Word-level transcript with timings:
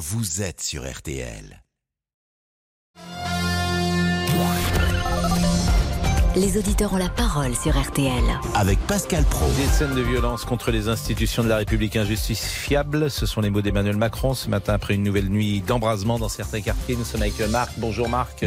vous 0.00 0.40
êtes 0.40 0.62
sur 0.62 0.90
RTL. 0.90 1.62
Les 6.34 6.56
auditeurs 6.56 6.94
ont 6.94 6.96
la 6.96 7.10
parole 7.10 7.54
sur 7.54 7.78
RTL. 7.78 8.24
Avec 8.54 8.78
Pascal 8.86 9.24
Pro. 9.24 9.44
Des 9.58 9.66
scènes 9.66 9.94
de 9.94 10.00
violence 10.00 10.46
contre 10.46 10.70
les 10.70 10.88
institutions 10.88 11.44
de 11.44 11.50
la 11.50 11.58
République 11.58 11.96
injustifiables, 11.96 13.10
ce 13.10 13.26
sont 13.26 13.42
les 13.42 13.50
mots 13.50 13.60
d'Emmanuel 13.60 13.98
Macron 13.98 14.32
ce 14.32 14.48
matin 14.48 14.72
après 14.72 14.94
une 14.94 15.02
nouvelle 15.02 15.28
nuit 15.28 15.60
d'embrasement 15.60 16.18
dans 16.18 16.30
certains 16.30 16.62
quartiers. 16.62 16.96
Nous 16.96 17.04
sommes 17.04 17.20
avec 17.20 17.38
Marc. 17.50 17.72
Bonjour 17.76 18.08
Marc, 18.08 18.46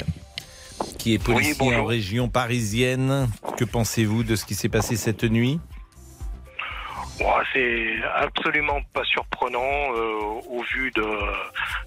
qui 0.98 1.14
est 1.14 1.20
policier 1.20 1.76
en 1.76 1.86
région 1.86 2.30
parisienne. 2.30 3.30
Que 3.58 3.66
pensez-vous 3.66 4.24
de 4.24 4.36
ce 4.36 4.46
qui 4.46 4.56
s'est 4.56 4.70
passé 4.70 4.96
cette 4.96 5.24
nuit? 5.24 5.60
C'est 7.54 7.98
absolument 8.16 8.82
pas 8.94 9.04
surprenant 9.04 9.60
euh, 9.60 10.42
au 10.50 10.64
vu 10.64 10.92
de, 10.96 11.06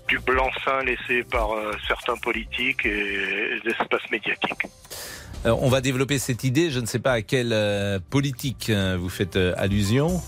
du 0.07 0.19
blanc-seing 0.21 0.85
laissé 0.85 1.25
par 1.25 1.53
euh, 1.53 1.73
certains 1.89 2.17
politiques 2.17 2.87
et 2.87 3.61
l'espace 3.65 4.09
médiatique. 4.13 4.67
Euh, 5.45 5.55
On 5.61 5.69
va 5.69 5.81
développer 5.81 6.19
cette 6.19 6.45
idée. 6.45 6.71
Je 6.71 6.79
ne 6.79 6.87
sais 6.87 7.01
pas 7.01 7.13
à 7.13 7.23
quelle 7.23 7.55
politique 8.11 8.71
vous 8.71 9.09
faites 9.09 9.37
allusion. 9.57 10.21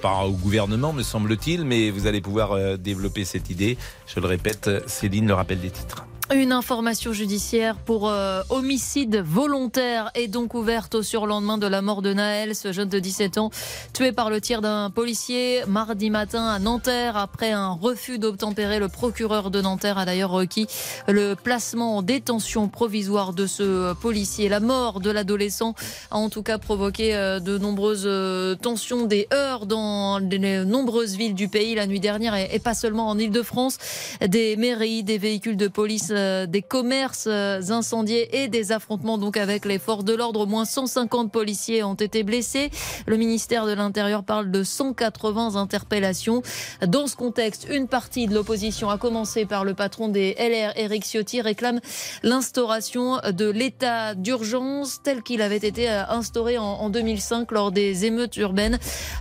Pas 0.00 0.24
au 0.24 0.32
gouvernement, 0.32 0.92
me 0.92 1.02
semble-t-il, 1.02 1.64
mais 1.64 1.90
vous 1.90 2.06
allez 2.06 2.20
pouvoir 2.20 2.78
développer 2.78 3.24
cette 3.24 3.50
idée. 3.50 3.76
Je 4.06 4.20
le 4.20 4.26
répète, 4.26 4.70
Céline, 4.86 5.26
le 5.26 5.34
rappel 5.34 5.60
des 5.60 5.70
titres. 5.70 6.06
Une 6.34 6.50
information 6.50 7.12
judiciaire 7.12 7.76
pour 7.76 8.08
euh, 8.08 8.42
homicide 8.50 9.22
volontaire 9.24 10.10
est 10.16 10.26
donc 10.26 10.54
ouverte 10.54 10.96
au 10.96 11.02
surlendemain 11.04 11.56
de 11.56 11.68
la 11.68 11.82
mort 11.82 12.02
de 12.02 12.12
Naël, 12.12 12.56
ce 12.56 12.72
jeune 12.72 12.88
de 12.88 12.98
17 12.98 13.38
ans, 13.38 13.50
tué 13.92 14.10
par 14.10 14.28
le 14.28 14.40
tir 14.40 14.60
d'un 14.60 14.90
policier 14.90 15.62
mardi 15.68 16.10
matin 16.10 16.44
à 16.48 16.58
Nanterre. 16.58 17.16
Après 17.16 17.52
un 17.52 17.68
refus 17.70 18.18
d'obtempérer, 18.18 18.80
le 18.80 18.88
procureur 18.88 19.52
de 19.52 19.60
Nanterre 19.60 19.98
a 19.98 20.04
d'ailleurs 20.04 20.30
requis 20.30 20.66
le 21.06 21.34
placement 21.34 21.98
en 21.98 22.02
détention 22.02 22.66
provisoire 22.66 23.32
de 23.32 23.46
ce 23.46 23.94
policier. 23.94 24.48
La 24.48 24.58
mort 24.58 24.98
de 24.98 25.12
l'adolescent 25.12 25.76
a 26.10 26.16
en 26.16 26.28
tout 26.28 26.42
cas 26.42 26.58
provoqué 26.58 27.14
euh, 27.14 27.38
de 27.38 27.56
nombreuses 27.56 28.02
euh, 28.04 28.56
tensions, 28.56 29.06
des 29.06 29.28
heurts 29.32 29.66
dans 29.66 30.18
les 30.18 30.64
nombreuses 30.64 31.14
villes 31.14 31.34
du 31.34 31.46
pays 31.46 31.76
la 31.76 31.86
nuit 31.86 32.00
dernière 32.00 32.34
et 32.34 32.58
pas 32.58 32.74
seulement 32.74 33.08
en 33.08 33.16
Ile-de-France. 33.16 33.78
Des 34.26 34.56
mairies, 34.56 35.04
des 35.04 35.18
véhicules 35.18 35.56
de 35.56 35.68
police, 35.68 36.10
euh, 36.10 36.15
des 36.16 36.62
commerces 36.62 37.26
euh, 37.28 37.60
incendiés 37.70 38.42
et 38.42 38.48
des 38.48 38.72
affrontements 38.72 39.18
donc 39.18 39.36
avec 39.36 39.64
les 39.64 39.78
forces 39.78 40.04
de 40.04 40.14
l'ordre. 40.14 40.40
Au 40.40 40.46
moins 40.46 40.64
150 40.64 41.30
policiers 41.30 41.82
ont 41.82 41.94
été 41.94 42.22
blessés. 42.22 42.70
Le 43.06 43.16
ministère 43.16 43.66
de 43.66 43.72
l'Intérieur 43.72 44.24
parle 44.24 44.50
de 44.50 44.62
180 44.62 45.56
interpellations. 45.56 46.42
Dans 46.86 47.06
ce 47.06 47.16
contexte, 47.16 47.66
une 47.70 47.88
partie 47.88 48.26
de 48.26 48.34
l'opposition, 48.34 48.90
à 48.90 48.98
commencer 48.98 49.46
par 49.46 49.64
le 49.64 49.74
patron 49.74 50.08
des 50.08 50.34
LR, 50.38 50.72
Éric 50.76 51.04
Ciotti, 51.04 51.40
réclame 51.40 51.80
l'instauration 52.22 53.18
de 53.30 53.48
l'état 53.48 54.14
d'urgence 54.14 55.00
tel 55.02 55.22
qu'il 55.22 55.42
avait 55.42 55.56
été 55.56 55.90
euh, 55.90 56.04
instauré 56.08 56.58
en, 56.58 56.64
en 56.64 56.90
2005 56.90 57.50
lors 57.52 57.72
des 57.72 58.04
émeutes 58.04 58.36
urbaines. 58.36 58.78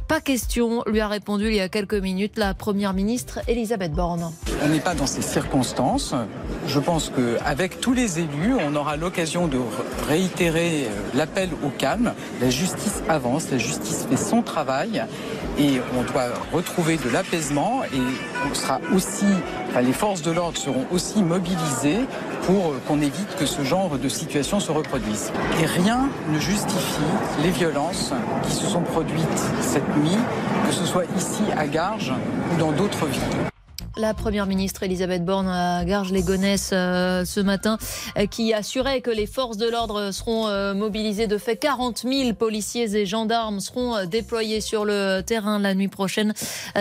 Pas 0.07 0.21
question, 0.21 0.83
lui 0.87 0.99
a 0.99 1.07
répondu 1.07 1.47
il 1.47 1.55
y 1.55 1.59
a 1.59 1.69
quelques 1.69 1.95
minutes 1.95 2.37
la 2.37 2.53
première 2.53 2.93
ministre 2.93 3.39
Elisabeth 3.47 3.91
Borne. 3.91 4.31
On 4.63 4.69
n'est 4.69 4.79
pas 4.79 4.95
dans 4.95 5.07
ces 5.07 5.21
circonstances. 5.21 6.13
Pense 6.85 7.09
qu'avec 7.09 7.81
tous 7.81 7.93
les 7.93 8.19
élus, 8.19 8.53
on 8.59 8.75
aura 8.75 8.95
l'occasion 8.95 9.47
de 9.47 9.57
réitérer 10.07 10.83
euh, 10.83 10.89
l'appel 11.15 11.49
au 11.65 11.69
calme. 11.69 12.13
La 12.39 12.51
justice 12.51 13.01
avance, 13.09 13.49
la 13.51 13.57
justice 13.57 14.05
fait 14.07 14.17
son 14.17 14.43
travail 14.43 15.03
et 15.57 15.81
on 15.97 16.03
doit 16.11 16.27
retrouver 16.53 16.97
de 16.97 17.09
l'apaisement 17.09 17.83
et 17.85 18.01
on 18.49 18.53
sera 18.53 18.79
aussi, 18.93 19.25
les 19.81 19.93
forces 19.93 20.21
de 20.21 20.29
l'ordre 20.29 20.59
seront 20.59 20.85
aussi 20.91 21.23
mobilisées 21.23 22.05
pour 22.43 22.73
euh, 22.73 22.81
qu'on 22.87 23.01
évite 23.01 23.35
que 23.35 23.47
ce 23.47 23.63
genre 23.63 23.97
de 23.97 24.07
situation 24.07 24.59
se 24.59 24.71
reproduise. 24.71 25.31
Et 25.61 25.65
rien 25.65 26.07
ne 26.29 26.39
justifie 26.39 27.11
les 27.41 27.49
violences 27.49 28.13
qui 28.43 28.51
se 28.51 28.67
sont 28.67 28.81
produites 28.81 29.43
cette 29.59 29.97
nuit, 29.97 30.17
que 30.67 30.73
ce 30.73 30.85
soit 30.85 31.05
ici 31.17 31.41
à 31.57 31.65
Garges 31.65 32.13
ou 32.53 32.59
dans 32.59 32.71
d'autres 32.71 33.07
villes. 33.07 33.54
La 33.97 34.13
première 34.13 34.45
ministre 34.45 34.83
Elisabeth 34.83 35.23
Borne 35.23 35.47
à 35.47 35.85
Garges-les-Gonesse 35.85 36.71
euh, 36.73 37.23
ce 37.23 37.39
matin, 37.39 37.77
euh, 38.17 38.25
qui 38.25 38.53
assurait 38.53 38.99
que 38.99 39.09
les 39.09 39.25
forces 39.25 39.55
de 39.55 39.69
l'ordre 39.69 40.11
seront 40.11 40.47
euh, 40.47 40.73
mobilisées. 40.73 41.27
De 41.27 41.37
fait, 41.37 41.55
40 41.55 41.99
000 41.99 42.33
policiers 42.33 42.93
et 42.93 43.05
gendarmes 43.05 43.61
seront 43.61 44.05
déployés 44.05 44.59
sur 44.59 44.83
le 44.83 45.21
terrain 45.21 45.59
la 45.59 45.73
nuit 45.75 45.87
prochaine. 45.87 46.33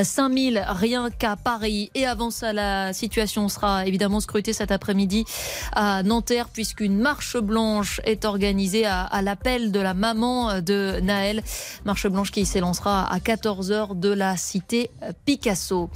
5 0.02 0.32
000 0.32 0.64
rien 0.66 1.08
qu'à 1.08 1.36
Paris. 1.36 1.88
Et 1.94 2.04
avant 2.04 2.32
ça, 2.32 2.52
la 2.52 2.92
situation 2.92 3.48
sera 3.48 3.86
évidemment 3.86 4.18
scrutée 4.18 4.52
cet 4.52 4.72
après-midi 4.72 5.24
à 5.72 6.02
Nanterre, 6.02 6.48
puisqu'une 6.52 6.98
marche 6.98 7.36
blanche 7.36 8.00
est 8.04 8.24
organisée 8.24 8.86
à, 8.86 9.02
à 9.02 9.22
l'appel 9.22 9.70
de 9.70 9.78
la 9.78 9.94
maman 9.94 10.60
de 10.60 10.98
Naël. 11.00 11.44
Marche 11.84 12.08
blanche 12.08 12.32
qui 12.32 12.44
s'élancera 12.44 13.06
à 13.08 13.18
14h 13.18 14.00
de 14.00 14.08
la 14.08 14.36
cité 14.36 14.90
Picasso. 15.24 15.90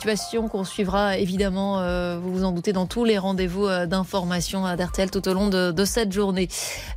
Situation 0.00 0.48
qu'on 0.48 0.64
suivra 0.64 1.18
évidemment, 1.18 1.80
euh, 1.80 2.18
vous 2.18 2.32
vous 2.32 2.44
en 2.44 2.52
doutez, 2.52 2.72
dans 2.72 2.86
tous 2.86 3.04
les 3.04 3.18
rendez-vous 3.18 3.66
euh, 3.66 3.84
d'information 3.84 4.64
à 4.64 4.74
d'RTL 4.74 5.10
tout 5.10 5.28
au 5.28 5.34
long 5.34 5.48
de, 5.48 5.72
de 5.72 5.84
cette 5.84 6.10
journée. 6.10 6.48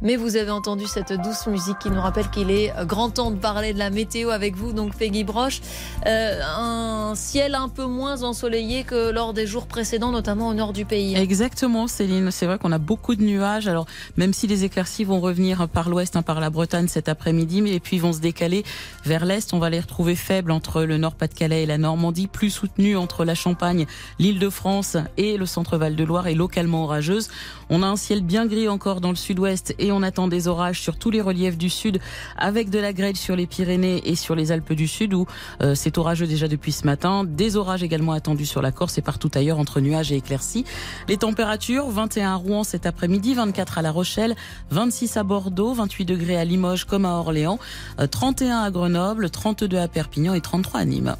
Mais 0.02 0.16
vous 0.16 0.38
avez 0.38 0.52
entendu 0.52 0.86
cette 0.88 1.12
douce 1.12 1.48
musique 1.48 1.80
qui 1.80 1.90
nous 1.90 2.00
rappelle 2.00 2.30
qu'il 2.30 2.50
est 2.50 2.72
euh, 2.78 2.86
grand 2.86 3.10
temps 3.10 3.32
de 3.32 3.36
parler 3.36 3.74
de 3.74 3.80
la 3.80 3.90
météo 3.90 4.30
avec 4.30 4.56
vous, 4.56 4.72
donc 4.72 4.96
Peggy 4.96 5.26
Broche. 5.26 5.60
Euh, 6.06 6.40
un 6.58 7.14
ciel 7.16 7.56
un 7.56 7.68
peu 7.68 7.84
moins 7.84 8.24
ensoleillé 8.24 8.86
que 8.86 9.12
lors 9.12 9.34
des 9.34 9.48
jours 9.48 9.68
précédents, 9.68 10.14
notamment 10.14 10.48
au 10.48 10.54
nord 10.54 10.72
du 10.72 10.86
pays. 10.86 11.18
Exactement, 11.18 11.88
Céline. 11.88 12.32
C'est 12.32 12.46
vrai 12.46 12.58
qu'on 12.58 12.72
a 12.72 12.78
beaucoup 12.78 13.16
de 13.16 13.24
nuages. 13.24 13.68
Alors, 13.68 13.86
même 14.16 14.32
si 14.32 14.48
les 14.48 14.64
éclaircies 14.64 15.04
vont 15.04 15.20
revenir 15.20 15.68
par 15.68 15.90
l'ouest, 15.90 16.16
hein, 16.16 16.22
par 16.22 16.40
la 16.40 16.50
Bretagne 16.50 16.88
cet 16.88 17.10
après-midi, 17.10 17.62
mais 17.62 17.82
puis 17.82 18.00
vont 18.00 18.14
se 18.14 18.22
décaler 18.22 18.64
vers 19.04 19.26
l'est, 19.26 19.54
on 19.54 19.60
va 19.60 19.70
les 19.70 19.82
retrouver 19.82 20.16
faibles 20.16 20.52
entre 20.52 20.84
le 20.84 20.98
Nord-Pas-de-Calais 20.98 21.64
et 21.64 21.66
la 21.66 21.78
Normandie, 21.78 22.28
plus 22.28 22.64
entre 22.96 23.26
la 23.26 23.36
Champagne, 23.36 23.86
l'Île-de-France 24.20 24.98
et 25.18 25.38
le 25.38 25.46
centre 25.46 25.78
Val-de-Loire 25.78 26.28
et 26.28 26.36
localement 26.36 26.84
orageuse. 26.84 27.30
On 27.70 27.84
a 27.84 27.88
un 27.88 27.96
ciel 27.96 28.22
bien 28.22 28.46
gris 28.46 28.68
encore 28.68 29.02
dans 29.02 29.10
le 29.10 29.16
sud-ouest 29.16 29.76
et 29.80 29.92
on 29.92 30.04
attend 30.04 30.28
des 30.28 30.48
orages 30.48 30.82
sur 30.82 30.98
tous 30.98 31.10
les 31.10 31.22
reliefs 31.22 31.58
du 31.58 31.70
sud 31.70 32.00
avec 32.38 32.70
de 32.70 32.80
la 32.80 32.94
grêle 32.94 33.16
sur 33.16 33.36
les 33.36 33.48
Pyrénées 33.48 34.02
et 34.06 34.16
sur 34.16 34.36
les 34.36 34.52
Alpes 34.52 34.74
du 34.74 34.88
Sud 34.88 35.14
où 35.14 35.26
euh, 35.62 35.76
c'est 35.76 35.98
orageux 35.98 36.28
déjà 36.28 36.48
depuis 36.48 36.72
ce 36.72 36.86
matin. 36.86 37.24
Des 37.24 37.56
orages 37.56 37.84
également 37.84 38.12
attendus 38.12 38.46
sur 38.46 38.62
la 38.62 38.72
Corse 38.72 38.98
et 38.98 39.02
partout 39.02 39.32
ailleurs 39.34 39.60
entre 39.60 39.80
nuages 39.80 40.12
et 40.12 40.16
éclaircies. 40.16 40.66
Les 41.08 41.18
températures 41.18 41.90
21 41.90 42.32
à 42.32 42.36
Rouen 42.36 42.64
cet 42.64 42.86
après-midi, 42.86 43.34
24 43.34 43.78
à 43.78 43.82
La 43.82 43.92
Rochelle, 43.92 44.36
26 44.72 45.18
à 45.18 45.24
Bordeaux, 45.24 45.74
28 45.74 46.06
degrés 46.06 46.38
à 46.38 46.46
Limoges 46.46 46.86
comme 46.86 47.06
à 47.06 47.14
Orléans, 47.14 47.60
euh, 48.00 48.08
31 48.08 48.60
à 48.60 48.72
Grenoble, 48.72 49.30
32 49.30 49.78
à 49.78 49.88
Perpignan 49.88 50.34
et 50.34 50.42
33 50.42 50.80
à 50.80 50.86
Nîmes. 50.86 51.16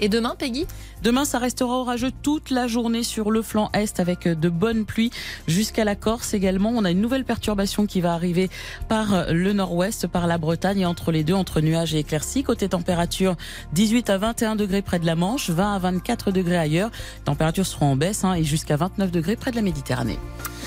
Et 0.00 0.08
demain, 0.08 0.34
Peggy? 0.36 0.66
Demain, 1.02 1.24
ça 1.24 1.40
restera 1.40 1.72
orageux 1.72 2.12
toute 2.22 2.50
la 2.50 2.68
journée 2.68 3.02
sur 3.02 3.32
le 3.32 3.42
flanc 3.42 3.70
est 3.72 3.98
avec 3.98 4.28
de 4.28 4.48
bonnes 4.48 4.84
pluies 4.84 5.10
jusqu'à 5.48 5.82
la 5.84 5.96
Corse 5.96 6.32
également. 6.32 6.70
On 6.70 6.84
a 6.84 6.92
une 6.92 7.00
nouvelle 7.00 7.24
perturbation 7.24 7.86
qui 7.86 8.00
va 8.00 8.12
arriver 8.12 8.50
par 8.88 9.32
le 9.32 9.52
nord-ouest, 9.52 10.06
par 10.06 10.28
la 10.28 10.38
Bretagne 10.38 10.80
et 10.80 10.86
entre 10.86 11.10
les 11.10 11.24
deux, 11.24 11.34
entre 11.34 11.60
nuages 11.60 11.92
et 11.92 11.98
éclaircies. 11.98 12.44
Côté 12.44 12.68
température, 12.68 13.34
18 13.72 14.10
à 14.10 14.18
21 14.18 14.54
degrés 14.54 14.80
près 14.80 15.00
de 15.00 15.06
la 15.06 15.16
Manche, 15.16 15.50
20 15.50 15.74
à 15.74 15.78
24 15.80 16.30
degrés 16.30 16.58
ailleurs. 16.58 16.92
Températures 17.24 17.66
seront 17.66 17.92
en 17.92 17.96
baisse 17.96 18.22
hein, 18.22 18.34
et 18.34 18.44
jusqu'à 18.44 18.76
29 18.76 19.10
degrés 19.10 19.34
près 19.34 19.50
de 19.50 19.56
la 19.56 19.62
Méditerranée. 19.62 20.20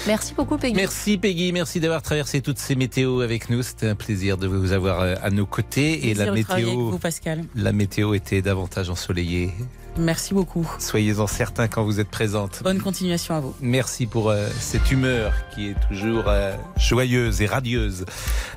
Merci 0.07 0.33
beaucoup, 0.33 0.57
Peggy. 0.57 0.75
Merci 0.75 1.17
Peggy, 1.17 1.51
merci 1.53 1.79
d'avoir 1.79 2.01
traversé 2.01 2.41
toutes 2.41 2.59
ces 2.59 2.75
météos 2.75 3.21
avec 3.21 3.49
nous. 3.49 3.63
C'était 3.63 3.87
un 3.87 3.95
plaisir 3.95 4.37
de 4.37 4.47
vous 4.47 4.73
avoir 4.73 4.99
euh, 4.99 5.15
à 5.23 5.31
nos 5.31 5.45
côtés. 5.45 6.09
Et 6.09 6.13
la 6.13 6.31
météo, 6.31 6.91
vous, 6.91 6.99
Pascal. 6.99 7.45
la 7.55 7.71
météo 7.71 8.13
était 8.13 8.41
davantage 8.41 8.89
ensoleillée. 8.89 9.51
Merci 9.97 10.24
beaucoup. 10.33 10.69
Soyez-en 10.79 11.27
certains 11.27 11.67
quand 11.67 11.83
vous 11.83 11.99
êtes 11.99 12.09
présente. 12.09 12.61
Bonne 12.63 12.81
continuation 12.81 13.35
à 13.35 13.39
vous. 13.39 13.53
Merci 13.61 14.05
pour 14.05 14.29
euh, 14.29 14.47
cette 14.59 14.89
humeur 14.91 15.33
qui 15.53 15.69
est 15.69 15.75
toujours 15.89 16.23
euh, 16.27 16.55
joyeuse 16.77 17.41
et 17.41 17.45
radieuse. 17.45 18.05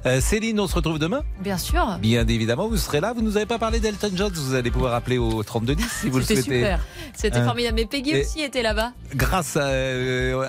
Euh, 0.07 0.21
Céline, 0.21 0.59
on 0.61 0.67
se 0.67 0.75
retrouve 0.75 0.99
demain? 0.99 1.23
Bien 1.41 1.59
sûr. 1.59 1.99
Bien 2.01 2.27
évidemment, 2.27 2.69
vous 2.69 2.77
serez 2.77 3.01
là. 3.01 3.13
Vous 3.13 3.23
nous 3.23 3.37
avez 3.37 3.47
pas 3.47 3.59
parlé 3.59 3.81
d'Elton 3.81 4.11
John. 4.15 4.33
Vous 4.33 4.55
allez 4.55 4.71
pouvoir 4.71 4.95
appeler 4.95 5.19
au 5.19 5.43
3210 5.43 5.85
si 6.01 6.09
vous 6.09 6.19
le 6.19 6.25
C'était 6.25 6.43
souhaitez. 6.43 6.57
super. 6.59 6.81
C'était 7.15 7.39
Hein? 7.39 7.45
formidable. 7.45 7.77
Mais 7.77 7.87
Peggy 7.87 8.11
Et- 8.11 8.21
aussi 8.23 8.41
était 8.41 8.63
là-bas. 8.63 8.93
Grâce 9.15 9.57
à, 9.57 9.63
euh, 9.63 10.45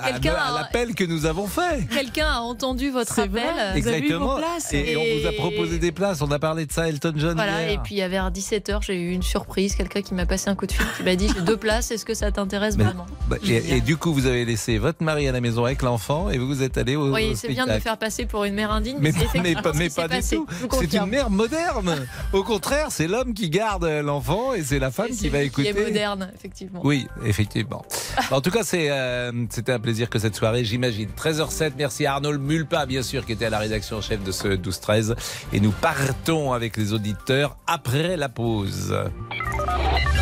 l'appel 0.55 0.93
que 0.95 1.03
nous 1.03 1.25
avons 1.25 1.47
fait. 1.47 1.87
Quelqu'un 1.91 2.27
a 2.27 2.39
entendu 2.39 2.89
votre 2.91 3.13
appel. 3.19 3.29
vrai. 3.29 3.79
Vous 3.81 3.87
avez 3.87 3.97
eu 3.99 4.13
vos 4.13 4.15
Exactement. 4.15 4.35
places. 4.37 4.73
Et, 4.73 4.91
et 4.91 4.97
on 4.97 5.21
vous 5.21 5.27
a 5.27 5.31
proposé 5.33 5.79
des 5.79 5.91
places. 5.91 6.21
On 6.21 6.31
a 6.31 6.39
parlé 6.39 6.65
de 6.65 6.71
ça, 6.71 6.87
Elton 6.87 7.13
John. 7.15 7.35
Voilà, 7.35 7.63
hier. 7.63 7.71
et 7.71 7.77
puis 7.83 7.95
vers 7.97 8.31
17h, 8.31 8.81
j'ai 8.81 8.95
eu 8.99 9.11
une 9.11 9.23
surprise, 9.23 9.75
quelqu'un 9.75 10.01
qui 10.01 10.13
m'a 10.13 10.25
passé 10.25 10.49
un 10.49 10.55
coup 10.55 10.65
de 10.65 10.71
fil 10.71 10.85
qui 10.97 11.03
m'a 11.09 11.15
dit 11.15 11.29
j'ai 11.33 11.41
deux 11.41 11.57
places, 11.57 11.91
est-ce 11.91 12.05
que 12.05 12.13
ça 12.13 12.31
t'intéresse 12.31 12.77
vraiment 12.77 13.05
bah, 13.27 13.37
et, 13.43 13.81
du 13.81 13.97
coup, 13.97 14.13
vous 14.13 14.25
avez 14.25 14.43
laissé 14.45 14.77
votre 14.77 15.03
mari 15.03 15.27
à 15.27 15.31
la 15.31 15.41
maison 15.41 15.65
avec 15.65 15.81
l'enfant 15.81 16.29
et 16.29 16.37
vous 16.37 16.47
vous 16.47 16.63
êtes 16.63 16.77
allé 16.77 16.95
au. 16.95 17.13
Oui, 17.13 17.33
c'est 17.35 17.49
bien 17.49 17.67
de 17.67 17.73
me 17.73 17.79
faire 17.79 17.97
passer 17.97 18.25
pour 18.25 18.43
une 18.43 18.55
mère 18.55 18.71
indigne, 18.71 18.97
mais, 18.99 19.11
mais, 19.35 19.53
pas, 19.53 19.73
mais 19.73 19.89
pas 19.89 20.07
du 20.07 20.19
tout. 20.21 20.47
C'est 20.79 20.93
une 20.93 21.05
mère 21.05 21.29
moderne. 21.29 22.07
Au 22.33 22.43
contraire, 22.43 22.87
c'est 22.89 23.07
l'homme 23.07 23.33
qui 23.33 23.49
garde 23.49 23.85
l'enfant 23.85 24.53
et 24.53 24.63
c'est 24.63 24.79
la 24.79 24.91
femme 24.91 25.09
qui 25.09 25.29
va 25.29 25.41
écouter. 25.41 25.71
Qui 25.71 25.79
est 25.79 25.83
moderne, 25.85 26.31
effectivement. 26.35 26.81
Oui, 26.83 27.07
effectivement. 27.25 27.85
en 28.31 28.41
tout 28.41 28.51
cas, 28.51 28.63
euh, 28.73 29.31
c'était 29.49 29.71
un 29.71 29.79
plaisir 29.79 30.09
que 30.09 30.19
cette 30.19 30.35
soirée, 30.35 30.63
j'imagine. 30.63 31.09
13h07, 31.17 31.73
merci 31.77 32.05
à 32.05 32.13
Arnaud 32.13 32.37
Mulpa, 32.37 32.85
bien 32.85 33.03
sûr, 33.03 33.25
qui 33.25 33.33
était 33.33 33.45
à 33.45 33.49
la 33.49 33.59
rédaction 33.59 34.01
chef 34.01 34.23
de 34.23 34.31
ce 34.31 34.47
12-13. 34.47 35.15
Et 35.53 35.59
nous 35.59 35.71
partons 35.71 36.53
avec 36.53 36.77
les 36.77 36.93
auditeurs 36.93 37.57
après 37.67 38.17
la 38.17 38.29
pause. 38.29 38.95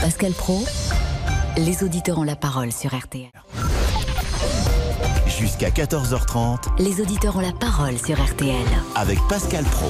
Pascal 0.02 0.32
Pro, 0.34 0.64
les 1.58 1.84
auditeurs 1.84 2.20
ont 2.20 2.24
la 2.24 2.36
parole 2.36 2.72
sur 2.72 2.96
RTL. 2.96 3.32
Jusqu'à 5.28 5.70
14h30, 5.70 6.80
les 6.80 7.02
auditeurs 7.02 7.38
ont 7.38 7.42
la 7.42 7.52
parole 7.52 7.98
sur 7.98 8.22
RTL. 8.24 8.56
Avec 8.96 9.20
Pascal 9.28 9.64
Pro. 9.66 9.90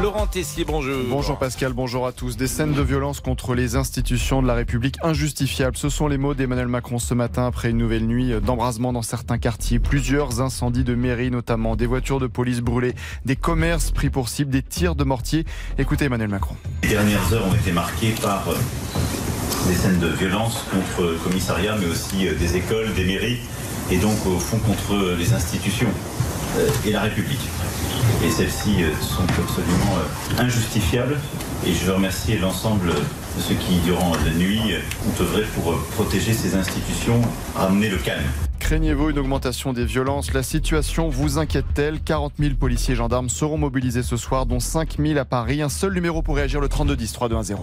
Laurent 0.00 0.26
Tessier, 0.26 0.64
bonjour. 0.64 1.02
Bonjour 1.08 1.38
Pascal, 1.38 1.72
bonjour 1.72 2.06
à 2.06 2.12
tous. 2.12 2.36
Des 2.36 2.46
scènes 2.46 2.72
de 2.72 2.82
violence 2.82 3.20
contre 3.20 3.54
les 3.54 3.74
institutions 3.74 4.40
de 4.40 4.46
la 4.46 4.54
République 4.54 4.96
injustifiables. 5.02 5.76
Ce 5.76 5.88
sont 5.88 6.06
les 6.06 6.16
mots 6.16 6.34
d'Emmanuel 6.34 6.68
Macron 6.68 6.98
ce 6.98 7.12
matin 7.12 7.46
après 7.46 7.70
une 7.70 7.78
nouvelle 7.78 8.06
nuit 8.06 8.32
d'embrasement 8.40 8.92
dans 8.92 9.02
certains 9.02 9.38
quartiers. 9.38 9.80
Plusieurs 9.80 10.40
incendies 10.40 10.84
de 10.84 10.94
mairie 10.94 11.30
notamment, 11.30 11.74
des 11.74 11.86
voitures 11.86 12.20
de 12.20 12.28
police 12.28 12.60
brûlées, 12.60 12.94
des 13.24 13.36
commerces 13.36 13.90
pris 13.90 14.10
pour 14.10 14.28
cible, 14.28 14.50
des 14.50 14.62
tirs 14.62 14.94
de 14.94 15.04
mortier. 15.04 15.44
Écoutez 15.76 16.04
Emmanuel 16.04 16.28
Macron. 16.28 16.54
Les 16.84 16.90
dernières 16.90 17.32
heures 17.32 17.46
ont 17.46 17.54
été 17.54 17.72
marquées 17.72 18.14
par 18.22 18.48
euh, 18.48 18.54
des 19.66 19.74
scènes 19.74 19.98
de 19.98 20.08
violence 20.08 20.64
contre 20.70 21.10
le 21.10 21.16
commissariat, 21.16 21.76
mais 21.78 21.86
aussi 21.86 22.28
euh, 22.28 22.34
des 22.34 22.56
écoles, 22.56 22.92
des 22.94 23.04
mairies, 23.04 23.38
et 23.90 23.96
donc 23.96 24.24
au 24.26 24.38
fond 24.38 24.58
contre 24.58 25.16
les 25.18 25.32
institutions 25.32 25.88
euh, 26.58 26.68
et 26.86 26.92
la 26.92 27.02
République 27.02 27.48
et 28.24 28.30
celles-ci 28.30 28.82
euh, 28.82 28.90
sont 29.00 29.22
absolument 29.22 29.96
injustifiables. 30.38 31.16
Et 31.66 31.72
je 31.72 31.84
veux 31.84 31.94
remercier 31.94 32.38
l'ensemble 32.38 32.88
de 32.88 33.40
ceux 33.40 33.54
qui, 33.54 33.78
durant 33.80 34.12
la 34.24 34.32
nuit, 34.32 34.60
ont 35.06 35.22
œuvré 35.22 35.42
pour 35.54 35.78
protéger 35.92 36.32
ces 36.32 36.54
institutions, 36.54 37.20
ramener 37.54 37.88
le 37.88 37.98
calme. 37.98 38.24
Craignez-vous 38.58 39.10
une 39.10 39.18
augmentation 39.18 39.72
des 39.72 39.84
violences? 39.84 40.32
La 40.32 40.42
situation 40.42 41.08
vous 41.08 41.38
inquiète-t-elle? 41.38 42.00
40 42.00 42.34
000 42.38 42.54
policiers 42.54 42.94
et 42.94 42.96
gendarmes 42.96 43.28
seront 43.28 43.58
mobilisés 43.58 44.02
ce 44.02 44.16
soir, 44.16 44.46
dont 44.46 44.60
5 44.60 44.96
000 44.98 45.18
à 45.18 45.24
Paris. 45.24 45.60
Un 45.60 45.68
seul 45.68 45.92
numéro 45.92 46.22
pour 46.22 46.36
réagir, 46.36 46.60
le 46.60 46.68
3210 46.68 47.12
3210. 47.12 47.56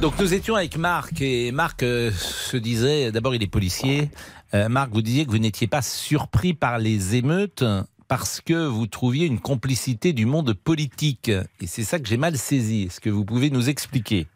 Donc 0.00 0.18
nous 0.18 0.34
étions 0.34 0.54
avec 0.54 0.76
Marc 0.76 1.20
et 1.20 1.52
Marc 1.52 1.80
se 1.80 2.56
disait, 2.56 3.12
d'abord 3.12 3.34
il 3.34 3.42
est 3.42 3.46
policier, 3.46 4.10
Marc 4.52 4.90
vous 4.92 5.02
disiez 5.02 5.24
que 5.26 5.30
vous 5.30 5.38
n'étiez 5.38 5.66
pas 5.66 5.82
surpris 5.82 6.54
par 6.54 6.78
les 6.78 7.16
émeutes 7.16 7.64
parce 8.08 8.40
que 8.40 8.66
vous 8.66 8.86
trouviez 8.86 9.26
une 9.26 9.40
complicité 9.40 10.12
du 10.12 10.26
monde 10.26 10.52
politique. 10.52 11.28
Et 11.60 11.66
c'est 11.66 11.82
ça 11.82 11.98
que 11.98 12.06
j'ai 12.06 12.16
mal 12.16 12.36
saisi. 12.36 12.84
Est-ce 12.84 13.00
que 13.00 13.10
vous 13.10 13.24
pouvez 13.24 13.50
nous 13.50 13.68
expliquer? 13.68 14.28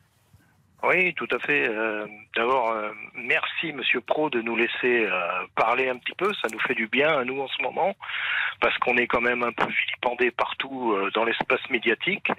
Oui, 0.82 1.12
tout 1.14 1.28
à 1.30 1.38
fait. 1.38 1.68
Euh, 1.68 2.06
d'abord, 2.34 2.70
euh, 2.70 2.90
merci 3.14 3.72
Monsieur 3.72 4.00
Pro 4.00 4.30
de 4.30 4.40
nous 4.40 4.56
laisser 4.56 5.04
euh, 5.04 5.46
parler 5.54 5.88
un 5.88 5.96
petit 5.96 6.14
peu. 6.16 6.32
Ça 6.40 6.48
nous 6.52 6.58
fait 6.60 6.74
du 6.74 6.86
bien 6.86 7.18
à 7.18 7.24
nous 7.24 7.40
en 7.40 7.48
ce 7.48 7.62
moment, 7.62 7.94
parce 8.60 8.76
qu'on 8.78 8.96
est 8.96 9.06
quand 9.06 9.20
même 9.20 9.42
un 9.42 9.52
peu 9.52 9.66
vilipendé 9.66 10.30
partout 10.30 10.96
dans 11.14 11.24
l'espace 11.24 11.60
médiatique, 11.70 12.30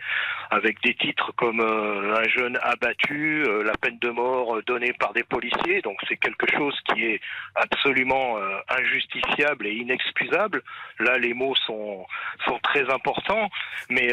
avec 0.49 0.81
des 0.81 0.95
titres 0.95 1.31
comme 1.35 1.61
un 1.61 2.27
jeune 2.29 2.57
abattu, 2.61 3.43
la 3.63 3.73
peine 3.73 3.99
de 3.99 4.09
mort 4.09 4.61
donnée 4.65 4.93
par 4.93 5.13
des 5.13 5.23
policiers. 5.23 5.81
Donc 5.81 5.97
c'est 6.07 6.17
quelque 6.17 6.47
chose 6.51 6.77
qui 6.85 7.05
est 7.05 7.21
absolument 7.55 8.37
injustifiable 8.69 9.67
et 9.67 9.73
inexcusable. 9.73 10.63
Là, 10.99 11.17
les 11.17 11.33
mots 11.33 11.55
sont 11.67 12.05
sont 12.45 12.59
très 12.59 12.91
importants, 12.91 13.49
mais 13.89 14.07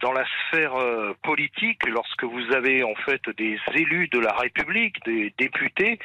dans 0.00 0.12
la 0.12 0.24
sphère 0.48 0.74
politique, 1.22 1.86
lorsque 1.86 2.24
vous 2.24 2.52
avez 2.52 2.82
en 2.84 2.94
fait 2.94 3.22
des 3.36 3.58
élus 3.74 4.08
de 4.08 4.18
la 4.18 4.32
République, 4.32 4.96
des 5.04 5.32
députés, 5.38 5.98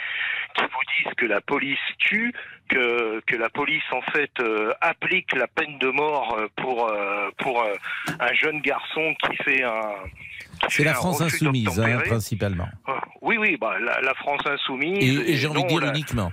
qui 0.56 0.64
vous 0.64 1.04
disent 1.04 1.14
que 1.16 1.26
la 1.26 1.42
police 1.42 1.78
tue, 1.98 2.34
que, 2.68 3.22
que 3.26 3.36
la 3.36 3.50
police 3.50 3.84
en 3.92 4.02
fait 4.12 4.32
euh, 4.40 4.74
applique 4.82 5.34
la 5.34 5.48
peine 5.48 5.78
de 5.80 5.90
mort 5.90 6.38
euh, 6.38 6.48
pour, 6.56 6.88
euh, 6.88 7.30
pour 7.38 7.64
un 8.20 8.34
jeune 8.34 8.62
garçon 8.62 9.14
qui 9.24 9.36
fait 9.44 9.64
un... 9.64 9.96
C'est 10.68 10.84
la 10.84 10.94
France 10.94 11.22
insoumise, 11.22 11.80
hein, 11.80 12.00
principalement. 12.06 12.68
Oui, 13.22 13.38
oui, 13.38 13.58
bah, 13.60 13.76
la, 13.80 14.14
France 14.16 14.42
insoumise. 14.46 15.04
Et, 15.04 15.38
j'ai 15.38 15.48
envie 15.48 15.64
de 15.64 15.68
dire 15.68 15.84
uniquement. 15.84 16.32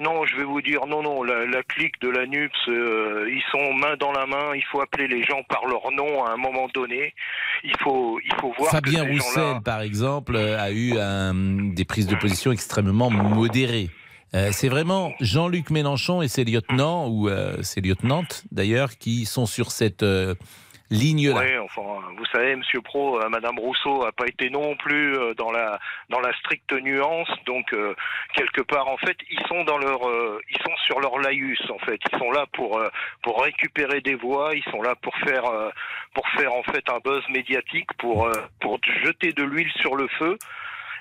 Non, 0.00 0.24
je 0.24 0.36
vais 0.36 0.44
vous 0.44 0.62
dire, 0.62 0.86
non, 0.86 1.02
non, 1.02 1.22
la, 1.22 1.62
clique 1.62 2.00
de 2.00 2.08
la 2.08 2.26
NUPS, 2.26 2.68
euh, 2.68 3.30
ils 3.30 3.42
sont 3.50 3.74
main 3.74 3.96
dans 3.98 4.12
la 4.12 4.26
main, 4.26 4.54
il 4.54 4.64
faut 4.64 4.80
appeler 4.80 5.06
les 5.06 5.22
gens 5.24 5.42
par 5.48 5.66
leur 5.66 5.92
nom 5.92 6.24
à 6.24 6.32
un 6.32 6.36
moment 6.36 6.68
donné. 6.72 7.14
Il 7.64 7.76
faut, 7.78 8.18
il 8.24 8.32
faut 8.40 8.52
voir. 8.58 8.70
Fabien 8.70 9.04
Roussel, 9.04 9.60
par 9.62 9.82
exemple, 9.82 10.36
a 10.36 10.72
eu 10.72 10.94
des 11.74 11.84
prises 11.84 12.06
de 12.06 12.16
position 12.16 12.50
extrêmement 12.50 13.10
modérées. 13.10 13.90
Euh, 14.34 14.50
c'est 14.52 14.68
vraiment 14.68 15.12
Jean-Luc 15.20 15.70
Mélenchon 15.70 16.22
et 16.22 16.28
ses 16.28 16.44
lieutenants, 16.44 17.08
ou 17.08 17.28
euh, 17.28 17.62
ses 17.62 17.80
lieutenantes 17.80 18.44
d'ailleurs, 18.52 18.96
qui 18.96 19.26
sont 19.26 19.46
sur 19.46 19.72
cette 19.72 20.04
ligne 20.90 21.30
Oui, 21.30 21.58
enfin, 21.58 22.00
vous 22.16 22.24
savez, 22.26 22.56
Monsieur 22.56 22.80
Pro, 22.80 23.20
euh, 23.20 23.28
Madame 23.28 23.58
Rousseau 23.58 24.04
a 24.04 24.12
pas 24.12 24.26
été 24.26 24.50
non 24.50 24.74
plus 24.76 25.16
euh, 25.16 25.34
dans 25.34 25.50
la 25.52 25.78
dans 26.08 26.20
la 26.20 26.32
stricte 26.38 26.72
nuance. 26.72 27.30
Donc 27.46 27.72
euh, 27.72 27.94
quelque 28.34 28.60
part, 28.62 28.88
en 28.88 28.96
fait, 28.96 29.16
ils 29.30 29.46
sont 29.46 29.64
dans 29.64 29.78
leur, 29.78 30.00
ils 30.50 30.62
sont 30.62 30.76
sur 30.86 31.00
leur 31.00 31.18
laïus. 31.18 31.60
En 31.70 31.78
fait, 31.78 32.00
ils 32.12 32.18
sont 32.18 32.30
là 32.32 32.46
pour 32.52 32.82
pour 33.22 33.42
récupérer 33.42 34.00
des 34.00 34.14
voix. 34.16 34.50
Ils 34.54 34.64
sont 34.70 34.82
là 34.82 34.94
pour 35.00 35.16
faire 35.18 35.44
pour 36.14 36.28
faire 36.30 36.52
en 36.52 36.62
fait 36.64 36.88
un 36.90 36.98
buzz 36.98 37.22
médiatique, 37.30 37.92
pour 37.98 38.28
pour 38.60 38.78
jeter 39.04 39.32
de 39.32 39.44
l'huile 39.44 39.72
sur 39.80 39.96
le 39.96 40.08
feu. 40.18 40.36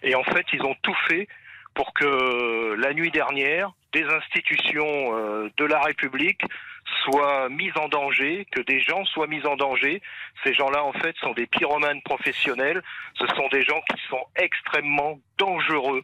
Et 0.04 0.16
en 0.16 0.24
fait, 0.24 0.46
ils 0.54 0.62
ont 0.62 0.76
tout 0.82 0.96
fait 1.08 1.28
pour 1.74 1.94
que 1.94 2.76
la 2.76 2.94
nuit 2.94 3.12
dernière, 3.12 3.72
des 3.94 4.04
institutions 4.04 5.50
de 5.58 5.66
la 5.66 5.80
République 5.80 6.42
soient 7.04 7.50
mis 7.50 7.72
en 7.78 7.88
danger, 7.88 8.46
que 8.52 8.62
des 8.62 8.80
gens 8.82 9.06
soient 9.06 9.28
mis 9.28 9.46
en 9.46 9.56
danger. 9.56 10.02
Ces 10.44 10.54
gens-là, 10.54 10.84
en 10.84 10.94
fait, 10.94 11.16
sont 11.18 11.34
des 11.34 11.48
pyromanes 11.48 12.02
professionnels. 12.02 12.82
Ce 13.16 13.28
sont 13.28 13.48
des 13.50 13.64
gens 13.64 13.82
qui 13.90 14.02
sont 14.10 14.26
extrêmement 14.36 15.20
dangereux 15.38 16.04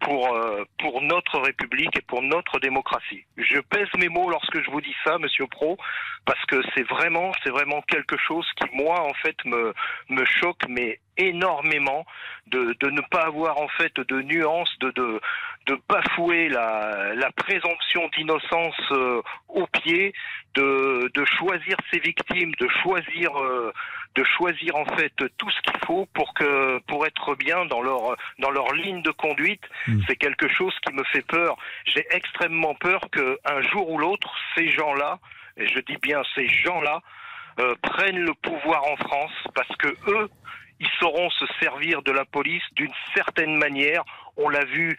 pour, 0.00 0.34
euh, 0.34 0.64
pour 0.78 1.00
notre 1.02 1.40
République 1.40 1.96
et 1.96 2.02
pour 2.02 2.22
notre 2.22 2.58
démocratie. 2.60 3.24
Je 3.36 3.60
pèse 3.60 3.88
mes 3.98 4.08
mots 4.08 4.30
lorsque 4.30 4.62
je 4.62 4.70
vous 4.70 4.80
dis 4.80 4.94
ça, 5.04 5.18
Monsieur 5.18 5.46
Pro, 5.46 5.76
parce 6.24 6.44
que 6.46 6.62
c'est 6.74 6.86
vraiment, 6.88 7.32
c'est 7.42 7.50
vraiment 7.50 7.80
quelque 7.82 8.16
chose 8.18 8.46
qui, 8.56 8.66
moi, 8.74 9.00
en 9.00 9.14
fait, 9.14 9.36
me, 9.44 9.72
me 10.10 10.24
choque, 10.24 10.62
mais 10.68 11.00
énormément 11.16 12.04
de, 12.48 12.76
de 12.80 12.90
ne 12.90 13.00
pas 13.10 13.22
avoir 13.22 13.58
en 13.58 13.68
fait 13.68 13.92
de 13.96 14.20
nuances, 14.22 14.72
de, 14.80 14.90
de, 14.90 15.20
de 15.66 15.78
bafouer 15.88 16.48
la, 16.48 17.14
la 17.14 17.30
présomption 17.32 18.08
d'innocence 18.16 18.80
euh, 18.92 19.22
au 19.48 19.66
pied, 19.66 20.12
de, 20.54 21.10
de 21.14 21.24
choisir 21.24 21.76
ses 21.90 22.00
victimes, 22.00 22.52
de 22.60 22.68
choisir 22.82 23.36
euh, 23.36 23.72
de 24.16 24.24
choisir 24.24 24.74
en 24.76 24.84
fait 24.96 25.12
tout 25.36 25.50
ce 25.50 25.60
qu'il 25.60 25.78
faut 25.86 26.06
pour 26.14 26.32
que 26.34 26.78
pour 26.86 27.06
être 27.06 27.34
bien 27.34 27.66
dans 27.66 27.82
leur 27.82 28.16
dans 28.38 28.50
leur 28.50 28.72
ligne 28.72 29.02
de 29.02 29.10
conduite. 29.10 29.62
Hmm. 29.86 30.00
C'est 30.08 30.16
quelque 30.16 30.48
chose 30.48 30.74
qui 30.84 30.92
me 30.92 31.04
fait 31.04 31.26
peur. 31.26 31.56
J'ai 31.84 32.06
extrêmement 32.10 32.74
peur 32.74 33.00
que 33.12 33.38
un 33.44 33.60
jour 33.62 33.90
ou 33.90 33.98
l'autre 33.98 34.34
ces 34.54 34.70
gens-là, 34.70 35.18
et 35.56 35.66
je 35.66 35.80
dis 35.80 35.98
bien 36.00 36.22
ces 36.34 36.48
gens-là, 36.48 37.00
euh, 37.60 37.74
prennent 37.82 38.20
le 38.20 38.34
pouvoir 38.34 38.84
en 38.90 38.96
France 38.96 39.32
parce 39.54 39.76
que 39.76 39.88
eux, 40.08 40.28
ils 40.80 40.88
sauront 41.00 41.30
se 41.30 41.46
servir 41.60 42.02
de 42.02 42.12
la 42.12 42.24
police 42.24 42.64
d'une 42.72 42.92
certaine 43.14 43.56
manière. 43.56 44.02
On 44.36 44.48
l'a 44.48 44.64
vu 44.64 44.98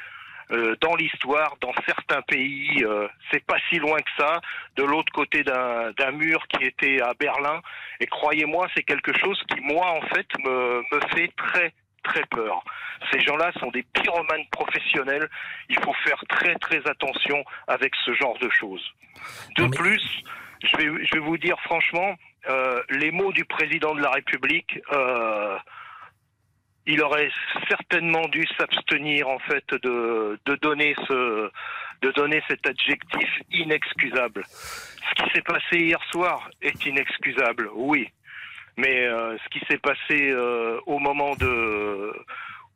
euh, 0.51 0.75
dans 0.81 0.95
l'histoire, 0.95 1.55
dans 1.61 1.73
certains 1.85 2.21
pays, 2.21 2.83
euh, 2.83 3.07
c'est 3.31 3.45
pas 3.45 3.57
si 3.69 3.79
loin 3.79 3.97
que 3.97 4.11
ça, 4.17 4.39
de 4.75 4.83
l'autre 4.83 5.11
côté 5.13 5.43
d'un 5.43 6.11
mur 6.11 6.47
qui 6.47 6.63
était 6.63 7.01
à 7.01 7.13
Berlin. 7.19 7.61
Et 7.99 8.07
croyez-moi, 8.07 8.67
c'est 8.75 8.83
quelque 8.83 9.17
chose 9.19 9.41
qui, 9.49 9.59
moi, 9.61 9.87
en 9.91 10.01
fait, 10.01 10.27
me, 10.39 10.83
me 10.91 11.01
fait 11.15 11.31
très 11.35 11.73
très 12.03 12.23
peur. 12.31 12.63
Ces 13.11 13.19
gens-là 13.19 13.51
sont 13.59 13.69
des 13.71 13.83
pyromanes 13.83 14.45
professionnels. 14.51 15.29
Il 15.69 15.77
faut 15.83 15.93
faire 16.05 16.23
très 16.29 16.55
très 16.55 16.87
attention 16.87 17.43
avec 17.67 17.93
ce 18.05 18.13
genre 18.13 18.37
de 18.39 18.49
choses. 18.49 18.85
De 19.57 19.67
plus, 19.67 20.23
je 20.63 20.77
vais, 20.77 21.05
je 21.05 21.13
vais 21.15 21.19
vous 21.19 21.37
dire 21.37 21.59
franchement, 21.61 22.15
euh, 22.49 22.81
les 22.89 23.11
mots 23.11 23.31
du 23.33 23.45
président 23.45 23.93
de 23.93 24.01
la 24.01 24.11
République, 24.11 24.79
euh, 24.93 25.57
il 26.87 27.01
aurait 27.01 27.29
certainement 27.67 28.27
dû 28.29 28.43
s'abstenir 28.57 29.27
en 29.27 29.39
fait 29.39 29.65
de, 29.83 30.39
de 30.45 30.55
donner 30.55 30.95
ce 31.07 31.51
de 32.01 32.11
donner 32.11 32.41
cet 32.47 32.65
adjectif 32.67 33.29
inexcusable. 33.51 34.43
Ce 34.47 35.23
qui 35.23 35.31
s'est 35.33 35.41
passé 35.41 35.79
hier 35.79 35.99
soir 36.11 36.49
est 36.61 36.85
inexcusable, 36.85 37.69
oui. 37.73 38.07
Mais 38.77 39.07
euh, 39.07 39.35
ce 39.43 39.49
qui 39.49 39.65
s'est 39.65 39.79
passé 39.79 40.29
euh, 40.29 40.79
au 40.85 40.99
moment 40.99 41.35
de 41.35 42.13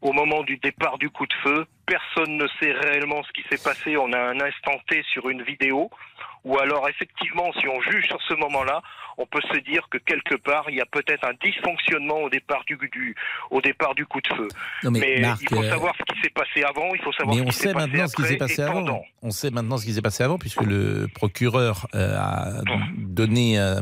au 0.02 0.14
moment 0.14 0.44
du 0.44 0.58
départ 0.58 0.98
du 0.98 1.10
coup 1.10 1.26
de 1.26 1.34
feu. 1.44 1.66
Personne 1.86 2.38
ne 2.38 2.48
sait 2.60 2.72
réellement 2.72 3.22
ce 3.24 3.32
qui 3.34 3.48
s'est 3.50 3.64
passé. 3.64 3.98
On 3.98 4.12
a 4.14 4.20
un 4.20 4.40
instant 4.40 4.80
T 4.90 5.04
sur 5.12 5.30
une 5.30 5.44
vidéo. 5.44 5.90
Ou 6.44 6.58
alors, 6.58 6.90
effectivement, 6.90 7.52
si 7.60 7.68
on 7.68 7.80
juge 7.82 8.08
sur 8.08 8.20
ce 8.28 8.34
moment-là, 8.34 8.82
on 9.18 9.26
peut 9.28 9.42
se 9.54 9.60
dire 9.60 9.88
que 9.92 10.00
quelque 10.00 10.36
part, 10.36 10.66
il 10.70 10.78
y 10.78 10.82
a 10.82 10.86
peut-être 10.86 11.24
un 11.28 11.34
dysfonctionnement 11.44 12.20
au 12.24 12.30
départ 12.30 12.64
du, 12.66 12.78
du, 12.92 13.16
au 13.52 13.62
départ 13.62 13.94
du 13.94 14.06
coup 14.08 14.20
de 14.22 14.36
feu. 14.36 14.48
Non, 14.84 14.92
mais, 14.92 15.20
Marc, 15.22 15.42
il 15.42 15.50
faut 15.50 15.62
euh, 15.62 15.70
savoir 15.70 15.94
ce 16.00 16.14
qui 16.14 16.20
s'est 16.22 16.32
passé 16.32 16.64
avant, 16.64 16.94
il 16.96 17.02
faut 17.02 17.14
savoir 17.14 17.36
Mais 17.36 17.42
ce 17.42 17.46
on 17.46 17.50
qui 17.50 17.56
s'est 17.56 17.68
sait 17.68 17.74
passé 17.74 17.88
maintenant 17.88 18.08
ce 18.08 18.16
qui 18.16 18.22
après 18.22 18.34
s'est 18.34 18.38
passé 18.38 18.62
et 18.62 18.64
avant. 18.64 18.74
pendant. 18.74 19.04
On 19.22 19.30
sait 19.30 19.52
maintenant 19.52 19.78
ce 19.78 19.86
qui 19.86 19.94
s'est 19.94 20.02
passé 20.02 20.24
avant, 20.24 20.40
puisque 20.40 20.62
le 20.62 21.08
procureur 21.14 21.88
euh, 21.94 22.18
a 22.18 22.62
donné 22.98 23.60
euh, 23.60 23.82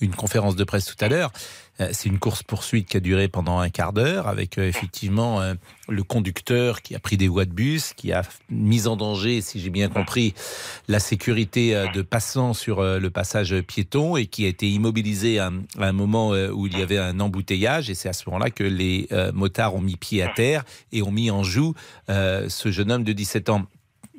une 0.00 0.14
conférence 0.14 0.54
de 0.54 0.62
presse 0.62 0.94
tout 0.94 1.04
à 1.04 1.08
l'heure. 1.08 1.32
Euh, 1.80 1.88
C'est 1.92 2.08
une 2.08 2.18
course-poursuite 2.18 2.88
qui 2.88 2.96
a 2.96 3.00
duré 3.00 3.28
pendant 3.28 3.58
un 3.58 3.68
quart 3.68 3.92
d'heure, 3.92 4.28
avec 4.28 4.58
euh, 4.58 4.66
effectivement 4.68 5.40
euh, 5.40 5.54
le 5.88 6.02
conducteur 6.02 6.82
qui 6.82 6.94
a 6.94 6.98
pris 6.98 7.16
des 7.16 7.28
voies 7.28 7.44
de 7.44 7.52
bus, 7.52 7.92
qui 7.94 8.12
a 8.12 8.22
mis 8.50 8.86
en 8.86 8.96
danger, 8.96 9.40
si 9.40 9.60
j'ai 9.60 9.70
bien 9.70 9.88
compris, 9.88 10.34
la 10.88 10.98
sécurité 11.00 11.84
de 11.94 12.02
passants 12.02 12.54
sur 12.54 12.82
le 12.82 13.10
passage 13.10 13.54
piéton 13.62 14.16
et 14.16 14.26
qui 14.26 14.44
a 14.44 14.48
été 14.48 14.68
immobilisé 14.68 15.38
à, 15.38 15.50
un- 15.78 15.92
moment 15.92 16.30
où 16.30 16.66
il 16.66 16.76
y 16.78 16.82
avait 16.82 16.98
un 16.98 17.20
embouteillage. 17.20 17.88
Et 17.90 17.94
c'est 17.94 18.08
à 18.08 18.12
ce 18.12 18.24
moment-là 18.28 18.50
que 18.50 18.64
les 18.64 19.08
motards 19.32 19.74
ont 19.76 19.80
mis 19.80 19.96
pied 19.96 20.22
à 20.22 20.28
terre 20.28 20.64
et 20.92 21.02
ont 21.02 21.12
mis 21.12 21.30
en 21.30 21.42
joue 21.44 21.74
ce 22.08 22.70
jeune 22.70 22.90
homme 22.90 23.04
de 23.04 23.12
17 23.12 23.48
ans. 23.50 23.66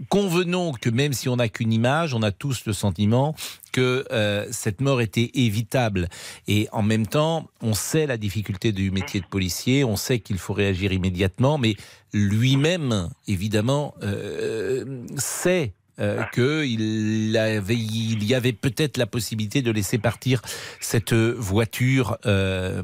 Convenons 0.10 0.74
que 0.74 0.89
même 0.89 1.13
si 1.13 1.27
on 1.27 1.38
n'a 1.38 1.50
qu'une 1.50 1.74
image, 1.74 2.13
on 2.13 2.22
a 2.22 2.32
tous 2.32 2.66
le 2.66 2.74
sentiment 2.74 3.36
que 3.72 4.06
euh, 4.12 4.46
cette 4.51 4.82
mort 4.82 5.01
était 5.01 5.32
évitable. 5.34 6.08
Et 6.48 6.68
en 6.72 6.84
même 6.84 7.08
temps, 7.08 7.50
on 7.62 7.74
sait 7.74 8.06
la 8.06 8.18
difficulté 8.18 8.72
du 8.72 8.92
métier 8.92 9.20
de 9.20 9.25
policier, 9.25 9.84
on 9.84 9.96
sait 9.96 10.20
qu'il 10.20 10.38
faut 10.38 10.54
réagir 10.54 10.94
immédiatement, 10.94 11.58
mais 11.58 11.75
lui-même, 12.13 13.10
évidemment, 13.27 13.96
euh, 14.04 15.04
sait 15.18 15.74
euh, 16.00 16.24
qu'il 16.34 17.36
avait, 17.38 17.75
il 17.75 18.24
y 18.24 18.34
avait 18.36 18.54
peut-être 18.54 18.98
la 18.98 19.06
possibilité 19.08 19.62
de 19.62 19.72
laisser 19.72 19.98
partir 19.98 20.42
cette 20.80 21.13
voiture 21.13 22.18
euh, 22.25 22.82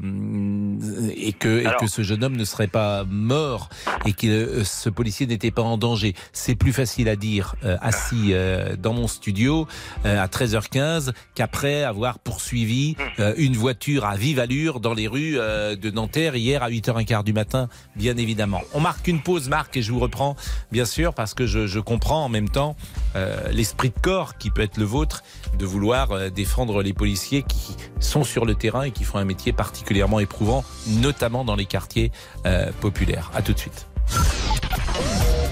et, 1.16 1.32
que, 1.32 1.60
et 1.60 1.66
Alors- 1.66 1.80
que 1.80 1.86
ce 1.86 2.02
jeune 2.02 2.24
homme 2.24 2.36
ne 2.36 2.44
serait 2.44 2.66
pas 2.68 3.04
mort 3.04 3.68
et 4.06 4.12
que 4.12 4.26
euh, 4.26 4.64
ce 4.64 4.88
policier 4.90 5.26
n'était 5.26 5.50
pas 5.50 5.62
en 5.62 5.78
danger. 5.78 6.14
C'est 6.32 6.54
plus 6.54 6.72
facile 6.72 7.08
à 7.08 7.16
dire 7.16 7.54
euh, 7.64 7.76
assis 7.80 8.32
euh, 8.32 8.76
dans 8.76 8.92
mon 8.92 9.08
studio 9.08 9.66
euh, 10.04 10.22
à 10.22 10.26
13h15 10.26 11.12
qu'après 11.34 11.82
avoir 11.84 12.18
poursuivi 12.18 12.96
euh, 13.18 13.34
une 13.36 13.56
voiture 13.56 14.04
à 14.04 14.16
vive 14.16 14.38
allure 14.38 14.80
dans 14.80 14.94
les 14.94 15.06
rues 15.08 15.38
euh, 15.38 15.76
de 15.76 15.90
Nanterre 15.90 16.36
hier 16.36 16.62
à 16.62 16.70
8h15 16.70 17.24
du 17.24 17.32
matin, 17.32 17.68
bien 17.96 18.16
évidemment. 18.16 18.62
On 18.72 18.80
marque 18.80 19.06
une 19.08 19.20
pause, 19.22 19.48
Marc, 19.48 19.76
et 19.76 19.82
je 19.82 19.92
vous 19.92 20.00
reprends, 20.00 20.36
bien 20.72 20.84
sûr, 20.84 21.14
parce 21.14 21.34
que 21.34 21.46
je, 21.46 21.66
je 21.66 21.80
comprends 21.80 22.24
en 22.24 22.28
même 22.28 22.48
temps 22.48 22.76
euh, 23.16 23.48
l'esprit 23.50 23.90
de 23.90 24.00
corps 24.00 24.36
qui 24.36 24.50
peut 24.50 24.62
être 24.62 24.76
le 24.76 24.84
vôtre 24.84 25.22
de 25.58 25.64
vouloir 25.64 26.12
euh, 26.12 26.30
défendre 26.30 26.82
les 26.82 26.92
policiers 26.92 27.42
qui 27.42 27.76
sont 28.00 28.24
sur 28.24 28.44
le 28.44 28.54
terrain 28.54 28.82
et 28.82 28.90
qui 28.90 29.04
font 29.04 29.18
un 29.18 29.24
métier 29.24 29.52
particulièrement 29.52 30.20
éprouvant, 30.20 30.64
notamment 30.86 31.44
dans 31.44 31.56
les 31.56 31.66
quartiers 31.66 32.12
euh, 32.46 32.70
populaires. 32.80 33.30
À 33.34 33.42
tout 33.42 33.52
de 33.52 33.58
suite. 33.58 33.86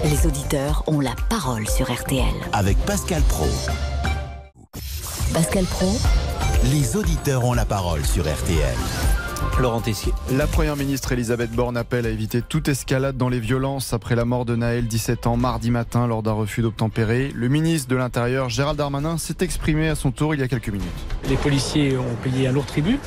Les 0.05 0.27
auditeurs 0.27 0.83
ont 0.89 1.01
la 1.01 1.15
parole 1.29 1.69
sur 1.69 1.93
RTL. 1.93 2.25
Avec 2.53 2.77
Pascal 2.79 3.23
Pro. 3.23 3.49
Pascal 5.33 5.65
Pro, 5.65 5.97
Les 6.65 6.97
auditeurs 6.97 7.45
ont 7.45 7.55
la 7.55 7.65
parole 7.65 8.05
sur 8.05 8.25
RTL. 8.25 8.77
Laurent 9.61 9.81
Tessier. 9.81 10.13
La 10.33 10.47
première 10.47 10.77
ministre 10.77 11.13
Elisabeth 11.13 11.51
Borne 11.53 11.77
appelle 11.77 12.07
à 12.07 12.11
éviter 12.11 12.43
toute 12.43 12.69
escalade 12.69 13.17
dans 13.17 13.29
les 13.29 13.41
violences 13.41 13.93
après 13.93 14.17
la 14.17 14.25
mort 14.25 14.45
de 14.45 14.57
Naël, 14.57 14.87
17 14.87 15.27
ans, 15.27 15.37
mardi 15.37 15.71
matin, 15.71 16.07
lors 16.07 16.23
d'un 16.23 16.33
refus 16.33 16.63
d'obtempérer. 16.63 17.31
Le 17.35 17.49
ministre 17.49 17.89
de 17.89 17.97
l'Intérieur, 17.97 18.49
Gérald 18.49 18.79
Darmanin, 18.79 19.19
s'est 19.19 19.37
exprimé 19.41 19.89
à 19.89 19.95
son 19.95 20.11
tour 20.11 20.35
il 20.35 20.41
y 20.41 20.43
a 20.43 20.49
quelques 20.49 20.69
minutes. 20.69 20.89
Les 21.29 21.37
policiers 21.37 21.97
ont 21.97 22.17
payé 22.23 22.49
un 22.49 22.53
lourd 22.53 22.67
tribut, 22.67 22.99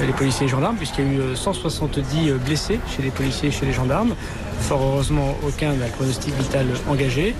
les 0.00 0.12
policiers 0.12 0.46
et 0.46 0.48
gendarmes, 0.48 0.76
puisqu'il 0.76 1.04
y 1.04 1.08
a 1.08 1.12
eu 1.12 1.20
euh, 1.20 1.34
170 1.34 2.32
blessés 2.44 2.80
chez 2.94 3.02
les 3.02 3.10
policiers 3.10 3.48
et 3.48 3.52
chez 3.52 3.66
les 3.66 3.72
gendarmes. 3.72 4.14
Fort 4.60 4.82
heureusement, 4.82 5.36
aucun 5.46 5.74
n'a 5.74 5.86
le 5.86 5.92
pronostic 5.92 6.34
vital 6.38 6.66
engagé. 6.88 7.34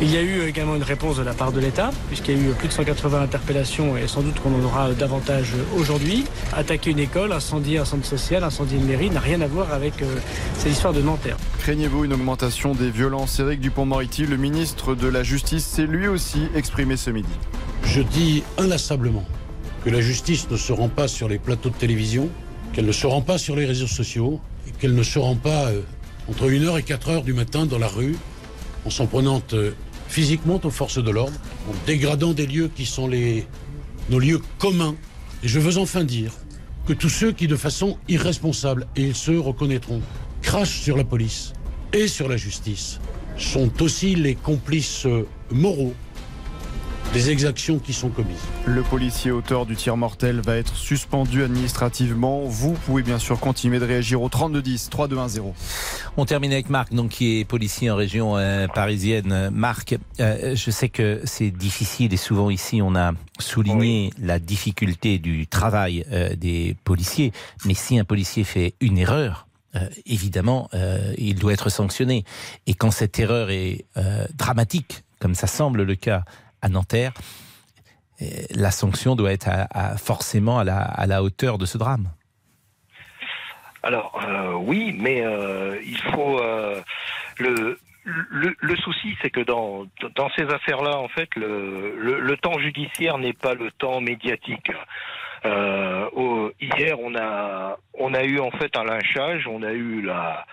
Il 0.00 0.12
y 0.12 0.16
a 0.16 0.22
eu 0.22 0.42
également 0.42 0.74
une 0.74 0.82
réponse 0.82 1.18
de 1.18 1.22
la 1.22 1.34
part 1.34 1.52
de 1.52 1.60
l'État, 1.60 1.90
puisqu'il 2.08 2.36
y 2.36 2.40
a 2.40 2.48
eu 2.48 2.52
plus 2.52 2.68
de 2.68 2.72
180 2.72 3.22
interpellations 3.22 3.96
et 3.96 4.08
sans 4.08 4.22
doute 4.22 4.40
qu'on 4.40 4.54
en 4.54 4.64
aura 4.64 4.92
davantage 4.92 5.52
aujourd'hui. 5.76 6.24
Attaquer 6.52 6.90
une 6.90 6.98
école, 6.98 7.32
incendier 7.32 7.78
un 7.78 7.84
centre 7.84 8.06
social, 8.06 8.42
incendier 8.42 8.78
une 8.78 8.86
mairie 8.86 9.10
n'a 9.10 9.20
rien 9.20 9.40
à 9.40 9.46
voir 9.46 9.72
avec 9.72 10.02
euh, 10.02 10.06
cette 10.58 10.72
histoire 10.72 10.92
de 10.92 11.00
Nanterre. 11.00 11.36
Craignez-vous 11.60 12.04
une 12.04 12.12
augmentation 12.12 12.74
des 12.74 12.90
violences 12.90 13.38
Éric 13.38 13.60
Dupont-Moretti, 13.60 14.26
le 14.26 14.36
ministre 14.36 14.94
de 14.94 15.06
la 15.06 15.22
Justice, 15.22 15.64
s'est 15.64 15.86
lui 15.86 16.08
aussi 16.08 16.48
exprimé 16.54 16.96
ce 16.96 17.10
midi. 17.10 17.32
Je 17.84 18.02
dis 18.02 18.42
inlassablement 18.58 19.24
que 19.84 19.90
la 19.90 20.00
justice 20.00 20.50
ne 20.50 20.56
se 20.56 20.72
rend 20.72 20.88
pas 20.88 21.08
sur 21.08 21.28
les 21.28 21.38
plateaux 21.38 21.68
de 21.68 21.74
télévision, 21.74 22.30
qu'elle 22.72 22.86
ne 22.86 22.92
se 22.92 23.06
rend 23.06 23.20
pas 23.20 23.38
sur 23.38 23.54
les 23.54 23.66
réseaux 23.66 23.86
sociaux, 23.86 24.40
et 24.66 24.70
qu'elle 24.72 24.94
ne 24.94 25.02
se 25.02 25.18
rend 25.18 25.36
pas 25.36 25.66
euh, 25.66 25.82
entre 26.28 26.48
1h 26.48 26.78
et 26.78 26.82
4h 26.82 27.24
du 27.24 27.32
matin 27.32 27.66
dans 27.66 27.78
la 27.78 27.88
rue, 27.88 28.16
en 28.84 28.90
s'en 28.90 29.06
prenant 29.06 29.42
euh, 29.52 29.72
physiquement 30.08 30.60
aux 30.62 30.70
forces 30.70 31.02
de 31.02 31.10
l'ordre, 31.10 31.38
en 31.68 31.86
dégradant 31.86 32.32
des 32.32 32.46
lieux 32.46 32.70
qui 32.74 32.86
sont 32.86 33.08
nos 34.10 34.18
lieux 34.18 34.40
communs. 34.58 34.96
Et 35.42 35.48
je 35.48 35.58
veux 35.58 35.78
enfin 35.78 36.04
dire 36.04 36.32
que 36.86 36.92
tous 36.92 37.08
ceux 37.08 37.32
qui, 37.32 37.46
de 37.46 37.56
façon 37.56 37.98
irresponsable, 38.08 38.86
et 38.96 39.02
ils 39.02 39.14
se 39.14 39.32
reconnaîtront, 39.32 40.00
crachent 40.42 40.80
sur 40.80 40.96
la 40.96 41.04
police 41.04 41.52
et 41.92 42.08
sur 42.08 42.28
la 42.28 42.36
justice, 42.36 43.00
sont 43.36 43.82
aussi 43.82 44.14
les 44.14 44.34
complices 44.34 45.06
euh, 45.06 45.26
moraux 45.50 45.94
des 47.14 47.30
exactions 47.30 47.78
qui 47.78 47.92
sont 47.92 48.08
commises. 48.08 48.42
Le 48.66 48.82
policier 48.82 49.30
auteur 49.30 49.66
du 49.66 49.76
tir 49.76 49.96
mortel 49.96 50.40
va 50.40 50.56
être 50.56 50.74
suspendu 50.74 51.44
administrativement. 51.44 52.42
Vous 52.42 52.72
pouvez 52.72 53.04
bien 53.04 53.20
sûr 53.20 53.38
continuer 53.38 53.78
de 53.78 53.84
réagir 53.84 54.20
au 54.20 54.28
3210 54.28 54.90
3210. 54.90 55.40
On 56.16 56.24
termine 56.24 56.52
avec 56.52 56.70
Marc, 56.70 56.92
donc 56.92 57.10
qui 57.10 57.38
est 57.38 57.44
policier 57.44 57.88
en 57.88 57.94
région 57.94 58.36
euh, 58.36 58.66
parisienne. 58.66 59.50
Marc, 59.52 59.96
euh, 60.18 60.56
je 60.56 60.70
sais 60.72 60.88
que 60.88 61.20
c'est 61.22 61.52
difficile 61.52 62.12
et 62.12 62.16
souvent 62.16 62.50
ici 62.50 62.82
on 62.82 62.96
a 62.96 63.12
souligné 63.38 64.12
la 64.20 64.40
difficulté 64.40 65.20
du 65.20 65.46
travail 65.46 66.04
euh, 66.10 66.34
des 66.34 66.76
policiers. 66.82 67.30
Mais 67.64 67.74
si 67.74 67.96
un 67.96 68.04
policier 68.04 68.42
fait 68.42 68.74
une 68.80 68.98
erreur, 68.98 69.46
euh, 69.76 69.88
évidemment, 70.06 70.68
euh, 70.74 71.14
il 71.16 71.36
doit 71.36 71.52
être 71.52 71.68
sanctionné. 71.68 72.24
Et 72.66 72.74
quand 72.74 72.90
cette 72.90 73.18
erreur 73.18 73.50
est 73.50 73.86
euh, 73.96 74.26
dramatique, 74.34 75.04
comme 75.18 75.34
ça 75.34 75.46
semble 75.46 75.82
le 75.82 75.94
cas 75.94 76.24
à 76.64 76.68
Nanterre, 76.70 77.12
la 78.50 78.70
sanction 78.70 79.16
doit 79.16 79.32
être 79.32 79.50
forcément 79.98 80.58
à 80.58 81.06
la, 81.06 81.22
hauteur 81.22 81.58
de 81.58 81.66
ce 81.66 81.78
drame. 81.78 82.08
Alors 83.82 84.18
euh, 84.26 84.52
oui, 84.54 84.96
mais 84.98 85.20
euh, 85.20 85.78
il 85.84 86.00
faut 86.12 86.38
euh, 86.40 86.80
le, 87.38 88.76
souci, 88.76 89.14
c'est 89.20 89.28
que 89.28 89.42
dans 89.42 89.86
ces 90.36 90.44
affaires-là, 90.44 90.98
en 90.98 91.08
fait, 91.08 91.28
le 91.36 92.34
temps 92.36 92.58
judiciaire 92.58 93.18
n'est 93.18 93.34
pas 93.34 93.54
le 93.54 93.70
temps 93.72 94.00
médiatique. 94.00 94.72
Hier, 95.44 96.98
on 97.00 97.14
a 97.14 97.76
on 97.98 98.14
a 98.14 98.24
eu 98.24 98.40
en 98.40 98.50
fait 98.52 98.74
un 98.76 98.84
lynchage, 98.84 99.46
on 99.46 99.62
a 99.62 99.72
eu 99.72 100.00
la 100.00 100.46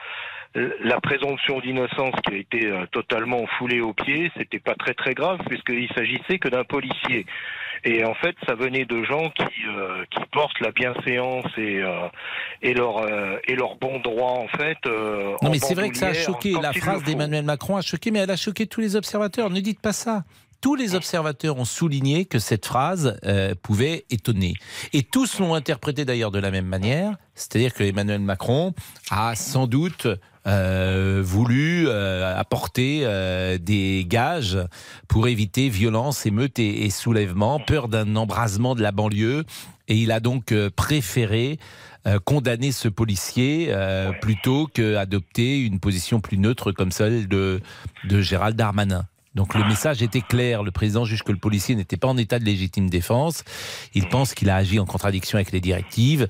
la 0.55 0.99
présomption 0.99 1.59
d'innocence 1.59 2.15
qui 2.25 2.33
a 2.33 2.37
été 2.37 2.67
euh, 2.67 2.85
totalement 2.91 3.45
foulée 3.57 3.79
aux 3.79 3.93
pieds, 3.93 4.31
c'était 4.37 4.59
pas 4.59 4.75
très 4.75 4.93
très 4.93 5.13
grave 5.13 5.39
puisqu'il 5.47 5.89
s'agissait 5.95 6.39
que 6.39 6.49
d'un 6.49 6.63
policier. 6.63 7.25
Et 7.83 8.05
en 8.05 8.13
fait, 8.13 8.35
ça 8.45 8.53
venait 8.53 8.85
de 8.85 9.03
gens 9.03 9.29
qui 9.31 9.43
euh, 9.67 10.03
qui 10.11 10.19
portent 10.31 10.59
la 10.59 10.71
bienséance 10.71 11.45
et 11.57 11.81
euh, 11.81 12.07
et 12.61 12.73
leur 12.73 12.99
euh, 12.99 13.37
et 13.47 13.55
leur 13.55 13.77
bon 13.77 13.99
droit 13.99 14.33
en 14.33 14.47
fait. 14.47 14.77
Non, 15.41 15.49
mais 15.49 15.59
c'est 15.59 15.73
vrai 15.73 15.89
que 15.89 15.97
ça 15.97 16.07
a 16.07 16.13
choqué. 16.13 16.53
La 16.61 16.73
phrase 16.73 17.03
d'Emmanuel 17.03 17.43
Macron 17.43 17.77
a 17.77 17.81
choqué, 17.81 18.11
mais 18.11 18.19
elle 18.19 18.31
a 18.31 18.37
choqué 18.37 18.67
tous 18.67 18.81
les 18.81 18.95
observateurs. 18.95 19.49
Ne 19.49 19.59
dites 19.61 19.81
pas 19.81 19.93
ça. 19.93 20.23
Tous 20.61 20.75
les 20.75 20.93
observateurs 20.93 21.57
ont 21.57 21.65
souligné 21.65 22.25
que 22.25 22.37
cette 22.37 22.67
phrase 22.67 23.19
pouvait 23.63 24.05
étonner. 24.11 24.53
Et 24.93 25.01
tous 25.01 25.39
l'ont 25.39 25.55
interprété 25.55 26.05
d'ailleurs 26.05 26.29
de 26.29 26.37
la 26.37 26.51
même 26.51 26.67
manière. 26.67 27.15
C'est-à-dire 27.33 27.73
que 27.73 27.83
Emmanuel 27.83 28.19
Macron 28.19 28.75
a 29.09 29.33
sans 29.33 29.65
doute 29.65 30.07
euh, 30.47 31.21
voulu 31.23 31.87
euh, 31.87 32.35
apporter 32.35 33.01
euh, 33.03 33.59
des 33.59 34.05
gages 34.07 34.57
pour 35.07 35.27
éviter 35.27 35.69
violence, 35.69 36.25
émeute 36.25 36.57
et, 36.57 36.85
et 36.85 36.89
soulèvement, 36.89 37.59
peur 37.59 37.87
d'un 37.87 38.15
embrasement 38.15 38.73
de 38.73 38.81
la 38.81 38.91
banlieue. 38.91 39.43
Et 39.87 39.97
il 39.97 40.11
a 40.11 40.19
donc 40.19 40.53
préféré 40.75 41.59
condamner 42.23 42.71
ce 42.71 42.87
policier 42.87 43.75
plutôt 44.21 44.67
qu'adopter 44.67 45.59
une 45.59 45.79
position 45.79 46.21
plus 46.21 46.37
neutre 46.37 46.71
comme 46.71 46.91
celle 46.91 47.27
de, 47.27 47.59
de 48.05 48.21
Gérald 48.21 48.55
Darmanin. 48.55 49.05
Donc 49.35 49.53
le 49.55 49.63
message 49.63 50.01
était 50.03 50.21
clair. 50.21 50.61
Le 50.61 50.71
président 50.71 51.05
juge 51.05 51.23
que 51.23 51.31
le 51.31 51.37
policier 51.37 51.75
n'était 51.75 51.97
pas 51.97 52.09
en 52.09 52.17
état 52.17 52.37
de 52.37 52.43
légitime 52.43 52.89
défense. 52.89 53.43
Il 53.93 54.09
pense 54.09 54.33
qu'il 54.33 54.49
a 54.49 54.57
agi 54.57 54.79
en 54.79 54.85
contradiction 54.85 55.37
avec 55.37 55.51
les 55.51 55.61
directives. 55.61 56.27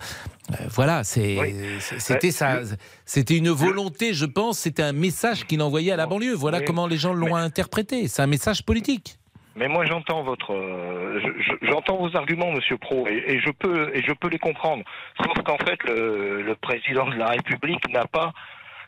Euh, 0.51 0.55
voilà, 0.69 1.03
c'était 1.03 2.31
ça. 2.31 2.59
C'était 3.05 3.37
une 3.37 3.49
volonté, 3.49 4.13
je 4.13 4.25
pense. 4.25 4.59
C'était 4.59 4.83
un 4.83 4.93
message 4.93 5.45
qu'il 5.45 5.61
envoyait 5.61 5.91
à 5.91 5.95
la 5.95 6.05
banlieue. 6.05 6.35
Voilà 6.35 6.61
comment 6.61 6.85
les 6.85 6.97
gens 6.97 7.13
l'ont 7.13 7.35
interprété. 7.35 8.07
C'est 8.07 8.21
un 8.21 8.27
message 8.27 8.63
politique. 8.63 9.17
Mais 9.55 9.67
moi 9.67 9.85
j'entends 9.85 10.23
votre, 10.23 10.53
euh, 10.53 11.19
j'entends 11.61 11.97
vos 11.97 12.15
arguments, 12.15 12.51
Monsieur 12.53 12.77
Pro, 12.77 13.05
et, 13.07 13.41
je 13.45 13.51
peux 13.51 13.93
et 13.93 14.01
je 14.01 14.13
peux 14.13 14.29
les 14.29 14.39
comprendre. 14.39 14.85
Sauf 15.17 15.43
qu'en 15.43 15.57
fait 15.57 15.83
le, 15.83 16.41
le, 16.41 16.55
président 16.55 17.09
de 17.09 17.15
la 17.15 17.27
République 17.27 17.85
n'a 17.89 18.05
pas 18.05 18.31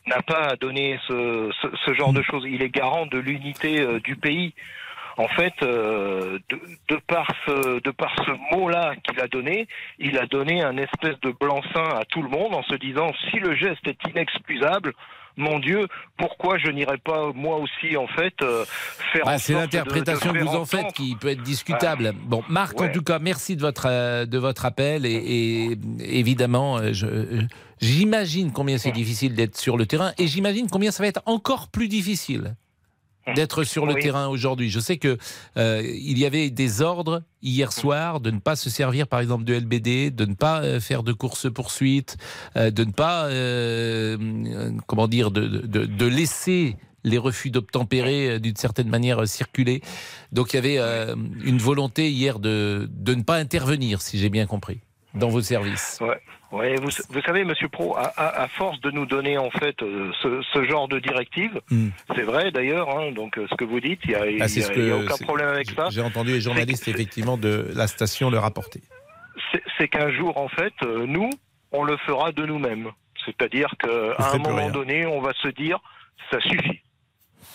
n'a 0.07 0.21
pas 0.21 0.55
donné 0.59 0.99
ce, 1.07 1.51
ce, 1.61 1.67
ce, 1.85 1.93
genre 1.93 2.13
de 2.13 2.21
choses. 2.21 2.43
Il 2.47 2.61
est 2.61 2.69
garant 2.69 3.05
de 3.05 3.17
l'unité 3.17 3.79
euh, 3.79 3.99
du 3.99 4.15
pays. 4.15 4.53
En 5.17 5.27
fait, 5.27 5.53
euh, 5.61 6.39
de, 6.49 6.59
de, 6.89 6.95
par 7.07 7.27
ce, 7.45 7.79
de 7.81 7.91
par 7.91 8.15
ce 8.25 8.55
mot-là 8.55 8.95
qu'il 9.03 9.19
a 9.19 9.27
donné, 9.27 9.67
il 9.99 10.17
a 10.17 10.25
donné 10.25 10.63
un 10.63 10.75
espèce 10.77 11.19
de 11.21 11.31
blanc-seing 11.31 11.99
à 11.99 12.03
tout 12.05 12.23
le 12.23 12.29
monde 12.29 12.55
en 12.55 12.63
se 12.63 12.75
disant 12.75 13.11
si 13.29 13.37
le 13.39 13.55
geste 13.55 13.87
est 13.87 13.99
inexcusable, 14.09 14.93
mon 15.37 15.59
Dieu, 15.59 15.87
pourquoi 16.17 16.57
je 16.57 16.69
n'irais 16.69 16.97
pas 16.97 17.31
moi 17.33 17.57
aussi 17.57 17.97
en 17.97 18.07
fait 18.07 18.33
euh, 18.41 18.65
faire 19.11 19.25
bah, 19.25 19.37
C'est 19.37 19.53
l'interprétation 19.53 20.31
que 20.31 20.39
vous 20.39 20.55
en 20.55 20.65
faites 20.65 20.93
qui 20.93 21.15
peut 21.15 21.29
être 21.29 21.41
discutable. 21.41 22.11
Ah. 22.13 22.17
bon, 22.25 22.43
Marc, 22.49 22.79
en 22.79 22.89
tout 22.89 23.01
cas, 23.01 23.19
merci 23.19 23.55
de 23.55 23.61
votre 23.61 23.87
euh, 23.89 24.25
de 24.25 24.37
votre 24.37 24.65
appel 24.65 25.05
et, 25.05 25.77
évidemment, 25.99 26.77
euh, 26.77 26.91
j'imagine 27.83 28.51
combien 28.51 28.77
c'est 28.77 28.91
difficile 28.91 29.35
d'être 29.35 29.57
sur 29.57 29.77
le 29.77 29.85
terrain 29.85 30.13
et 30.17 30.27
j'imagine 30.27 30.69
combien 30.69 30.91
ça 30.91 31.03
va 31.03 31.07
être 31.07 31.21
encore 31.25 31.67
plus 31.67 31.89
difficile 31.89 32.55
d'être 33.35 33.63
sur 33.63 33.85
le 33.85 33.95
terrain 33.95 34.27
aujourd'hui. 34.27 34.69
Je 34.69 34.79
sais 34.79 34.97
que 34.97 35.17
euh, 35.57 35.81
il 35.85 36.17
y 36.19 36.25
avait 36.25 36.49
des 36.49 36.81
ordres 36.81 37.23
hier 37.41 37.71
soir 37.71 38.19
de 38.19 38.31
ne 38.31 38.39
pas 38.39 38.55
se 38.55 38.69
servir, 38.69 39.07
par 39.07 39.21
exemple, 39.21 39.45
de 39.45 39.53
LBD, 39.53 40.11
de 40.11 40.25
ne 40.25 40.33
pas 40.33 40.61
euh, 40.61 40.79
faire 40.79 41.03
de 41.03 41.13
course 41.13 41.51
poursuite, 41.51 42.17
euh, 42.57 42.69
de 42.69 42.83
ne 42.83 42.91
pas, 42.91 43.29
comment 44.87 45.07
dire, 45.07 45.31
de, 45.31 45.47
de, 45.47 45.85
de, 45.85 46.05
laisser 46.05 46.75
les 47.05 47.17
refus 47.17 47.49
d'obtempérer 47.49 48.39
d'une 48.39 48.55
certaine 48.55 48.89
manière 48.89 49.25
circuler. 49.27 49.81
Donc 50.31 50.53
il 50.53 50.57
y 50.57 50.59
avait 50.59 51.13
une 51.43 51.59
volonté 51.59 52.11
hier 52.11 52.39
de, 52.39 52.89
de 52.91 53.15
ne 53.15 53.23
pas 53.23 53.37
intervenir, 53.37 54.01
si 54.01 54.19
j'ai 54.19 54.29
bien 54.29 54.45
compris, 54.45 54.81
dans 55.13 55.29
vos 55.29 55.41
services. 55.41 55.99
Ouais. 56.01 56.19
Oui, 56.53 56.75
vous, 56.75 56.89
vous, 57.09 57.21
savez, 57.21 57.43
Monsieur 57.43 57.67
Pro, 57.67 57.97
à, 57.97 58.11
à, 58.15 58.47
force 58.47 58.79
de 58.81 58.91
nous 58.91 59.07
donner 59.07 59.39
en 59.39 59.49
fait 59.49 59.81
euh, 59.81 60.11
ce, 60.21 60.43
ce 60.53 60.63
genre 60.65 60.87
de 60.87 60.99
directive, 60.99 61.59
hmm. 61.71 61.89
c'est 62.15 62.21
vrai 62.21 62.51
d'ailleurs, 62.51 62.95
hein, 62.95 63.11
donc 63.11 63.39
euh, 63.39 63.47
ce 63.49 63.55
que 63.55 63.65
vous 63.65 63.79
dites, 63.79 64.01
il 64.03 64.09
n'y 64.09 64.15
a, 64.15 64.19
ah, 64.39 64.45
a, 64.45 64.97
aucun 64.97 65.25
problème 65.25 65.47
avec 65.47 65.71
ça. 65.71 65.87
J'ai 65.89 66.01
entendu 66.01 66.33
les 66.33 66.41
journalistes 66.41 66.87
effectivement 66.87 67.37
de 67.37 67.71
la 67.73 67.87
station 67.87 68.29
le 68.29 68.37
rapporter. 68.37 68.81
C'est 69.79 69.87
qu'un 69.87 70.11
jour, 70.11 70.37
en 70.37 70.47
fait, 70.47 70.73
euh, 70.83 71.07
nous, 71.07 71.31
on 71.71 71.83
le 71.83 71.97
fera 71.97 72.31
de 72.31 72.45
nous-mêmes. 72.45 72.91
C'est-à-dire 73.25 73.73
qu'à 73.79 74.33
un 74.33 74.37
moment 74.37 74.69
donné, 74.69 75.07
on 75.07 75.21
va 75.21 75.33
se 75.41 75.47
dire, 75.47 75.79
ça 76.29 76.39
suffit. 76.39 76.82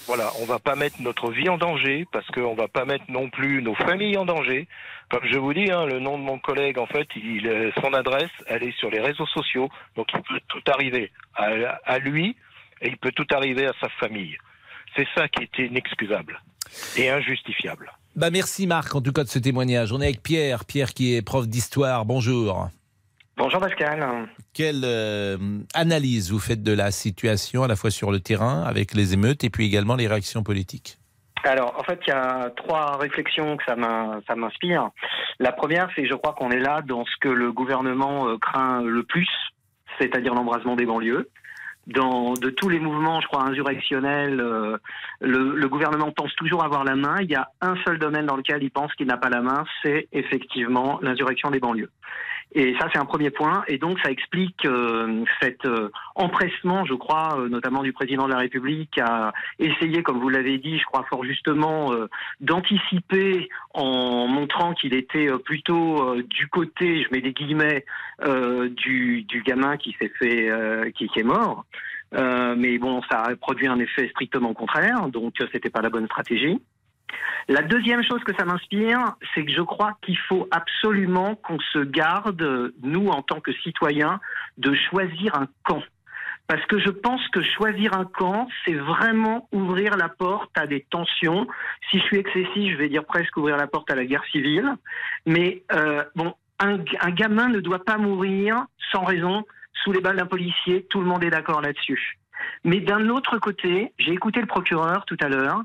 Voilà, 0.09 0.33
on 0.41 0.47
va 0.47 0.59
pas 0.59 0.75
mettre 0.75 1.03
notre 1.03 1.31
vie 1.31 1.51
en 1.51 1.59
danger 1.59 2.07
parce 2.11 2.27
qu'on 2.29 2.55
va 2.55 2.67
pas 2.67 2.87
mettre 2.87 3.05
non 3.11 3.29
plus 3.29 3.61
nos 3.61 3.75
familles 3.75 4.17
en 4.17 4.25
danger. 4.25 4.67
Comme 5.11 5.27
je 5.31 5.37
vous 5.37 5.53
dis, 5.53 5.71
hein, 5.71 5.85
le 5.85 6.01
nom 6.01 6.17
de 6.19 6.23
mon 6.23 6.39
collègue, 6.39 6.79
en 6.79 6.87
fait, 6.87 7.07
il, 7.15 7.73
son 7.83 7.93
adresse, 7.93 8.31
elle 8.47 8.63
est 8.63 8.77
sur 8.79 8.91
les 8.91 9.01
réseaux 9.01 9.27
sociaux, 9.27 9.69
donc 9.97 10.07
il 10.15 10.23
peut 10.23 10.41
tout 10.49 10.63
arriver 10.73 11.13
à, 11.35 11.99
lui 11.99 12.35
et 12.81 12.89
il 12.89 12.97
peut 12.97 13.13
tout 13.13 13.27
arriver 13.33 13.67
à 13.67 13.75
sa 13.83 13.91
famille. 14.01 14.39
C'est 14.97 15.07
ça 15.15 15.29
qui 15.29 15.43
est 15.43 15.67
inexcusable 15.67 16.41
et 16.97 17.11
injustifiable. 17.11 17.93
Bah 18.17 18.31
merci 18.31 18.67
Marc 18.67 18.95
en 18.95 19.03
tout 19.03 19.13
cas 19.13 19.25
de 19.25 19.29
ce 19.29 19.39
témoignage. 19.39 19.93
On 19.93 20.01
est 20.01 20.07
avec 20.07 20.23
Pierre, 20.23 20.65
Pierre 20.65 20.95
qui 20.95 21.17
est 21.17 21.23
prof 21.23 21.47
d'histoire. 21.47 22.07
Bonjour. 22.07 22.71
Bonjour 23.39 23.61
Pascal. 23.61 24.05
Quelle 24.53 24.83
euh, 24.85 25.37
analyse 25.73 26.33
vous 26.33 26.41
faites 26.41 26.65
de 26.65 26.73
la 26.73 26.91
situation 26.91 27.63
à 27.63 27.69
la 27.69 27.77
fois 27.77 27.93
sur 27.93 28.11
le 28.11 28.19
terrain 28.19 28.65
avec 28.65 28.95
les 28.95 29.15
émeutes 29.15 29.45
et 29.45 29.49
puis 29.49 29.65
également 29.65 29.95
les 29.95 30.09
réactions 30.09 30.43
politiques? 30.43 30.99
Alors, 31.45 31.79
en 31.79 31.85
fait, 31.85 32.01
il 32.05 32.11
y 32.11 32.13
a 32.13 32.51
trois 32.57 32.97
réflexions 32.97 33.57
que 33.57 33.63
ça 33.65 33.77
m'inspire. 33.77 34.91
La 35.39 35.53
première, 35.53 35.89
c'est 35.95 36.05
je 36.05 36.15
crois 36.15 36.33
qu'on 36.33 36.51
est 36.51 36.59
là 36.59 36.83
dans 36.83 37.05
ce 37.05 37.13
que 37.21 37.29
le 37.29 37.53
gouvernement 37.53 38.27
euh, 38.27 38.39
craint 38.39 38.83
le 38.83 39.05
plus, 39.05 39.29
c'est-à-dire 40.01 40.35
l'embrasement 40.35 40.75
des 40.75 40.85
banlieues. 40.85 41.31
Dans 41.87 42.35
de 42.35 42.51
tous 42.51 42.69
les 42.69 42.81
mouvements, 42.81 43.21
je 43.21 43.29
crois, 43.29 43.45
insurrectionnels, 43.45 44.41
euh, 44.41 44.79
le, 45.21 45.55
le, 45.55 45.69
gouvernement 45.69 46.11
pense 46.11 46.35
toujours 46.35 46.65
avoir 46.65 46.83
la 46.83 46.97
main. 46.97 47.19
Il 47.21 47.31
y 47.31 47.37
a 47.37 47.49
un 47.61 47.77
seul 47.87 48.01
domaine 48.01 48.27
dans 48.27 48.37
lequel 48.37 48.65
il 48.65 48.71
pense 48.73 48.93
qu'il 48.95 49.07
n'a 49.07 49.17
pas 49.17 49.31
la 49.31 49.43
main, 49.43 49.65
c'est 49.85 50.09
effectivement 50.11 50.99
l'insurrection 51.03 51.51
des 51.51 51.61
banlieues. 51.61 51.91
Et 52.53 52.75
ça, 52.79 52.89
c'est 52.93 52.99
un 52.99 53.05
premier 53.05 53.31
point. 53.31 53.63
Et 53.69 53.79
donc, 53.79 53.99
ça 54.01 54.11
explique 54.11 54.65
euh, 54.65 55.25
cet 55.41 55.65
euh, 55.67 55.91
empressement, 56.15 56.85
je 56.87 56.95
crois, 56.95 57.39
euh, 57.39 57.49
notamment 57.49 57.83
du 57.83 57.93
président 57.93 58.27
de 58.27 58.33
la 58.33 58.39
République, 58.39 58.99
à 58.99 59.33
essayer, 59.59 60.03
comme 60.03 60.19
vous 60.19 60.31
l'avez 60.31 60.59
dit, 60.59 60.79
je 60.79 60.85
crois 60.85 61.05
fort 61.11 61.25
justement, 61.25 61.93
d'anticiper 62.41 63.49
en 63.75 64.27
montrant 64.29 64.73
qu'il 64.75 64.95
était 64.95 65.29
plutôt 65.45 66.15
du 66.23 66.49
côté, 66.49 67.03
je 67.03 67.09
mets 67.11 67.21
des 67.21 67.33
guillemets, 67.33 67.85
du, 68.71 69.23
du, 69.23 69.43
gamin 69.43 69.77
qui 69.77 69.95
s'est 70.01 70.13
fait, 70.19 70.51
qui, 70.95 71.09
qui, 71.09 71.21
est 71.21 71.25
mort. 71.25 71.65
mais 72.13 72.79
bon, 72.79 73.03
ça 73.11 73.23
a 73.23 73.37
produit 73.37 73.67
un 73.67 73.79
effet 73.79 74.09
strictement 74.09 74.55
contraire, 74.55 75.09
donc 75.09 75.35
c'était 75.53 75.71
pas 75.71 75.83
la 75.83 75.91
bonne 75.91 76.07
stratégie. 76.07 76.59
La 77.49 77.63
deuxième 77.63 78.03
chose 78.03 78.23
que 78.25 78.35
ça 78.37 78.45
m'inspire, 78.45 79.15
c'est 79.35 79.45
que 79.45 79.53
je 79.53 79.63
crois 79.63 79.97
qu'il 80.03 80.19
faut 80.19 80.47
absolument 80.51 81.35
qu'on 81.37 81.59
se 81.73 81.79
garde, 81.79 82.73
nous 82.83 83.09
en 83.09 83.23
tant 83.23 83.41
que 83.41 83.53
citoyens, 83.53 84.21
de 84.59 84.75
choisir 84.91 85.35
un 85.35 85.47
camp. 85.65 85.83
Parce 86.47 86.65
que 86.67 86.79
je 86.79 86.89
pense 86.89 87.27
que 87.29 87.43
choisir 87.43 87.95
un 87.95 88.07
camp, 88.07 88.49
c'est 88.65 88.75
vraiment 88.75 89.49
ouvrir 89.53 89.97
la 89.97 90.09
porte 90.09 90.57
à 90.57 90.67
des 90.67 90.81
tensions. 90.91 91.47
Si 91.91 91.99
je 91.99 92.05
suis 92.05 92.17
excessif, 92.17 92.73
je 92.73 92.77
vais 92.77 92.89
dire 92.89 93.05
presque 93.05 93.37
ouvrir 93.37 93.57
la 93.57 93.67
porte 93.67 93.91
à 93.91 93.95
la 93.95 94.07
guerre 94.07 94.25
civile. 94.33 94.75
Mais 95.27 95.63
euh, 95.73 96.05
bon, 96.17 96.35
un, 96.59 96.79
un 97.01 97.11
gamin 97.11 97.49
ne 97.49 97.61
doit 97.61 97.85
pas 97.85 97.99
mourir 97.99 98.65
sans 98.93 99.05
raison 99.05 99.45
sous 99.85 99.93
les 99.93 100.01
balles 100.01 100.17
d'un 100.17 100.27
policier. 100.27 100.87
Tout 100.89 101.01
le 101.01 101.07
monde 101.07 101.23
est 101.23 101.31
d'accord 101.31 101.61
là-dessus. 101.61 102.19
Mais 102.65 102.81
d'un 102.81 103.09
autre 103.11 103.39
côté, 103.39 103.93
j'ai 103.99 104.13
écouté 104.13 104.41
le 104.41 104.47
procureur 104.47 105.05
tout 105.05 105.17
à 105.21 105.29
l'heure. 105.29 105.63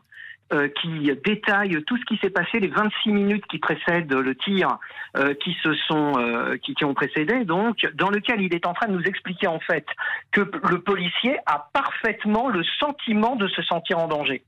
Euh, 0.53 0.67
qui 0.67 1.09
détaille 1.25 1.83
tout 1.85 1.97
ce 1.97 2.05
qui 2.05 2.17
s'est 2.17 2.29
passé 2.29 2.59
les 2.59 2.67
26 2.67 3.11
minutes 3.11 3.43
qui 3.49 3.57
précèdent 3.57 4.13
le 4.13 4.35
tir, 4.35 4.77
euh, 5.17 5.33
qui 5.33 5.55
se 5.63 5.73
sont, 5.87 6.13
euh, 6.17 6.57
qui, 6.57 6.75
ont 6.85 6.93
précédé, 6.93 7.43
donc 7.43 7.87
dans 7.95 8.11
lequel 8.11 8.39
il 8.39 8.53
est 8.53 8.67
en 8.67 8.73
train 8.73 8.87
de 8.87 8.91
nous 8.91 9.03
expliquer 9.03 9.47
en 9.47 9.59
fait 9.59 9.85
que 10.31 10.41
le 10.41 10.81
policier 10.81 11.37
a 11.47 11.69
parfaitement 11.73 12.49
le 12.49 12.63
sentiment 12.79 13.35
de 13.35 13.47
se 13.47 13.63
sentir 13.63 13.97
en 13.97 14.07
danger. 14.07 14.43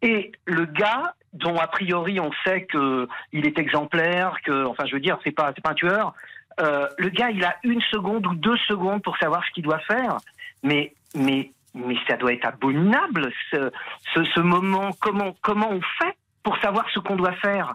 Et 0.00 0.32
le 0.46 0.64
gars, 0.64 1.14
dont 1.34 1.56
a 1.58 1.66
priori 1.66 2.18
on 2.18 2.30
sait 2.44 2.62
que 2.62 3.06
il 3.32 3.46
est 3.46 3.58
exemplaire, 3.58 4.38
que, 4.42 4.64
enfin, 4.64 4.86
je 4.86 4.94
veux 4.94 5.00
dire, 5.00 5.18
c'est 5.22 5.32
pas, 5.32 5.52
c'est 5.54 5.62
pas 5.62 5.72
un 5.72 5.74
tueur. 5.74 6.14
le 6.58 7.08
gars, 7.10 7.30
il 7.30 7.44
a 7.44 7.56
une 7.62 7.82
seconde 7.90 8.26
ou 8.26 8.34
deux 8.36 8.56
secondes 8.68 9.02
pour 9.02 9.18
savoir 9.18 9.44
ce 9.44 9.50
qu'il 9.50 9.64
doit 9.64 9.80
faire, 9.80 10.16
mais, 10.62 10.94
mais 11.14 11.50
mais 11.76 11.96
ça 12.08 12.16
doit 12.16 12.32
être 12.32 12.46
abominable 12.46 13.30
ce, 13.50 14.40
moment. 14.40 14.90
Comment, 15.00 15.36
comment 15.42 15.70
on 15.70 15.80
fait 15.98 16.16
pour 16.42 16.56
savoir 16.58 16.88
ce 16.90 16.98
qu'on 16.98 17.16
doit 17.16 17.34
faire? 17.34 17.74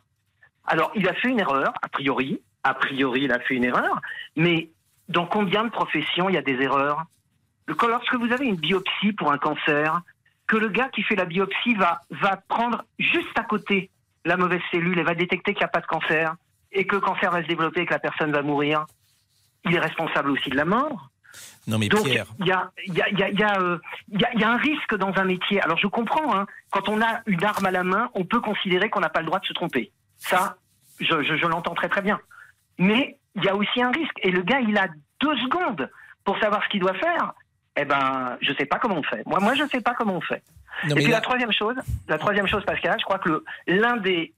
Alors, 0.65 0.91
il 0.95 1.07
a 1.07 1.13
fait 1.13 1.29
une 1.29 1.39
erreur, 1.39 1.73
a 1.81 1.87
priori. 1.87 2.41
A 2.63 2.73
priori, 2.73 3.21
il 3.23 3.31
a 3.31 3.39
fait 3.39 3.55
une 3.55 3.63
erreur. 3.63 4.01
Mais 4.35 4.69
dans 5.07 5.25
combien 5.25 5.63
de 5.63 5.69
professions 5.69 6.29
il 6.29 6.35
y 6.35 6.37
a 6.37 6.41
des 6.41 6.61
erreurs? 6.61 7.05
Lorsque 7.67 8.15
vous 8.15 8.31
avez 8.31 8.45
une 8.45 8.55
biopsie 8.55 9.13
pour 9.13 9.31
un 9.31 9.37
cancer, 9.37 10.01
que 10.47 10.57
le 10.57 10.67
gars 10.67 10.89
qui 10.89 11.03
fait 11.03 11.15
la 11.15 11.25
biopsie 11.25 11.75
va, 11.75 12.01
va 12.09 12.37
prendre 12.47 12.83
juste 12.99 13.37
à 13.37 13.43
côté 13.43 13.89
la 14.25 14.37
mauvaise 14.37 14.61
cellule 14.71 14.99
et 14.99 15.03
va 15.03 15.15
détecter 15.15 15.53
qu'il 15.53 15.61
n'y 15.61 15.65
a 15.65 15.69
pas 15.69 15.79
de 15.79 15.85
cancer, 15.85 16.35
et 16.71 16.85
que 16.85 16.95
le 16.95 17.01
cancer 17.01 17.31
va 17.31 17.41
se 17.41 17.47
développer 17.47 17.81
et 17.81 17.85
que 17.85 17.93
la 17.93 17.99
personne 17.99 18.31
va 18.31 18.41
mourir, 18.41 18.85
il 19.65 19.75
est 19.75 19.79
responsable 19.79 20.31
aussi 20.31 20.49
de 20.49 20.57
la 20.57 20.65
mort. 20.65 21.09
Non 21.67 21.77
mais 21.77 21.89
Donc, 21.89 22.05
Pierre. 22.05 22.25
Il 22.39 22.47
y 22.47 22.51
a, 22.51 22.71
y, 22.87 23.01
a, 23.01 23.09
y, 23.09 23.23
a, 23.23 23.29
y, 23.29 23.43
a, 23.43 23.59
euh, 23.61 23.77
y 24.11 24.43
a, 24.43 24.49
un 24.49 24.57
risque 24.57 24.95
dans 24.95 25.13
un 25.15 25.25
métier. 25.25 25.61
Alors 25.61 25.77
je 25.77 25.87
comprends, 25.87 26.35
hein, 26.35 26.45
quand 26.71 26.89
on 26.89 27.01
a 27.01 27.21
une 27.27 27.43
arme 27.43 27.65
à 27.65 27.71
la 27.71 27.83
main, 27.83 28.09
on 28.13 28.25
peut 28.25 28.41
considérer 28.41 28.89
qu'on 28.89 28.99
n'a 28.99 29.09
pas 29.09 29.19
le 29.19 29.27
droit 29.27 29.39
de 29.39 29.45
se 29.45 29.53
tromper. 29.53 29.91
Ça, 30.17 30.57
je, 30.99 31.21
je, 31.23 31.35
je 31.37 31.47
l'entends 31.47 31.75
très 31.75 31.89
très 31.89 32.01
bien. 32.01 32.19
Mais 32.77 33.17
il 33.35 33.43
y 33.43 33.49
a 33.49 33.55
aussi 33.55 33.81
un 33.81 33.91
risque. 33.91 34.17
Et 34.23 34.31
le 34.31 34.41
gars, 34.41 34.59
il 34.59 34.77
a 34.77 34.87
deux 35.19 35.37
secondes 35.37 35.89
pour 36.23 36.37
savoir 36.39 36.63
ce 36.63 36.69
qu'il 36.69 36.79
doit 36.79 36.93
faire. 36.95 37.33
Eh 37.77 37.85
ben, 37.85 38.37
je 38.41 38.53
sais 38.53 38.65
pas 38.65 38.79
comment 38.79 38.97
on 38.97 39.03
fait. 39.03 39.25
Moi, 39.25 39.39
moi, 39.39 39.53
je 39.55 39.63
sais 39.67 39.81
pas 39.81 39.93
comment 39.93 40.15
on 40.15 40.21
fait. 40.21 40.43
et 40.89 40.93
puis 40.93 41.07
la 41.07 41.21
troisième 41.21 41.53
chose, 41.53 41.75
la 42.07 42.17
troisième 42.17 42.47
chose, 42.47 42.65
Pascal, 42.65 42.97
je 42.99 43.05
crois 43.05 43.19
que 43.19 43.43
l'un 43.67 43.97
des, 43.97 44.33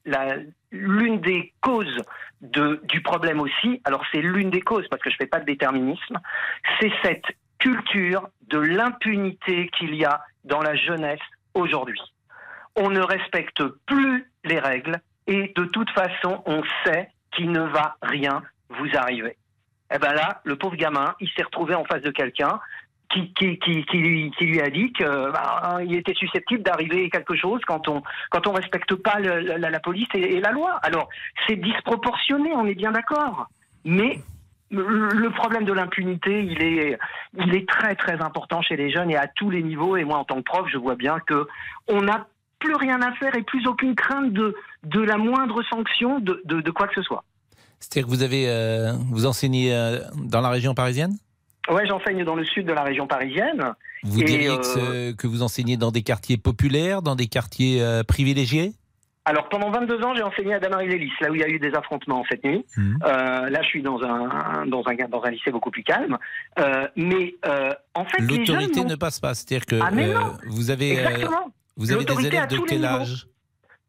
l'une 0.71 1.19
des 1.19 1.53
causes 1.61 2.03
de, 2.41 2.81
du 2.83 3.01
problème 3.01 3.39
aussi, 3.39 3.81
alors 3.85 4.03
c'est 4.11 4.21
l'une 4.21 4.49
des 4.49 4.61
causes 4.61 4.87
parce 4.89 5.01
que 5.01 5.09
je 5.09 5.15
fais 5.15 5.25
pas 5.25 5.39
de 5.39 5.45
déterminisme, 5.45 6.19
c'est 6.79 6.91
cette 7.01 7.25
culture 7.57 8.29
de 8.49 8.59
l'impunité 8.59 9.69
qu'il 9.69 9.95
y 9.95 10.05
a 10.05 10.21
dans 10.43 10.61
la 10.61 10.75
jeunesse 10.75 11.21
aujourd'hui. 11.53 12.01
on 12.75 12.89
ne 12.89 12.99
respecte 12.99 13.63
plus 13.85 14.29
les 14.43 14.59
règles 14.59 14.99
et 15.27 15.53
de 15.55 15.65
toute 15.65 15.89
façon, 15.91 16.43
on 16.45 16.63
sait 16.83 17.09
qu'il 17.31 17.51
ne 17.51 17.61
va 17.61 17.95
rien 18.01 18.43
vous 18.69 18.89
arriver. 18.95 19.37
Et 19.93 19.99
ben 19.99 20.13
là, 20.13 20.41
le 20.43 20.55
pauvre 20.55 20.75
gamin, 20.75 21.13
il 21.19 21.29
s'est 21.29 21.43
retrouvé 21.43 21.75
en 21.75 21.85
face 21.85 22.01
de 22.01 22.09
quelqu'un 22.09 22.59
qui, 23.13 23.97
lui, 23.97 24.61
a 24.61 24.69
dit 24.69 24.91
qu'il 24.93 25.95
était 25.95 26.13
susceptible 26.13 26.63
d'arriver 26.63 27.09
quelque 27.09 27.35
chose 27.35 27.61
quand 27.67 27.87
on 27.87 28.01
quand 28.29 28.47
respecte 28.51 28.95
pas 28.95 29.19
la, 29.19 29.79
police 29.79 30.07
et, 30.13 30.39
la 30.39 30.51
loi. 30.51 30.79
Alors 30.83 31.09
c'est 31.47 31.55
disproportionné, 31.55 32.51
on 32.55 32.65
est 32.65 32.75
bien 32.75 32.91
d'accord, 32.91 33.47
mais 33.85 34.19
le 34.71 35.29
problème 35.29 35.65
de 35.65 35.73
l'impunité, 35.73 36.43
il 36.43 36.61
est, 37.55 37.69
très 37.69 37.95
très 37.95 38.21
important 38.21 38.61
chez 38.61 38.75
les 38.75 38.91
jeunes 38.91 39.11
et 39.11 39.17
à 39.17 39.27
tous 39.27 39.49
les 39.49 39.61
niveaux. 39.61 39.97
Et 39.97 40.03
moi, 40.03 40.17
en 40.17 40.23
tant 40.23 40.37
que 40.37 40.41
prof, 40.41 40.67
je 40.71 40.77
vois 40.77 40.95
bien 40.95 41.19
que 41.19 41.47
on 41.87 42.01
n'a 42.01 42.27
plus 42.59 42.75
rien 42.75 43.01
à 43.01 43.11
faire 43.13 43.35
et 43.35 43.43
plus 43.43 43.67
aucune 43.67 43.93
crainte 43.93 44.31
de, 44.33 44.55
la 44.99 45.17
moindre 45.17 45.61
sanction 45.63 46.19
de, 46.19 46.71
quoi 46.71 46.87
que 46.87 46.95
ce 46.95 47.03
soit. 47.03 47.23
C'est-à-dire 47.79 48.07
que 48.07 48.47
euh, 48.47 48.93
vous 49.11 49.25
enseignez 49.25 49.75
euh, 49.75 49.99
dans 50.15 50.41
la 50.41 50.49
région 50.49 50.73
parisienne? 50.73 51.17
Ouais, 51.69 51.85
j'enseigne 51.87 52.23
dans 52.23 52.35
le 52.35 52.43
sud 52.45 52.67
de 52.67 52.73
la 52.73 52.83
région 52.83 53.07
parisienne. 53.07 53.73
Vous 54.03 54.21
et 54.21 54.25
diriez 54.25 54.57
que, 54.57 54.79
euh... 54.79 55.13
que, 55.13 55.27
vous 55.27 55.43
enseignez 55.43 55.77
dans 55.77 55.91
des 55.91 56.01
quartiers 56.01 56.37
populaires, 56.37 57.01
dans 57.01 57.15
des 57.15 57.27
quartiers 57.27 57.81
euh, 57.81 58.03
privilégiés? 58.03 58.73
Alors 59.25 59.47
pendant 59.47 59.71
22 59.71 60.03
ans, 60.03 60.13
j'ai 60.15 60.23
enseigné 60.23 60.53
à 60.53 60.59
Damarie-les-Lys, 60.59 61.13
là 61.21 61.31
où 61.31 61.35
il 61.35 61.41
y 61.41 61.43
a 61.43 61.47
eu 61.47 61.59
des 61.59 61.73
affrontements 61.75 62.25
cette 62.29 62.43
nuit. 62.43 62.65
Mmh. 62.75 62.95
Euh, 63.05 63.49
là, 63.49 63.61
je 63.61 63.67
suis 63.67 63.81
dans 63.81 64.01
un 64.03 64.65
dans 64.65 64.83
un 64.85 65.07
dans 65.07 65.23
un 65.23 65.31
lycée 65.31 65.51
beaucoup 65.51 65.71
plus 65.71 65.83
calme. 65.83 66.17
Euh, 66.59 66.87
mais 66.97 67.35
euh, 67.45 67.73
en 67.93 68.03
fait, 68.03 68.21
l'autorité 68.21 68.83
ne 68.83 68.95
passe 68.95 69.21
pas, 69.21 69.33
c'est-à-dire 69.33 69.65
que 69.65 69.79
ah, 69.81 69.91
vous 70.47 70.71
avez 70.71 70.97
vous 71.77 71.91
avez 71.91 72.03
des 72.03 72.27
élèves 72.27 72.47
de 72.47 72.57
quel 72.67 72.83
âge? 72.83 73.27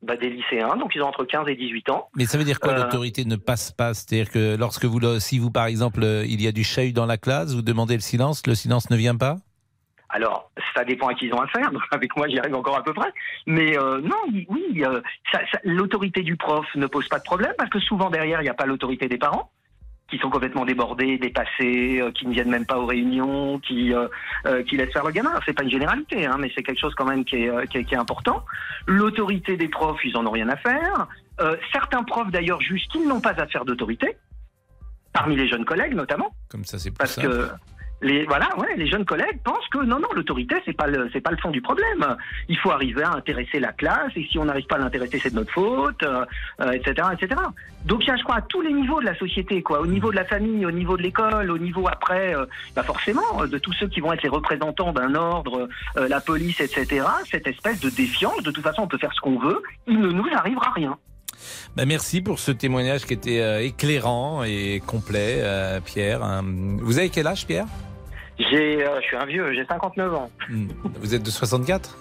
Bah, 0.07 0.17
des 0.17 0.31
lycéens, 0.31 0.77
donc 0.77 0.95
ils 0.95 1.03
ont 1.03 1.07
entre 1.07 1.25
15 1.25 1.49
et 1.49 1.57
18 1.57 1.91
ans. 1.91 2.09
Mais 2.17 2.27
ça 2.27 2.39
veut 2.39 2.45
dire 2.45 2.61
quoi 2.61 2.75
l'autorité 2.75 3.25
ne 3.25 3.37
passe 3.37 3.73
pas? 3.73 3.95
C'est-à-dire 3.95 4.31
que 4.31 4.57
lorsque 4.57 4.85
vous, 4.85 5.01
si 5.21 5.39
vous 5.39 5.51
par 5.51 5.67
exemple, 5.67 6.05
il 6.27 6.43
y 6.43 6.47
a 6.47 6.53
du 6.53 6.65
chahut 6.65 6.93
dans 6.93 7.07
la 7.07 7.17
classe, 7.17 7.55
vous 7.55 7.63
demandez 7.63 7.95
le 7.95 8.01
silence, 8.01 8.47
le 8.47 8.55
silence 8.55 8.91
ne 8.91 8.97
vient 8.97 9.17
pas? 9.17 9.37
Alors, 10.15 10.51
ça 10.77 10.85
dépend 10.85 11.09
à 11.09 11.15
qui 11.15 11.27
ils 11.27 11.35
ont 11.35 11.41
affaire. 11.41 11.73
Avec 11.91 12.17
moi, 12.17 12.29
j'y 12.29 12.39
arrive 12.39 12.55
encore 12.55 12.77
à 12.77 12.85
peu 12.85 12.95
près. 12.95 13.13
Mais 13.47 13.77
euh, 13.77 14.01
non, 14.01 14.45
oui, 14.49 14.85
euh, 14.85 15.01
l'autorité 15.65 16.23
du 16.23 16.37
prof 16.37 16.67
ne 16.77 16.87
pose 16.87 17.09
pas 17.09 17.19
de 17.19 17.25
problème 17.25 17.53
parce 17.59 17.71
que 17.71 17.81
souvent 17.81 18.11
derrière, 18.11 18.41
il 18.41 18.45
n'y 18.45 18.51
a 18.51 18.55
pas 18.55 18.67
l'autorité 18.67 19.09
des 19.09 19.19
parents 19.19 19.51
qui 20.11 20.19
sont 20.19 20.31
complètement 20.31 20.65
débordés, 20.65 21.19
dépassés, 21.19 22.01
euh, 22.01 22.11
qui 22.13 22.27
ne 22.27 22.33
viennent 22.33 22.51
même 22.51 22.67
pas 22.67 22.79
aux 22.79 22.87
réunions, 22.87 23.59
qui 23.59 23.93
euh, 23.95 24.09
euh, 24.47 24.63
qui 24.63 24.77
laissent 24.77 24.93
faire 24.93 25.05
le 25.05 25.13
gamin. 25.13 25.33
C'est 25.47 25.55
pas 25.55 25.63
une 25.63 25.71
généralité, 25.71 26.27
hein, 26.27 26.37
mais 26.39 26.51
c'est 26.55 26.63
quelque 26.63 26.81
chose 26.81 26.95
quand 26.95 27.07
même 27.07 27.25
qui 27.25 27.37
est, 27.37 27.69
qui 27.69 27.79
est, 27.79 27.85
qui 27.85 27.95
est 27.95 27.99
important. 27.99 28.45
L'autorité 28.87 29.57
des 29.57 29.69
profs, 29.69 30.05
ils 30.05 30.17
en 30.17 30.27
ont 30.27 30.31
rien 30.31 30.49
à 30.49 30.57
faire. 30.57 31.07
certains 31.73 32.03
profs 32.03 32.31
d'ailleurs 32.31 32.61
jugent 32.61 32.87
qu'ils 32.89 33.09
n'ont 33.09 33.21
pas 33.21 33.41
à 33.41 33.47
faire 33.47 33.65
d'autorité, 33.65 34.17
parmi 35.13 35.37
les 35.37 35.49
jeunes 35.49 35.65
collègues 35.65 35.95
notamment. 35.95 36.31
Comme 36.49 36.65
ça, 36.65 36.79
c'est 36.79 36.91
parce 36.91 37.17
que 37.17 37.49
les 38.05 38.25
voilà, 38.27 38.49
ouais, 38.59 38.77
les 38.77 38.87
jeunes 38.87 39.05
collègues 39.05 39.41
pensent 39.43 39.67
que 39.71 39.79
non, 39.79 39.99
non, 39.99 40.09
l'autorité 40.15 40.57
c'est 40.65 40.77
pas 40.77 40.87
le 40.87 41.09
c'est 41.13 41.21
pas 41.21 41.31
le 41.31 41.39
fond 41.39 41.51
du 41.51 41.63
problème. 41.63 42.17
Il 42.49 42.59
faut 42.59 42.71
arriver 42.71 43.03
à 43.03 43.13
intéresser 43.13 43.59
la 43.59 43.73
classe 43.73 44.13
et 44.15 44.27
si 44.31 44.39
on 44.39 44.45
n'arrive 44.45 44.67
pas 44.67 44.77
à 44.77 44.79
l'intéresser, 44.79 45.19
c'est 45.19 45.31
de 45.31 45.37
notre 45.37 45.53
faute, 45.53 46.03
euh, 46.03 46.25
etc., 46.73 47.09
etc. 47.13 47.41
Donc 47.87 48.05
il 48.05 48.09
y 48.09 48.11
a, 48.11 48.17
je 48.17 48.23
crois, 48.23 48.37
à 48.37 48.43
tous 48.43 48.61
les 48.61 48.73
niveaux 48.73 49.01
de 49.01 49.07
la 49.07 49.17
société, 49.17 49.63
quoi, 49.63 49.81
au 49.81 49.87
niveau 49.87 50.11
de 50.11 50.17
la 50.17 50.25
famille, 50.25 50.65
au 50.65 50.71
niveau 50.71 50.97
de 50.97 51.03
l'école, 51.03 51.51
au 51.51 51.59
niveau 51.59 51.89
après, 51.89 52.35
euh, 52.37 52.47
bah 52.77 52.83
forcément, 52.83 53.47
de 53.47 53.59
tous 53.59 53.73
ceux 53.73 53.89
qui 53.89 54.01
vont 54.01 54.13
être 54.13 54.23
les 54.23 54.29
représentants 54.29 54.93
d'un 54.93 55.15
ordre, 55.15 55.69
euh, 55.97 56.09
la 56.09 56.21
police, 56.21 56.61
etc. 56.61 57.07
Cette 57.31 57.47
espèce 57.47 57.81
de 57.81 57.91
défiance, 57.91 58.43
de 58.43 58.51
toute 58.51 58.65
façon, 58.65 58.83
on 58.83 58.89
peut 58.89 58.99
faire 58.99 59.13
ce 59.15 59.21
qu'on 59.21 59.39
veut, 59.39 59.63
il 59.87 59.99
ne 59.99 60.11
nous 60.11 60.27
arrivera 60.35 60.71
rien. 60.73 60.99
Ben 61.77 61.87
merci 61.87 62.21
pour 62.21 62.39
ce 62.39 62.53
témoignage 62.53 63.05
qui 63.05 63.15
était 63.15 63.41
euh, 63.41 63.61
éclairant 63.61 64.45
et 64.45 64.81
complet, 64.87 65.39
euh, 65.41 65.81
Pierre. 65.81 66.43
Vous 66.81 66.99
avez 66.99 67.11
quel 67.11 67.27
âge, 67.27 67.47
Pierre? 67.47 67.67
J'ai, 68.39 68.85
euh, 68.85 69.01
Je 69.01 69.07
suis 69.07 69.17
un 69.17 69.27
vieux, 69.27 69.53
j'ai 69.55 69.65
59 69.67 70.15
ans. 70.15 70.31
Hmm. 70.49 70.69
Vous 71.01 71.15
êtes 71.15 71.23
de 71.23 71.31
64 71.31 71.99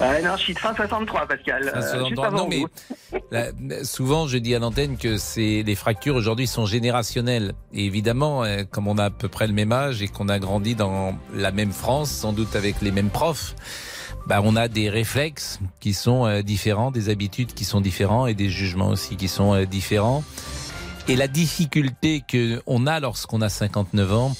euh, 0.00 0.22
non, 0.22 0.36
je 0.36 0.42
suis 0.42 0.54
de 0.54 0.58
fin 0.58 0.72
63, 0.72 1.26
Pascal. 1.26 1.64
Fin 1.64 1.80
63. 1.80 2.30
non, 2.30 2.46
mais 2.46 2.62
là, 3.32 3.46
souvent, 3.82 4.28
je 4.28 4.38
dis 4.38 4.54
à 4.54 4.60
l'antenne 4.60 4.96
que 4.96 5.16
c'est 5.16 5.64
les 5.66 5.74
fractures 5.74 6.14
aujourd'hui 6.14 6.46
sont 6.46 6.64
générationnelles. 6.64 7.54
Et 7.72 7.84
évidemment, 7.84 8.44
comme 8.70 8.86
on 8.86 8.98
a 8.98 9.06
à 9.06 9.10
peu 9.10 9.26
près 9.26 9.48
le 9.48 9.52
même 9.52 9.72
âge 9.72 10.00
et 10.00 10.06
qu'on 10.06 10.28
a 10.28 10.38
grandi 10.38 10.76
dans 10.76 11.18
la 11.34 11.50
même 11.50 11.72
France, 11.72 12.10
sans 12.10 12.32
doute 12.32 12.54
avec 12.54 12.82
les 12.82 12.92
mêmes 12.92 13.10
profs, 13.10 13.56
bah, 14.26 14.40
on 14.42 14.56
a 14.56 14.68
des 14.68 14.88
réflexes 14.88 15.60
qui 15.80 15.92
sont 15.92 16.26
euh, 16.26 16.42
différents, 16.42 16.90
des 16.90 17.10
habitudes 17.10 17.52
qui 17.52 17.64
sont 17.64 17.80
différents 17.80 18.26
et 18.26 18.34
des 18.34 18.48
jugements 18.48 18.88
aussi 18.88 19.16
qui 19.16 19.28
sont 19.28 19.54
euh, 19.54 19.66
différents. 19.66 20.24
Et 21.08 21.16
la 21.16 21.28
difficulté 21.28 22.22
que 22.26 22.62
on 22.66 22.86
a 22.86 23.00
lorsqu'on 23.00 23.42
a 23.42 23.50
59 23.50 24.14
ans, 24.14 24.36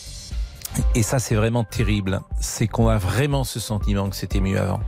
et 0.95 1.03
ça 1.03 1.19
c'est 1.19 1.35
vraiment 1.35 1.65
terrible, 1.65 2.21
c'est 2.41 2.67
qu'on 2.67 2.89
a 2.89 2.99
vraiment 2.99 3.45
ce 3.45 3.61
sentiment 3.61 4.09
que 4.09 4.17
c'était 4.17 4.41
mieux 4.41 4.61
avant. 4.61 4.81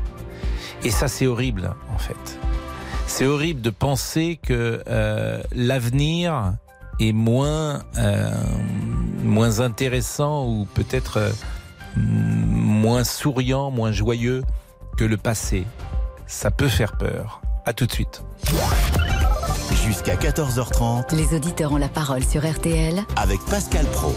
Et 0.85 0.91
ça 0.91 1.09
c'est 1.09 1.27
horrible 1.27 1.75
en 1.95 1.99
fait. 1.99 2.39
C'est 3.07 3.27
horrible 3.27 3.61
de 3.61 3.71
penser 3.71 4.39
que 4.43 4.83
euh, 4.89 5.43
l'avenir 5.53 6.55
est 6.99 7.13
moins 7.13 7.83
euh, 7.99 8.31
moins 9.23 9.61
intéressant 9.61 10.47
ou 10.47 10.67
peut-être 10.75 11.19
euh, 11.19 11.31
moins 11.97 13.05
souriant, 13.05 13.71
moins 13.71 13.93
joyeux 13.93 14.43
que 14.97 15.05
le 15.05 15.17
passé, 15.17 15.67
ça 16.27 16.51
peut 16.51 16.69
faire 16.69 16.97
peur. 16.97 17.41
À 17.65 17.73
tout 17.73 17.87
de 17.87 17.93
suite. 17.93 18.23
Jusqu'à 19.85 20.15
14h30. 20.15 21.15
Les 21.17 21.35
auditeurs 21.35 21.73
ont 21.73 21.79
la 21.79 21.89
parole 21.89 22.25
sur 22.25 22.49
RTL. 22.49 23.03
Avec 23.17 23.41
Pascal 23.47 23.85
Pro. 23.87 24.15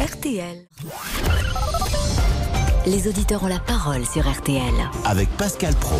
RTL. 0.00 1.19
Les 2.86 3.08
auditeurs 3.08 3.42
ont 3.42 3.46
la 3.46 3.58
parole 3.58 4.06
sur 4.06 4.26
RTL. 4.26 4.72
Avec 5.04 5.28
Pascal 5.36 5.74
Pro. 5.74 5.96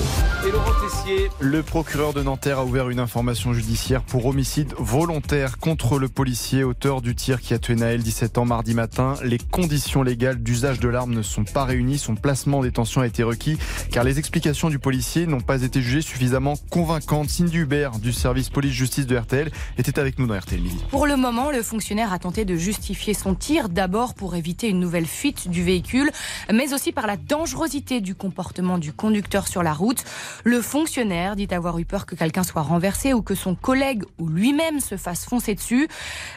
Et 0.46 0.50
Laurent 0.50 0.72
Tessier. 0.80 1.28
Le 1.38 1.62
procureur 1.62 2.14
de 2.14 2.22
Nanterre 2.22 2.60
a 2.60 2.64
ouvert 2.64 2.88
une 2.88 3.00
information 3.00 3.52
judiciaire 3.52 4.02
pour 4.02 4.24
homicide 4.24 4.72
volontaire 4.78 5.58
contre 5.58 5.98
le 5.98 6.08
policier 6.08 6.64
auteur 6.64 7.02
du 7.02 7.14
tir 7.14 7.42
qui 7.42 7.52
a 7.52 7.58
tué 7.58 7.74
Naël, 7.74 8.02
17 8.02 8.38
ans, 8.38 8.46
mardi 8.46 8.72
matin. 8.72 9.16
Les 9.22 9.36
conditions 9.36 10.02
légales 10.02 10.42
d'usage 10.42 10.80
de 10.80 10.88
l'arme 10.88 11.12
ne 11.12 11.20
sont 11.20 11.44
pas 11.44 11.66
réunies. 11.66 11.98
Son 11.98 12.14
placement 12.14 12.60
en 12.60 12.62
détention 12.62 13.02
a 13.02 13.06
été 13.06 13.22
requis 13.22 13.58
car 13.92 14.02
les 14.02 14.18
explications 14.18 14.70
du 14.70 14.78
policier 14.78 15.26
n'ont 15.26 15.42
pas 15.42 15.62
été 15.62 15.82
jugées 15.82 16.00
suffisamment 16.00 16.54
convaincantes. 16.70 17.28
Cindy 17.28 17.58
Hubert 17.58 17.98
du 17.98 18.14
service 18.14 18.48
police-justice 18.48 19.06
de 19.06 19.18
RTL 19.18 19.50
était 19.76 19.98
avec 19.98 20.18
nous 20.18 20.26
dans 20.26 20.38
RTL 20.38 20.62
Midi. 20.62 20.82
Pour 20.90 21.06
le 21.06 21.16
moment, 21.16 21.50
le 21.50 21.62
fonctionnaire 21.62 22.14
a 22.14 22.18
tenté 22.18 22.46
de 22.46 22.56
justifier 22.56 23.12
son 23.12 23.34
tir, 23.34 23.68
d'abord 23.68 24.14
pour 24.14 24.34
éviter 24.34 24.68
une 24.68 24.80
nouvelle 24.80 25.06
fuite 25.06 25.50
du 25.50 25.62
véhicule, 25.62 26.10
mais 26.50 26.69
aussi 26.72 26.92
par 26.92 27.06
la 27.06 27.16
dangerosité 27.16 28.00
du 28.00 28.14
comportement 28.14 28.78
du 28.78 28.92
conducteur 28.92 29.48
sur 29.48 29.62
la 29.62 29.72
route. 29.72 30.04
Le 30.44 30.60
fonctionnaire 30.60 31.36
dit 31.36 31.48
avoir 31.50 31.78
eu 31.78 31.84
peur 31.84 32.06
que 32.06 32.14
quelqu'un 32.14 32.42
soit 32.42 32.62
renversé 32.62 33.12
ou 33.12 33.22
que 33.22 33.34
son 33.34 33.54
collègue 33.54 34.04
ou 34.18 34.28
lui-même 34.28 34.80
se 34.80 34.96
fasse 34.96 35.24
foncer 35.24 35.54
dessus. 35.54 35.88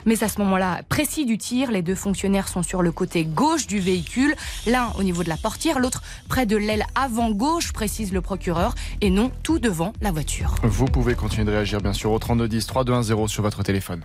Mais 0.06 0.24
à 0.24 0.28
ce 0.28 0.40
moment-là 0.42 0.82
précis 0.90 1.26
du 1.26 1.38
tir, 1.38 1.72
les 1.72 1.82
deux 1.82 1.96
fonctionnaires 1.96 2.48
sont 2.48 2.64
sur 2.64 2.82
le 2.82 2.92
côté 2.92 3.26
gauche 3.26 3.68
du 3.68 3.80
véhicule, 3.80 4.36
l'un 4.66 4.92
au 4.98 5.04
niveau 5.04 5.24
de 5.24 5.30
la 5.30 5.38
portière, 5.38 5.80
l'autre 5.80 6.02
près 6.28 6.46
de 6.46 6.58
l'aile 6.58 6.86
avant 6.96 7.32
gauche, 7.32 7.74
précise 7.74 8.14
le 8.14 8.22
procureur, 8.22 8.76
et 9.02 9.10
non 9.10 9.32
tout 9.44 9.60
devant 9.60 9.94
la 10.02 10.12
voiture. 10.12 10.56
Vous 10.64 10.86
pouvez 10.86 11.16
continuer 11.16 11.46
de 11.46 11.52
réagir 11.52 11.82
bien 11.82 11.94
sûr 11.94 12.12
au 12.12 12.20
3210 12.20 12.66
3210 12.68 13.28
sur 13.28 13.44
votre 13.44 13.64
téléphone. 13.64 14.02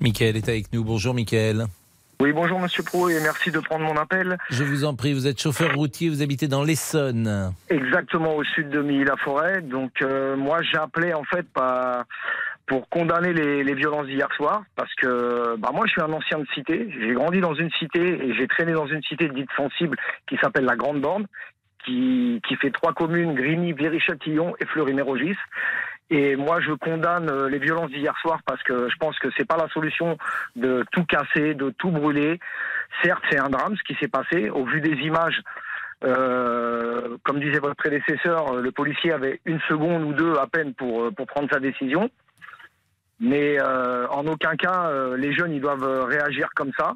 Michael 0.00 0.36
est 0.36 0.48
avec 0.48 0.72
nous. 0.72 0.84
Bonjour 0.84 1.14
Michael. 1.14 1.66
Oui, 2.20 2.32
bonjour 2.32 2.58
Monsieur 2.58 2.82
Pro 2.82 3.08
et 3.08 3.20
merci 3.22 3.52
de 3.52 3.60
prendre 3.60 3.84
mon 3.84 3.96
appel. 3.96 4.38
Je 4.50 4.64
vous 4.64 4.84
en 4.84 4.96
prie, 4.96 5.12
vous 5.14 5.28
êtes 5.28 5.40
chauffeur 5.40 5.72
routier, 5.76 6.08
vous 6.08 6.20
habitez 6.20 6.48
dans 6.48 6.64
l'Essonne. 6.64 7.52
Exactement 7.68 8.34
au 8.34 8.42
sud 8.42 8.70
de 8.70 8.82
Milly-la-Forêt. 8.82 9.60
Donc 9.62 10.02
euh, 10.02 10.36
moi 10.36 10.60
j'ai 10.62 10.78
appelé 10.78 11.14
en 11.14 11.22
fait 11.22 11.48
pas 11.48 12.06
pour 12.66 12.88
condamner 12.88 13.32
les, 13.32 13.62
les 13.62 13.74
violences 13.74 14.06
d'hier 14.06 14.28
soir 14.34 14.64
parce 14.74 14.92
que 14.96 15.56
bah 15.58 15.70
moi 15.72 15.86
je 15.86 15.92
suis 15.92 16.02
un 16.02 16.12
ancien 16.12 16.40
de 16.40 16.46
cité, 16.54 16.92
j'ai 17.00 17.14
grandi 17.14 17.38
dans 17.40 17.54
une 17.54 17.70
cité 17.78 18.00
et 18.00 18.34
j'ai 18.34 18.48
traîné 18.48 18.72
dans 18.72 18.88
une 18.88 19.02
cité 19.04 19.28
dite 19.28 19.50
sensible 19.56 19.96
qui 20.28 20.36
s'appelle 20.38 20.64
la 20.64 20.74
Grande 20.74 21.00
Bande 21.00 21.26
qui, 21.84 22.40
qui 22.48 22.56
fait 22.56 22.70
trois 22.72 22.94
communes, 22.94 23.34
Grigny, 23.34 23.72
Viry-Châtillon 23.72 24.54
et 24.60 24.66
Fleury-Mérogis. 24.66 25.36
Et 26.10 26.36
moi, 26.36 26.60
je 26.60 26.72
condamne 26.72 27.28
euh, 27.28 27.48
les 27.48 27.58
violences 27.58 27.90
d'hier 27.90 28.16
soir 28.22 28.40
parce 28.46 28.62
que 28.62 28.88
je 28.88 28.96
pense 28.96 29.18
que 29.18 29.28
c'est 29.36 29.46
pas 29.46 29.58
la 29.58 29.68
solution 29.68 30.16
de 30.56 30.84
tout 30.92 31.04
casser, 31.04 31.54
de 31.54 31.70
tout 31.70 31.90
brûler. 31.90 32.40
Certes, 33.02 33.22
c'est 33.30 33.38
un 33.38 33.50
drame 33.50 33.76
ce 33.76 33.82
qui 33.82 33.98
s'est 34.00 34.08
passé. 34.08 34.48
Au 34.48 34.64
vu 34.64 34.80
des 34.80 34.96
images, 35.04 35.42
euh, 36.04 37.16
comme 37.24 37.40
disait 37.40 37.58
votre 37.58 37.76
prédécesseur, 37.76 38.54
le 38.54 38.72
policier 38.72 39.12
avait 39.12 39.40
une 39.44 39.60
seconde 39.68 40.04
ou 40.04 40.12
deux 40.12 40.34
à 40.36 40.46
peine 40.46 40.72
pour 40.74 41.02
euh, 41.02 41.10
pour 41.10 41.26
prendre 41.26 41.48
sa 41.50 41.60
décision. 41.60 42.08
Mais 43.20 43.60
euh, 43.60 44.06
en 44.08 44.26
aucun 44.26 44.54
cas, 44.54 44.88
euh, 44.90 45.16
les 45.16 45.32
jeunes 45.32 45.52
ils 45.52 45.60
doivent 45.60 46.04
réagir 46.06 46.48
comme 46.54 46.72
ça. 46.78 46.94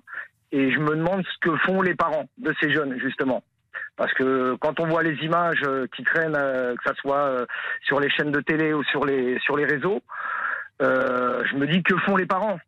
Et 0.53 0.71
je 0.71 0.79
me 0.79 0.95
demande 0.95 1.25
ce 1.25 1.49
que 1.49 1.57
font 1.59 1.83
les 1.83 1.95
parents 1.95 2.27
de 2.39 2.55
ces 2.61 2.73
jeunes 2.73 2.99
justement. 3.01 3.43
Parce 3.97 4.13
que 4.15 4.57
quand 4.61 4.81
on 4.81 4.87
voit 4.87 5.03
les 5.03 5.15
images 5.23 5.61
euh, 5.65 5.87
qui 5.95 6.03
traînent, 6.03 6.35
euh, 6.37 6.75
que 6.77 6.83
ça 6.85 6.95
soit 6.97 7.27
euh, 7.29 7.47
sur 7.85 8.01
les 8.01 8.09
chaînes 8.11 8.33
de 8.33 8.41
télé 8.41 8.73
ou 8.73 8.83
sur 8.85 9.05
les 9.05 9.39
sur 9.41 9.57
les 9.57 9.65
réseaux, 9.67 10.01
euh, 10.81 11.43
je 11.51 11.57
me 11.57 11.67
dis 11.67 11.83
que 11.83 11.97
font 11.99 12.17
les 12.17 12.27
parents 12.27 12.59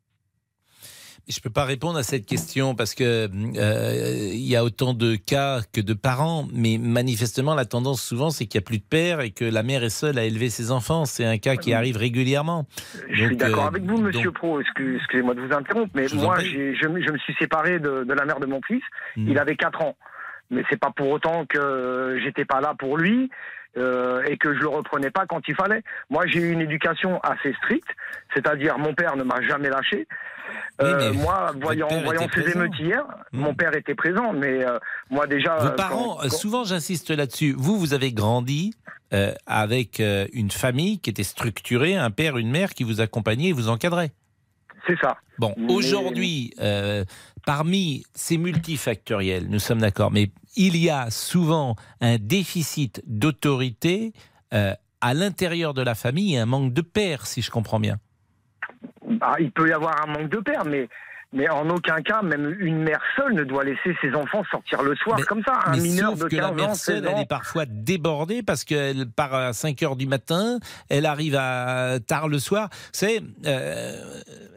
Je 1.26 1.38
ne 1.38 1.42
peux 1.42 1.50
pas 1.50 1.64
répondre 1.64 1.98
à 1.98 2.02
cette 2.02 2.26
question 2.26 2.74
parce 2.74 2.94
que 2.94 3.28
euh, 3.56 4.30
il 4.32 4.46
y 4.46 4.54
a 4.54 4.62
autant 4.64 4.92
de 4.92 5.16
cas 5.16 5.60
que 5.72 5.80
de 5.80 5.94
parents, 5.94 6.46
mais 6.52 6.76
manifestement 6.78 7.54
la 7.54 7.64
tendance 7.64 8.02
souvent 8.02 8.28
c'est 8.28 8.44
qu'il 8.44 8.58
n'y 8.60 8.64
a 8.64 8.66
plus 8.66 8.78
de 8.78 8.84
père 8.84 9.22
et 9.22 9.30
que 9.30 9.46
la 9.46 9.62
mère 9.62 9.82
est 9.82 9.88
seule 9.88 10.18
à 10.18 10.24
élever 10.24 10.50
ses 10.50 10.70
enfants. 10.70 11.06
C'est 11.06 11.24
un 11.24 11.38
cas 11.38 11.56
qui 11.56 11.72
arrive 11.72 11.96
régulièrement. 11.96 12.66
Je 13.08 13.24
suis 13.24 13.36
d'accord 13.36 13.64
euh, 13.64 13.68
avec 13.68 13.84
vous, 13.84 13.96
Monsieur 13.96 14.24
donc- 14.24 14.34
Pro. 14.34 14.60
Excuse- 14.60 14.96
Excusez-moi 14.98 15.34
de 15.34 15.40
vous 15.40 15.54
interrompre, 15.54 15.90
mais 15.94 16.06
vous 16.06 16.20
moi, 16.20 16.38
je, 16.40 16.86
me- 16.88 17.00
je 17.00 17.10
me 17.10 17.18
suis 17.18 17.34
séparé 17.40 17.78
de, 17.78 18.04
de 18.04 18.12
la 18.12 18.26
mère 18.26 18.38
de 18.40 18.46
mon 18.46 18.60
fils. 18.66 18.82
Hmm. 19.16 19.26
Il 19.28 19.38
avait 19.38 19.56
4 19.56 19.80
ans, 19.80 19.96
mais 20.54 20.62
c'est 20.70 20.78
pas 20.80 20.92
pour 20.94 21.10
autant 21.10 21.44
que 21.46 22.18
j'étais 22.24 22.44
pas 22.44 22.60
là 22.60 22.74
pour 22.78 22.96
lui. 22.96 23.30
euh, 23.76 24.22
et 24.28 24.36
que 24.36 24.54
je 24.54 24.60
le 24.60 24.68
reprenais 24.68 25.10
pas 25.10 25.26
quand 25.26 25.40
il 25.48 25.54
fallait. 25.56 25.82
Moi, 26.08 26.28
j'ai 26.28 26.38
eu 26.38 26.52
une 26.52 26.60
éducation 26.60 27.18
assez 27.24 27.52
stricte, 27.54 27.88
c'est-à-dire 28.32 28.78
mon 28.78 28.94
père 28.94 29.16
ne 29.16 29.24
m'a 29.24 29.42
jamais 29.42 29.68
lâché. 29.68 30.06
Euh, 30.80 31.12
moi, 31.12 31.50
voyant, 31.60 31.88
voyant 32.04 32.28
ces 32.32 32.52
émeutes 32.52 32.78
hier, 32.78 33.02
Hmm. 33.32 33.40
mon 33.40 33.52
père 33.52 33.74
était 33.74 33.96
présent, 33.96 34.32
mais 34.32 34.64
euh, 34.64 34.78
moi 35.10 35.26
déjà. 35.26 35.56
Vos 35.56 35.66
euh, 35.66 35.70
parents, 35.70 36.14
quand- 36.14 36.28
quand- 36.28 36.36
souvent 36.36 36.62
j'insiste 36.62 37.10
là-dessus, 37.10 37.52
vous, 37.58 37.76
vous 37.76 37.94
avez 37.94 38.12
grandi 38.12 38.74
avec 39.48 40.00
une 40.32 40.52
famille 40.52 41.00
qui 41.00 41.10
était 41.10 41.24
structurée, 41.24 41.96
un 41.96 42.12
père, 42.12 42.36
une 42.38 42.52
mère 42.52 42.74
qui 42.74 42.84
vous 42.84 43.00
accompagnait 43.00 43.48
et 43.48 43.52
vous 43.52 43.68
encadrait. 43.70 44.12
C'est 44.86 44.98
ça. 45.00 45.16
Bon, 45.38 45.52
Mais- 45.56 45.72
aujourd'hui, 45.72 46.54
parmi 47.44 48.04
ces 48.14 48.38
multifactoriels, 48.38 49.46
nous 49.48 49.58
sommes 49.58 49.80
d'accord, 49.80 50.10
mais 50.12 50.30
il 50.56 50.76
y 50.76 50.90
a 50.90 51.10
souvent 51.10 51.76
un 52.00 52.18
déficit 52.18 53.02
d'autorité 53.06 54.12
euh, 54.52 54.74
à 55.00 55.14
l'intérieur 55.14 55.74
de 55.74 55.82
la 55.82 55.94
famille 55.94 56.36
un 56.36 56.46
manque 56.46 56.72
de 56.72 56.80
père, 56.80 57.26
si 57.26 57.42
je 57.42 57.50
comprends 57.50 57.80
bien. 57.80 57.96
Ah, 59.20 59.34
il 59.38 59.52
peut 59.52 59.68
y 59.68 59.72
avoir 59.72 60.02
un 60.02 60.12
manque 60.12 60.30
de 60.30 60.38
père, 60.38 60.64
mais, 60.64 60.88
mais 61.34 61.48
en 61.50 61.68
aucun 61.68 62.00
cas, 62.02 62.22
même 62.22 62.54
une 62.60 62.78
mère 62.82 63.00
seule 63.16 63.34
ne 63.34 63.44
doit 63.44 63.64
laisser 63.64 63.94
ses 64.00 64.14
enfants 64.14 64.42
sortir 64.50 64.82
le 64.82 64.94
soir 64.96 65.18
comme 65.26 65.42
ça. 65.44 65.58
Un 65.66 65.76
mineur 65.76 66.10
sauf 66.12 66.20
de 66.20 66.24
que 66.24 66.36
15 66.36 66.40
la 66.40 66.52
mère 66.52 66.70
ans, 66.70 66.74
seule, 66.74 67.02
16 67.02 67.12
elle 67.14 67.20
est 67.22 67.28
parfois 67.28 67.64
débordée 67.66 68.42
parce 68.42 68.64
qu'elle 68.64 69.06
part 69.10 69.34
à 69.34 69.52
5 69.52 69.82
heures 69.82 69.96
du 69.96 70.06
matin, 70.06 70.58
elle 70.88 71.06
arrive 71.06 71.36
à 71.38 71.98
tard 72.06 72.28
le 72.28 72.38
soir. 72.38 72.68
Savez, 72.92 73.20
euh, 73.46 73.96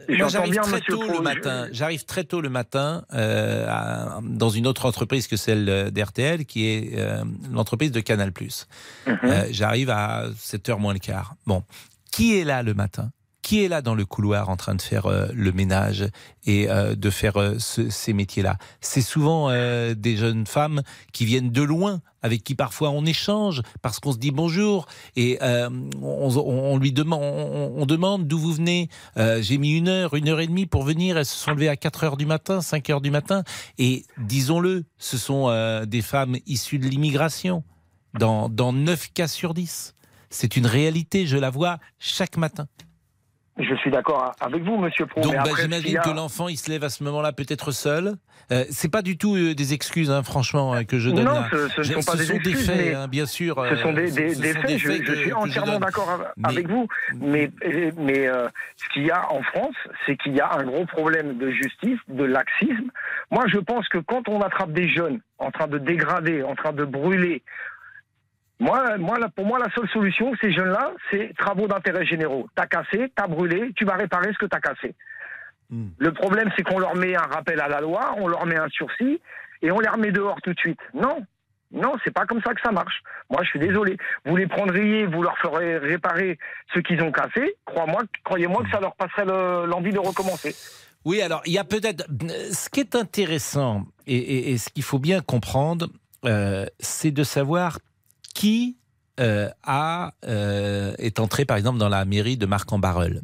moi 0.10 0.28
j'arrive 0.30 0.56
très 0.62 0.82
tôt 0.82 1.00
Pro, 1.00 1.18
le 1.18 1.22
matin. 1.22 1.68
J'arrive 1.72 2.06
très 2.06 2.24
tôt 2.24 2.40
le 2.42 2.50
matin 2.50 3.04
euh, 3.13 3.66
à- 3.70 4.20
dans 4.24 4.50
une 4.50 4.68
autre 4.68 4.86
entreprise 4.86 5.28
que 5.28 5.36
celle 5.36 5.92
d'RTL, 5.92 6.46
qui 6.46 6.68
est 6.68 6.92
euh, 7.00 7.24
l'entreprise 7.52 7.92
de 7.92 8.00
Canal+. 8.00 8.32
Mhm. 9.08 9.18
Euh, 9.24 9.44
J'arrive 9.52 9.90
à 9.90 10.26
7h 10.38 10.78
moins 10.80 10.94
le 10.94 11.00
quart. 11.00 11.34
Bon, 11.46 11.63
qui 12.12 12.40
est 12.40 12.44
là 12.44 12.63
le 12.63 12.74
matin? 12.74 13.10
Qui 13.48 13.64
est 13.64 13.70
là 13.70 13.82
dans 13.82 13.96
le 13.96 14.06
couloir 14.06 14.50
en 14.50 14.58
train 14.58 14.76
de 14.76 14.82
faire 14.82 15.06
euh, 15.06 15.28
le 15.34 15.54
ménage 15.54 16.06
et 16.46 16.70
euh, 16.70 16.96
de 16.96 17.10
faire 17.10 17.38
euh, 17.38 17.56
ce- 17.60 17.90
ces 17.90 18.12
métiers-là 18.12 18.58
C'est 18.82 19.00
souvent 19.02 19.50
des 19.96 20.18
jeunes 20.18 20.46
femmes 20.46 20.82
qui 21.14 21.24
viennent 21.24 21.50
de 21.52 21.62
loin, 21.62 22.02
avec 22.22 22.44
qui 22.44 22.56
parfois 22.56 22.90
on 22.90 23.06
échange 23.06 23.62
parce 23.82 24.02
qu'on 24.02 24.12
se 24.12 24.18
dit 24.18 24.32
bonjour 24.32 24.86
et 25.16 25.40
on, 25.42 26.78
lui 26.78 26.92
demande, 26.92 28.28
d'où 28.28 28.38
vous 28.38 28.52
venez. 28.54 28.90
J'ai 29.16 29.58
mis 29.58 29.78
une 29.78 29.88
heure, 29.88 30.14
une 30.16 30.28
heure 30.28 30.42
et 30.42 30.48
demie 30.48 30.66
pour 30.66 30.84
venir. 30.84 31.18
Elles 31.18 31.26
se 31.26 31.38
sont 31.38 31.52
levées 31.52 31.70
à 31.70 31.78
4 31.78 32.04
heures 32.04 32.18
du 32.18 32.26
matin, 32.26 32.60
5 32.62 32.90
heures 32.90 33.02
du 33.02 33.12
matin. 33.12 33.44
Et 33.78 34.06
disons-le, 34.18 34.84
ce 34.98 35.18
sont 35.18 35.50
des 35.86 36.02
femmes 36.02 36.36
issues 36.46 36.80
de 36.80 36.88
l'immigration 36.88 37.64
dans, 38.20 38.50
dans 38.50 38.74
9 38.74 39.14
cas 39.14 39.28
sur 39.30 39.54
10. 39.54 39.94
C'est 40.30 40.58
une 40.58 40.66
réalité, 40.66 41.26
je 41.26 41.38
la 41.38 41.50
vois 41.50 41.78
chaque 42.00 42.36
matin. 42.36 42.68
Je 43.60 43.74
suis 43.76 43.89
d'accord 43.89 44.34
avec 44.39 44.63
vous, 44.63 44.78
monsieur 44.78 45.06
Pro. 45.08 45.22
Donc 45.22 45.34
bah, 45.34 45.43
j'imagine 45.60 45.98
a- 45.98 46.02
que 46.02 46.10
l'enfant 46.12 46.48
il 46.48 46.58
se 46.58 46.70
lève 46.70 46.84
à 46.84 46.89
ce 46.89 47.04
moment-là 47.04 47.32
peut-être 47.34 47.72
seul. 47.72 48.13
Euh, 48.52 48.63
c'est 48.70 48.89
pas 48.91 49.02
du 49.02 49.17
tout 49.17 49.36
euh, 49.36 49.56
des 49.56 49.74
excuses, 49.74 50.10
hein, 50.12 50.22
franchement, 50.24 50.74
euh, 50.76 50.84
que 50.84 51.00
je 51.00 51.10
donne 51.10 51.26
Non, 51.26 51.34
là. 51.34 51.50
ce, 51.52 51.80
ne 51.82 52.02
sont 52.02 52.12
pas 52.12 52.15
des 52.17 52.32
excuses, 52.32 52.65
faits, 52.67 52.78
mais 52.78 52.93
hein, 52.93 53.08
bien 53.08 53.26
sûr. 53.26 53.62
Ce 53.70 53.76
sont 53.78 53.91
des, 53.93 54.12
euh, 54.12 54.15
des- 54.28 54.36
ce 54.36 54.41
des 54.41 54.54
faits. 54.54 54.65
des 54.67 54.78
je, 54.78 54.88
faits 54.91 55.15
suis 55.17 55.34
entièrement 55.34 55.80
d'accord 55.80 56.20
Mais- 56.38 56.48
avec 56.50 56.70
vous. 56.70 56.88
Mais, 57.15 57.52
mais 57.98 58.28
euh, 58.28 58.48
ce 58.78 58.88
qu'il 58.93 59.06
y 59.06 59.12
a 59.12 59.30
en 59.34 59.41
France, 59.41 59.76
c'est 60.06 60.15
qu'il 60.17 60.36
y 60.36 60.39
a 60.39 60.54
un 60.54 60.63
gros 60.63 60.86
problème 60.86 61.38
de 61.38 61.50
justice, 61.50 62.00
de 62.08 62.24
laxisme. 62.24 62.89
Moi, 63.32 63.46
je 63.52 63.58
pense 63.58 63.88
que 63.89 63.98
quand 63.98 64.30
on 64.30 64.39
attrape 64.41 64.72
des 64.72 64.88
jeunes 64.88 65.20
en 65.39 65.52
train 65.52 65.67
de 65.67 65.78
dégrader, 65.80 66.43
en 66.43 66.56
train 66.56 66.72
de 66.74 66.86
brûler, 66.86 67.43
moi, 68.60 69.20
pour 69.36 69.46
moi, 69.46 69.60
la 69.60 69.72
seule 69.76 69.88
solution, 69.89 70.34
ces 70.41 70.52
jeunes-là, 70.52 70.91
c'est 71.12 71.34
travaux 71.38 71.67
d'intérêt 71.67 72.06
généraux. 72.06 72.48
T'as 72.56 72.65
cassé, 72.65 73.12
t'as 73.15 73.28
brûlé, 73.28 73.72
tu 73.76 73.86
vas 73.86 73.96
réparer 73.96 74.32
ce 74.34 74.38
que 74.39 74.46
t'as 74.48 74.60
cassé. 74.60 74.96
Hmm. 75.70 75.89
Le 75.98 76.12
problème, 76.13 76.50
c'est 76.56 76.63
qu'on 76.63 76.80
leur 76.80 76.96
met 76.96 77.15
un 77.15 77.22
rappel 77.28 77.60
à 77.62 77.67
la 77.67 77.82
loi, 77.82 78.15
on 78.17 78.28
leur 78.28 78.46
met 78.46 78.58
un 78.58 78.70
sursis 78.70 79.20
et 79.62 79.72
on 79.72 79.80
les 79.80 79.89
remet 79.89 80.12
dehors 80.12 80.41
tout 80.41 80.54
de 80.54 80.60
suite. 80.60 80.80
Non, 80.93 81.24
non, 81.72 81.93
c'est 82.04 82.13
pas 82.13 82.26
comme 82.26 82.41
ça 82.41 82.54
que 82.54 82.62
ça 82.62 82.72
marche. 82.72 83.02
Moi, 83.30 83.43
je 83.43 83.50
suis 83.50 83.60
désolé. 83.60 83.98
Vous 84.26 84.36
les 84.38 84.48
prendriez, 84.48 85.06
vous 85.06 85.22
leur 85.22 85.38
ferez 85.39 85.78
réparer 85.78 86.39
ce 86.74 86.80
qu'ils 86.80 87.02
ont 87.04 87.12
cassé. 87.12 87.56
Crois-moi, 87.65 88.04
croyez-moi 88.24 88.63
que 88.63 88.70
ça 88.72 88.80
leur 88.80 88.96
passerait 88.96 89.26
le- 89.26 89.65
l'envie 89.67 89.91
de 89.91 90.00
recommencer. 90.00 90.56
Oui, 91.06 91.22
alors 91.22 91.41
il 91.46 91.52
y 91.54 91.58
a 91.60 91.63
peut-être. 91.63 92.06
Ce 92.52 92.70
qui 92.70 92.80
est 92.80 92.96
intéressant 92.96 93.84
et, 94.08 94.15
et- 94.17 94.52
et 94.54 94.58
ce 94.58 94.70
qu'il 94.70 94.84
faut 94.84 95.00
bien 95.00 95.20
comprendre, 95.22 95.88
euh, 96.26 96.65
c'est 96.80 97.12
de 97.12 97.24
savoir 97.24 97.80
qui 98.38 98.78
euh, 99.19 99.50
a, 99.63 100.13
euh, 100.26 100.93
est 101.00 101.19
entré, 101.19 101.43
par 101.43 101.58
exemple, 101.58 101.80
dans 101.80 101.89
la 101.89 102.06
mairie 102.06 102.38
de 102.38 102.45
Marc-en-Barœul. 102.45 103.23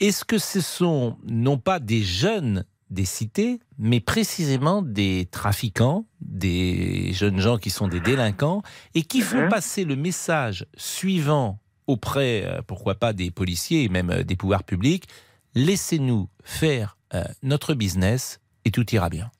Est-ce 0.00 0.24
que 0.24 0.38
ce 0.38 0.60
sont 0.60 1.16
non 1.24 1.56
pas 1.56 1.78
des 1.78 2.02
jeunes 2.02 2.64
des 2.90 3.04
cités, 3.04 3.60
mais 3.78 4.00
précisément 4.00 4.82
des 4.82 5.28
trafiquants, 5.30 6.04
des 6.20 7.12
jeunes 7.12 7.38
gens 7.38 7.58
qui 7.58 7.70
sont 7.70 7.86
des 7.86 8.00
délinquants 8.00 8.62
et 8.96 9.02
qui 9.04 9.20
font 9.20 9.48
passer 9.48 9.84
le 9.84 9.94
message 9.94 10.66
suivant 10.76 11.60
auprès, 11.86 12.42
euh, 12.44 12.60
pourquoi 12.66 12.96
pas, 12.96 13.12
des 13.12 13.30
policiers 13.30 13.84
et 13.84 13.88
même 13.88 14.24
des 14.24 14.34
pouvoirs 14.34 14.64
publics, 14.64 15.06
laissez-nous 15.54 16.28
faire 16.42 16.96
euh, 17.14 17.22
notre 17.44 17.74
business 17.74 18.40
et 18.64 18.72
tout 18.72 18.92
ira 18.92 19.10
bien. 19.10 19.30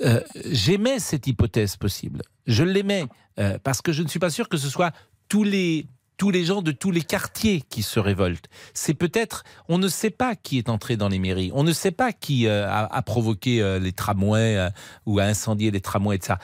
Euh, 0.00 0.20
J'aimais 0.50 0.98
cette 0.98 1.26
hypothèse 1.26 1.76
possible. 1.76 2.22
Je 2.46 2.64
l'aimais 2.64 3.06
euh, 3.38 3.58
parce 3.62 3.82
que 3.82 3.92
je 3.92 4.02
ne 4.02 4.08
suis 4.08 4.18
pas 4.18 4.30
sûr 4.30 4.48
que 4.48 4.56
ce 4.56 4.68
soit 4.68 4.92
tous 5.28 5.44
les 5.44 5.86
tous 6.18 6.30
les 6.30 6.44
gens 6.44 6.62
de 6.62 6.70
tous 6.70 6.92
les 6.92 7.00
quartiers 7.00 7.62
qui 7.62 7.82
se 7.82 7.98
révoltent. 7.98 8.46
C'est 8.74 8.94
peut-être, 8.94 9.42
on 9.68 9.78
ne 9.78 9.88
sait 9.88 10.10
pas 10.10 10.36
qui 10.36 10.56
est 10.56 10.68
entré 10.68 10.96
dans 10.96 11.08
les 11.08 11.18
mairies, 11.18 11.50
on 11.52 11.64
ne 11.64 11.72
sait 11.72 11.90
pas 11.90 12.12
qui 12.12 12.46
euh, 12.46 12.70
a, 12.70 13.02
provoqué 13.02 13.78
les 13.80 13.92
tramways 13.92 14.68
ou 15.04 15.18
a 15.18 15.24
incendié 15.24 15.72
les 15.72 15.80
tramways 15.80 16.18
et 16.18 16.24
ça. 16.24 16.38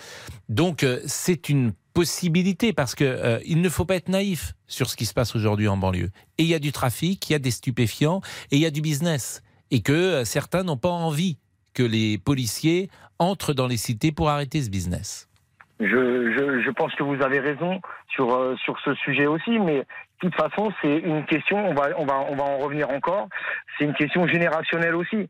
Donc 0.48 0.84
c'est 1.06 1.48
une 1.48 1.74
possibilité 1.98 2.72
parce 2.72 2.94
que 2.94 3.02
euh, 3.02 3.40
il 3.44 3.60
ne 3.60 3.68
faut 3.68 3.84
pas 3.84 3.96
être 3.96 4.08
naïf 4.08 4.54
sur 4.68 4.88
ce 4.88 4.94
qui 4.94 5.04
se 5.04 5.12
passe 5.12 5.34
aujourd'hui 5.34 5.66
en 5.66 5.76
banlieue. 5.76 6.12
Et 6.38 6.44
il 6.44 6.48
y 6.48 6.54
a 6.54 6.60
du 6.60 6.70
trafic, 6.70 7.28
il 7.28 7.32
y 7.32 7.34
a 7.34 7.40
des 7.40 7.50
stupéfiants 7.50 8.20
et 8.52 8.56
il 8.56 8.62
y 8.62 8.66
a 8.66 8.70
du 8.70 8.80
business 8.80 9.42
et 9.72 9.80
que 9.80 10.22
certains 10.24 10.62
n'ont 10.62 10.76
pas 10.76 10.90
envie 10.90 11.38
que 11.74 11.82
les 11.82 12.16
policiers 12.16 12.88
entrent 13.18 13.52
dans 13.52 13.66
les 13.66 13.76
cités 13.76 14.12
pour 14.12 14.28
arrêter 14.28 14.62
ce 14.62 14.70
business. 14.70 15.28
Je, 15.80 16.70
pense 16.72 16.94
que 16.94 17.02
vous 17.02 17.22
avez 17.22 17.38
raison 17.38 17.80
sur, 18.08 18.34
euh, 18.34 18.56
sur 18.64 18.78
ce 18.80 18.94
sujet 18.94 19.26
aussi, 19.26 19.58
mais 19.58 19.78
de 19.78 19.84
toute 20.20 20.34
façon, 20.34 20.72
c'est 20.82 20.98
une 20.98 21.24
question, 21.26 21.56
on 21.68 21.74
va, 21.74 21.90
on, 21.96 22.04
va, 22.04 22.26
on 22.28 22.34
va 22.34 22.44
en 22.44 22.58
revenir 22.58 22.90
encore, 22.90 23.28
c'est 23.76 23.84
une 23.84 23.94
question 23.94 24.26
générationnelle 24.26 24.96
aussi. 24.96 25.28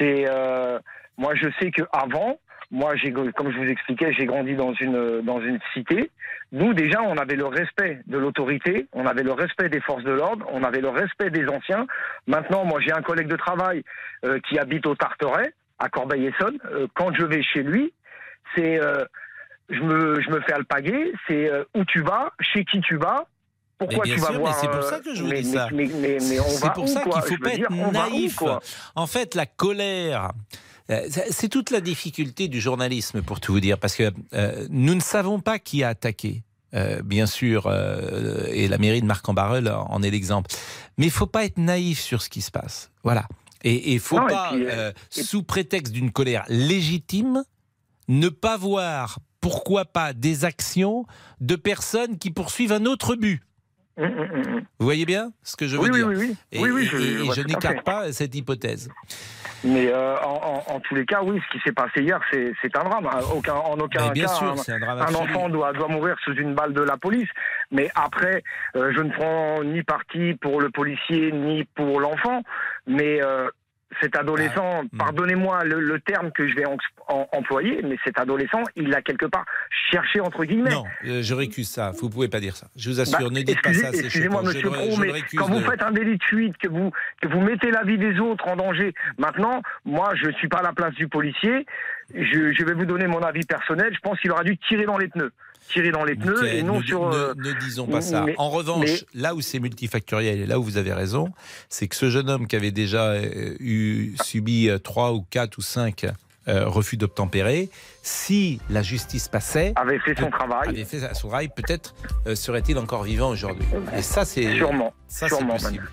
Euh, 0.00 0.78
moi, 1.16 1.34
je 1.34 1.48
sais 1.60 1.70
que 1.70 1.82
avant, 1.92 2.38
moi, 2.70 2.92
comme 3.34 3.50
je 3.50 3.58
vous 3.58 3.68
expliquais, 3.68 4.12
j'ai 4.12 4.26
grandi 4.26 4.54
dans 4.54 4.72
une, 4.74 5.22
dans 5.22 5.40
une 5.40 5.58
cité. 5.72 6.10
Nous, 6.52 6.74
déjà, 6.74 7.02
on 7.02 7.16
avait 7.16 7.36
le 7.36 7.46
respect 7.46 8.00
de 8.06 8.18
l'autorité, 8.18 8.86
on 8.92 9.06
avait 9.06 9.22
le 9.22 9.32
respect 9.32 9.68
des 9.68 9.80
forces 9.80 10.04
de 10.04 10.12
l'ordre, 10.12 10.46
on 10.52 10.62
avait 10.62 10.80
le 10.80 10.90
respect 10.90 11.30
des 11.30 11.46
anciens. 11.48 11.86
Maintenant, 12.26 12.64
moi, 12.64 12.80
j'ai 12.80 12.92
un 12.92 13.02
collègue 13.02 13.28
de 13.28 13.36
travail 13.36 13.82
euh, 14.24 14.38
qui 14.48 14.58
habite 14.58 14.86
au 14.86 14.94
Tarteret, 14.94 15.52
à 15.78 15.88
Corbeil-Essonne. 15.88 16.58
Euh, 16.72 16.86
quand 16.94 17.14
je 17.14 17.24
vais 17.24 17.42
chez 17.42 17.62
lui, 17.62 17.92
c'est, 18.54 18.80
euh, 18.80 19.04
je 19.68 19.80
me, 19.80 20.20
je 20.20 20.30
me 20.30 20.40
fais 20.40 20.52
alpaguer. 20.52 21.12
C'est 21.26 21.50
euh, 21.50 21.64
où 21.74 21.84
tu 21.84 22.02
vas, 22.02 22.32
chez 22.40 22.64
qui 22.64 22.80
tu 22.80 22.96
vas, 22.96 23.26
pourquoi 23.78 23.98
Mais 24.04 24.04
bien 24.04 24.14
tu 24.16 24.20
vas 24.20 24.26
sûr, 24.28 24.40
voir. 24.40 24.54
c'est 24.54 24.70
pour 24.70 24.82
ça 24.82 24.98
que 25.00 25.14
je 25.14 25.22
vous 25.22 25.28
mais, 25.28 25.42
dis 25.42 25.52
ça. 25.52 25.68
Mais, 25.72 25.86
mais, 25.86 26.18
C'est 26.20 26.72
pour 26.72 26.84
où, 26.84 26.86
ça 26.88 27.02
qu'il 27.02 27.12
faut 27.12 27.28
Je 27.28 27.36
pas 27.36 27.50
être 27.54 27.70
dire, 27.70 27.86
où, 27.86 27.92
naïf. 27.92 28.38
en 28.96 29.06
fait, 29.06 29.34
la 29.36 29.46
colère, 29.46 30.32
c'est 30.88 31.32
c'est 31.32 31.48
toute 31.48 31.70
la 31.70 31.80
difficulté 31.80 32.48
du 32.48 32.60
journalisme, 32.60 33.22
pour 33.22 33.40
tout 33.40 33.52
vous 33.52 33.60
dire, 33.60 33.78
parce 33.78 33.94
que 33.94 34.10
euh, 34.34 34.66
nous 34.70 34.94
ne 34.94 35.00
savons 35.00 35.38
pas 35.40 35.58
qui 35.58 35.84
a 35.84 35.88
attaqué. 35.88 36.42
Euh, 36.74 37.00
bien 37.02 37.24
sûr, 37.26 37.66
euh, 37.66 38.44
et 38.48 38.68
la 38.68 38.76
mairie 38.76 39.00
de 39.00 39.06
Marc-en-Barœul 39.06 39.68
en 39.68 40.02
est 40.02 40.10
l'exemple. 40.10 40.50
Mais 40.98 41.06
il 41.06 41.10
faut 41.10 41.26
pas 41.26 41.44
être 41.44 41.56
naïf 41.56 41.98
sur 41.98 42.20
ce 42.20 42.28
qui 42.28 42.42
se 42.42 42.50
passe. 42.50 42.90
Voilà. 43.04 43.26
Et 43.64 43.92
il 43.94 44.00
faut 44.00 44.16
Non, 44.18 44.28
et 44.28 44.30
pas, 44.30 44.50
puis, 44.52 44.64
euh, 44.66 44.92
sous 45.10 45.42
prétexte 45.42 45.92
d'une 45.92 46.12
colère 46.12 46.44
légitime, 46.48 47.42
ne 48.08 48.28
pas 48.28 48.56
voir 48.56 49.18
pourquoi 49.40 49.84
pas 49.84 50.12
des 50.12 50.44
actions 50.44 51.06
de 51.40 51.56
personnes 51.56 52.18
qui 52.18 52.30
poursuivent 52.30 52.72
un 52.72 52.84
autre 52.86 53.14
but. 53.16 53.42
Hum, 53.96 54.04
hum, 54.06 54.30
hum. 54.54 54.60
Vous 54.78 54.84
voyez 54.84 55.04
bien 55.06 55.32
ce 55.42 55.56
que 55.56 55.66
je 55.66 55.76
veux 55.76 55.82
Oui, 55.82 55.90
dire 55.90 56.06
oui, 56.06 56.16
oui. 56.16 56.36
Et, 56.52 56.60
et- 56.60 56.84
je- 56.84 57.40
et 57.40 57.44
n'écarte 57.44 57.82
pas 57.84 58.12
cette 58.12 58.34
hypothèse. 58.34 58.88
Mais 59.64 59.88
euh, 59.92 60.16
en, 60.22 60.62
en- 60.68 60.74
en 60.76 60.80
tous 60.80 60.94
les 60.94 61.04
cas, 61.04 61.20
oui, 61.22 61.40
ce 61.46 61.52
qui 61.56 61.62
s'est 61.64 61.72
passé 61.72 62.00
hier, 62.02 62.20
c'est 62.30 62.76
un 62.76 62.84
drame. 62.84 63.06
hein. 63.06 63.18
Aucun, 63.34 63.54
en 63.54 63.74
aucun 63.78 64.10
bien 64.10 64.26
cas, 64.26 64.32
sûr, 64.34 64.46
un, 64.52 64.72
un 64.72 64.78
drame 64.78 64.98
un 65.00 65.14
enfant 65.14 65.48
doit, 65.48 65.72
doit 65.72 65.88
mourir 65.88 66.16
sous 66.24 66.32
une 66.34 66.54
balle 66.54 66.72
de 66.72 66.82
la 66.82 66.96
police. 66.96 67.28
Mais 67.72 67.90
après, 67.94 68.42
euh, 68.76 68.92
je 68.96 69.00
ne 69.02 69.10
prends 69.10 69.64
ni 69.64 69.82
parti 69.82 70.34
pour 70.40 70.60
le 70.60 70.70
policier 70.70 71.32
ni 71.32 71.64
pour 71.74 71.98
l'enfant. 72.00 72.42
Mais 72.86 73.20
euh, 73.22 73.48
cet 74.00 74.16
adolescent, 74.16 74.82
Ah, 74.84 74.96
pardonnez-moi 74.98 75.64
le, 75.64 75.80
le 75.80 75.98
terme 76.00 76.30
que 76.32 76.46
je 76.48 76.54
vais 76.54 76.66
en- 76.66 76.76
en- 77.08 77.26
employer, 77.32 77.80
mais 77.82 77.96
cet 78.04 78.18
adolescent, 78.20 78.62
il 78.76 78.94
a 78.94 79.00
quelque 79.02 79.26
part 79.26 79.44
cherché 79.90 80.20
entre 80.20 80.44
guillemets. 80.44 80.70
Non, 80.70 80.84
euh, 81.06 81.22
je 81.22 81.34
récuse 81.34 81.68
ça. 81.68 81.92
Vous 81.98 82.10
pouvez 82.10 82.28
pas 82.28 82.40
dire 82.40 82.54
ça. 82.56 82.68
Je 82.76 82.90
vous 82.90 83.00
assure, 83.00 83.18
Bah, 83.18 83.24
ne 83.30 83.40
dites 83.42 83.62
pas 83.62 83.72
ça. 83.72 83.90
c'est 83.92 84.04
Excusez-moi, 84.04 84.42
monsieur 84.42 84.70
Pro, 84.70 84.96
mais 84.98 85.12
quand 85.36 85.46
vous 85.48 85.60
faites 85.60 85.82
un 85.82 85.90
délit 85.92 86.18
de 86.18 86.22
fuite, 86.24 86.56
que 86.58 86.68
vous, 86.68 86.90
que 87.22 87.28
vous 87.28 87.40
mettez 87.40 87.70
la 87.70 87.82
vie 87.84 87.98
des 87.98 88.18
autres 88.20 88.46
en 88.46 88.56
danger, 88.56 88.92
maintenant, 89.18 89.62
moi, 89.84 90.12
je 90.22 90.30
suis 90.32 90.48
pas 90.48 90.58
à 90.58 90.62
la 90.62 90.72
place 90.72 90.94
du 90.94 91.08
policier. 91.08 91.64
Je, 92.14 92.52
je 92.52 92.64
vais 92.64 92.74
vous 92.74 92.86
donner 92.86 93.06
mon 93.06 93.20
avis 93.20 93.44
personnel. 93.46 93.92
Je 93.94 94.00
pense 94.00 94.18
qu'il 94.20 94.30
aura 94.30 94.44
dû 94.44 94.56
tirer 94.58 94.84
dans 94.84 94.96
les 94.98 95.08
pneus. 95.08 95.32
Tirer 95.72 95.90
dans 95.92 96.04
les 96.04 96.14
pneus 96.14 96.46
et 96.46 96.62
non 96.62 96.78
ne, 96.78 96.82
sur. 96.84 97.08
ne- 97.10 97.14
euh, 97.14 97.34
ne 97.36 97.52
disons 97.60 97.86
pas 97.86 98.00
ça. 98.00 98.22
mais- 98.22 98.34
en 98.38 98.48
revanche, 98.50 98.86
mais- 99.14 99.20
là 99.20 99.34
où 99.34 99.40
c'est 99.40 99.58
multifactoriel 99.60 100.40
et 100.40 100.46
là 100.46 100.58
où 100.58 100.62
vous 100.62 100.76
avez 100.78 100.92
raison, 100.92 101.28
c'est 101.68 101.88
que 101.88 101.96
ce 101.96 102.08
jeune 102.10 102.30
homme 102.30 102.46
qui 102.46 102.56
avait 102.56 102.70
déjà 102.70 103.10
euh, 103.12 103.54
eu, 103.60 104.14
subi 104.22 104.68
euh, 104.68 104.78
trois 104.78 105.12
ou 105.12 105.24
quatre 105.28 105.58
ou 105.58 105.62
cinq 105.62 106.06
euh, 106.48 106.66
refus 106.66 106.96
d'obtempérer, 106.96 107.68
si 108.02 108.58
la 108.70 108.80
justice 108.82 109.28
passait, 109.28 109.74
avait 109.76 109.98
fait 109.98 110.18
son 110.18 110.30
travail. 110.30 110.68
avait 110.70 110.84
fait 110.86 111.00
son 111.14 111.28
travail, 111.28 111.48
peut-être 111.54 111.94
euh, 112.26 112.34
serait-il 112.34 112.78
encore 112.78 113.02
vivant 113.02 113.28
aujourd'hui. 113.28 113.66
Et 113.94 114.00
ça, 114.00 114.24
c'est 114.24 114.54
Sûrement, 114.56 114.94
ça, 115.08 115.28
c'est 115.28 115.34
sûrement, 115.36 115.52
possible. 115.56 115.90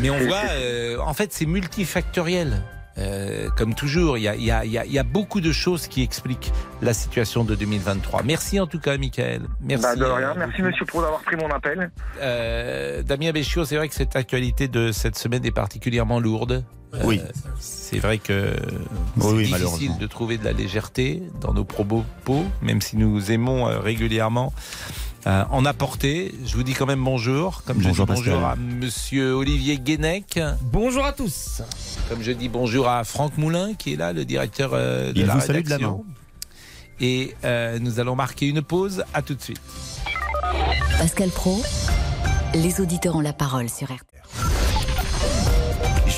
Mais 0.00 0.08
on 0.08 0.18
voit, 0.20 0.40
euh, 0.52 0.96
en 1.00 1.12
fait, 1.12 1.34
c'est 1.34 1.44
multifactoriel. 1.44 2.62
Euh, 2.96 3.48
comme 3.56 3.74
toujours, 3.74 4.18
il 4.18 4.22
y 4.22 4.28
a, 4.28 4.36
il 4.36 4.44
y 4.44 4.50
a- 4.52 4.64
il 4.64 4.70
y 4.70 4.78
a- 4.78 4.84
il 4.86 4.92
y 4.92 4.98
a 4.98 5.02
beaucoup 5.02 5.40
de 5.40 5.50
choses 5.52 5.88
qui 5.88 6.02
expliquent 6.02 6.52
la 6.80 6.94
situation 6.94 7.42
de 7.44 7.54
2023. 7.56 8.22
Merci 8.22 8.60
en 8.60 8.66
tout 8.68 8.78
cas, 8.78 8.96
Michael. 8.98 9.42
Merci. 9.60 9.82
Bah, 9.82 9.96
de 9.96 10.04
rien. 10.04 10.34
Merci, 10.36 10.62
monsieur 10.62 10.84
Pro, 10.86 11.02
d'avoir 11.02 11.20
pris 11.22 11.36
mon 11.36 11.50
appel. 11.50 11.90
Euh, 12.20 13.02
Damien 13.02 13.32
Béchiot, 13.32 13.64
c'est 13.64 13.76
vrai 13.76 13.88
que 13.88 13.94
cette 13.94 14.14
actualité 14.16 14.68
de 14.68 14.92
cette 14.92 15.16
semaine 15.18 15.44
est 15.44 15.50
particulièrement 15.50 16.20
lourde. 16.20 16.64
Oui. 17.02 17.20
Euh, 17.20 17.28
c'est 17.58 17.98
vrai 17.98 18.18
que 18.18 18.52
c'est 19.18 19.26
Oui, 19.26 19.32
oui, 19.38 19.44
difficile 19.46 19.98
de 19.98 20.06
trouver 20.06 20.38
de 20.38 20.44
la 20.44 20.52
légèreté 20.52 21.24
dans 21.40 21.52
nos 21.52 21.64
propos, 21.64 22.04
même 22.62 22.80
si 22.80 22.96
nous 22.96 23.32
aimons 23.32 23.66
euh, 23.66 23.80
régulièrement 23.80 24.52
euh, 25.26 25.44
en 25.50 25.64
apporter. 25.64 26.34
Je 26.44 26.54
vous 26.56 26.62
dis 26.62 26.74
quand 26.74 26.86
même 26.86 27.02
bonjour. 27.02 27.62
Comme 27.64 27.78
Bonjour, 27.78 27.94
je 27.94 28.02
dis 28.02 28.06
bonjour 28.06 28.40
Pascal. 28.40 28.52
à 28.52 28.56
Monsieur 28.56 29.32
Olivier 29.34 29.78
Guénec. 29.78 30.38
Bonjour 30.62 31.04
à 31.04 31.12
tous. 31.12 31.62
Comme 32.08 32.22
je 32.22 32.32
dis 32.32 32.48
bonjour 32.48 32.88
à 32.88 33.04
Franck 33.04 33.38
Moulin, 33.38 33.74
qui 33.74 33.94
est 33.94 33.96
là, 33.96 34.12
le 34.12 34.24
directeur 34.24 34.70
euh, 34.74 35.12
de 35.12 35.20
Il 35.20 35.26
la 35.26 35.34
vous 35.34 35.40
salue 35.40 35.62
de 35.62 35.70
la 35.70 35.76
rédaction. 35.76 36.04
Et 37.00 37.34
euh, 37.44 37.78
nous 37.80 38.00
allons 38.00 38.14
marquer 38.16 38.46
une 38.48 38.62
pause. 38.62 39.04
À 39.14 39.22
tout 39.22 39.34
de 39.34 39.42
suite. 39.42 39.60
Pascal 40.98 41.30
Pro, 41.30 41.60
les 42.54 42.80
auditeurs 42.80 43.16
ont 43.16 43.20
la 43.20 43.32
parole 43.32 43.68
sur 43.68 43.86
RTL. 43.88 44.13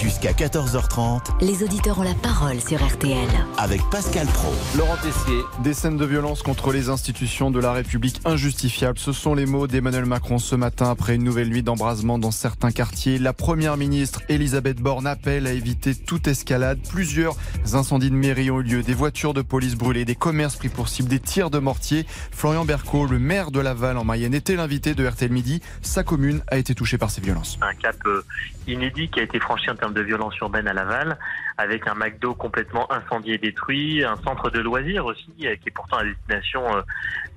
Jusqu'à 0.02 0.32
14h30 0.32 1.40
Les 1.40 1.62
auditeurs 1.62 1.98
ont 1.98 2.02
la 2.02 2.14
parole 2.14 2.60
sur 2.60 2.84
RTL. 2.84 3.16
avec 3.56 3.80
Pascal 3.90 4.26
Pro. 4.26 4.52
Laurent 4.76 4.96
Tessier. 4.96 5.40
Des 5.64 5.72
scènes 5.74 5.96
de 5.96 6.04
violence 6.04 6.42
contre 6.42 6.72
les 6.72 6.88
institutions 6.90 7.50
de 7.50 7.58
la 7.60 7.72
République 7.72 8.20
injustifiables. 8.24 8.98
Ce 8.98 9.12
sont 9.12 9.34
les 9.34 9.46
mots 9.46 9.66
d'Emmanuel 9.66 10.04
Macron 10.04 10.38
ce 10.38 10.54
matin 10.54 10.90
après 10.90 11.14
une 11.14 11.24
nouvelle 11.24 11.48
nuit 11.48 11.62
d'embrasement 11.62 12.18
dans 12.18 12.30
certains 12.30 12.72
quartiers. 12.72 13.18
La 13.18 13.32
première 13.32 13.76
ministre 13.76 14.20
Elisabeth 14.28 14.80
Borne 14.80 15.06
appelle 15.06 15.46
à 15.46 15.52
éviter 15.52 15.94
toute 15.94 16.26
escalade. 16.28 16.78
Plusieurs 16.90 17.36
incendies 17.72 18.10
de 18.10 18.16
mairie 18.16 18.50
ont 18.50 18.60
eu 18.60 18.64
lieu. 18.64 18.82
Des 18.82 18.94
voitures 18.94 19.34
de 19.34 19.42
police 19.42 19.76
brûlées, 19.76 20.04
des 20.04 20.14
commerces 20.16 20.56
pris 20.56 20.68
pour 20.68 20.88
cible, 20.88 21.08
des 21.08 21.20
tirs 21.20 21.50
de 21.50 21.58
mortier. 21.58 22.06
Florian 22.32 22.64
Berco, 22.64 23.06
le 23.06 23.18
maire 23.18 23.50
de 23.50 23.60
Laval 23.60 23.96
en 23.96 24.04
Mayenne, 24.04 24.34
était 24.34 24.56
l'invité 24.56 24.94
de 24.94 25.06
RTL 25.06 25.30
Midi. 25.32 25.62
Sa 25.82 26.02
commune 26.04 26.42
a 26.48 26.58
été 26.58 26.74
touchée 26.74 26.98
par 26.98 27.10
ces 27.10 27.20
violences. 27.20 27.58
un 27.62 27.74
cap 27.74 27.96
euh, 28.06 28.22
inédit 28.66 29.08
qui 29.08 29.20
a 29.20 29.22
été 29.22 29.40
franchi 29.40 29.70
en 29.70 29.74
termes 29.76 29.85
de 29.94 30.02
violence 30.02 30.36
urbaine 30.38 30.68
à 30.68 30.72
Laval, 30.72 31.18
avec 31.58 31.86
un 31.86 31.94
McDo 31.94 32.34
complètement 32.34 32.90
incendié 32.92 33.34
et 33.34 33.38
détruit, 33.38 34.04
un 34.04 34.16
centre 34.16 34.50
de 34.50 34.60
loisirs 34.60 35.06
aussi, 35.06 35.32
euh, 35.44 35.56
qui 35.56 35.68
est 35.68 35.72
pourtant 35.74 35.98
à 35.98 36.04
destination 36.04 36.76
euh, 36.76 36.82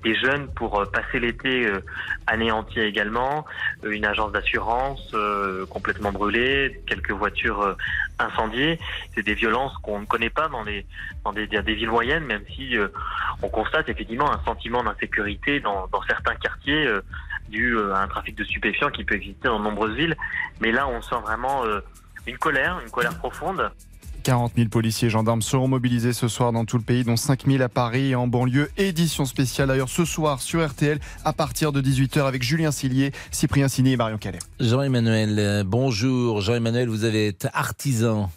des 0.04 0.14
jeunes 0.14 0.48
pour 0.54 0.80
euh, 0.80 0.84
passer 0.84 1.20
l'été 1.20 1.70
anéanti 2.26 2.80
également, 2.80 3.44
une 3.82 4.04
agence 4.04 4.32
d'assurance 4.32 5.14
complètement 5.68 6.12
brûlée, 6.12 6.82
quelques 6.86 7.10
voitures 7.10 7.76
incendiées. 8.18 8.78
C'est 9.14 9.22
des 9.22 9.34
violences 9.34 9.76
qu'on 9.78 10.00
ne 10.00 10.06
connaît 10.06 10.30
pas 10.30 10.48
dans 10.48 10.62
les 10.62 10.86
dans 11.24 11.32
des, 11.32 11.46
villes 11.46 11.90
moyennes, 11.90 12.24
même 12.24 12.42
si 12.54 12.76
on 13.42 13.48
constate 13.48 13.88
effectivement 13.88 14.32
un 14.32 14.42
sentiment 14.44 14.82
d'insécurité 14.82 15.60
dans, 15.60 15.86
dans 15.88 16.02
certains 16.02 16.34
quartiers. 16.36 16.88
dû 17.48 17.76
à 17.92 18.02
un 18.02 18.08
trafic 18.08 18.36
de 18.36 18.44
stupéfiants 18.44 18.90
qui 18.90 19.04
peut 19.04 19.16
exister 19.16 19.48
dans 19.48 19.58
de 19.58 19.64
nombreuses 19.64 19.96
villes. 19.96 20.16
Mais 20.60 20.72
là, 20.72 20.88
on 20.88 21.02
sent 21.02 21.20
vraiment 21.22 21.64
une 22.26 22.38
colère, 22.38 22.80
une 22.84 22.90
colère 22.90 23.16
profonde. 23.18 23.70
40 24.22 24.52
000 24.54 24.68
policiers 24.68 25.08
et 25.08 25.10
gendarmes 25.10 25.42
seront 25.42 25.68
mobilisés 25.68 26.12
ce 26.12 26.28
soir 26.28 26.52
dans 26.52 26.64
tout 26.64 26.76
le 26.76 26.84
pays, 26.84 27.04
dont 27.04 27.16
5 27.16 27.46
000 27.46 27.62
à 27.62 27.68
Paris 27.68 28.10
et 28.10 28.14
en 28.14 28.26
banlieue. 28.26 28.70
Édition 28.76 29.24
spéciale 29.24 29.68
d'ailleurs 29.68 29.88
ce 29.88 30.04
soir 30.04 30.40
sur 30.40 30.66
RTL 30.66 30.98
à 31.24 31.32
partir 31.32 31.72
de 31.72 31.80
18h 31.80 32.26
avec 32.26 32.42
Julien 32.42 32.70
Sillier, 32.70 33.12
Cyprien 33.30 33.68
Signy 33.68 33.92
et 33.92 33.96
Marion 33.96 34.18
Calais. 34.18 34.38
Jean-Emmanuel, 34.58 35.38
euh, 35.38 35.64
bonjour. 35.64 36.40
Jean-Emmanuel, 36.40 36.88
vous 36.88 37.04
avez 37.04 37.28
été 37.28 37.48
artisan. 37.54 38.30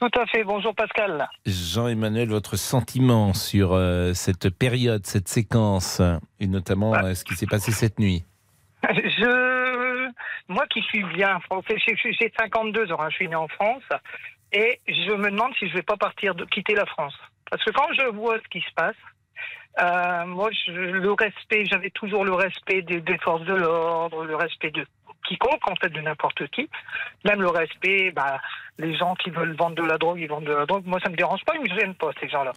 Tout 0.00 0.10
à 0.18 0.26
fait. 0.26 0.44
Bonjour 0.44 0.74
Pascal. 0.74 1.28
Jean-Emmanuel, 1.44 2.28
votre 2.28 2.56
sentiment 2.56 3.34
sur 3.34 3.72
euh, 3.72 4.14
cette 4.14 4.48
période, 4.48 5.04
cette 5.06 5.28
séquence, 5.28 6.00
et 6.38 6.46
notamment 6.46 6.94
euh, 6.94 7.14
ce 7.14 7.24
qui 7.24 7.34
s'est 7.34 7.46
passé 7.46 7.72
cette 7.72 7.98
nuit? 7.98 8.24
Je, 8.84 9.77
moi 10.48 10.66
qui 10.66 10.80
suis 10.82 11.04
bien 11.04 11.38
français, 11.40 11.76
j'ai- 11.86 11.96
j'ai 11.96 12.12
j'ai 12.12 12.32
52 12.38 12.90
ans, 12.92 13.00
hein, 13.00 13.10
je 13.10 13.16
suis 13.16 13.28
né 13.28 13.36
en 13.36 13.48
France, 13.48 13.84
et 14.52 14.80
je 14.88 15.12
me 15.12 15.30
demande 15.30 15.54
si 15.58 15.68
je 15.68 15.74
vais 15.74 15.82
pas 15.82 15.96
partir 15.96 16.34
quitter 16.50 16.74
la 16.74 16.86
France. 16.86 17.14
Parce 17.50 17.62
que 17.64 17.70
quand 17.70 17.88
je 17.98 18.06
vois 18.06 18.38
ce 18.38 18.48
qui 18.48 18.60
se 18.60 18.72
passe, 18.74 18.96
euh, 19.80 20.26
moi, 20.26 20.50
je, 20.66 20.72
le 20.72 21.12
respect, 21.12 21.64
j'avais 21.70 21.90
toujours 21.90 22.24
le 22.24 22.32
respect 22.32 22.82
des, 22.82 23.00
des 23.00 23.18
forces 23.18 23.44
de 23.44 23.54
l'ordre, 23.54 24.24
le 24.24 24.36
respect 24.36 24.70
de 24.70 24.84
quiconque, 25.26 25.68
en 25.70 25.76
fait, 25.76 25.90
de 25.90 26.00
n'importe 26.00 26.46
qui. 26.48 26.68
Même 27.24 27.40
le 27.40 27.48
respect, 27.48 28.10
bah, 28.10 28.40
les 28.78 28.96
gens 28.96 29.14
qui 29.16 29.30
veulent 29.30 29.56
vendre 29.56 29.74
de 29.76 29.82
la 29.82 29.98
drogue, 29.98 30.18
ils 30.20 30.28
vendent 30.28 30.44
de 30.46 30.52
la 30.52 30.64
drogue. 30.66 30.84
Moi, 30.86 31.00
ça 31.02 31.10
me 31.10 31.16
dérange 31.16 31.40
pas, 31.44 31.54
ils 31.56 31.70
me 31.72 31.78
gênent 31.78 31.94
pas, 31.96 32.10
ces 32.20 32.28
gens-là. 32.28 32.52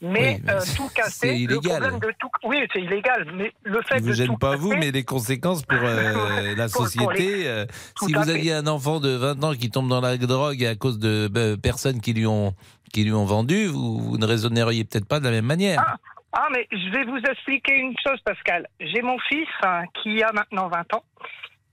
Mais, 0.00 0.36
Oui, 0.36 0.42
mais 0.44 0.52
euh, 0.52 0.60
tout 0.76 0.88
casser, 0.94 1.28
le 1.28 1.34
illégal. 1.36 1.80
problème 1.80 2.00
de 2.00 2.12
tout, 2.18 2.28
oui, 2.44 2.66
c'est 2.72 2.80
illégal, 2.80 3.26
mais 3.34 3.52
le 3.64 3.80
fait 3.82 3.96
ne 3.96 4.00
vous 4.00 4.08
de 4.08 4.12
gêne 4.14 4.26
tout 4.28 4.36
pas 4.38 4.56
vous, 4.56 4.72
mais 4.74 4.90
les 4.90 5.04
conséquences 5.04 5.62
pour 5.64 5.78
euh, 5.80 6.54
la 6.56 6.68
pour 6.68 6.86
société. 6.86 7.14
les- 7.38 7.46
euh, 7.46 7.66
si 8.00 8.12
vous 8.12 8.28
aviez 8.30 8.54
un 8.54 8.66
enfant 8.66 9.00
de 9.00 9.10
20 9.10 9.44
ans 9.44 9.52
qui 9.52 9.70
tombe 9.70 9.88
dans 9.88 10.00
la 10.00 10.16
drogue 10.16 10.64
à 10.64 10.74
cause 10.76 10.98
de 10.98 11.56
personnes 11.56 12.00
qui 12.00 12.12
lui 12.14 12.26
ont 12.26 12.54
qui 12.92 13.04
lui 13.04 13.12
ont 13.12 13.24
vendu, 13.26 13.66
vous, 13.66 13.98
vous 13.98 14.16
ne 14.16 14.24
raisonneriez 14.24 14.84
peut-être 14.84 15.06
pas 15.08 15.18
de 15.20 15.24
la 15.24 15.30
même 15.32 15.44
manière. 15.44 15.84
Ah, 16.32 16.46
mais 16.52 16.66
je 16.70 16.90
vais 16.92 17.04
vous 17.04 17.18
expliquer 17.18 17.74
une 17.74 17.94
chose, 18.06 18.18
Pascal. 18.24 18.66
J'ai 18.80 19.02
mon 19.02 19.18
fils 19.28 19.48
hein, 19.62 19.82
qui 20.02 20.22
a 20.22 20.32
maintenant 20.32 20.68
20 20.68 20.94
ans. 20.94 21.04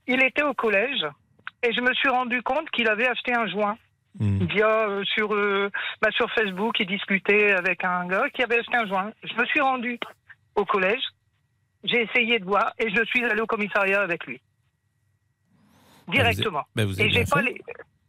Il 0.06 0.22
était 0.22 0.42
au 0.42 0.52
collège 0.54 1.04
et 1.62 1.72
je 1.72 1.80
me 1.80 1.92
suis 1.94 2.08
rendu 2.10 2.42
compte 2.42 2.68
qu'il 2.70 2.88
avait 2.88 3.06
acheté 3.06 3.32
un 3.34 3.46
joint. 3.46 3.76
Via 4.20 4.88
euh, 4.88 5.02
sur 5.04 5.34
euh, 5.34 5.70
bah, 6.00 6.10
sur 6.12 6.30
Facebook, 6.32 6.78
il 6.78 6.86
discutait 6.86 7.52
avec 7.52 7.82
un 7.84 8.06
gars 8.06 8.28
qui 8.30 8.42
avait 8.42 8.60
acheté 8.60 8.76
un 8.76 8.86
joint. 8.86 9.10
Je 9.24 9.34
me 9.34 9.44
suis 9.46 9.60
rendu 9.60 9.98
au 10.54 10.64
collège, 10.64 11.02
j'ai 11.82 12.02
essayé 12.02 12.38
de 12.38 12.44
voir 12.44 12.72
et 12.78 12.88
je 12.94 13.04
suis 13.06 13.24
allé 13.24 13.40
au 13.40 13.46
commissariat 13.46 14.00
avec 14.02 14.24
lui 14.26 14.40
directement. 16.08 16.64
Bah, 16.74 16.84
vous 16.84 17.00
avez 17.00 17.08
et 17.08 17.12
j'ai 17.12 17.24
pas 17.24 17.42
les. 17.42 17.60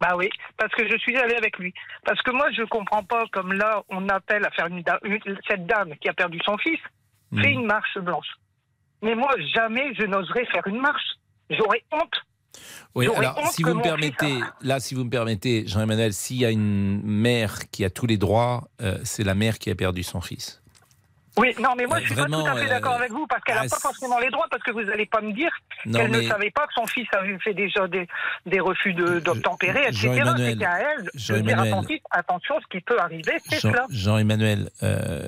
Bah 0.01 0.15
oui, 0.17 0.29
parce 0.57 0.73
que 0.73 0.87
je 0.87 0.97
suis 0.97 1.15
allé 1.17 1.35
avec 1.35 1.57
lui. 1.57 1.73
Parce 2.03 2.21
que 2.21 2.31
moi, 2.31 2.51
je 2.51 2.63
comprends 2.63 3.03
pas 3.03 3.23
comme 3.31 3.53
là, 3.53 3.81
on 3.89 4.07
appelle 4.09 4.45
à 4.45 4.51
faire 4.51 4.67
une, 4.67 4.81
da- 4.81 4.99
une- 5.03 5.19
cette 5.47 5.65
dame 5.65 5.95
qui 6.01 6.09
a 6.09 6.13
perdu 6.13 6.39
son 6.45 6.57
fils, 6.57 6.79
Hmm. 7.31 7.41
fait 7.41 7.51
une 7.51 7.65
marche 7.65 7.97
blanche. 7.97 8.27
Mais 9.01 9.15
moi, 9.15 9.33
jamais 9.55 9.93
je 9.95 10.03
n'oserais 10.03 10.45
faire 10.45 10.67
une 10.67 10.79
marche. 10.79 11.15
J'aurais 11.49 11.83
honte. 11.91 12.21
Oui, 12.95 13.07
alors 13.15 13.47
si 13.51 13.63
vous 13.63 13.73
me 13.73 13.81
permettez, 13.81 14.39
là, 14.61 14.79
si 14.79 14.95
vous 14.95 15.03
me 15.03 15.09
permettez, 15.09 15.67
Jean-Emmanuel, 15.67 16.13
s'il 16.13 16.37
y 16.37 16.45
a 16.45 16.51
une 16.51 17.01
mère 17.03 17.69
qui 17.71 17.83
a 17.83 17.89
tous 17.89 18.05
les 18.07 18.17
droits, 18.17 18.69
euh, 18.81 18.97
c'est 19.03 19.23
la 19.23 19.35
mère 19.35 19.59
qui 19.59 19.69
a 19.69 19.75
perdu 19.75 20.03
son 20.03 20.21
fils. 20.21 20.61
Oui, 21.37 21.53
non, 21.59 21.71
mais 21.77 21.85
moi, 21.85 21.97
Euh, 21.97 21.99
je 21.99 22.05
suis 22.05 22.15
vraiment, 22.15 22.45
pas 22.45 22.51
tout 22.51 22.57
à 22.57 22.59
fait 22.61 22.65
euh, 22.67 22.69
d'accord 22.69 22.93
avec 22.93 23.11
vous, 23.11 23.27
parce 23.27 23.43
qu'elle 23.43 23.55
n'a 23.55 23.63
ah, 23.65 23.69
pas 23.69 23.79
forcément 23.79 24.19
les 24.19 24.29
droits, 24.29 24.47
parce 24.49 24.63
que 24.63 24.71
vous 24.71 24.83
n'allez 24.83 25.05
pas 25.05 25.19
me 25.19 25.33
dire 25.33 25.51
qu'elle 25.83 26.09
ne 26.09 26.21
savait 26.21 26.51
pas 26.51 26.65
que 26.65 26.73
son 26.75 26.85
fils 26.87 27.07
avait 27.11 27.37
fait 27.39 27.53
déjà 27.53 27.85
des, 27.89 28.07
des 28.45 28.61
refus 28.61 28.93
de- 28.93 29.19
d'obtempérer, 29.19 29.81
etc. 29.89 29.97
Jean-Emmanuel, 30.13 30.51
C'était 30.53 30.65
à 30.65 30.79
elle 30.79 30.97
de 30.99 31.01
dire 31.11 31.11
Jean-Emmanuel. 31.15 31.99
attention, 32.11 32.55
ce 32.61 32.67
qui 32.77 32.79
peut 32.81 32.97
arriver, 33.01 33.33
c'est 33.49 33.59
Jean- 33.59 33.71
cela. 33.73 33.85
Jean-Emmanuel, 33.89 34.69
euh, 34.81 35.27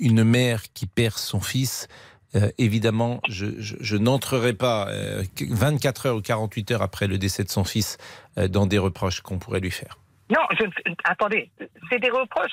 une 0.00 0.24
mère 0.24 0.62
qui 0.72 0.86
perd 0.86 1.12
son 1.18 1.40
fils, 1.42 1.88
euh, 2.34 2.50
évidemment, 2.58 3.20
je, 3.28 3.46
je, 3.58 3.76
je 3.80 3.96
n'entrerai 3.96 4.52
pas 4.52 4.88
euh, 4.88 5.22
24 5.40 6.06
heures 6.06 6.16
ou 6.16 6.20
48 6.20 6.72
heures 6.72 6.82
après 6.82 7.06
le 7.06 7.16
décès 7.16 7.42
de 7.42 7.48
son 7.48 7.64
fils 7.64 7.96
euh, 8.36 8.48
dans 8.48 8.66
des 8.66 8.78
reproches 8.78 9.22
qu'on 9.22 9.38
pourrait 9.38 9.60
lui 9.60 9.70
faire. 9.70 9.96
Non, 10.30 10.42
je, 10.58 10.64
attendez, 11.04 11.50
c'est 11.88 11.98
des 11.98 12.10
reproches. 12.10 12.52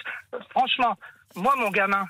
Franchement, 0.51 0.97
moi, 1.36 1.53
mon 1.57 1.69
gamin, 1.71 2.05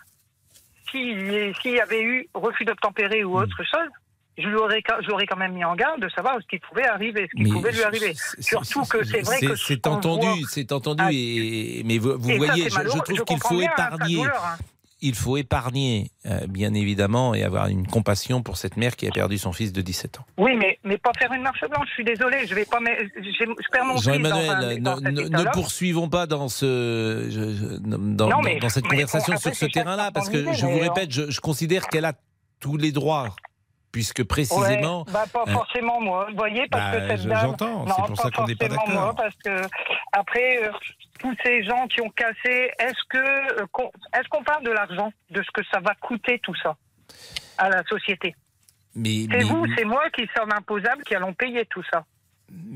s'il 0.91 1.80
avait 1.82 2.03
eu 2.03 2.30
refus 2.36 2.66
d'obtempérer 2.66 3.24
ou 3.24 3.36
autre 3.36 3.63
chose, 3.63 3.89
je 4.38 4.47
l'aurais 4.47 4.84
je 5.01 5.07
l'aurais 5.07 5.26
quand 5.26 5.38
même 5.38 5.53
mis 5.53 5.63
en 5.63 5.76
garde 5.76 6.01
de 6.01 6.09
savoir 6.09 6.38
ce 6.41 6.47
qui 6.47 6.59
pouvait 6.59 6.86
arriver, 6.86 7.28
ce 7.32 7.38
qui 7.38 7.43
Mais 7.43 7.49
pouvait 7.49 7.72
lui 7.72 7.84
arriver. 7.84 8.13
Surtout 8.39 8.84
que 8.84 9.03
c'est 9.03 9.22
vrai 9.22 9.39
que 9.39 9.55
C'est 9.55 9.88
entendu, 9.88 10.43
c'est 10.49 10.72
entendu. 10.72 11.01
Ah, 11.03 11.09
et, 11.11 11.82
mais 11.86 11.97
vous, 11.97 12.16
vous 12.20 12.30
et 12.30 12.39
ça, 12.39 12.45
voyez, 12.45 12.70
je, 12.70 12.99
trouve 12.99 13.24
qu'il 13.24 13.39
faut 13.39 13.57
bien, 13.57 13.70
hein, 13.78 13.88
épargner. 13.88 14.16
douleur, 14.18 14.45
hein. 14.45 14.57
Il 15.01 15.13
faut 15.13 15.35
épargner, 15.35 16.09
euh, 16.25 16.47
bien 16.47 16.73
évidemment, 16.73 17.35
et 17.35 17.43
avoir 17.43 17.67
une 17.67 17.85
compassion 17.85 18.41
pour 18.41 18.55
cette 18.55 18.77
mère 18.77 18.95
qui 18.95 19.05
a 19.07 19.11
perdu 19.11 19.37
son 19.37 19.51
fils 19.51 19.73
de 19.73 19.81
17 19.81 20.19
ans. 20.19 20.25
Oui, 20.37 20.55
mais, 20.57 20.79
mais 20.85 20.97
pas 20.97 21.11
faire 21.19 21.31
une 21.33 21.41
marche 21.41 21.59
blanche. 21.69 21.87
Je 21.89 21.93
suis 21.95 22.03
désolé, 22.05 22.47
je 22.47 22.55
vais 22.55 22.63
pas. 22.65 22.79
mais 22.79 22.97
Je 23.15 23.69
perds 23.71 23.85
mon 23.85 23.97
Jean-Emmanuel, 23.97 24.81
ne, 24.81 25.51
poursuivons 25.51 26.07
pas 26.09 26.27
dans 26.27 26.47
ce 26.47 27.27
je- 27.29 27.77
dans, 27.77 27.97
Non, 27.97 28.15
dans- 28.29 28.41
mais- 28.41 28.57
dans 28.59 28.69
cette 28.69 28.87
conversation 28.87 29.33
on- 29.35 29.37
sur 29.39 29.53
ce 29.53 29.65
terrain-là, 29.65 30.11
parce 30.11 30.29
que 30.29 30.53
je 30.53 30.65
vous 30.65 30.79
répète, 30.79 31.11
je, 31.11 31.29
je 31.29 31.41
considère 31.41 31.87
qu'elle 31.87 32.05
a 32.05 32.13
tous 32.61 32.77
les 32.77 32.93
droits, 32.93 33.35
puisque 33.91 34.23
précisément. 34.23 34.99
Ouais, 35.07 35.11
bah, 35.13 35.25
pas 35.31 35.43
euh, 35.45 35.51
forcément 35.51 35.99
moi, 35.99 36.27
vous 36.31 36.37
voyez, 36.37 36.65
parce 36.71 36.91
bah, 36.91 37.01
que 37.01 37.07
cette 37.09 37.21
je- 37.23 37.29
dame. 37.29 37.39
j'entends, 37.41 37.85
c'est 37.85 38.07
pour 38.07 38.17
ça 38.21 38.31
qu'on 38.31 38.47
n'est 38.47 38.55
pas 38.55 38.69
d'accord. 38.69 38.89
moi, 38.89 39.13
parce 39.15 39.35
que 39.43 39.67
après, 40.13 40.63
euh, 40.63 40.71
tous 41.20 41.36
ces 41.43 41.63
gens 41.63 41.88
qui 41.88 42.01
ont 42.01 42.09
cassé, 42.09 42.72
est-ce 42.80 43.03
que 43.09 43.18
euh, 43.61 43.66
qu'on- 43.72 43.91
est-ce 44.13 44.28
qu'on 44.30 44.43
parle 44.43 44.63
de 44.63 44.72
l'argent, 44.72 45.11
de 45.32 45.41
ce 45.41 45.51
que 45.53 45.61
ça 45.72 45.80
va 45.80 45.93
coûter 45.95 46.39
tout 46.43 46.55
ça 46.61 46.76
à 47.57 47.70
la 47.70 47.84
société? 47.86 48.36
Mais, 48.95 49.22
C'est 49.30 49.38
mais- 49.38 49.43
vous, 49.43 49.66
c'est 49.78 49.86
moi 49.86 50.03
qui 50.16 50.24
sommes 50.38 50.51
imposables 50.51 51.03
qui 51.03 51.16
allons 51.16 51.34
payer 51.34 51.66
tout 51.66 51.84
ça. 51.91 52.05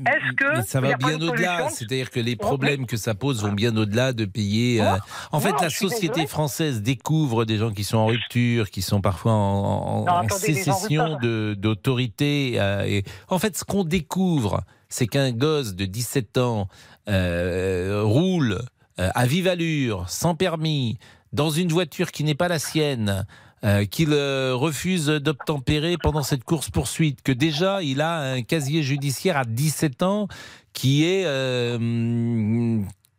Est-ce 0.04 0.32
que 0.34 0.56
Mais 0.56 0.62
ça 0.62 0.80
va 0.80 0.94
bien 0.96 1.14
au-delà. 1.20 1.68
C'est-à-dire 1.68 2.10
que 2.10 2.18
les 2.18 2.34
problèmes 2.34 2.86
que 2.86 2.96
ça 2.96 3.14
pose 3.14 3.42
vont 3.44 3.52
bien 3.52 3.74
au-delà 3.76 4.12
de 4.12 4.24
payer. 4.24 4.82
euh, 4.82 4.96
En 5.30 5.38
fait, 5.38 5.52
non, 5.52 5.58
la 5.62 5.70
société 5.70 6.26
française 6.26 6.82
découvre 6.82 7.44
des 7.44 7.56
gens 7.56 7.70
qui 7.70 7.84
sont 7.84 7.98
en 7.98 8.06
rupture, 8.06 8.68
qui 8.68 8.82
sont 8.82 9.00
parfois 9.00 9.32
en, 9.32 9.36
en- 9.36 10.04
Non, 10.04 10.12
en 10.12 10.16
attendez, 10.26 10.48
les 10.48 10.64
gens 10.64 10.72
en 10.72 10.74
sécession 10.74 11.18
d'autorité. 11.54 12.54
euh, 12.60 12.84
et 12.84 13.04
en 13.28 13.38
fait, 13.38 13.56
ce 13.56 13.64
qu'on 13.64 13.84
découvre, 13.84 14.62
c'est 14.88 15.06
qu'un 15.06 15.30
gosse 15.30 15.74
de 15.76 15.84
17 15.84 16.36
ans 16.38 16.66
euh, 17.10 18.02
roule 18.04 18.62
euh, 18.98 19.10
à 19.14 19.26
vive 19.26 19.48
allure, 19.48 20.08
sans 20.08 20.34
permis, 20.34 20.98
dans 21.32 21.50
une 21.50 21.68
voiture 21.68 22.12
qui 22.12 22.24
n'est 22.24 22.34
pas 22.34 22.48
la 22.48 22.58
sienne. 22.58 23.26
euh, 23.62 23.84
qu'il 23.84 24.14
refuse 24.14 25.08
d'obtempérer 25.08 25.98
pendant 26.02 26.22
cette 26.22 26.44
course-poursuite, 26.44 27.20
que 27.20 27.30
déjà 27.30 27.82
il 27.82 28.00
a 28.00 28.32
un 28.32 28.40
casier 28.40 28.82
judiciaire 28.82 29.36
à 29.36 29.44
17 29.44 30.02
ans 30.02 30.28
qui 30.72 31.04
est, 31.04 31.26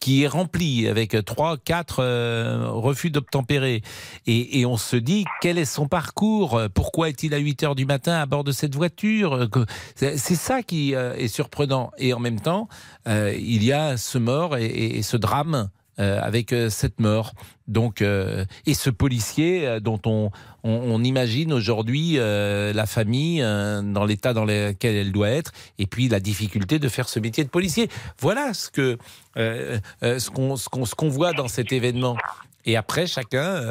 qui 0.02 0.24
est 0.24 0.28
rempli 0.28 0.90
avec 0.90 1.16
3, 1.24 1.58
4 1.58 2.72
refus 2.72 3.10
d'obtempérer. 3.10 3.82
Et, 4.28 4.60
et 4.60 4.66
on 4.66 4.76
se 4.76 4.98
dit, 4.98 5.24
quel 5.40 5.58
est 5.58 5.66
son 5.66 5.88
parcours? 5.88 6.60
Pourquoi 6.74 7.08
est-il 7.08 7.34
à 7.34 7.38
8 7.38 7.64
heures 7.64 7.76
du 7.76 7.86
matin 7.86 8.16
à 8.16 8.26
bord 8.26 8.44
de 8.44 8.52
cette 8.52 8.76
voiture? 8.76 9.48
C'est 9.96 10.18
ça 10.18 10.64
qui 10.64 10.96
euh, 10.96 11.16
est 11.16 11.28
surprenant. 11.28 11.92
Et 11.98 12.14
en 12.14 12.20
même 12.20 12.40
temps, 12.40 12.68
euh, 13.08 13.34
il 13.38 13.64
y 13.64 13.72
a 13.72 13.96
ce 13.96 14.18
mort 14.18 14.58
et 14.58 15.02
ce 15.04 15.18
drame 15.18 15.70
euh, 16.02 16.20
avec 16.20 16.52
euh, 16.52 16.70
cette 16.70 17.00
mort. 17.00 17.34
Donc, 17.68 18.02
euh, 18.02 18.44
et 18.66 18.74
ce 18.74 18.90
policier 18.90 19.80
dont 19.82 20.02
on, 20.08 20.32
on, 20.64 21.04
imagine 21.04 21.54
aujourd'hui 21.54 22.16
la 22.18 22.86
famille 22.86 23.40
dans 23.40 24.04
l'état 24.04 24.34
dans 24.34 24.44
lequel 24.44 24.96
elle 24.96 25.12
doit 25.12 25.30
être, 25.30 25.52
et 25.78 25.86
puis 25.86 26.10
la 26.10 26.20
difficulté 26.20 26.80
de 26.80 26.90
faire 26.90 27.08
ce 27.08 27.20
métier 27.20 27.44
de 27.44 27.50
policier. 27.50 27.88
Voilà 28.20 28.54
ce 28.54 28.70
que 28.70 28.98
ce 29.36 30.30
qu'on 30.30 30.58
ce 30.58 30.96
qu'on 30.96 31.10
voit 31.10 31.32
dans 31.32 31.48
cet 31.48 31.72
événement. 31.72 32.18
Et 32.66 32.76
après, 32.76 33.08
chacun 33.08 33.62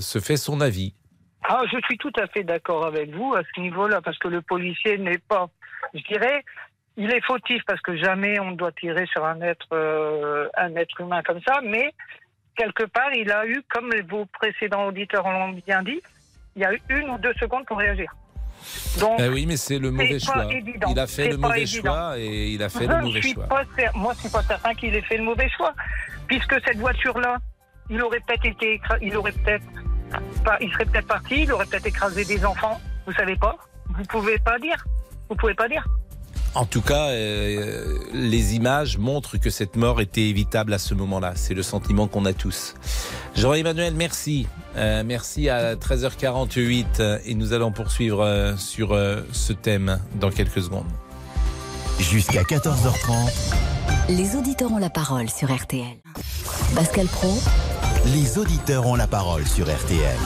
se 0.00 0.18
fait 0.18 0.36
son 0.36 0.60
avis. 0.60 0.92
Ah, 1.44 1.62
je 1.72 1.78
suis 1.86 1.96
tout 1.96 2.12
à 2.20 2.26
fait 2.26 2.44
d'accord 2.44 2.84
avec 2.84 3.14
vous 3.14 3.32
à 3.34 3.42
ce 3.54 3.60
niveau-là, 3.60 4.02
parce 4.02 4.18
que 4.18 4.28
le 4.28 4.42
policier 4.42 4.98
n'est 4.98 5.18
pas, 5.18 5.48
je 5.94 6.02
dirais, 6.02 6.44
il 6.96 7.10
est 7.12 7.24
fautif 7.24 7.62
parce 7.66 7.80
que 7.80 7.96
jamais 7.96 8.38
on 8.40 8.52
ne 8.52 8.56
doit 8.56 8.72
tirer 8.72 9.06
sur 9.06 9.24
un 9.24 9.40
être, 9.42 9.66
euh, 9.72 10.48
un 10.56 10.74
être 10.76 11.00
humain 11.00 11.22
comme 11.24 11.40
ça, 11.46 11.60
mais 11.64 11.92
quelque 12.56 12.84
part, 12.84 13.12
il 13.14 13.30
a 13.30 13.46
eu, 13.46 13.62
comme 13.70 13.90
vos 14.08 14.26
précédents 14.26 14.86
auditeurs 14.86 15.28
l'ont 15.30 15.50
bien 15.66 15.82
dit, 15.82 16.00
il 16.56 16.62
y 16.62 16.64
a 16.64 16.72
eu 16.74 16.80
une 16.90 17.10
ou 17.10 17.18
deux 17.18 17.32
secondes 17.34 17.64
pour 17.66 17.78
réagir. 17.78 18.12
Donc, 19.00 19.16
Ben 19.18 19.32
oui, 19.32 19.46
mais 19.46 19.56
c'est 19.56 19.78
le 19.78 19.90
mauvais 19.90 20.18
choix. 20.18 20.52
évident. 20.52 20.88
Il 20.90 20.98
a 20.98 21.06
fait 21.06 21.28
le 21.28 21.36
mauvais 21.38 21.62
évident. 21.62 21.92
choix 21.92 22.18
et 22.18 22.48
il 22.50 22.62
a 22.62 22.68
fait 22.68 22.84
je 22.84 22.90
le 22.90 22.96
ne 22.96 23.02
mauvais 23.02 23.22
choix. 23.22 23.46
cer- 23.76 23.90
moi, 23.96 24.12
je 24.14 24.20
suis 24.20 24.28
pas 24.28 24.42
certain 24.42 24.74
qu'il 24.74 24.94
ait 24.94 25.00
fait 25.00 25.16
le 25.16 25.22
mauvais 25.24 25.48
choix, 25.56 25.72
puisque 26.26 26.54
cette 26.66 26.76
voiture-là, 26.76 27.38
il 27.88 28.02
aurait 28.02 28.20
peut-être 28.20 28.44
été, 28.44 28.80
il 29.00 29.16
aurait 29.16 29.32
peut-être, 29.32 29.64
pas, 30.44 30.58
il 30.60 30.70
serait 30.72 30.84
peut-être 30.84 31.06
parti, 31.06 31.44
il 31.44 31.52
aurait 31.52 31.64
peut-être 31.66 31.86
écrasé 31.86 32.24
des 32.26 32.44
enfants. 32.44 32.78
Vous 33.06 33.12
savez 33.14 33.36
pas 33.36 33.56
Vous 33.96 34.04
pouvez 34.04 34.38
pas 34.38 34.58
dire. 34.58 34.84
Vous 35.30 35.36
pouvez 35.36 35.54
pas 35.54 35.68
dire. 35.68 35.84
En 36.54 36.64
tout 36.64 36.80
cas, 36.80 37.10
euh, 37.10 37.98
les 38.12 38.56
images 38.56 38.98
montrent 38.98 39.36
que 39.36 39.50
cette 39.50 39.76
mort 39.76 40.00
était 40.00 40.28
évitable 40.28 40.72
à 40.72 40.78
ce 40.78 40.94
moment-là. 40.94 41.32
C'est 41.36 41.54
le 41.54 41.62
sentiment 41.62 42.08
qu'on 42.08 42.24
a 42.24 42.32
tous. 42.32 42.74
Jean-Emmanuel, 43.36 43.94
merci. 43.94 44.46
Euh, 44.76 45.02
merci 45.04 45.48
à 45.48 45.76
13h48 45.76 46.84
euh, 47.00 47.18
et 47.24 47.34
nous 47.34 47.52
allons 47.52 47.70
poursuivre 47.72 48.22
euh, 48.24 48.56
sur 48.56 48.92
euh, 48.92 49.22
ce 49.32 49.52
thème 49.52 50.00
dans 50.16 50.30
quelques 50.30 50.62
secondes. 50.62 50.86
Jusqu'à 51.98 52.42
14h30, 52.42 53.30
Les 54.08 54.34
auditeurs 54.34 54.72
ont 54.72 54.78
la 54.78 54.90
parole 54.90 55.28
sur 55.28 55.54
RTL. 55.54 55.98
Pascal 56.74 57.06
Pro, 57.06 57.38
les 58.06 58.38
auditeurs 58.38 58.86
ont 58.86 58.96
la 58.96 59.06
parole 59.06 59.46
sur 59.46 59.66
RTL. 59.66 60.18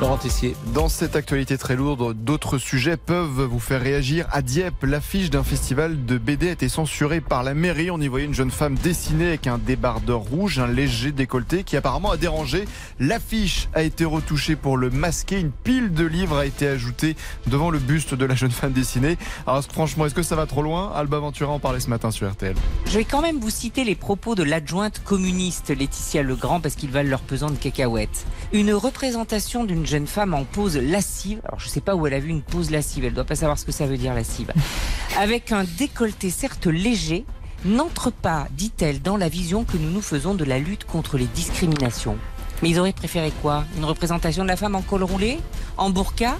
Laurent 0.00 0.16
Tessier. 0.16 0.56
Dans 0.74 0.88
cette 0.88 1.14
actualité 1.14 1.56
très 1.56 1.76
lourde, 1.76 2.14
d'autres 2.24 2.58
sujets 2.58 2.96
peuvent 2.96 3.42
vous 3.42 3.60
faire 3.60 3.80
réagir. 3.80 4.26
À 4.32 4.42
Dieppe, 4.42 4.82
l'affiche 4.82 5.30
d'un 5.30 5.44
festival 5.44 6.04
de 6.04 6.18
BD 6.18 6.48
a 6.48 6.52
été 6.52 6.68
censurée 6.68 7.20
par 7.20 7.44
la 7.44 7.54
mairie. 7.54 7.92
On 7.92 8.00
y 8.00 8.08
voyait 8.08 8.26
une 8.26 8.34
jeune 8.34 8.50
femme 8.50 8.74
dessinée 8.74 9.28
avec 9.28 9.46
un 9.46 9.56
débardeur 9.56 10.18
rouge, 10.18 10.58
un 10.58 10.66
léger 10.66 11.12
décolleté 11.12 11.62
qui 11.62 11.76
apparemment 11.76 12.10
a 12.10 12.16
dérangé. 12.16 12.64
L'affiche 12.98 13.68
a 13.72 13.82
été 13.82 14.04
retouchée 14.04 14.56
pour 14.56 14.76
le 14.76 14.90
masquer. 14.90 15.38
Une 15.38 15.52
pile 15.52 15.92
de 15.92 16.04
livres 16.04 16.38
a 16.38 16.46
été 16.46 16.66
ajoutée 16.66 17.14
devant 17.46 17.70
le 17.70 17.78
buste 17.78 18.14
de 18.14 18.24
la 18.24 18.34
jeune 18.34 18.50
femme 18.50 18.72
dessinée. 18.72 19.16
Alors 19.46 19.62
franchement, 19.62 20.06
est-ce 20.06 20.14
que 20.14 20.24
ça 20.24 20.34
va 20.34 20.46
trop 20.46 20.62
loin? 20.62 20.92
Alba 20.94 21.20
Ventura 21.20 21.52
en 21.52 21.60
parlait 21.60 21.80
ce 21.80 21.88
matin 21.88 22.10
sur 22.10 22.28
RTL. 22.28 22.56
Je 22.86 22.98
vais 22.98 23.04
quand 23.04 23.22
même 23.22 23.38
vous 23.38 23.50
citer 23.50 23.84
les 23.84 23.94
propos 23.94 24.34
de 24.34 24.42
l'adjointe 24.42 25.02
communiste 25.04 25.70
Laetitia 25.70 26.24
Legrand 26.24 26.60
parce 26.60 26.74
qu'ils 26.74 26.90
valent 26.90 27.10
leur 27.10 27.22
pesant 27.22 27.50
de 27.50 27.56
cacahuètes. 27.56 28.26
Une 28.52 28.72
représentation 28.72 29.62
d'une 29.62 29.83
jeune 29.86 30.06
femme 30.06 30.34
en 30.34 30.44
pose 30.44 30.76
lascive. 30.76 31.40
Alors 31.44 31.60
je 31.60 31.68
sais 31.68 31.80
pas 31.80 31.94
où 31.94 32.06
elle 32.06 32.14
a 32.14 32.20
vu 32.20 32.30
une 32.30 32.42
pose 32.42 32.70
lascive, 32.70 33.04
elle 33.04 33.14
doit 33.14 33.24
pas 33.24 33.36
savoir 33.36 33.58
ce 33.58 33.64
que 33.64 33.72
ça 33.72 33.86
veut 33.86 33.96
dire 33.96 34.14
lascive. 34.14 34.52
Avec 35.18 35.52
un 35.52 35.64
décolleté 35.64 36.30
certes 36.30 36.66
léger, 36.66 37.24
n'entre 37.64 38.10
pas, 38.10 38.46
dit-elle, 38.52 39.00
dans 39.00 39.16
la 39.16 39.28
vision 39.28 39.64
que 39.64 39.76
nous 39.76 39.90
nous 39.90 40.02
faisons 40.02 40.34
de 40.34 40.44
la 40.44 40.58
lutte 40.58 40.84
contre 40.84 41.18
les 41.18 41.26
discriminations. 41.26 42.16
Mais 42.62 42.70
ils 42.70 42.78
auraient 42.78 42.92
préféré 42.92 43.32
quoi? 43.42 43.64
Une 43.76 43.84
représentation 43.84 44.42
de 44.42 44.48
la 44.48 44.56
femme 44.56 44.74
en 44.74 44.82
col 44.82 45.02
roulé? 45.02 45.38
En 45.76 45.90
burqa? 45.90 46.38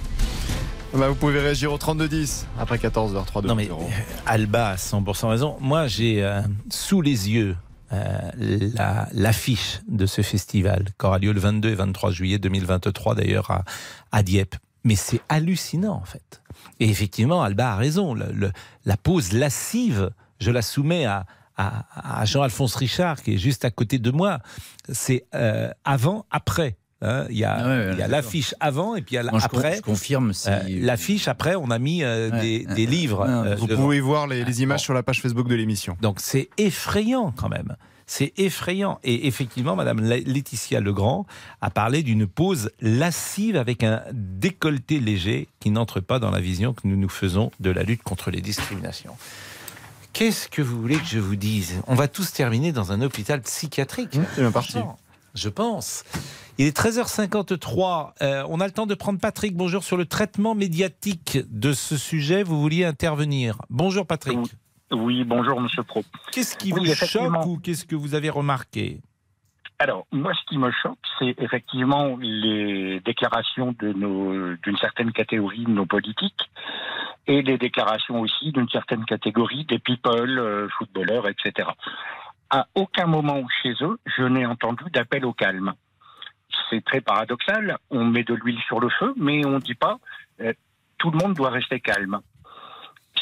Bah, 0.93 1.09
vous 1.09 1.15
pouvez 1.15 1.39
réagir 1.39 1.73
au 1.73 1.77
3210 1.77 2.47
après 2.57 2.77
14h. 2.77 3.25
3 3.25 3.41
Non 3.41 3.55
mais 3.55 3.69
euh, 3.69 3.73
Alba 4.25 4.69
a 4.69 4.75
100% 4.75 5.27
raison. 5.27 5.57
Moi, 5.59 5.87
j'ai 5.87 6.23
euh, 6.23 6.41
sous 6.69 7.01
les 7.01 7.29
yeux 7.29 7.57
euh, 7.93 8.19
la- 8.37 9.07
l'affiche 9.13 9.81
de 9.87 10.05
ce 10.05 10.21
festival 10.21 10.85
qui 10.99 11.05
aura 11.05 11.19
lieu 11.19 11.31
le 11.33 11.39
22 11.39 11.69
et 11.69 11.75
23 11.75 12.11
juillet 12.11 12.39
2023 12.39 13.15
d'ailleurs 13.15 13.63
à, 14.11 14.23
Dieppe. 14.23 14.55
Mais 14.83 14.95
c'est 14.95 15.21
hallucinant 15.29 15.93
en 15.95 16.05
fait. 16.05 16.41
Et 16.79 16.89
effectivement, 16.89 17.41
Alba 17.43 17.73
a 17.73 17.75
raison. 17.75 18.15
La 18.85 18.97
pose 18.97 19.33
lascive, 19.33 20.11
je 20.39 20.51
la 20.51 20.61
soumets 20.61 21.05
à 21.05 21.25
Jean-Alphonse 22.25 22.75
Richard 22.75 23.21
qui 23.21 23.33
est 23.35 23.37
juste 23.37 23.65
à 23.65 23.71
côté 23.71 23.97
de 23.99 24.11
moi. 24.11 24.39
C'est 24.91 25.25
euh, 25.33 25.71
avant, 25.85 26.25
après. 26.31 26.77
Hein. 27.05 27.25
Il 27.29 27.37
y 27.37 27.43
a, 27.43 27.53
Ah 27.53 27.67
ouais, 27.95 28.07
l'affiche 28.07 28.53
avant 28.59 28.95
et 28.95 29.01
puis 29.01 29.15
il 29.15 29.17
y 29.17 29.19
a 29.19 29.23
Moi, 29.31 29.39
je 29.39 29.47
con- 29.47 29.57
après. 29.57 29.75
je 29.77 29.81
confirme, 29.81 30.33
si- 30.33 30.49
Euh, 30.49 30.59
l'affiche 30.81 31.27
après, 31.27 31.55
on 31.55 31.69
a 31.71 31.79
mis 31.79 32.03
euh, 32.03 32.29
Ouais. 32.31 32.41
des, 32.41 32.65
des 32.65 32.85
livres. 32.85 33.21
euh, 33.27 33.55
Vous 33.55 33.67
devant. 33.67 33.83
pouvez 33.83 33.99
voir 34.01 34.27
les, 34.27 34.43
les 34.43 34.61
images 34.63 34.81
sur 34.81 34.93
la 34.93 35.03
page 35.03 35.21
Facebook 35.21 35.47
de 35.47 35.55
l'émission. 35.55 35.95
Donc 36.01 36.19
c'est 36.19 36.49
effrayant 36.57 37.31
quand 37.35 37.49
même. 37.49 37.75
C'est 38.07 38.33
effrayant. 38.37 38.99
Et 39.03 39.25
effectivement, 39.27 39.75
Madame 39.75 39.99
La- 39.99 40.17
Laetitia 40.19 40.79
Legrand 40.79 41.25
a 41.61 41.71
parlé 41.71 42.03
d'une 42.03 42.27
pose 42.27 42.69
lascive 42.79 43.55
avec 43.55 43.83
un 43.83 44.03
décolleté 44.13 44.99
léger 44.99 45.47
qui 45.59 45.71
n'entre 45.71 46.01
pas 46.01 46.19
dans 46.19 46.29
la 46.29 46.39
vision 46.39 46.73
que 46.73 46.81
nous 46.87 46.97
nous 46.97 47.09
faisons 47.09 47.51
de 47.59 47.71
la 47.71 47.81
lutte 47.81 48.03
contre 48.03 48.29
les 48.29 48.41
discriminations. 48.41 49.15
Qu'est-ce 50.13 50.47
que 50.47 50.61
vous 50.61 50.79
voulez 50.79 50.97
que 50.97 51.05
je 51.07 51.19
vous 51.19 51.35
dise? 51.35 51.81
On 51.87 51.95
va 51.95 52.07
tous 52.07 52.31
terminer 52.31 52.71
dans 52.71 52.91
un 52.91 53.01
hôpital 53.01 53.41
psychiatrique. 53.41 54.17
c'est 54.35 54.41
bien 54.41 54.51
parti. 54.51 54.77
Je 55.33 55.49
pense. 55.49 56.03
Il 56.57 56.67
est 56.67 56.77
13h53. 56.77 58.13
Euh, 58.21 58.43
on 58.47 58.61
a 58.61 58.65
le 58.65 58.71
temps 58.71 58.85
de 58.85 58.95
prendre 58.95 59.19
Patrick. 59.19 59.55
Bonjour 59.57 59.83
sur 59.83 59.97
le 59.97 60.05
traitement 60.05 60.55
médiatique 60.55 61.39
de 61.49 61.73
ce 61.73 61.97
sujet. 61.97 62.43
Vous 62.43 62.61
vouliez 62.61 62.85
intervenir. 62.85 63.57
Bonjour 63.69 64.07
Patrick. 64.07 64.39
Oui, 64.91 65.25
bonjour 65.25 65.59
Monsieur 65.59 65.83
Pro. 65.83 66.03
Qu'est-ce 66.31 66.55
qui 66.55 66.71
Oui, 66.71 66.87
vous 66.87 66.95
choque 66.95 67.45
ou 67.45 67.57
qu'est-ce 67.57 67.83
que 67.83 67.95
vous 67.95 68.15
avez 68.15 68.29
remarqué? 68.29 69.01
Alors, 69.79 70.07
moi, 70.13 70.31
ce 70.33 70.45
qui 70.47 70.57
me 70.57 70.71
choque, 70.71 70.97
c'est 71.19 71.35
effectivement 71.39 72.15
les 72.21 73.01
déclarations 73.01 73.75
de 73.77 73.91
nos, 73.91 74.55
d'une 74.63 74.77
certaine 74.77 75.11
catégorie 75.11 75.65
de 75.65 75.71
nos 75.71 75.85
politiques 75.85 76.49
et 77.27 77.41
les 77.41 77.57
déclarations 77.57 78.21
aussi 78.21 78.53
d'une 78.53 78.69
certaine 78.69 79.03
catégorie 79.03 79.65
des 79.65 79.79
people, 79.79 80.39
euh, 80.39 80.69
footballeurs, 80.77 81.27
etc. 81.27 81.67
À 82.49 82.67
aucun 82.75 83.07
moment 83.07 83.43
chez 83.61 83.73
eux, 83.81 83.99
je 84.05 84.23
n'ai 84.23 84.45
entendu 84.45 84.85
d'appel 84.93 85.25
au 85.25 85.33
calme. 85.33 85.73
C'est 86.69 86.83
très 86.83 87.01
paradoxal. 87.01 87.77
On 87.89 88.05
met 88.05 88.23
de 88.23 88.33
l'huile 88.33 88.59
sur 88.67 88.79
le 88.79 88.89
feu, 88.89 89.13
mais 89.17 89.45
on 89.45 89.51
ne 89.51 89.59
dit 89.59 89.75
pas 89.75 89.97
euh, 90.41 90.53
tout 90.97 91.11
le 91.11 91.17
monde 91.17 91.33
doit 91.33 91.49
rester 91.51 91.79
calme. 91.79 92.19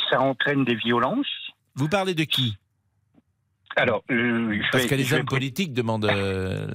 Ça 0.09 0.19
entraîne 0.21 0.63
des 0.65 0.75
violences. 0.75 1.27
Vous 1.75 1.89
parlez 1.89 2.13
de 2.13 2.23
qui? 2.23 2.57
Alors, 3.75 4.03
euh, 4.11 4.59
Parce 4.71 4.84
vais- 4.84 4.89
que 4.89 4.95
les 4.95 5.03
vais 5.03 5.17
hommes 5.19 5.25
politiques 5.25 5.73
demandent 5.73 6.05
euh, 6.05 6.67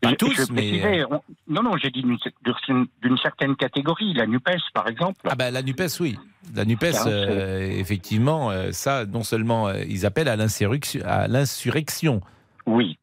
pas 0.00 0.10
Je- 0.10 0.14
tous, 0.14 0.32
je 0.34 0.52
mais 0.52 1.04
on- 1.04 1.22
non, 1.48 1.62
non, 1.62 1.76
j'ai 1.76 1.90
dit 1.90 2.02
d'une 2.02 3.18
certaine 3.18 3.56
catégorie, 3.56 4.14
la 4.14 4.26
NUPES 4.26 4.56
par 4.72 4.88
exemple. 4.88 5.20
Ah 5.28 5.34
ben 5.34 5.50
la 5.50 5.62
Nupes, 5.62 5.82
oui. 6.00 6.18
La 6.54 6.64
Nupes, 6.64 6.82
euh, 7.06 7.68
effectivement, 7.70 8.50
ça, 8.72 9.04
non 9.04 9.22
seulement 9.22 9.70
ils 9.70 10.06
appellent 10.06 10.28
à 10.28 10.36
l'insurrection, 10.36 11.02
à 11.04 11.28
l'insurrection. 11.28 12.22
Oui. 12.64 12.98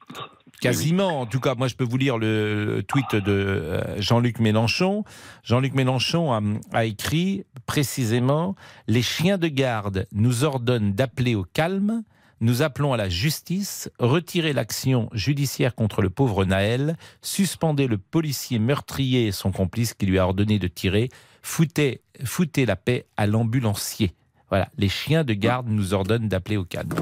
Quasiment. 0.61 1.21
En 1.21 1.25
tout 1.25 1.39
cas, 1.39 1.55
moi, 1.55 1.67
je 1.67 1.75
peux 1.75 1.83
vous 1.83 1.97
lire 1.97 2.17
le, 2.17 2.83
tweet 2.87 3.15
de 3.15 3.31
euh, 3.31 4.01
Jean-Luc 4.01 4.39
Mélenchon. 4.39 5.03
Jean-Luc 5.43 5.73
Mélenchon 5.73 6.57
a, 6.73 6.85
écrit 6.85 7.43
précisément 7.65 8.55
Les 8.87 9.01
chiens 9.01 9.37
de 9.37 9.47
garde 9.47 10.07
nous 10.11 10.43
ordonnent 10.43 10.93
d'appeler 10.93 11.35
au 11.35 11.43
calme. 11.43 12.03
Nous 12.39 12.61
appelons 12.61 12.93
à 12.93 12.97
la 12.97 13.09
justice, 13.09 13.89
retirer 13.97 14.53
l'action 14.53 15.09
judiciaire 15.11 15.73
contre 15.73 16.03
le 16.03 16.11
pauvre 16.11 16.45
Naël, 16.45 16.95
suspendez 17.23 17.87
le 17.87 17.97
policier 17.97 18.59
meurtrier 18.59 19.25
et 19.25 19.31
son 19.31 19.51
complice 19.51 19.95
qui 19.95 20.05
lui 20.05 20.19
a 20.19 20.25
ordonné 20.25 20.59
de 20.59 20.67
tirer, 20.67 21.09
foutez 21.41 22.01
la 22.67 22.75
paix 22.75 23.07
à 23.17 23.25
l'ambulancier. 23.25 24.13
Voilà, 24.49 24.69
les 24.77 24.87
chiens 24.87 25.23
de 25.23 25.33
garde 25.33 25.67
nous 25.67 25.95
ordonnent 25.95 26.29
d'appeler 26.29 26.57
au 26.57 26.63
calme. 26.63 26.93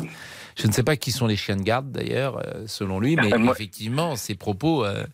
Je 0.57 0.67
ne 0.67 0.71
sais 0.71 0.83
pas 0.83 0.95
qui 0.95 1.11
sont 1.11 1.27
les 1.27 1.35
chiens 1.35 1.57
de 1.57 1.63
garde 1.63 1.91
d'ailleurs, 1.91 2.37
euh, 2.37 2.65
selon 2.67 2.99
lui, 2.99 3.15
mais 3.15 3.29
Ah, 3.33 3.37
moi- 3.37 3.53
effectivement, 3.53 4.15
ces 4.15 4.35
propos 4.35 4.85
euh, 4.85 5.05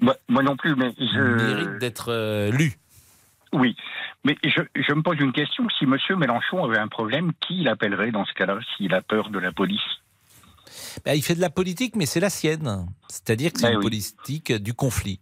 Moi, 0.00 0.16
moi 0.28 0.42
non 0.42 0.56
plus, 0.56 0.74
mais 0.74 0.92
je. 0.98 1.20
méritent 1.20 1.78
d'être 1.78 2.10
euh, 2.12 2.50
lus. 2.50 2.78
Oui, 3.52 3.76
mais 4.24 4.36
je, 4.42 4.60
je 4.74 4.92
me 4.92 5.02
pose 5.02 5.18
une 5.20 5.32
question. 5.32 5.68
Si 5.78 5.86
Monsieur 5.86 6.16
Mélenchon 6.16 6.64
avait 6.64 6.78
un 6.78 6.88
problème, 6.88 7.30
qui 7.46 7.62
l'appellerait 7.62 8.10
dans 8.10 8.24
ce 8.24 8.32
cas-là 8.34 8.58
s'il 8.76 8.92
a 8.92 9.02
peur 9.02 9.30
de 9.30 9.38
la 9.38 9.52
police? 9.52 9.80
Ben, 11.04 11.12
il 11.14 11.22
fait 11.22 11.36
de 11.36 11.40
la 11.40 11.50
politique, 11.50 11.94
mais 11.94 12.06
c'est 12.06 12.18
la 12.20 12.30
sienne. 12.30 12.88
C'est-à-dire 13.08 13.52
que 13.52 13.60
c'est 13.60 13.66
Ben 13.66 13.72
une 13.74 13.78
oui. 13.78 13.84
politique 13.84 14.52
du 14.52 14.74
conflit. 14.74 15.20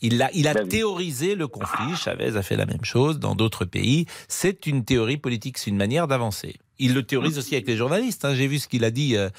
Il 0.00 0.22
a, 0.22 0.30
il 0.32 0.46
a 0.48 0.54
théorisé 0.54 1.34
le 1.34 1.48
conflit. 1.48 1.94
Chavez 1.96 2.36
a 2.36 2.42
fait 2.42 2.56
la 2.56 2.66
même 2.66 2.84
chose 2.84 3.18
dans 3.18 3.34
d'autres 3.34 3.64
pays. 3.66 4.06
C'est 4.28 4.66
une 4.66 4.84
théorie 4.84 5.16
politique, 5.18 5.58
c'est 5.58 5.70
une 5.70 5.76
manière 5.76 6.06
d'avancer. 6.06 6.56
Il 6.78 6.94
le 6.94 7.02
théorise 7.02 7.38
aussi 7.38 7.54
avec 7.54 7.66
les 7.66 7.76
journalistes. 7.76 8.24
hein. 8.24 8.34
J'ai 8.34 8.46
vu 8.46 8.58
ce 8.58 8.68
qu'il 8.68 8.84
a 8.84 8.90
dit 8.90 9.16
euh, 9.16 9.30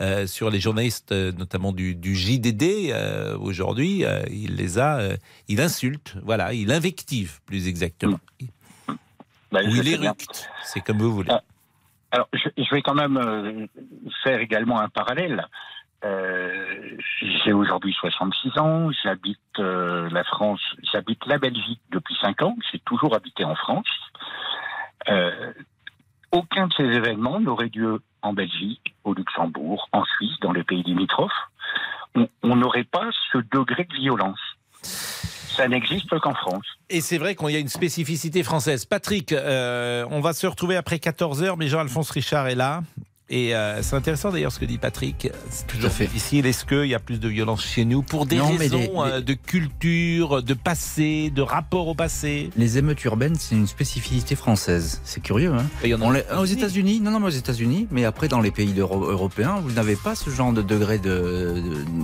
euh, 0.00 0.26
sur 0.26 0.50
les 0.50 0.60
journalistes, 0.60 1.12
euh, 1.12 1.32
notamment 1.32 1.72
du, 1.72 1.94
du 1.94 2.14
JDD 2.14 2.92
aujourd'hui. 3.38 4.04
Il 4.30 4.56
les 4.56 4.78
a, 4.78 5.00
il 5.48 5.60
insulte, 5.60 6.14
voilà, 6.22 6.52
il 6.52 6.72
invective 6.72 7.40
plus 7.44 7.68
exactement. 7.68 8.18
Bah, 9.52 9.60
Ou 9.64 9.74
il 9.76 9.88
éructe, 9.88 10.48
c'est 10.62 10.80
comme 10.80 10.98
vous 10.98 11.12
voulez. 11.12 11.30
Alors, 12.10 12.28
je, 12.32 12.48
je 12.56 12.74
vais 12.74 12.82
quand 12.82 12.94
même 12.94 13.68
faire 14.22 14.40
également 14.40 14.80
un 14.80 14.88
parallèle. 14.88 15.46
J'ai 16.02 17.52
aujourd'hui 17.52 17.92
66 17.98 18.58
ans, 18.58 18.90
j'habite 19.02 19.58
la 19.58 20.24
France, 20.24 20.60
j'habite 20.92 21.24
la 21.26 21.38
Belgique 21.38 21.80
depuis 21.90 22.16
5 22.22 22.42
ans, 22.42 22.56
j'ai 22.72 22.78
toujours 22.80 23.14
habité 23.14 23.44
en 23.44 23.54
France. 23.54 23.88
Aucun 26.36 26.66
de 26.66 26.72
ces 26.74 26.82
événements 26.84 27.40
n'aurait 27.40 27.70
lieu 27.74 28.02
en 28.20 28.34
Belgique, 28.34 28.94
au 29.04 29.14
Luxembourg, 29.14 29.88
en 29.92 30.04
Suisse, 30.04 30.38
dans 30.42 30.52
les 30.52 30.64
pays 30.64 30.82
limitrophes. 30.82 31.32
On- 32.42 32.56
n'aurait 32.56 32.84
pas 32.84 33.08
ce 33.32 33.38
degré 33.52 33.84
de 33.84 33.94
violence. 33.94 34.38
Ça 34.82 35.66
n'existe 35.68 36.18
qu'en 36.20 36.34
France. 36.34 36.66
Et 36.90 37.00
c'est 37.00 37.16
vrai 37.16 37.34
qu'il 37.34 37.50
y 37.50 37.56
a 37.56 37.58
une 37.58 37.68
spécificité 37.68 38.42
française. 38.42 38.84
Patrick, 38.84 39.32
euh, 39.32 40.04
on 40.10 40.20
va 40.20 40.34
se 40.34 40.46
retrouver 40.46 40.76
après 40.76 40.96
14h, 40.98 41.56
mais 41.56 41.68
Jean-Alphonse 41.68 42.10
Richard 42.10 42.48
est 42.48 42.54
là. 42.54 42.82
Et 43.28 43.56
euh, 43.56 43.82
c'est 43.82 43.96
intéressant 43.96 44.30
d'ailleurs 44.30 44.52
ce 44.52 44.60
que 44.60 44.64
dit 44.64 44.78
Patrick. 44.78 45.28
C'est 45.50 45.66
toujours 45.66 45.90
difficile. 45.90 46.46
Est-ce 46.46 46.64
qu'il 46.64 46.84
y 46.86 46.94
a 46.94 47.00
plus 47.00 47.18
de 47.18 47.26
violence 47.28 47.64
chez 47.66 47.84
nous 47.84 48.02
pour 48.02 48.24
des 48.24 48.36
Non, 48.36 48.54
raisons 48.56 48.78
les- 48.78 48.90
euh, 49.12 49.20
de 49.20 49.32
culture, 49.32 50.44
de 50.44 50.54
passé, 50.54 51.30
de 51.34 51.42
rapport 51.42 51.88
au 51.88 51.94
passé? 51.96 52.50
Les 52.56 52.78
émeutes 52.78 53.02
urbaines, 53.02 53.34
c'est 53.36 53.56
une 53.56 53.66
spécificité 53.66 54.36
française. 54.36 55.00
C'est 55.02 55.20
curieux, 55.20 55.52
hein 55.52 55.66
Il 55.82 55.90
y 55.90 55.94
en 55.94 56.02
a 56.02 56.20
On 56.36 56.38
aux 56.40 56.44
États-Unis, 56.44 57.00
non, 57.00 57.10
non, 57.10 57.18
mais 57.18 57.26
aux 57.26 57.30
États-Unis, 57.30 57.88
mais 57.90 58.04
après 58.04 58.28
dans 58.28 58.40
les 58.40 58.52
pays 58.52 58.72
européens, 58.78 59.56
vous 59.60 59.72
n'avez 59.72 59.96
pas 59.96 60.14
ce 60.14 60.30
genre 60.30 60.52
de 60.52 60.62
degré 60.62 60.98
de. 60.98 61.54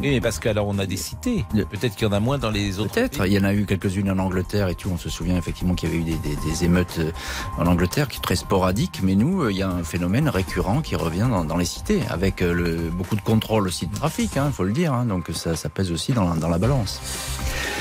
Oui, 0.00 0.10
mais 0.10 0.20
parce 0.20 0.40
qu'alors 0.40 0.66
on 0.66 0.78
a 0.80 0.86
des 0.86 0.96
cités. 0.96 1.44
Peut-être 1.70 1.94
qu'il 1.94 2.08
y 2.08 2.10
en 2.10 2.12
a 2.14 2.18
moins 2.20 2.38
dans 2.38 2.50
les 2.50 2.80
autres. 2.80 2.94
Peut-être. 2.94 3.24
Il 3.28 3.32
y 3.32 3.38
en 3.38 3.44
a 3.44 3.54
eu 3.54 3.64
quelques-unes 3.64 4.10
en 4.10 4.18
Angleterre 4.18 4.66
et 4.66 4.74
tout. 4.74 4.90
On 4.92 4.98
se 4.98 5.08
souvient 5.08 5.36
effectivement 5.36 5.74
qu'il 5.76 5.88
y 5.88 5.92
avait 5.92 6.00
eu 6.00 6.04
des, 6.04 6.18
des- 6.18 6.36
des 6.50 6.64
émeutes 6.64 6.96
euh, 6.98 7.12
en 7.58 7.66
Angleterre 7.66 8.08
qui 8.08 8.16
sont 8.16 8.22
très 8.22 8.34
sporadiques. 8.34 9.00
Mais 9.04 9.14
nous, 9.14 9.48
il 9.50 9.56
y 9.56 9.62
a 9.62 9.68
un 9.68 9.84
phénomène 9.84 10.28
récurrent 10.28 10.80
qui 10.80 10.96
revient 10.96 11.11
dans, 11.18 11.44
dans 11.44 11.56
les 11.56 11.64
cités, 11.64 12.00
avec 12.10 12.42
euh, 12.42 12.52
le, 12.52 12.90
beaucoup 12.90 13.16
de 13.16 13.20
contrôle 13.20 13.66
aussi 13.66 13.86
de 13.86 13.94
trafic, 13.94 14.30
il 14.36 14.52
faut 14.52 14.64
le 14.64 14.72
dire. 14.72 14.92
hein. 14.92 15.04
donc 15.04 15.26
ça, 15.34 15.56
ça 15.56 15.68
pèse 15.68 15.90
aussi 15.92 16.12
dans 16.12 16.28
la, 16.28 16.36
dans 16.36 16.48
la 16.48 16.58
balance. 16.58 17.00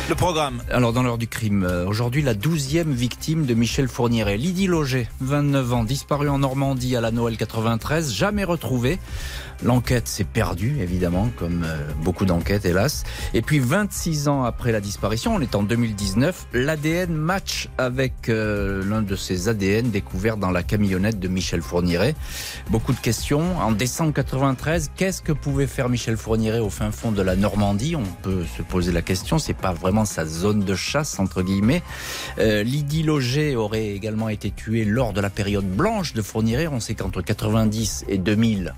Le 0.09 0.15
programme. 0.15 0.61
Alors, 0.69 0.91
dans 0.93 1.03
l'heure 1.03 1.17
du 1.17 1.27
crime, 1.27 1.63
euh, 1.63 1.86
aujourd'hui, 1.86 2.21
la 2.21 2.34
douzième 2.34 2.91
victime 2.91 3.45
de 3.45 3.53
Michel 3.53 3.88
Fourniret. 3.88 4.36
Lydie 4.36 4.67
Loger, 4.67 5.07
29 5.21 5.73
ans, 5.73 5.84
disparue 5.84 6.27
en 6.27 6.39
Normandie 6.39 6.95
à 6.95 7.01
la 7.01 7.11
Noël 7.11 7.38
93, 7.38 8.11
jamais 8.11 8.43
retrouvée. 8.43 8.99
L'enquête 9.64 10.07
s'est 10.07 10.24
perdue, 10.24 10.78
évidemment, 10.80 11.30
comme 11.38 11.64
euh, 11.66 11.78
beaucoup 12.03 12.26
d'enquêtes, 12.26 12.66
hélas. 12.66 13.03
Et 13.34 13.41
puis, 13.41 13.59
26 13.59 14.28
ans 14.28 14.43
après 14.43 14.72
la 14.72 14.82
disparition, 14.82 15.36
on 15.36 15.41
est 15.41 15.55
en 15.55 15.64
2019, 15.64 16.47
l'ADN 16.53 17.14
match 17.14 17.70
avec 17.78 18.30
euh, 18.30 18.84
l'un 18.88 19.01
de 19.01 19.16
ces 19.16 19.49
ADN 19.49 19.91
découverts 19.91 20.38
dans 20.38 20.51
la 20.51 20.64
camionnette 20.64 21.20
de 21.20 21.28
Michel 21.28 21.62
Fourniret. 21.62 22.16
Beaucoup 22.70 22.93
de 22.93 22.99
questions. 22.99 23.59
En 23.59 23.72
décembre 23.72 24.14
93, 24.14 24.91
qu'est-ce 24.95 25.22
que 25.22 25.32
pouvait 25.32 25.68
faire 25.68 25.89
Michel 25.89 26.18
Fourniret 26.18 26.59
au 26.59 26.70
fin 26.70 26.91
fond 26.91 27.12
de 27.12 27.22
la 27.22 27.36
Normandie? 27.36 27.95
On 27.95 28.03
peut 28.24 28.43
se 28.57 28.64
poser 28.64 28.91
la 28.91 29.01
question. 29.01 29.38
C'est 29.38 29.53
pas 29.53 29.74
vraiment 29.74 30.05
sa 30.05 30.26
zone 30.26 30.62
de 30.62 30.76
chasse, 30.76 31.20
entre 31.20 31.43
guillemets. 31.43 31.84
Euh, 32.39 32.64
Lydie 32.64 33.03
Loger 33.03 33.55
aurait 33.55 33.89
également 33.89 34.30
été 34.30 34.51
tuée 34.51 34.86
lors 34.86 35.14
de 35.14 35.22
la 35.22 35.30
période 35.30 35.70
blanche 35.70 36.14
de 36.14 36.22
Fourniret. 36.22 36.68
On 36.68 36.80
sait 36.80 36.95
qu'entre 36.95 37.22
90 37.22 38.05
et 38.07 38.18
2000, 38.18 38.74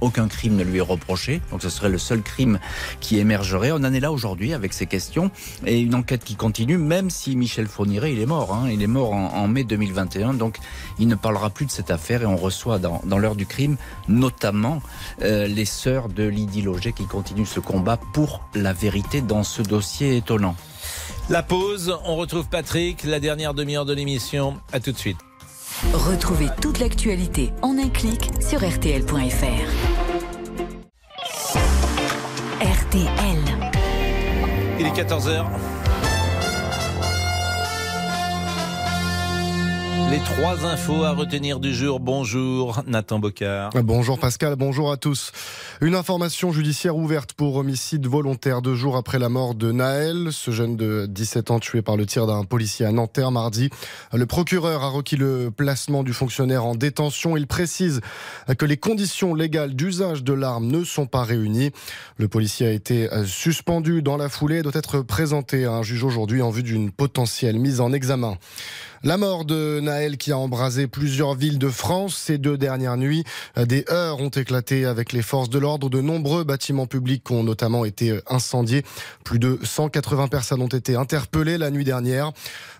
aucun 0.00 0.28
crime 0.28 0.56
ne 0.56 0.64
lui 0.64 0.78
est 0.78 0.82
reproché, 0.82 1.40
donc 1.50 1.62
ce 1.62 1.68
serait 1.68 1.88
le 1.88 1.98
seul 1.98 2.22
crime 2.22 2.58
qui 3.00 3.18
émergerait. 3.18 3.72
On 3.72 3.76
en 3.76 3.92
est 3.92 4.00
là 4.00 4.12
aujourd'hui 4.12 4.52
avec 4.54 4.72
ces 4.72 4.86
questions 4.86 5.30
et 5.64 5.80
une 5.80 5.94
enquête 5.94 6.24
qui 6.24 6.36
continue, 6.36 6.78
même 6.78 7.10
si 7.10 7.36
Michel 7.36 7.66
Fourniret, 7.66 8.12
il 8.12 8.20
est 8.20 8.26
mort. 8.26 8.54
hein. 8.54 8.68
Il 8.70 8.82
est 8.82 8.86
mort 8.86 9.12
en, 9.12 9.34
en 9.34 9.48
mai 9.48 9.64
2021, 9.64 10.34
donc 10.34 10.58
il 10.98 11.08
ne 11.08 11.14
parlera 11.14 11.50
plus 11.50 11.66
de 11.66 11.70
cette 11.70 11.90
affaire 11.90 12.22
et 12.22 12.26
on 12.26 12.36
reçoit 12.36 12.78
dans, 12.78 13.00
dans 13.04 13.18
l'heure 13.18 13.36
du 13.36 13.46
crime 13.46 13.76
notamment 14.08 14.82
euh, 15.22 15.46
les 15.46 15.64
sœurs 15.64 16.08
de 16.08 16.24
Lydie 16.24 16.62
Loger 16.62 16.92
qui 16.92 17.06
continuent 17.06 17.44
ce 17.46 17.60
combat 17.60 17.98
pour 18.12 18.42
la 18.54 18.72
vérité 18.72 19.20
dans 19.20 19.42
ce 19.42 19.62
dossier 19.62 20.16
étonnant. 20.16 20.56
La 21.28 21.42
pause, 21.42 21.96
on 22.04 22.16
retrouve 22.16 22.46
Patrick, 22.48 23.02
la 23.04 23.18
dernière 23.20 23.52
demi-heure 23.54 23.84
de 23.84 23.92
l'émission. 23.94 24.56
À 24.72 24.78
tout 24.80 24.92
de 24.92 24.98
suite. 24.98 25.25
Retrouvez 25.82 26.48
toute 26.62 26.78
l'actualité 26.78 27.52
en 27.60 27.76
un 27.76 27.90
clic 27.90 28.30
sur 28.40 28.66
RTL.fr. 28.66 29.44
RTL. 32.62 33.38
Il 34.80 34.86
est 34.86 34.90
14h. 34.90 35.44
Les 40.10 40.18
trois 40.20 40.64
infos 40.64 41.04
à 41.04 41.10
retenir 41.10 41.60
du 41.60 41.74
jour. 41.74 42.00
Bonjour 42.00 42.82
Nathan 42.86 43.18
Bocard. 43.18 43.72
Bonjour 43.82 44.18
Pascal, 44.18 44.56
bonjour 44.56 44.90
à 44.90 44.96
tous. 44.96 45.32
Une 45.82 45.94
information 45.94 46.52
judiciaire 46.52 46.96
ouverte 46.96 47.34
pour 47.34 47.56
homicide 47.56 48.06
volontaire 48.06 48.62
deux 48.62 48.74
jours 48.74 48.96
après 48.96 49.18
la 49.18 49.28
mort 49.28 49.54
de 49.54 49.72
Naël, 49.72 50.28
ce 50.30 50.50
jeune 50.50 50.74
de 50.74 51.04
17 51.04 51.50
ans 51.50 51.60
tué 51.60 51.82
par 51.82 51.98
le 51.98 52.06
tir 52.06 52.26
d'un 52.26 52.44
policier 52.44 52.86
à 52.86 52.92
Nanterre 52.92 53.30
mardi. 53.30 53.68
Le 54.14 54.24
procureur 54.24 54.82
a 54.82 54.88
requis 54.88 55.16
le 55.16 55.50
placement 55.50 56.02
du 56.02 56.14
fonctionnaire 56.14 56.64
en 56.64 56.76
détention. 56.76 57.36
Il 57.36 57.46
précise 57.46 58.00
que 58.56 58.64
les 58.64 58.78
conditions 58.78 59.34
légales 59.34 59.74
d'usage 59.74 60.24
de 60.24 60.32
l'arme 60.32 60.66
ne 60.66 60.82
sont 60.82 61.04
pas 61.04 61.24
réunies. 61.24 61.72
Le 62.16 62.26
policier 62.26 62.68
a 62.68 62.72
été 62.72 63.10
suspendu 63.26 64.00
dans 64.00 64.16
la 64.16 64.30
foulée 64.30 64.60
et 64.60 64.62
doit 64.62 64.72
être 64.74 65.02
présenté 65.02 65.66
à 65.66 65.72
un 65.72 65.82
juge 65.82 66.04
aujourd'hui 66.04 66.40
en 66.40 66.48
vue 66.48 66.62
d'une 66.62 66.90
potentielle 66.90 67.58
mise 67.58 67.82
en 67.82 67.92
examen. 67.92 68.38
La 69.06 69.18
mort 69.18 69.44
de 69.44 69.78
Naël 69.78 70.16
qui 70.16 70.32
a 70.32 70.36
embrasé 70.36 70.88
plusieurs 70.88 71.36
villes 71.36 71.60
de 71.60 71.68
France 71.68 72.16
ces 72.16 72.38
deux 72.38 72.58
dernières 72.58 72.96
nuits. 72.96 73.22
Des 73.56 73.84
heurts 73.88 74.18
ont 74.18 74.30
éclaté 74.30 74.84
avec 74.84 75.12
les 75.12 75.22
forces 75.22 75.48
de 75.48 75.60
l'ordre. 75.60 75.88
De 75.88 76.00
nombreux 76.00 76.42
bâtiments 76.42 76.88
publics 76.88 77.30
ont 77.30 77.44
notamment 77.44 77.84
été 77.84 78.18
incendiés. 78.26 78.82
Plus 79.22 79.38
de 79.38 79.60
180 79.62 80.26
personnes 80.26 80.60
ont 80.60 80.66
été 80.66 80.96
interpellées 80.96 81.56
la 81.56 81.70
nuit 81.70 81.84
dernière. 81.84 82.32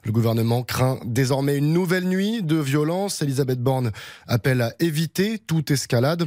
Le 0.02 0.10
gouvernement 0.10 0.64
craint 0.64 0.98
désormais 1.04 1.58
une 1.58 1.72
nouvelle 1.72 2.08
nuit 2.08 2.42
de 2.42 2.56
violence. 2.56 3.22
Elisabeth 3.22 3.60
Borne 3.60 3.92
appelle 4.26 4.62
à 4.62 4.72
éviter 4.80 5.38
toute 5.38 5.70
escalade. 5.70 6.24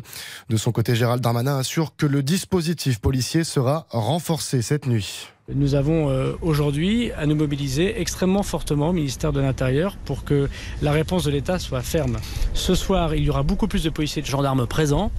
De 0.48 0.56
son 0.56 0.72
côté, 0.72 0.96
Gérald 0.96 1.22
Darmanin 1.22 1.58
assure 1.58 1.98
que 1.98 2.06
le 2.06 2.24
dispositif 2.24 3.00
policier 3.00 3.44
sera 3.44 3.86
renforcé 3.90 4.62
cette 4.62 4.86
nuit. 4.86 5.28
Nous 5.56 5.74
avons 5.74 6.10
euh, 6.10 6.34
aujourd'hui 6.42 7.12
à 7.14 7.26
nous 7.26 7.36
mobiliser 7.36 8.00
extrêmement 8.00 8.44
fortement 8.44 8.90
au 8.90 8.94
ministère 8.94 9.34
de 9.34 9.40
l'Intérieur 9.40 9.98
pour 10.06 10.24
que 10.24 10.48
la 10.84 10.92
réponse 10.92 11.24
de 11.24 11.32
l'État 11.32 11.58
soit 11.58 11.82
ferme. 11.82 12.18
Ce 12.54 12.76
soir, 12.76 13.16
il 13.16 13.24
y 13.24 13.30
aura 13.32 13.42
beaucoup 13.42 13.68
plus 13.68 13.84
de 13.84 13.90
policiers 13.90 14.20
et 14.20 14.24
de 14.24 14.30
gendarmes 14.30 14.68
présents, 14.68 15.12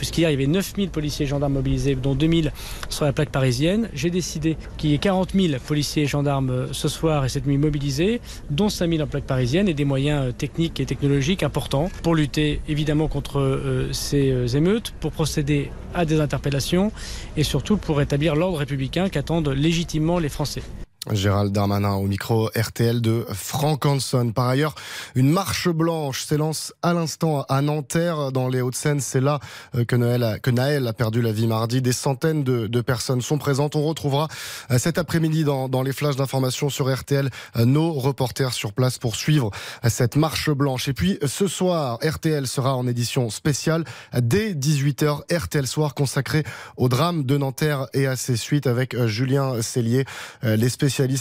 puisqu'hier 0.00 0.30
il 0.30 0.32
y 0.32 0.34
avait 0.34 0.46
9000 0.46 0.88
policiers 0.88 1.26
et 1.26 1.28
gendarmes 1.28 1.52
mobilisés, 1.52 1.94
dont 1.94 2.14
2000 2.14 2.52
sur 2.88 3.04
la 3.04 3.12
plaque 3.12 3.28
parisienne. 3.28 3.90
J'ai 3.92 4.08
décidé 4.08 4.56
qu'il 4.78 4.88
y 4.88 4.94
ait 4.94 4.98
40 4.98 5.32
000 5.34 5.60
policiers 5.68 6.04
et 6.04 6.06
gendarmes 6.06 6.48
euh, 6.48 6.72
ce 6.72 6.88
soir 6.88 7.26
et 7.26 7.28
cette 7.28 7.46
nuit 7.46 7.58
mobilisés, 7.58 8.22
dont 8.48 8.70
5000 8.70 9.02
en 9.02 9.06
plaque 9.06 9.24
parisienne 9.24 9.68
et 9.68 9.74
des 9.74 9.84
moyens 9.84 10.28
euh, 10.28 10.32
techniques 10.32 10.80
et 10.80 10.86
technologiques 10.86 11.42
importants 11.42 11.90
pour 12.02 12.14
lutter 12.14 12.62
évidemment 12.66 13.08
contre 13.08 13.90
ces 13.92 14.56
émeutes, 14.56 14.94
pour 15.00 15.12
procéder 15.12 15.70
à 15.92 16.06
des 16.06 16.18
interpellations 16.18 16.92
et 17.36 17.44
surtout 17.44 17.76
pour 17.76 17.98
rétablir 17.98 18.36
l'ordre 18.36 18.56
républicain 18.56 19.10
qu'attendent 19.10 19.48
légitimement 19.48 20.18
les 20.18 20.30
Français. 20.30 20.62
Gérald 21.10 21.50
Darmanin 21.50 21.94
au 21.94 22.06
micro 22.06 22.50
RTL 22.54 23.00
de 23.00 23.24
Franck 23.32 23.86
Hanson. 23.86 24.32
Par 24.32 24.48
ailleurs, 24.48 24.74
une 25.14 25.30
marche 25.30 25.68
blanche 25.68 26.24
s'élance 26.24 26.74
à 26.82 26.92
l'instant 26.92 27.46
à 27.48 27.62
Nanterre, 27.62 28.32
dans 28.32 28.48
les 28.48 28.60
Hauts-de-Seine. 28.60 29.00
C'est 29.00 29.20
là 29.20 29.40
euh, 29.74 29.86
que, 29.86 29.96
Noël 29.96 30.22
a, 30.22 30.38
que 30.38 30.50
Naël 30.50 30.86
a 30.86 30.92
perdu 30.92 31.22
la 31.22 31.32
vie 31.32 31.46
mardi. 31.46 31.80
Des 31.80 31.94
centaines 31.94 32.44
de, 32.44 32.80
personnes 32.82 33.22
sont 33.22 33.38
présentes. 33.38 33.76
On 33.76 33.84
retrouvera 33.84 34.28
euh, 34.70 34.78
cet 34.78 34.98
après-midi 34.98 35.42
dans, 35.42 35.82
les 35.82 35.92
flashs 35.92 36.16
d'information 36.16 36.68
sur 36.68 36.94
RTL 36.94 37.30
euh, 37.56 37.64
nos 37.64 37.92
reporters 37.92 38.52
sur 38.52 38.74
place 38.74 38.98
pour 38.98 39.16
suivre 39.16 39.50
cette 39.88 40.16
marche 40.16 40.50
blanche. 40.50 40.88
Et 40.88 40.92
puis 40.92 41.18
ce 41.24 41.46
soir, 41.46 41.98
RTL 42.02 42.46
sera 42.46 42.76
en 42.76 42.86
édition 42.86 43.30
spéciale 43.30 43.84
dès 44.12 44.52
18h. 44.52 45.20
RTL 45.34 45.66
Soir 45.66 45.94
consacré 45.94 46.44
au 46.76 46.88
drame 46.88 47.24
de 47.24 47.38
Nanterre 47.38 47.86
et 47.94 48.06
à 48.06 48.16
ses 48.16 48.36
suites 48.36 48.66
avec 48.66 49.06
Julien 49.06 49.62
Cellier, 49.62 50.04
les 50.42 50.68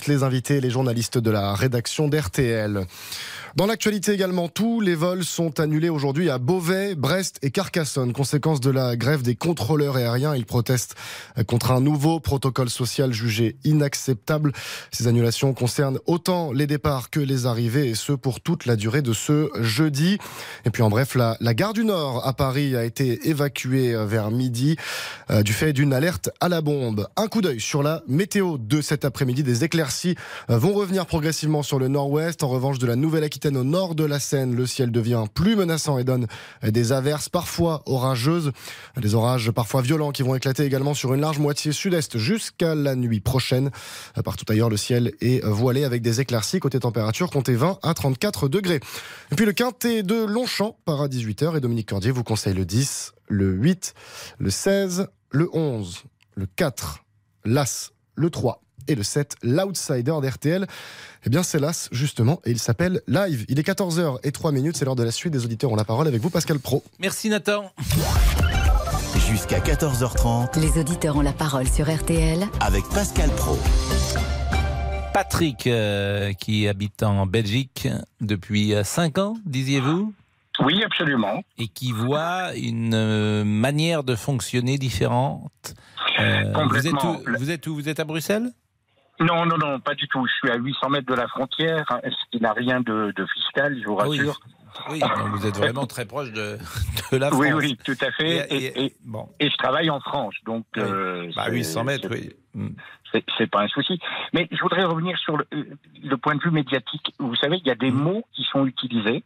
les 0.08 0.24
invités 0.24 0.62
les 0.62 0.70
journalistes 0.70 1.18
de 1.18 1.32
la 1.32 1.54
rédaction 1.54 2.08
d'RTL. 2.08 2.86
Dans 3.56 3.66
l'actualité 3.66 4.14
également, 4.14 4.48
tous 4.48 4.80
les 4.80 4.94
vols 4.94 5.24
sont 5.24 5.60
annulés 5.60 5.90
aujourd'hui 5.90 6.30
à 6.30 6.38
Beauvais, 6.38 6.94
Brest 6.94 7.40
et 7.42 7.50
Carcassonne, 7.50 8.14
conséquence 8.14 8.62
de 8.62 8.70
la 8.70 8.96
grève 8.96 9.24
des 9.24 9.36
contrôleurs 9.36 9.98
aériens. 9.98 10.36
Ils 10.36 10.46
protestent 10.46 10.96
contre 11.48 11.72
un 11.72 11.82
nouveau 11.82 12.20
protocole 12.20 12.70
social 12.70 13.12
jugé 13.12 13.58
inacceptable. 13.64 14.52
Ces 14.92 15.08
annulations 15.08 15.54
concernent 15.54 16.00
autant 16.06 16.52
les 16.52 16.68
départs 16.68 17.10
que 17.10 17.20
les 17.20 17.48
arrivées 17.48 17.90
et 17.90 17.96
ce 17.96 18.14
pour 18.14 18.40
toute 18.40 18.68
la 18.68 18.76
durée 18.76 19.02
de 19.02 19.14
ce 19.14 19.50
jeudi. 19.62 20.20
Et 20.66 20.70
puis 20.70 20.84
en 20.84 20.90
bref, 20.90 21.16
la, 21.16 21.36
gare 21.56 21.74
du 21.74 21.86
Nord 21.86 22.28
à 22.28 22.34
Paris 22.34 22.76
a 22.76 22.86
été 22.86 23.30
évacuée 23.30 23.96
vers 24.06 24.30
midi 24.30 24.76
euh, 25.32 25.42
du 25.42 25.54
fait 25.54 25.74
d'une 25.74 25.94
alerte 25.94 26.30
à 26.40 26.50
la 26.50 26.62
bombe. 26.62 27.08
Un 27.16 27.28
coup 27.28 27.42
d'œil 27.42 27.60
sur 27.60 27.82
la 27.82 28.04
météo 28.08 28.58
de 28.60 28.82
cet 28.82 29.06
après-midi. 29.06 29.42
Des 29.42 29.64
éclaircies 29.64 30.16
euh, 30.52 30.60
vont 30.60 30.74
revenir 30.74 31.08
progressivement 31.08 31.64
sur 31.64 31.80
le 31.80 31.88
nord-ouest. 31.88 32.44
En 32.44 32.50
revanche, 32.50 32.78
de 32.78 32.86
la 32.86 32.96
Nouvelle-Aquitaine 32.96 33.39
au 33.48 33.64
nord 33.64 33.96
de 33.96 34.04
la 34.04 34.20
Seine, 34.20 34.56
le 34.56 34.66
ciel 34.66 34.92
devient 34.92 35.24
plus 35.34 35.56
menaçant 35.56 35.98
et 35.98 36.04
donne 36.04 36.28
des 36.64 36.92
averses 36.92 37.30
parfois 37.30 37.82
orageuses. 37.86 38.52
Des 38.98 39.16
orages 39.16 39.52
parfois 39.52 39.82
violents 39.82 40.12
qui 40.12 40.24
vont 40.24 40.36
éclater 40.36 40.64
également 40.64 40.94
sur 40.94 41.14
une 41.14 41.22
large 41.22 41.40
moitié 41.40 41.72
sud-est 41.72 42.18
jusqu'à 42.18 42.76
la 42.76 42.96
nuit 42.96 43.20
prochaine. 43.20 43.72
Partout 44.24 44.46
ailleurs, 44.50 44.70
le 44.70 44.78
ciel 44.78 45.14
est 45.22 45.44
voilé 45.46 45.84
avec 45.84 46.02
des 46.02 46.22
éclaircies. 46.22 46.60
Côté 46.60 46.80
température, 46.80 47.30
comptez 47.30 47.56
20 47.56 47.80
à 47.84 47.94
34 47.94 48.48
degrés. 48.48 48.80
Et 49.32 49.36
puis 49.36 49.46
le 49.46 49.54
quintet 49.54 50.04
de 50.04 50.26
Longchamp 50.26 50.78
part 50.86 51.02
à 51.02 51.08
18h 51.08 51.58
et 51.58 51.60
Dominique 51.62 51.90
Cordier 51.90 52.12
vous 52.12 52.24
conseille 52.24 52.54
le 52.54 52.66
10, 52.66 53.14
le 53.28 53.52
8, 53.52 53.94
le 54.38 54.50
16, 54.50 55.08
le 55.32 55.50
11, 55.54 56.04
le 56.36 56.46
4, 56.46 57.04
l'As, 57.46 57.92
le 58.16 58.30
3 58.30 58.62
et 58.88 58.96
le 58.96 59.04
7, 59.04 59.36
l'outsider 59.44 60.14
d'RTL. 60.22 60.68
Eh 61.26 61.30
bien, 61.30 61.44
c'est 61.44 61.60
l'As, 61.60 61.90
justement, 61.92 62.40
et 62.46 62.52
il 62.52 62.60
s'appelle 62.60 63.02
Live. 63.08 63.46
Il 63.50 63.60
est 63.60 63.68
14h 63.68 64.20
et 64.24 64.32
3 64.32 64.52
minutes, 64.52 64.78
c'est 64.78 64.86
l'heure 64.86 64.96
de 64.96 65.04
la 65.04 65.12
suite 65.12 65.34
des 65.34 65.46
auditeurs 65.46 65.72
ont 65.72 65.76
la 65.76 65.84
parole 65.84 66.08
avec 66.08 66.22
vous, 66.22 66.30
Pascal 66.30 66.60
Pro. 66.60 66.84
Merci, 67.00 67.30
Nathan. 67.30 67.72
Jusqu'à 69.28 69.60
14h30. 69.60 70.60
Les 70.60 70.80
auditeurs 70.80 71.18
ont 71.18 71.22
la 71.22 71.34
parole 71.34 71.68
sur 71.68 71.94
RTL. 71.94 72.46
Avec 72.62 72.84
Pascal 72.90 73.30
Pro. 73.32 73.60
Patrick, 75.14 75.68
euh, 75.68 76.34
qui 76.34 76.68
habite 76.68 77.04
en 77.04 77.26
Belgique 77.26 77.88
depuis 78.22 78.74
5 78.84 79.18
ans, 79.18 79.38
disiez-vous? 79.46 80.14
Oui, 80.64 80.84
absolument. 80.84 81.42
Et 81.58 81.68
qui 81.68 81.92
voit 81.92 82.54
une 82.56 82.94
euh, 82.94 83.44
manière 83.44 84.04
de 84.04 84.16
fonctionner 84.16 84.78
différente. 84.78 85.74
Euh, 86.20 86.54
vous, 86.70 86.88
êtes 86.88 87.04
où, 87.04 87.18
vous 87.38 87.52
êtes 87.52 87.68
où? 87.68 87.76
Vous 87.76 87.90
êtes 87.90 88.00
à 88.00 88.04
Bruxelles? 88.04 88.52
Non, 89.20 89.46
non, 89.46 89.58
non, 89.58 89.80
pas 89.80 89.96
du 89.96 90.08
tout. 90.08 90.26
Je 90.26 90.34
suis 90.34 90.50
à 90.50 90.56
800 90.56 90.90
mètres 90.90 91.08
de 91.08 91.16
la 91.16 91.28
frontière, 91.28 91.86
hein, 91.90 92.00
ce 92.04 92.30
qui 92.32 92.42
n'a 92.42 92.54
rien 92.54 92.82
de, 92.82 93.14
fiscal, 93.34 93.78
je 93.80 93.86
vous 93.86 93.96
rassure. 93.96 94.40
oui. 94.92 95.02
vous 95.32 95.46
êtes 95.46 95.58
vraiment 95.58 95.86
très 95.86 96.06
proche 96.06 96.32
de, 96.32 96.58
de, 97.12 97.18
la 97.18 97.28
France. 97.28 97.40
Oui, 97.40 97.52
oui, 97.54 97.78
tout 97.84 97.98
à 98.02 98.12
fait. 98.12 98.48
Et, 98.52 98.94
bon. 99.04 99.28
et 99.40 99.50
je 99.50 99.58
travaille 99.58 99.90
en 99.90 100.00
France, 100.00 100.36
donc. 100.46 100.66
Oui. 100.76 100.84
Euh, 100.84 101.32
bah, 101.36 101.50
800 101.50 101.84
mètres, 101.84 102.08
oui. 102.12 102.32
Hmm. 102.54 102.70
C'est 103.38 103.48
pas 103.48 103.62
un 103.62 103.68
souci. 103.68 104.00
Mais 104.34 104.48
je 104.52 104.62
voudrais 104.62 104.84
revenir 104.84 105.18
sur 105.18 105.36
le, 105.38 105.46
le, 106.04 106.18
point 106.18 106.36
de 106.36 106.42
vue 106.42 106.52
médiatique. 106.52 107.14
Vous 107.18 107.36
savez, 107.36 107.58
il 107.58 107.68
y 107.68 107.72
a 107.72 107.76
des 107.76 107.92
hmm. 107.92 107.96
mots 107.96 108.26
qui 108.34 108.44
sont 108.44 108.66
utilisés. 108.66 109.24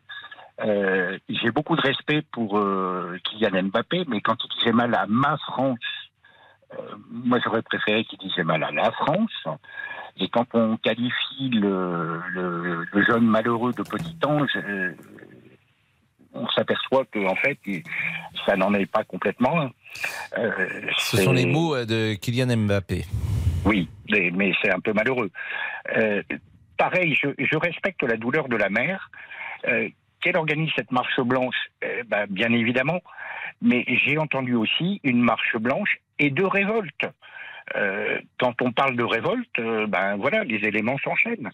Euh, 0.61 1.17
J'ai 1.29 1.51
beaucoup 1.51 1.75
de 1.75 1.81
respect 1.81 2.21
pour 2.31 2.57
euh, 2.57 3.17
Kylian 3.23 3.63
Mbappé, 3.63 4.05
mais 4.07 4.21
quand 4.21 4.37
il 4.43 4.57
disait 4.57 4.71
mal 4.71 4.93
à 4.95 5.05
ma 5.07 5.37
France, 5.37 5.79
moi, 7.09 7.39
j'aurais 7.43 7.61
préféré 7.61 8.05
qu'il 8.05 8.19
disait 8.19 8.43
mal 8.43 8.63
à 8.63 8.71
la 8.71 8.91
France. 8.91 9.47
Et 10.17 10.27
quand 10.29 10.45
on 10.53 10.77
qualifie 10.77 11.49
le, 11.49 12.21
le, 12.31 13.03
jeune 13.07 13.25
malheureux 13.25 13.73
de 13.73 13.81
petit 13.81 14.15
ange, 14.25 14.49
euh, 14.55 14.93
on 16.33 16.47
s'aperçoit 16.49 17.05
que 17.05 17.19
en 17.27 17.35
fait, 17.35 17.57
ça 18.45 18.55
n'en 18.55 18.73
est 18.75 18.85
pas 18.85 19.03
complètement. 19.03 19.69
Euh, 20.37 20.51
Ce 20.97 21.17
sont 21.17 21.33
les 21.33 21.47
mots 21.47 21.83
de 21.85 22.13
Kylian 22.13 22.55
Mbappé. 22.57 23.05
Oui, 23.65 23.89
mais, 24.09 24.51
c'est 24.61 24.71
un 24.71 24.79
peu 24.79 24.93
malheureux. 24.93 25.31
pareil, 26.77 27.17
je, 27.19 27.29
je, 27.37 27.57
respecte 27.57 28.03
la 28.03 28.17
douleur 28.17 28.49
de 28.49 28.55
la 28.55 28.69
mère. 28.69 29.09
Qu'elle 30.23 30.37
organise 30.37 30.71
cette 30.75 30.91
marche 30.91 31.19
blanche, 31.19 31.55
ben, 32.07 32.25
bien 32.29 32.53
évidemment, 32.53 33.01
mais 33.61 33.85
j'ai 34.05 34.17
entendu 34.17 34.55
aussi 34.55 34.99
une 35.03 35.21
marche 35.21 35.57
blanche 35.57 35.99
et 36.19 36.29
de 36.29 36.43
révolte. 36.43 37.05
Euh, 37.75 38.19
quand 38.39 38.61
on 38.61 38.71
parle 38.71 38.95
de 38.95 39.03
révolte, 39.03 39.59
euh, 39.59 39.87
ben 39.87 40.17
voilà, 40.17 40.43
les 40.43 40.67
éléments 40.67 40.97
s'enchaînent. 41.03 41.49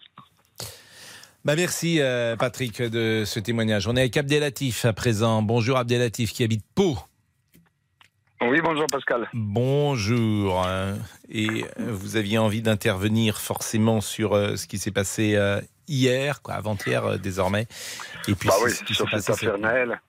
Bah 1.44 1.54
merci 1.56 2.00
euh, 2.00 2.36
Patrick 2.36 2.82
de 2.82 3.24
ce 3.24 3.40
témoignage. 3.40 3.86
On 3.86 3.96
est 3.96 4.00
avec 4.00 4.16
Abdelatif 4.16 4.84
à 4.84 4.92
présent. 4.92 5.40
Bonjour 5.42 5.78
Abdelatif 5.78 6.32
qui 6.32 6.44
habite 6.44 6.64
Pau. 6.74 6.98
Oui, 8.42 8.58
bonjour 8.62 8.86
Pascal. 8.90 9.28
Bonjour. 9.34 10.66
Et 11.28 11.64
vous 11.78 12.16
aviez 12.16 12.38
envie 12.38 12.62
d'intervenir 12.62 13.38
forcément 13.38 14.00
sur 14.00 14.34
ce 14.34 14.66
qui 14.66 14.78
s'est 14.78 14.90
passé 14.90 15.38
hier, 15.90 16.40
quoi, 16.40 16.54
avant-hier 16.54 17.18
désormais. 17.18 17.66
Et 18.28 18.34
puis 18.34 18.48
bah 18.48 18.54
oui, 18.62 18.72
sur 18.94 19.10
cette 19.10 19.28
affaire 19.28 19.58
Naël. 19.58 20.00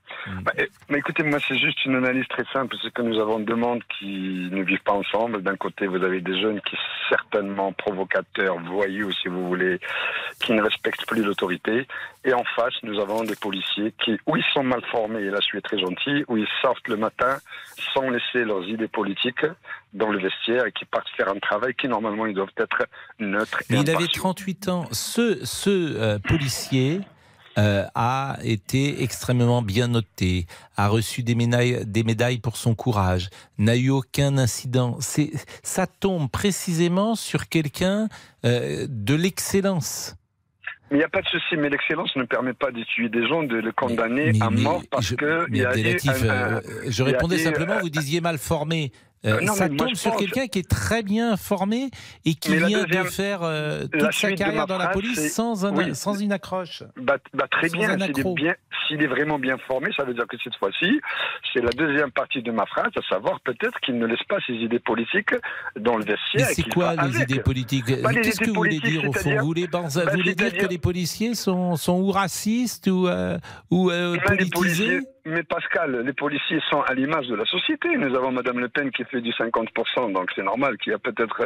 Bah, 0.43 0.51
eh, 0.57 0.69
mais 0.89 0.99
écoutez, 0.99 1.23
moi, 1.23 1.39
c'est 1.47 1.57
juste 1.57 1.83
une 1.85 1.95
analyse 1.95 2.27
très 2.27 2.43
simple. 2.53 2.75
C'est 2.81 2.93
que 2.93 3.01
nous 3.01 3.19
avons 3.19 3.39
deux 3.39 3.55
mondes 3.55 3.83
qui 3.97 4.49
ne 4.51 4.63
vivent 4.63 4.83
pas 4.83 4.93
ensemble. 4.93 5.41
D'un 5.41 5.55
côté, 5.55 5.87
vous 5.87 6.03
avez 6.03 6.21
des 6.21 6.39
jeunes 6.39 6.61
qui, 6.61 6.77
certainement 7.09 7.73
provocateurs, 7.73 8.59
voyous, 8.59 9.11
si 9.11 9.27
vous 9.27 9.47
voulez, 9.47 9.79
qui 10.39 10.53
ne 10.53 10.61
respectent 10.61 11.05
plus 11.07 11.23
l'autorité. 11.23 11.87
Et 12.23 12.33
en 12.33 12.43
face, 12.55 12.73
nous 12.83 12.99
avons 12.99 13.23
des 13.23 13.35
policiers 13.35 13.93
qui, 14.03 14.19
où 14.27 14.35
ils 14.35 14.43
sont 14.53 14.63
mal 14.63 14.81
formés, 14.91 15.21
et 15.21 15.29
là, 15.31 15.39
je 15.41 15.45
suis 15.45 15.61
très 15.61 15.79
gentil, 15.79 16.23
où 16.27 16.37
ils 16.37 16.47
sortent 16.61 16.87
le 16.87 16.97
matin 16.97 17.37
sans 17.93 18.09
laisser 18.09 18.45
leurs 18.45 18.67
idées 18.67 18.87
politiques 18.87 19.45
dans 19.93 20.09
le 20.09 20.19
vestiaire 20.19 20.65
et 20.65 20.71
qui 20.71 20.85
partent 20.85 21.09
faire 21.17 21.29
un 21.29 21.39
travail 21.39 21.73
qui, 21.73 21.87
normalement, 21.87 22.25
ils 22.25 22.35
doivent 22.35 22.49
être 22.57 22.85
neutres 23.19 23.61
et 23.61 23.65
Mais 23.73 23.81
il 23.81 23.89
avait 23.89 24.03
impartiaux. 24.03 24.21
38 24.21 24.67
ans. 24.69 24.85
Ce, 24.91 25.43
ce 25.45 25.69
euh, 25.69 26.19
policier 26.19 27.01
euh, 27.57 27.85
a 27.95 28.37
été 28.43 29.03
extrêmement 29.03 29.61
bien 29.61 29.87
noté, 29.87 30.45
a 30.77 30.87
reçu 30.87 31.23
des 31.23 31.35
médailles, 31.35 31.83
des 31.85 32.03
médailles 32.03 32.39
pour 32.39 32.55
son 32.57 32.75
courage, 32.75 33.29
n'a 33.57 33.75
eu 33.75 33.89
aucun 33.89 34.37
incident. 34.37 34.97
C'est, 34.99 35.31
ça 35.63 35.87
tombe 35.87 36.29
précisément 36.29 37.15
sur 37.15 37.49
quelqu'un 37.49 38.07
euh, 38.45 38.85
de 38.89 39.13
l'excellence. 39.15 40.15
Il 40.91 40.97
n'y 40.97 41.03
a 41.03 41.09
pas 41.09 41.21
de 41.21 41.27
souci, 41.27 41.55
mais 41.57 41.69
l'excellence 41.69 42.13
ne 42.17 42.23
permet 42.23 42.53
pas 42.53 42.69
de 42.71 42.83
tuer 42.83 43.07
des 43.07 43.25
gens, 43.25 43.43
de 43.43 43.55
les 43.57 43.71
condamner 43.71 44.33
à 44.41 44.49
mort 44.49 44.83
parce 44.91 45.11
que 45.15 45.45
il 45.47 45.51
Mais 45.51 45.57
y 45.59 45.61
a 45.61 45.63
eu 45.63 45.67
Abdelatif, 45.67 46.09
un- 46.09 46.25
euh, 46.27 46.57
un- 46.57 46.91
je 46.91 47.03
répondais 47.03 47.37
simplement, 47.37 47.73
euh, 47.75 47.79
vous 47.81 47.89
disiez 47.89 48.19
mal 48.19 48.37
formé. 48.37 48.91
Euh, 49.23 49.39
non, 49.41 49.53
ça 49.53 49.69
mais 49.69 49.77
tombe 49.77 49.93
sur 49.93 50.15
quelqu'un 50.15 50.47
qui 50.47 50.57
est 50.59 50.67
très 50.69 51.03
bien 51.03 51.37
formé 51.37 51.89
et 52.25 52.33
qui 52.33 52.49
Mais 52.51 52.57
vient 52.57 52.83
deuxième- 52.85 53.03
de 53.05 53.09
faire 53.09 53.39
euh, 53.43 53.85
toute 53.85 54.11
sa 54.13 54.31
carrière 54.31 54.65
dans 54.65 54.79
la 54.79 54.87
police 54.87 55.31
sans, 55.33 55.63
un, 55.65 55.75
oui. 55.75 55.93
sans 55.95 56.19
une 56.19 56.31
accroche. 56.31 56.81
Bah, 56.97 57.17
bah, 57.33 57.45
très 57.51 57.69
bien, 57.69 57.95
s'il 58.87 59.01
est, 59.03 59.07
vraiment 59.07 59.37
bien 59.37 59.57
formé, 59.67 59.89
ça 59.95 60.03
veut 60.05 60.15
dire 60.15 60.25
que 60.27 60.37
cette 60.43 60.55
fois-ci, 60.55 60.99
c'est 61.53 61.61
la 61.61 61.69
deuxième 61.69 62.09
partie 62.11 62.41
de 62.41 62.51
ma 62.51 62.65
phrase, 62.65 62.89
à 62.97 63.01
savoir 63.13 63.39
peut-être 63.41 63.79
qu'il 63.81 63.99
ne 63.99 64.07
laisse 64.07 64.23
pas 64.27 64.37
ses 64.47 64.53
idées 64.53 64.79
politiques 64.79 65.35
dans 65.79 65.97
le 65.97 66.03
Mais 66.05 66.13
vestiaire. 66.13 66.49
et 66.49 66.53
c'est 66.55 66.69
quoi 66.73 66.93
les 66.95 67.15
avec. 67.17 67.29
idées 67.29 67.41
politiques? 67.41 68.01
Bah, 68.01 68.13
Qu'est-ce 68.13 68.39
que 68.39 68.49
vous 68.49 68.55
voulez 68.55 68.79
dire 68.79 69.01
au 69.07 69.13
fond? 69.13 69.19
c'est-à-dire- 69.19 69.41
Vous 69.41 69.47
voulez, 69.47 69.67
ben, 69.67 69.83
bah, 69.83 70.15
dire 70.49 70.57
que 70.57 70.65
les 70.65 70.77
policiers 70.79 71.35
sont, 71.35 71.75
sont 71.75 71.99
ou 72.01 72.09
racistes 72.11 72.87
ou, 72.87 73.07
euh, 73.07 73.37
ou 73.69 73.91
euh, 73.91 74.17
Mais 74.29 74.35
les 74.37 74.49
politisés? 74.49 74.99
mais 75.25 75.43
Pascal, 75.43 76.01
les 76.03 76.13
policiers 76.13 76.59
sont 76.71 76.81
à 76.81 76.93
l'image 76.95 77.27
de 77.27 77.35
la 77.35 77.45
société. 77.45 77.89
Nous 77.97 78.15
avons 78.15 78.31
Madame 78.31 78.57
Le 78.59 78.69
Pen 78.69 78.89
qui 78.91 79.03
fait 79.11 79.21
du 79.21 79.31
50%, 79.31 80.13
donc 80.13 80.29
c'est 80.35 80.43
normal 80.43 80.77
qu'il 80.77 80.91
y 80.91 80.95
a 80.95 80.99
peut-être 80.99 81.41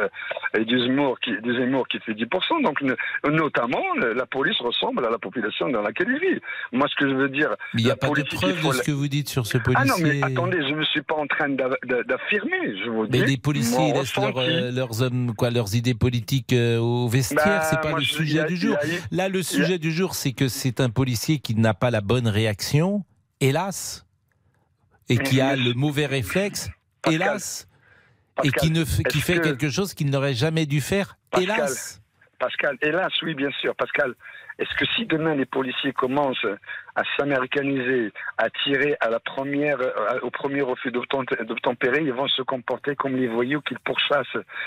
euh, 0.56 0.64
du 0.64 0.78
Zemmour 0.80 1.18
qui, 1.20 1.32
du 1.42 1.52
Zemmour 1.54 1.86
qui 1.88 1.98
fait 2.00 2.12
10%. 2.14 2.62
Donc 2.62 2.80
ne- 2.82 2.94
notamment, 3.30 3.82
le- 3.96 4.14
la 4.14 4.26
police 4.26 4.58
ressemble 4.60 5.04
à 5.04 5.10
la 5.10 5.18
population 5.18 5.68
dans 5.68 5.82
laquelle 5.82 6.08
il 6.10 6.20
vit. 6.34 6.40
Moi, 6.72 6.86
ce 6.88 6.94
que 6.96 7.08
je 7.10 7.14
veux 7.14 7.28
dire, 7.28 7.50
Mais 7.74 7.82
il 7.82 7.84
n'y 7.84 7.90
a 7.90 7.96
pas 7.96 8.08
de 8.08 8.22
preuve 8.22 8.56
de 8.56 8.72
ce 8.72 8.78
la- 8.78 8.84
que 8.84 8.90
vous 8.92 9.08
dites 9.08 9.28
sur 9.28 9.46
ce 9.46 9.58
policier. 9.58 9.84
Ah 9.84 9.98
non, 9.98 10.02
mais 10.06 10.22
attendez, 10.22 10.58
je 10.68 10.74
ne 10.74 10.84
suis 10.84 11.02
pas 11.02 11.16
en 11.16 11.26
train 11.26 11.48
d'a- 11.50 11.68
d'a- 11.84 12.02
d'affirmer. 12.04 12.76
Je 12.84 12.88
vous 12.90 13.06
dis. 13.06 13.18
Mais 13.18 13.26
les 13.26 13.36
policiers 13.36 13.92
laissent 13.92 14.16
leur, 14.16 14.38
euh, 14.38 14.70
leurs 14.70 15.02
hommes, 15.02 15.34
quoi, 15.36 15.50
leurs 15.50 15.74
idées 15.74 15.94
politiques 15.94 16.52
euh, 16.52 16.78
au 16.78 17.08
vestiaire. 17.08 17.42
Bah, 17.44 17.62
c'est 17.62 17.80
pas 17.80 17.92
le 17.92 18.00
je- 18.02 18.12
sujet 18.14 18.44
du 18.46 18.56
jour. 18.56 18.76
Là, 19.10 19.28
le 19.28 19.42
sujet 19.42 19.78
du 19.78 19.90
jour, 19.92 20.14
c'est 20.14 20.32
que 20.32 20.48
c'est 20.48 20.80
un 20.80 20.90
policier 20.90 21.38
qui 21.38 21.54
n'a 21.54 21.74
pas 21.74 21.90
la 21.90 22.00
bonne 22.00 22.28
réaction, 22.28 23.04
hélas, 23.40 24.06
et 25.08 25.18
qui 25.18 25.40
a 25.40 25.54
le 25.56 25.72
mauvais 25.74 26.06
réflexe, 26.06 26.68
hélas, 27.10 27.68
et 28.44 28.50
qui, 28.50 28.70
ne, 28.70 28.84
fait 28.84 29.02
que- 29.02 29.38
quelque 29.42 29.70
chose 29.70 29.94
qu'il 29.94 30.10
n'aurait 30.10 30.34
jamais 30.34 30.66
dû 30.66 30.80
faire, 30.80 31.16
Pascal, 31.30 31.54
hélas. 31.56 32.00
Pascal, 32.38 32.76
hélas, 32.82 33.12
oui, 33.22 33.34
bien 33.34 33.50
sûr. 33.60 33.74
Pascal, 33.76 34.14
est-ce 34.58 34.74
que 34.76 34.84
si 34.94 35.06
demain 35.06 35.34
les 35.34 35.46
policiers 35.46 35.92
commencent 35.92 36.46
à 36.96 37.02
s'américaniser, 37.16 38.10
à 38.38 38.48
tirer 38.64 38.96
à 39.00 39.10
la 39.10 39.20
première, 39.20 39.78
euh, 39.80 40.18
au 40.22 40.30
premier 40.30 40.62
refus 40.62 40.90
d'obtem- 40.90 41.24
d'obtempérer, 41.44 42.00
ils 42.02 42.12
vont 42.12 42.26
se 42.28 42.42
comporter 42.42 42.96
comme 42.96 43.16
les 43.16 43.28
voyous 43.28 43.60
qu'ils 43.60 43.78
pourchassent. 43.80 44.26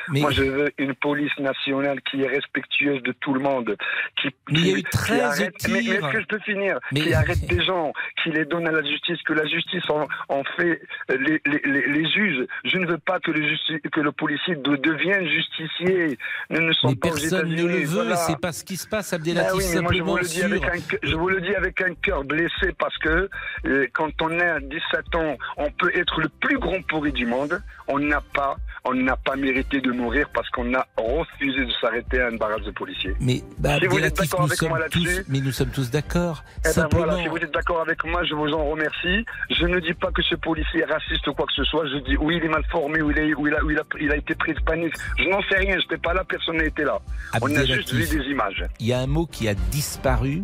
Mais- 0.09 0.21
Moi, 0.21 0.31
je 0.31 0.43
veux 0.43 0.71
une 0.77 0.93
police 0.95 1.37
nationale 1.39 1.99
qui 2.09 2.21
est 2.21 2.27
respectueuse 2.27 3.01
de 3.03 3.11
tout 3.19 3.33
le 3.33 3.39
monde, 3.41 3.75
qui, 4.21 4.27
Mais 4.51 4.59
il 4.59 4.67
y 4.67 4.71
a 4.71 4.73
qui- 4.75 4.79
eu 4.79 4.83
qui 4.83 4.89
13 4.91 5.21
arrête, 5.41 5.55
mais, 5.69 5.79
est-ce 5.79 6.11
que 6.11 6.21
je 6.21 6.25
peux 6.27 6.39
finir 6.39 6.79
Mais- 6.91 7.01
Qui 7.01 7.13
arrête 7.13 7.39
des 7.49 7.63
gens, 7.65 7.91
qui 8.23 8.29
les 8.31 8.45
donne 8.45 8.67
à 8.67 8.71
la 8.71 8.83
justice, 8.83 9.21
que 9.23 9.33
la 9.33 9.45
justice 9.47 9.83
en, 9.89 10.05
en 10.29 10.43
fait 10.55 10.81
les, 11.09 11.41
les, 11.45 11.61
les, 11.65 11.87
les 11.87 12.09
juges. 12.11 12.45
Je 12.63 12.77
ne 12.77 12.85
veux 12.85 12.97
pas 12.99 13.19
que 13.19 13.31
le, 13.31 13.41
justi- 13.41 13.81
que 13.91 14.01
le 14.01 14.11
policier 14.11 14.55
de- 14.55 14.75
devienne 14.75 15.27
justicier. 15.27 16.17
Nous 16.51 16.61
ne 16.61 16.73
sommes 16.73 16.95
pas 16.97 17.07
aux 17.09 17.11
personne 17.13 17.49
ne 17.49 17.63
le 17.63 17.79
veut, 17.79 17.85
voilà. 18.03 18.15
c'est 18.15 18.39
pas 18.39 18.51
ce 18.51 18.63
qui 18.63 18.77
se 18.77 18.87
passe, 18.87 19.13
Ah 19.13 19.15
Abdelatif, 19.15 19.53
oui, 19.55 19.63
mais 19.73 19.81
moi 19.81 19.91
je 19.93 19.97
simplement 19.97 20.11
vous 20.11 20.17
le 20.17 20.23
dis 20.25 20.43
avec 20.43 20.59
sur- 20.63 20.69
un, 20.73 20.79
cœur- 20.79 20.99
je 21.03 21.15
vous 21.15 21.29
le 21.29 21.41
dis 21.41 21.55
avec 21.55 21.81
un 21.81 21.93
cœur 21.95 22.18
blessé 22.23 22.73
parce 22.77 22.97
que 22.99 23.29
euh, 23.65 23.87
quand 23.93 24.09
on 24.21 24.29
est 24.31 24.49
à 24.49 24.59
17 24.59 25.15
ans, 25.15 25.37
on 25.57 25.71
peut 25.71 25.91
être 25.95 26.21
le 26.21 26.29
plus 26.29 26.57
grand 26.59 26.81
pourri 26.87 27.11
du 27.11 27.25
monde. 27.25 27.61
On 27.87 27.97
n'a 27.99 28.21
pas, 28.21 28.55
on 28.85 28.93
n'a 28.93 29.17
pas 29.17 29.35
mérité 29.35 29.81
de 29.81 29.91
mourir 29.91 30.29
parce 30.33 30.47
qu'on 30.49 30.73
a 30.75 30.85
refusé 30.97 31.65
de 31.65 31.71
s'arrêter 31.81 32.21
à 32.21 32.27
un 32.27 32.35
barrage 32.35 32.61
de 32.61 32.71
policiers. 32.71 33.13
Mais 33.19 33.41
bah, 33.57 33.77
Si 33.79 33.87
vous 33.87 33.99
êtes 33.99 34.15
d'accord 34.15 34.43
avec 34.43 34.61
moi 34.61 34.79
là-dessus, 34.79 35.25
mais 35.27 35.39
nous 35.39 35.51
sommes 35.51 35.71
tous 35.71 35.89
d'accord. 35.89 36.43
eh 36.65 36.69
ben 36.75 36.87
voilà, 36.91 37.17
si 37.17 37.27
vous 37.27 37.37
êtes 37.37 37.51
d'accord 37.51 37.81
avec 37.81 38.03
moi, 38.05 38.23
je 38.25 38.35
vous 38.35 38.51
en 38.53 38.65
remercie. 38.65 39.25
Je 39.49 39.65
ne 39.65 39.79
dis 39.79 39.93
pas 39.93 40.11
que 40.11 40.21
ce 40.21 40.35
policier 40.35 40.81
est 40.81 40.85
raciste 40.91 41.27
ou 41.27 41.33
quoi 41.33 41.45
que 41.45 41.53
ce 41.53 41.63
soit. 41.63 41.85
Je 41.87 41.97
dis 41.97 42.17
oui, 42.17 42.37
il 42.37 42.45
est 42.45 42.49
mal 42.49 42.63
formé, 42.71 43.01
ou 43.01 43.11
il, 43.11 43.17
est, 43.17 43.33
ou 43.33 43.47
il, 43.47 43.55
a, 43.55 43.63
ou 43.63 43.71
il, 43.71 43.79
a, 43.79 43.83
il 43.99 44.11
a 44.11 44.17
été 44.17 44.35
pris 44.35 44.53
de 44.53 44.61
panique. 44.61 44.93
Je 45.17 45.25
n'en 45.29 45.41
sais 45.43 45.57
rien, 45.57 45.73
je 45.77 45.83
n'étais 45.83 45.97
pas 45.97 46.13
là, 46.13 46.23
personne 46.23 46.57
n'a 46.57 46.65
été 46.65 46.83
là. 46.83 46.99
On 47.41 47.55
a 47.55 47.65
juste 47.65 47.93
vu 47.93 48.05
des 48.07 48.25
images. 48.29 48.63
il 48.79 48.87
y 48.87 48.93
a 48.93 48.99
un 48.99 49.07
mot 49.07 49.25
qui 49.25 49.47
a 49.47 49.53
disparu 49.53 50.43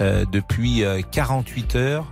depuis 0.00 0.84
euh, 0.84 1.00
48 1.12 1.76
heures 1.76 2.06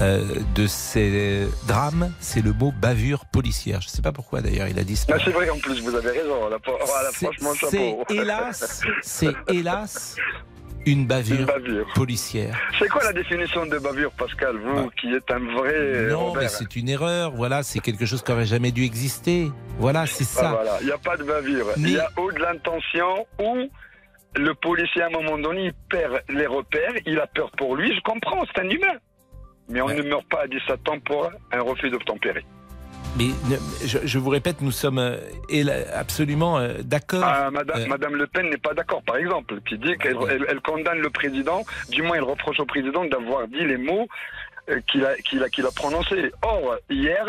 euh, 0.00 0.22
de 0.54 0.66
ces 0.66 1.46
drames, 1.66 2.12
c'est 2.20 2.42
le 2.42 2.52
mot 2.52 2.72
bavure 2.80 3.24
policière. 3.26 3.80
Je 3.80 3.86
ne 3.86 3.90
sais 3.90 4.02
pas 4.02 4.12
pourquoi 4.12 4.40
d'ailleurs 4.42 4.68
il 4.68 4.76
a 4.78 4.82
Ah, 4.82 4.84
disparu. 4.84 5.20
c'est 5.24 5.30
vrai 5.30 5.48
en 5.50 5.58
plus, 5.58 5.80
vous 5.80 5.94
avez 5.94 6.10
raison. 6.10 6.48
Là, 6.48 6.58
voilà, 6.64 7.08
C'est- 7.12 7.26
franchement, 7.26 7.50
C'est 7.58 7.88
chapeau. 7.90 8.04
hélas, 8.10 8.82
c'est 9.02 9.32
hélas 9.48 10.16
une 10.84 11.04
bavure, 11.06 11.40
Une 11.40 11.46
bavure. 11.46 11.86
policière. 11.96 12.56
C'est 12.78 12.88
quoi 12.88 13.02
la 13.02 13.12
définition 13.12 13.66
de 13.66 13.76
bavure, 13.78 14.12
Pascal 14.12 14.56
Vous 14.58 14.88
qui 14.90 15.12
êtes 15.14 15.28
un 15.32 15.40
vrai 15.40 16.08
Non, 16.10 16.26
Robert. 16.26 16.42
mais 16.42 16.48
c'est 16.48 16.76
une 16.76 16.88
erreur. 16.88 17.32
Voilà, 17.34 17.64
c'est 17.64 17.80
quelque 17.80 18.06
chose 18.06 18.22
qui 18.22 18.30
aurait 18.30 18.46
jamais 18.46 18.70
dû 18.70 18.84
exister. 18.84 19.50
Voilà, 19.80 20.06
c'est 20.06 20.22
Ah, 20.36 20.40
ça. 20.40 20.50
voilà, 20.52 20.76
il 20.82 20.86
n'y 20.86 20.92
a 20.92 20.98
pas 20.98 21.16
de 21.16 21.24
bavure. 21.24 21.66
Il 21.78 21.90
y 21.90 21.98
a 21.98 22.08
ou 22.20 22.30
de 22.30 22.38
l'intention 22.38 23.26
ou 23.40 23.68
le 24.34 24.54
policier 24.54 25.02
à 25.02 25.06
un 25.06 25.10
moment 25.10 25.38
donné 25.38 25.66
il 25.66 25.72
perd 25.88 26.20
les 26.28 26.46
repères, 26.46 26.92
il 27.06 27.18
a 27.20 27.26
peur 27.26 27.50
pour 27.52 27.76
lui. 27.76 27.94
Je 27.94 28.00
comprends, 28.02 28.42
c'est 28.54 28.60
un 28.62 28.68
humain. 28.68 28.94
Mais 29.68 29.80
on 29.80 29.88
ne 29.88 30.02
meurt 30.02 30.26
pas 30.28 30.42
à 30.42 30.46
17 30.46 30.88
ans 30.88 30.98
pour 31.00 31.30
un 31.52 31.60
refus 31.60 31.90
d'obtempérer. 31.90 32.44
Mais 33.18 33.24
ne- 33.48 33.86
je, 33.86 33.98
je 34.04 34.18
vous 34.18 34.28
répète, 34.30 34.60
nous 34.60 34.70
sommes 34.70 34.98
euh, 34.98 35.16
absolument 35.94 36.58
euh, 36.58 36.74
d'accord. 36.82 37.22
Ah, 37.24 37.50
Madame, 37.50 37.80
Euh, 37.80 37.86
Madame 37.86 38.14
Le 38.16 38.26
Pen 38.26 38.48
n'est 38.50 38.58
pas 38.58 38.74
d'accord, 38.74 39.02
par 39.02 39.16
exemple, 39.16 39.60
qui 39.66 39.78
dit 39.78 39.96
qu'elle 39.98 40.16
elle- 40.30 40.46
elle 40.48 40.60
condamne 40.60 40.98
le 40.98 41.10
président, 41.10 41.64
du 41.88 42.02
moins 42.02 42.16
elle 42.16 42.22
reproche 42.24 42.60
au 42.60 42.66
président 42.66 43.04
d'avoir 43.06 43.48
dit 43.48 43.64
les 43.64 43.78
mots 43.78 44.06
qu'il 44.88 45.04
a, 45.04 45.14
qu'il 45.16 45.42
a, 45.42 45.48
qu'il 45.48 45.64
a 45.64 45.70
prononcés. 45.70 46.30
Or, 46.42 46.76
hier, 46.90 47.24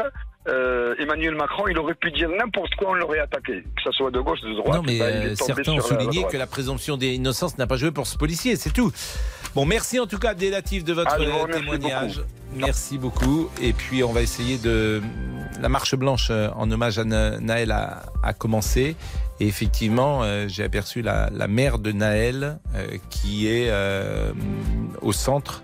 euh, 0.47 0.95
Emmanuel 0.99 1.35
Macron, 1.35 1.65
il 1.69 1.77
aurait 1.77 1.93
pu 1.95 2.11
dire 2.11 2.29
n'importe 2.29 2.73
quoi, 2.75 2.91
on 2.91 2.93
l'aurait 2.93 3.19
attaqué, 3.19 3.63
que 3.63 3.81
ce 3.83 3.91
soit 3.91 4.11
de 4.11 4.19
gauche, 4.19 4.41
de 4.41 4.53
droite. 4.53 4.75
Non, 4.77 4.83
mais 4.85 4.99
Bah, 4.99 5.05
euh, 5.05 5.35
certains 5.35 5.73
ont 5.73 5.81
souligné 5.81 6.25
que 6.31 6.37
la 6.37 6.47
présomption 6.47 6.97
d'innocence 6.97 7.57
n'a 7.57 7.67
pas 7.67 7.75
joué 7.77 7.91
pour 7.91 8.07
ce 8.07 8.17
policier, 8.17 8.55
c'est 8.55 8.71
tout. 8.73 8.91
Bon, 9.55 9.65
merci 9.65 9.99
en 9.99 10.05
tout 10.07 10.19
cas, 10.19 10.33
Délatif, 10.33 10.83
de 10.83 10.93
votre 10.93 11.11
Ah, 11.13 11.47
témoignage. 11.51 12.17
beaucoup. 12.17 12.27
Merci 12.55 12.97
beaucoup. 12.97 13.49
Et 13.61 13.73
puis, 13.73 14.03
on 14.03 14.13
va 14.13 14.21
essayer 14.21 14.57
de. 14.57 15.01
La 15.59 15.69
marche 15.69 15.95
blanche 15.95 16.27
euh, 16.29 16.49
en 16.55 16.69
hommage 16.71 16.99
à 16.99 17.03
Na- 17.03 17.39
Naël 17.39 17.71
a, 17.71 18.03
a 18.23 18.33
commencé. 18.33 18.95
Et 19.39 19.47
effectivement, 19.47 20.23
euh, 20.23 20.45
j'ai 20.47 20.63
aperçu 20.63 21.01
la, 21.01 21.29
la 21.33 21.47
mère 21.47 21.77
de 21.79 21.91
Naël 21.91 22.59
euh, 22.75 22.85
qui 23.09 23.47
est 23.47 23.67
euh, 23.69 24.31
au 25.01 25.11
centre 25.11 25.61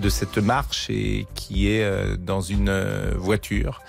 de 0.00 0.08
cette 0.08 0.38
marche 0.38 0.90
et 0.90 1.26
qui 1.34 1.70
est 1.70 1.82
euh, 1.82 2.16
dans 2.16 2.40
une 2.40 2.68
euh, 2.68 3.12
voiture 3.16 3.80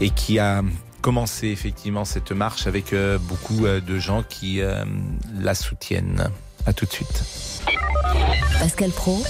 et 0.00 0.10
qui 0.10 0.38
a 0.38 0.62
commencé 1.00 1.48
effectivement 1.48 2.04
cette 2.04 2.32
marche 2.32 2.66
avec 2.66 2.92
euh, 2.92 3.18
beaucoup 3.18 3.66
de 3.66 3.98
gens 3.98 4.22
qui 4.22 4.60
la 5.40 5.54
soutiennent. 5.54 6.30
À 6.64 6.72
tout 6.72 6.86
de 6.86 6.92
suite. 6.92 7.24
Pascal 8.60 8.90
Pro, 8.90 9.20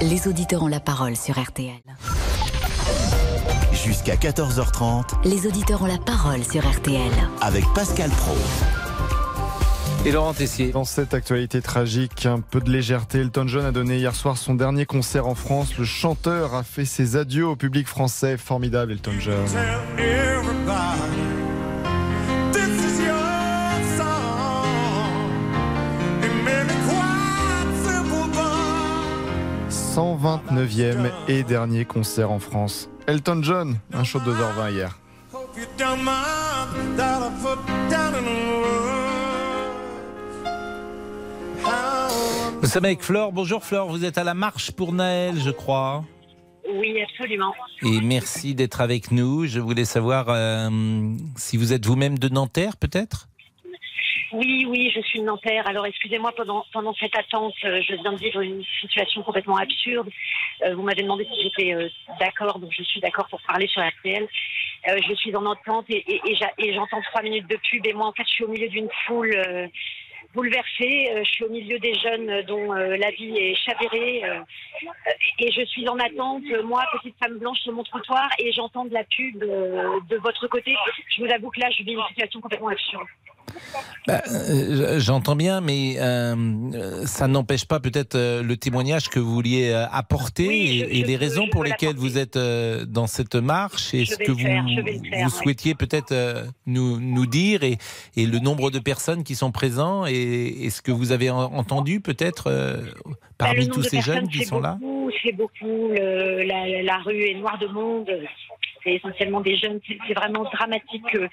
les 0.00 0.26
auditeurs 0.28 0.62
ont 0.62 0.68
la 0.68 0.80
parole 0.80 1.14
sur 1.14 1.38
RTL. 1.38 1.74
Jusqu'à 3.72 4.16
14h30 4.16 5.24
Les 5.24 5.46
auditeurs 5.46 5.82
ont 5.82 5.86
la 5.86 5.98
parole 5.98 6.42
sur 6.42 6.66
RTL. 6.66 7.12
avec 7.42 7.64
Pascal 7.74 8.10
Pro. 8.10 8.36
Et 10.08 10.10
Laurent 10.10 10.32
Tessier. 10.32 10.70
Dans 10.70 10.84
cette 10.84 11.12
actualité 11.12 11.60
tragique, 11.60 12.24
un 12.24 12.40
peu 12.40 12.60
de 12.60 12.70
légèreté. 12.70 13.18
Elton 13.18 13.46
John 13.46 13.66
a 13.66 13.72
donné 13.72 13.98
hier 13.98 14.14
soir 14.14 14.38
son 14.38 14.54
dernier 14.54 14.86
concert 14.86 15.26
en 15.26 15.34
France. 15.34 15.76
Le 15.76 15.84
chanteur 15.84 16.54
a 16.54 16.62
fait 16.62 16.86
ses 16.86 17.16
adieux 17.16 17.46
au 17.46 17.56
public 17.56 17.86
français. 17.86 18.38
Formidable, 18.38 18.92
Elton 18.92 19.12
John. 19.20 19.44
129e 29.68 31.10
et 31.28 31.42
dernier 31.42 31.84
concert 31.84 32.30
en 32.30 32.38
France. 32.38 32.88
Elton 33.06 33.40
John, 33.42 33.76
un 33.92 34.04
show 34.04 34.20
de 34.20 34.32
2h20 34.32 34.72
hier. 34.72 34.98
Nous 42.62 42.68
sommes 42.68 42.84
avec 42.84 43.02
Flore. 43.02 43.32
Bonjour 43.32 43.64
Flore, 43.64 43.88
vous 43.88 44.04
êtes 44.04 44.18
à 44.18 44.24
la 44.24 44.34
marche 44.34 44.72
pour 44.72 44.92
Naël, 44.92 45.36
je 45.38 45.50
crois. 45.50 46.04
Oui, 46.74 47.00
absolument. 47.00 47.54
Et 47.82 48.00
merci 48.02 48.54
d'être 48.54 48.80
avec 48.80 49.10
nous. 49.10 49.46
Je 49.46 49.58
voulais 49.58 49.84
savoir 49.84 50.26
euh, 50.28 50.68
si 51.36 51.56
vous 51.56 51.72
êtes 51.72 51.86
vous-même 51.86 52.18
de 52.18 52.28
Nanterre, 52.28 52.76
peut-être? 52.76 53.28
Oui, 54.32 54.66
oui, 54.68 54.92
je 54.94 55.00
suis 55.00 55.20
de 55.20 55.24
Nanterre. 55.24 55.66
Alors, 55.66 55.86
excusez-moi, 55.86 56.32
pendant, 56.36 56.66
pendant 56.72 56.92
cette 56.94 57.16
attente, 57.16 57.54
euh, 57.64 57.80
je 57.88 57.94
viens 57.94 58.12
de 58.12 58.18
vivre 58.18 58.40
une 58.42 58.62
situation 58.82 59.22
complètement 59.22 59.56
absurde. 59.56 60.10
Euh, 60.66 60.74
vous 60.74 60.82
m'avez 60.82 61.02
demandé 61.02 61.26
si 61.32 61.42
j'étais 61.42 61.74
d'accord, 62.20 62.58
donc 62.58 62.70
je 62.76 62.82
suis 62.82 63.00
d'accord 63.00 63.28
pour 63.30 63.40
parler 63.42 63.66
sur 63.68 63.80
RTL. 63.80 64.28
Je 64.86 65.14
suis 65.14 65.34
en 65.34 65.50
attente 65.50 65.86
et, 65.88 66.04
et, 66.06 66.74
j'entends 66.74 67.00
trois 67.10 67.22
minutes 67.22 67.48
de 67.48 67.58
pub. 67.70 67.86
Et 67.86 67.94
moi, 67.94 68.06
en 68.06 68.12
fait, 68.12 68.24
je 68.24 68.32
suis 68.32 68.44
au 68.44 68.48
milieu 68.48 68.68
d'une 68.68 68.88
foule 69.06 69.34
bouleversée. 70.34 71.10
Euh, 71.12 71.24
je 71.24 71.30
suis 71.30 71.44
au 71.44 71.50
milieu 71.50 71.78
des 71.78 71.94
jeunes 71.94 72.30
euh, 72.30 72.42
dont 72.42 72.72
euh, 72.74 72.96
la 72.96 73.10
vie 73.10 73.36
est 73.36 73.54
chavirée. 73.54 74.24
euh, 74.24 74.40
et 75.38 75.50
je 75.50 75.64
suis 75.64 75.88
en 75.88 75.98
attente, 75.98 76.42
moi, 76.64 76.84
petite 76.92 77.16
femme 77.22 77.38
blanche 77.38 77.58
sur 77.60 77.72
mon 77.72 77.84
trottoir, 77.84 78.28
et 78.38 78.52
j'entends 78.52 78.84
de 78.84 78.94
la 78.94 79.04
pub 79.04 79.38
de 79.38 80.16
votre 80.16 80.46
côté. 80.48 80.74
Je 81.16 81.24
vous 81.24 81.30
avoue 81.30 81.50
que 81.50 81.60
là, 81.60 81.70
je 81.70 81.82
vis 81.82 81.92
une 81.92 82.06
situation 82.08 82.40
complètement 82.40 82.68
absurde. 82.68 83.06
Bah, 84.06 84.22
euh, 84.30 84.98
J'entends 84.98 85.36
bien, 85.36 85.60
mais 85.60 85.96
euh, 85.98 87.04
ça 87.06 87.28
n'empêche 87.28 87.66
pas 87.66 87.78
peut-être 87.80 88.14
euh, 88.14 88.42
le 88.42 88.56
témoignage 88.56 89.08
que 89.10 89.18
vous 89.18 89.32
vouliez 89.34 89.72
apporter 89.92 90.48
Oui, 90.48 90.78
je- 90.80 90.84
et, 90.84 90.98
et 90.98 91.00
je 91.02 91.06
les 91.06 91.16
raisons 91.16 91.44
je 91.46 91.50
pour 91.50 91.62
lesquelles 91.64 91.96
vous 91.96 92.16
êtes 92.16 92.38
dans 92.38 93.06
cette 93.06 93.34
marche 93.34 93.92
et 93.94 94.04
ce 94.06 94.16
que 94.16 94.32
vous, 94.32 94.38
faire, 94.38 94.66
je 94.68 94.80
vais 94.80 94.92
le 94.92 94.98
faire, 95.10 95.18
vous 95.28 95.34
ouais. 95.36 95.42
souhaitiez 95.42 95.74
peut-être 95.74 96.14
nous, 96.66 96.98
nous 97.00 97.26
dire 97.26 97.62
et, 97.64 97.76
et 98.16 98.26
le 98.26 98.38
nombre 98.38 98.70
de 98.70 98.78
personnes 98.78 99.24
qui 99.24 99.34
sont 99.34 99.52
présents 99.52 100.06
et, 100.06 100.12
et 100.12 100.70
ce 100.70 100.80
que 100.80 100.92
vous 100.92 101.12
avez 101.12 101.28
en- 101.30 101.40
entendu 101.54 102.00
peut-être 102.00 102.44
euh, 102.46 102.78
Bah, 103.06 103.14
parmi 103.38 103.68
tous 103.68 103.82
ces 103.82 104.00
jeunes 104.00 104.28
qui 104.28 104.44
sont 104.44 104.60
là? 104.60 104.78
beaucoup, 104.80 105.10
C'est 105.22 105.32
beaucoup. 105.32 105.90
La, 105.92 106.82
la 106.82 106.96
rue 106.98 107.24
est 107.24 107.34
noire 107.34 107.58
de 107.58 107.66
monde. 107.66 108.08
C'est 108.82 108.94
essentiellement 108.94 109.40
des 109.40 109.56
jeunes. 109.56 109.80
C'est 110.06 110.14
vraiment 110.14 110.44
dramatique 110.44 111.04
que- 111.12 111.28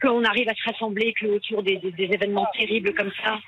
qu'on 0.00 0.24
arrive 0.24 0.48
à 0.48 0.54
se 0.54 0.70
rassembler 0.70 1.12
que 1.12 1.26
autour 1.26 1.62
des, 1.62 1.80
événements 1.98 2.46
terribles 2.56 2.94
comme 2.94 3.10
ça. 3.22 3.38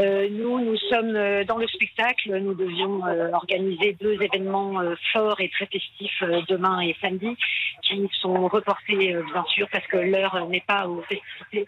Euh, 0.00 0.28
nous, 0.30 0.60
nous 0.60 0.76
sommes 0.76 1.16
euh, 1.16 1.44
dans 1.44 1.56
le 1.56 1.66
spectacle. 1.66 2.36
Nous 2.38 2.54
devions 2.54 3.04
euh, 3.06 3.30
organiser 3.32 3.96
deux 4.00 4.20
événements 4.20 4.74
forts 5.12 5.40
et 5.40 5.48
très 5.48 5.66
festifs 5.66 6.22
demain 6.48 6.80
et 6.80 6.94
samedi, 7.00 7.36
qui 7.82 8.08
sont 8.20 8.48
reportés 8.48 9.14
bien 9.32 9.44
sûr 9.48 9.68
parce 9.70 9.86
que 9.86 9.96
l'heure 9.96 10.46
n'est 10.48 10.64
pas 10.66 10.86
aux 10.86 11.02
festivités. 11.02 11.66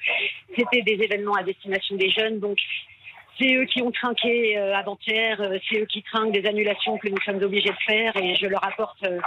C'était 0.57 0.83
des 0.83 1.03
événements 1.03 1.35
à 1.35 1.43
destination 1.43 1.97
des 1.97 2.11
jeunes, 2.11 2.41
donc 2.41 2.59
c'est 3.39 3.55
eux 3.55 3.65
qui 3.67 3.83
ont 3.83 3.91
trinqué 3.91 4.57
euh, 4.59 4.75
avant-hier, 4.75 5.41
euh, 5.41 5.59
c'est 5.69 5.81
eux 5.81 5.87
qui 5.87 6.03
trinquent 6.03 6.33
des 6.33 6.47
annulations 6.47 6.97
que 6.99 7.09
nous 7.09 7.21
sommes 7.25 7.43
obligés 7.43 7.71
de 7.71 7.85
faire 7.87 8.17
et 8.17 8.35
je 8.37 8.47
leur 8.47 8.65
apporte 8.65 9.03
euh, 9.05 9.19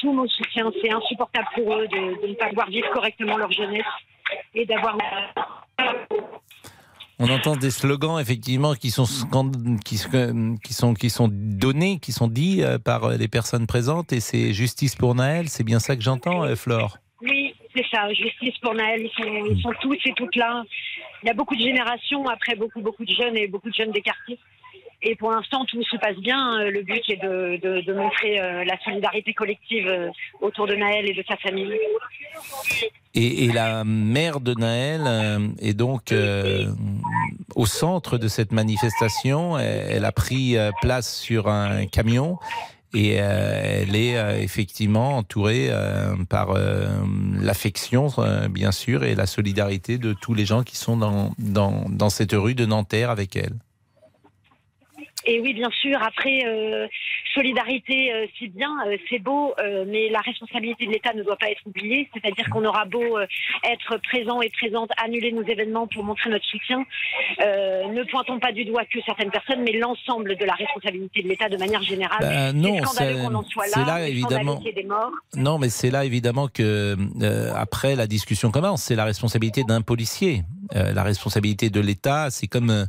tout 0.00 0.12
mon 0.12 0.26
soutien. 0.28 0.70
C'est 0.82 0.92
insupportable 0.92 1.46
pour 1.54 1.74
eux 1.74 1.86
de, 1.88 2.22
de 2.22 2.28
ne 2.28 2.34
pas 2.34 2.48
pouvoir 2.48 2.68
vivre 2.68 2.90
correctement 2.92 3.36
leur 3.36 3.52
jeunesse 3.52 3.84
et 4.54 4.66
d'avoir 4.66 4.96
On 7.18 7.28
entend 7.28 7.56
des 7.56 7.70
slogans 7.70 8.18
effectivement 8.18 8.74
qui 8.74 8.90
sont 8.90 9.06
qui, 9.84 9.98
sont 9.98 10.94
qui 10.94 11.10
sont 11.10 11.28
donnés, 11.30 11.98
qui 12.00 12.12
sont 12.12 12.28
dits 12.28 12.62
par 12.84 13.10
les 13.10 13.28
personnes 13.28 13.66
présentes 13.66 14.12
et 14.12 14.20
c'est 14.20 14.52
justice 14.52 14.96
pour 14.96 15.14
Naël. 15.14 15.48
C'est 15.48 15.64
bien 15.64 15.78
ça 15.78 15.94
que 15.94 16.02
j'entends, 16.02 16.56
Flore. 16.56 16.98
Oui, 17.22 17.53
c'est 17.74 17.84
ça, 17.92 18.12
justice 18.12 18.56
pour 18.58 18.74
Naël, 18.74 19.02
ils 19.02 19.60
sont, 19.60 19.72
tous 19.80 19.98
et 20.04 20.12
toutes 20.14 20.36
là. 20.36 20.62
Il 21.22 21.26
y 21.26 21.30
a 21.30 21.34
beaucoup 21.34 21.56
de 21.56 21.62
générations, 21.62 22.26
après 22.28 22.54
beaucoup, 22.54 22.80
beaucoup 22.80 23.04
de 23.04 23.12
jeunes 23.12 23.36
et 23.36 23.46
beaucoup 23.46 23.70
de 23.70 23.74
jeunes 23.74 23.92
des 23.92 24.02
quartiers. 24.02 24.38
Et 25.06 25.16
pour 25.16 25.30
l'instant, 25.30 25.64
tout 25.66 25.82
se 25.82 25.96
passe 25.98 26.16
bien. 26.16 26.60
Euh, 26.60 26.70
Le 26.70 26.82
but 26.82 27.02
est 27.08 27.22
de, 27.22 27.92
montrer 27.92 28.40
euh, 28.40 28.64
la 28.64 28.78
solidarité 28.82 29.34
collective 29.34 29.86
euh, 29.86 30.08
autour 30.40 30.66
de 30.66 30.74
Naël 30.74 31.08
et 31.08 31.12
de 31.12 31.22
sa 31.28 31.36
famille. 31.36 31.74
Et, 33.14 33.52
la 33.52 33.84
mère 33.84 34.40
de 34.40 34.54
Naël 34.54 35.02
est 35.60 35.74
donc 35.74 36.12
au 37.54 37.66
centre 37.66 38.18
de 38.18 38.28
cette 38.28 38.50
manifestation. 38.50 39.56
Elle, 39.58 40.04
a 40.04 40.10
pris 40.10 40.56
place 40.80 41.20
sur 41.20 41.48
un 41.48 41.86
camion 41.86 42.38
et 42.94 43.16
euh, 43.18 43.82
elle 43.82 43.96
est 43.96 44.16
euh, 44.16 44.38
effectivement 44.40 45.16
entourée 45.18 45.68
euh, 45.70 46.14
par 46.28 46.50
euh, 46.50 46.86
l'affection, 47.40 48.08
euh, 48.18 48.48
bien 48.48 48.72
sûr, 48.72 49.04
et 49.04 49.14
la 49.14 49.26
solidarité 49.26 49.98
de 49.98 50.12
tous 50.12 50.34
les 50.34 50.46
gens 50.46 50.62
qui 50.62 50.76
sont 50.76 50.96
dans, 50.96 51.32
dans, 51.38 51.84
dans 51.88 52.10
cette 52.10 52.32
rue 52.32 52.54
de 52.54 52.66
Nanterre 52.66 53.10
avec 53.10 53.36
elle. 53.36 53.54
Et 55.26 55.40
oui, 55.40 55.54
bien 55.54 55.70
sûr. 55.70 56.02
Après, 56.02 56.40
euh, 56.46 56.86
solidarité, 57.34 58.12
euh, 58.12 58.26
c'est 58.38 58.48
bien, 58.48 58.70
euh, 58.86 58.96
c'est 59.10 59.18
beau, 59.18 59.54
euh, 59.58 59.84
mais 59.86 60.08
la 60.08 60.20
responsabilité 60.20 60.86
de 60.86 60.92
l'État 60.92 61.12
ne 61.12 61.22
doit 61.22 61.36
pas 61.36 61.50
être 61.50 61.62
oubliée. 61.66 62.08
C'est-à-dire 62.14 62.48
qu'on 62.50 62.64
aura 62.64 62.84
beau 62.84 63.18
être 63.18 63.98
présent 64.08 64.40
et 64.40 64.50
présente, 64.50 64.90
annuler 65.02 65.32
nos 65.32 65.42
événements 65.42 65.86
pour 65.86 66.04
montrer 66.04 66.30
notre 66.30 66.44
soutien. 66.46 66.84
Ne 67.40 68.10
pointons 68.10 68.38
pas 68.38 68.52
du 68.52 68.64
doigt 68.64 68.84
que 68.84 68.98
certaines 69.04 69.30
personnes, 69.30 69.62
mais 69.62 69.72
l'ensemble 69.72 70.36
de 70.36 70.44
la 70.44 70.54
responsabilité 70.54 71.22
de 71.22 71.28
l'État 71.28 71.48
de 71.48 71.56
manière 71.56 71.82
générale. 71.82 72.18
Ben, 72.20 72.52
non, 72.52 72.84
c'est 72.86 73.12
là. 73.12 73.84
là, 73.86 74.08
évidemment. 74.08 74.60
des 74.60 74.84
morts. 74.84 75.12
Non, 75.36 75.58
mais 75.58 75.68
c'est 75.68 75.90
là 75.90 76.04
évidemment 76.04 76.48
que 76.48 76.96
après 77.54 77.96
la 77.96 78.06
discussion 78.06 78.50
commence, 78.50 78.82
c'est 78.82 78.96
la 78.96 79.04
responsabilité 79.04 79.64
d'un 79.64 79.82
policier. 79.82 80.42
La 80.72 81.02
responsabilité 81.02 81.70
de 81.70 81.80
l'État, 81.80 82.30
c'est 82.30 82.46
comme 82.46 82.86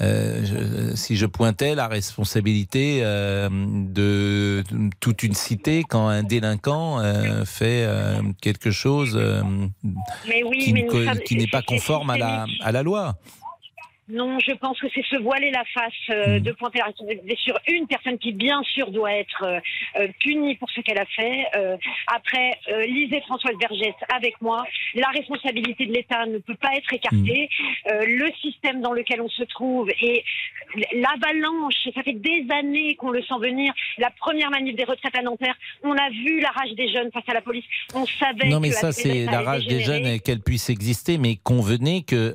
euh, 0.00 0.42
euh, 0.42 0.90
je- 0.92 0.96
si 0.96 1.16
je 1.16 1.26
pointais 1.26 1.74
la 1.74 1.88
responsabilité 1.88 3.00
euh, 3.02 3.48
de 3.50 4.62
toute 5.00 5.22
une 5.22 5.34
cité 5.34 5.84
quand 5.88 6.06
un 6.08 6.22
délinquant 6.22 7.00
euh, 7.00 7.44
fait 7.44 7.84
euh, 7.86 8.20
quelque 8.40 8.70
chose 8.70 9.12
euh, 9.16 9.42
Mais 10.28 10.42
oui, 10.44 10.58
qui, 10.58 10.72
ne 10.72 11.40
n'est 11.40 11.46
pas 11.46 11.62
conforme 11.62 12.10
à 12.10 12.18
la, 12.18 12.40
systémique. 12.44 12.60
à 12.64 12.72
la 12.72 12.82
loi. 12.82 13.16
Non, 14.08 14.38
je 14.38 14.52
pense 14.52 14.78
que 14.78 14.86
c'est 14.94 15.04
se 15.04 15.16
voiler 15.16 15.50
la 15.50 15.64
face 15.74 15.92
euh, 16.10 16.38
de 16.38 16.52
pointer 16.52 16.78
la 16.78 16.84
responsabilité 16.84 17.36
sur 17.42 17.58
une 17.66 17.88
personne 17.88 18.18
qui, 18.18 18.32
bien 18.32 18.62
sûr, 18.62 18.92
doit 18.92 19.12
être 19.12 19.42
euh, 19.42 19.58
euh, 19.98 20.08
punie 20.20 20.54
pour 20.54 20.70
ce 20.70 20.80
qu'elle 20.80 20.98
a 20.98 21.06
fait. 21.06 21.44
Euh, 21.56 21.76
après, 22.06 22.52
lisez 22.86 23.20
Françoise 23.22 23.54
Vergès 23.60 23.94
avec 24.14 24.40
moi. 24.40 24.64
La 24.94 25.08
responsabilité 25.08 25.86
de 25.86 25.92
l'État 25.92 26.24
ne 26.26 26.38
peut 26.38 26.54
pas 26.54 26.74
être 26.76 26.92
écartée. 26.92 27.48
Euh, 27.90 28.04
le 28.06 28.30
système 28.40 28.80
dans 28.80 28.92
lequel 28.92 29.20
on 29.20 29.28
se 29.28 29.42
trouve 29.42 29.90
et 30.00 30.22
l'avalanche, 30.92 31.74
ça 31.92 32.02
fait 32.04 32.12
des 32.12 32.46
années 32.50 32.94
qu'on 32.94 33.10
le 33.10 33.22
sent 33.22 33.34
venir. 33.40 33.72
La 33.98 34.10
première 34.10 34.50
manif 34.50 34.76
des 34.76 34.84
retraites 34.84 35.16
à 35.18 35.22
Nanterre, 35.22 35.56
on 35.82 35.92
a 35.92 36.10
vu 36.10 36.40
la 36.40 36.50
rage 36.50 36.72
des 36.76 36.92
jeunes 36.92 37.10
face 37.10 37.24
à 37.26 37.34
la 37.34 37.40
police. 37.40 37.64
On 37.92 38.06
savait 38.06 38.48
Non, 38.48 38.60
mais 38.60 38.70
que 38.70 38.76
ça, 38.76 38.92
c'est 38.92 39.24
la 39.24 39.40
rage 39.40 39.66
des 39.66 39.80
jeunes 39.80 40.20
qu'elle 40.20 40.40
puisse 40.40 40.70
exister, 40.70 41.18
mais 41.18 41.38
convenez 41.42 42.02
qu'il 42.02 42.34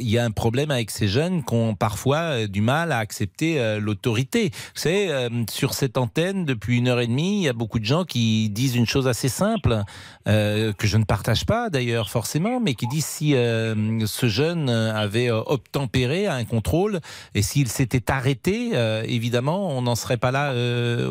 y 0.00 0.18
a 0.18 0.24
un 0.24 0.30
problème 0.30 0.70
avec 0.70 0.90
ces 0.90 0.99
jeunes 1.08 1.44
qui 1.44 1.54
ont 1.54 1.74
parfois 1.74 2.18
euh, 2.18 2.46
du 2.46 2.60
mal 2.60 2.92
à 2.92 2.98
accepter 2.98 3.60
euh, 3.60 3.80
l'autorité. 3.80 4.50
Savez, 4.74 5.10
euh, 5.10 5.28
sur 5.50 5.74
cette 5.74 5.96
antenne, 5.96 6.44
depuis 6.44 6.78
une 6.78 6.88
heure 6.88 7.00
et 7.00 7.06
demie, 7.06 7.40
il 7.40 7.44
y 7.44 7.48
a 7.48 7.52
beaucoup 7.52 7.78
de 7.78 7.84
gens 7.84 8.04
qui 8.04 8.48
disent 8.50 8.76
une 8.76 8.86
chose 8.86 9.08
assez 9.08 9.28
simple, 9.28 9.82
que 10.26 10.86
je 10.86 10.96
ne 10.96 11.04
partage 11.04 11.44
pas 11.44 11.70
d'ailleurs 11.70 12.08
forcément, 12.08 12.60
mais 12.60 12.74
qui 12.74 12.86
disent 12.86 13.06
si 13.06 13.32
ce 13.32 14.28
jeune 14.28 14.68
avait 14.70 15.30
obtempéré 15.30 16.26
à 16.26 16.34
un 16.34 16.44
contrôle 16.44 17.00
et 17.34 17.42
s'il 17.42 17.68
s'était 17.68 18.10
arrêté, 18.10 18.70
évidemment, 19.04 19.76
on 19.76 19.82
n'en 19.82 19.96
serait 19.96 20.18
pas 20.18 20.30
là 20.30 20.52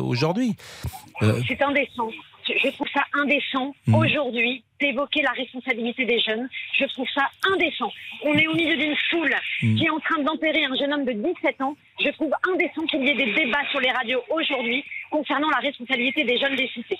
aujourd'hui. 0.00 0.56
C'est 1.20 1.62
indécent. 1.62 2.08
Je 2.62 2.68
trouve 2.70 2.86
ça 2.94 3.04
indécent 3.14 3.74
Mhm. 3.86 3.94
aujourd'hui 3.94 4.62
d'évoquer 4.80 5.22
la 5.22 5.30
responsabilité 5.32 6.04
des 6.04 6.18
jeunes. 6.20 6.48
Je 6.78 6.84
trouve 6.86 7.06
ça 7.14 7.28
indécent. 7.52 7.90
On 8.24 8.34
est 8.34 8.46
au 8.46 8.54
milieu 8.54 8.76
d'une 8.76 8.96
foule 9.10 9.34
Mhm. 9.62 9.76
qui 9.76 9.84
est 9.84 9.90
en 9.90 10.00
train 10.00 10.22
d'enterrer 10.22 10.64
un 10.64 10.74
jeune 10.76 10.92
homme 10.92 11.04
de 11.04 11.12
17 11.12 11.60
ans. 11.60 11.76
Je 12.04 12.10
trouve 12.12 12.32
indécent 12.52 12.82
qu'il 12.90 13.04
y 13.04 13.08
ait 13.10 13.14
des 13.14 13.32
débats 13.34 13.64
sur 13.70 13.80
les 13.80 13.90
radios 13.90 14.22
aujourd'hui 14.30 14.82
concernant 15.10 15.50
la 15.50 15.58
responsabilité 15.58 16.24
des 16.24 16.38
jeunes 16.38 16.56
des 16.56 16.68
cités. 16.68 16.98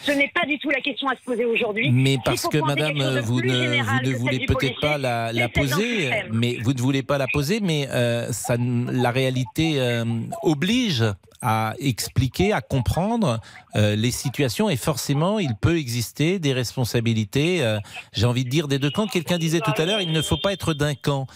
Ce 0.00 0.10
n'est 0.12 0.28
pas 0.34 0.46
du 0.46 0.58
tout 0.58 0.70
la 0.70 0.80
question 0.80 1.06
à 1.08 1.14
se 1.16 1.22
poser 1.22 1.44
aujourd'hui. 1.44 1.90
Mais 1.92 2.16
parce 2.24 2.48
que 2.48 2.58
madame, 2.58 2.94
vous 3.20 3.40
ne, 3.42 4.12
vous 4.12 4.18
voulez 4.18 4.46
peut-être 4.46 4.80
pas 4.80 4.96
la, 4.98 5.48
poser, 5.48 6.10
mais 6.32 6.56
vous 6.62 6.72
ne 6.72 6.80
voulez 6.80 7.02
pas 7.02 7.18
la 7.18 7.26
poser, 7.32 7.60
mais 7.60 7.86
euh, 7.90 8.26
ça, 8.32 8.56
la 8.58 9.10
réalité 9.10 9.74
euh, 9.80 10.04
oblige 10.42 11.04
à 11.42 11.74
expliquer, 11.78 12.52
à 12.52 12.60
comprendre 12.60 13.40
euh, 13.74 13.96
les 13.96 14.10
situations 14.10 14.70
et 14.70 14.76
forcément 14.76 15.38
il 15.38 15.54
peut 15.60 15.76
exister 15.76 16.38
des 16.38 16.52
responsabilités, 16.52 17.62
euh, 17.62 17.78
j'ai 18.12 18.26
envie 18.26 18.44
de 18.44 18.50
dire 18.50 18.68
des 18.68 18.78
deux 18.78 18.90
camps. 18.90 19.06
Quelqu'un 19.06 19.38
disait 19.38 19.60
tout 19.60 19.74
à 19.76 19.84
l'heure, 19.84 20.00
il 20.00 20.12
ne 20.12 20.22
faut 20.22 20.36
pas 20.36 20.52
être 20.52 20.72
d'un 20.72 20.94
camp. 20.94 21.26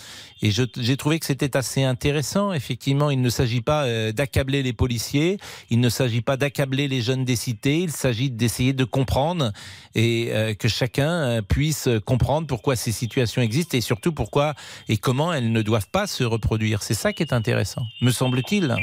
Et 0.43 0.51
j'ai 0.51 0.97
trouvé 0.99 1.19
que 1.19 1.25
c'était 1.25 1.57
assez 1.57 1.83
intéressant. 1.83 2.53
Effectivement, 2.53 3.11
il 3.11 3.23
ne 3.23 3.31
s'agit 3.31 3.63
pas 3.63 3.85
euh, 3.85 4.13
d'accabler 4.13 4.63
les 4.63 4.75
policiers, 4.75 5.39
il 5.71 5.81
ne 5.81 5.89
s'agit 5.89 6.21
pas 6.21 6.37
d'accabler 6.37 6.89
les 6.89 7.01
jeunes 7.01 7.25
des 7.25 7.37
cités, 7.37 7.79
il 7.79 7.91
s'agit 7.91 8.31
d'essayer 8.31 8.75
de 8.75 8.85
comprendre 8.85 9.53
et 9.95 10.29
euh, 10.33 10.53
que 10.53 10.69
chacun 10.69 11.11
euh, 11.11 11.43
puisse 11.43 11.89
comprendre 12.05 12.47
pourquoi 12.47 12.77
ces 12.77 12.93
situations 12.93 13.41
existent 13.41 13.79
et 13.79 13.81
surtout 13.81 14.13
pourquoi 14.13 14.55
et 14.89 14.99
comment 14.99 15.33
elles 15.33 15.53
ne 15.53 15.63
doivent 15.63 15.89
pas 15.91 16.07
se 16.07 16.23
reproduire. 16.23 16.83
C'est 16.83 16.95
ça 16.95 17.15
qui 17.15 17.23
est 17.23 17.33
intéressant, 17.33 17.83
me 18.03 18.11
semble-t-il. 18.11 18.77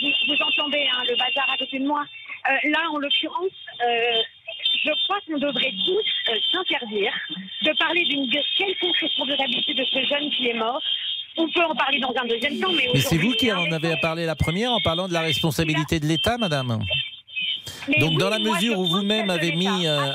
Vous, 0.00 0.10
vous 0.26 0.42
entendez 0.42 0.86
hein, 0.92 1.02
le 1.08 1.16
bazar 1.16 1.50
à 1.50 1.56
côté 1.56 1.78
de 1.78 1.86
moi. 1.86 2.04
Euh, 2.48 2.70
là, 2.70 2.90
en 2.90 2.98
l'occurrence, 2.98 3.52
euh, 3.84 4.22
je 4.84 4.90
crois 5.04 5.18
qu'on 5.26 5.38
devrait 5.38 5.72
tous 5.84 6.32
euh, 6.32 6.38
s'interdire 6.50 7.12
de 7.62 7.76
parler 7.78 8.04
d'une 8.04 8.28
quelconque 8.30 8.96
responsabilité 8.96 9.74
de 9.74 9.84
ce 9.84 10.04
jeune 10.06 10.30
qui 10.30 10.48
est 10.48 10.54
mort. 10.54 10.82
On 11.36 11.48
peut 11.48 11.64
en 11.64 11.74
parler 11.74 11.98
dans 12.00 12.12
un 12.20 12.26
deuxième 12.26 12.58
temps, 12.60 12.72
mais 12.72 12.88
Mais 12.92 13.00
c'est 13.00 13.16
vous 13.16 13.32
qui 13.32 13.50
en 13.52 13.70
avez 13.72 13.96
parlé 14.02 14.26
la 14.26 14.34
première 14.34 14.72
en 14.72 14.80
parlant 14.80 15.08
de 15.08 15.14
la 15.14 15.22
responsabilité 15.22 15.98
de 15.98 16.06
l'État, 16.06 16.36
madame. 16.36 16.80
Mais 17.88 17.98
Donc, 17.98 18.10
oui, 18.10 18.16
dans 18.18 18.28
la 18.30 18.38
mesure 18.38 18.78
où 18.78 18.86
vous-même 18.86 19.30
avez 19.30 19.52
mis, 19.56 19.86
euh, 19.86 20.12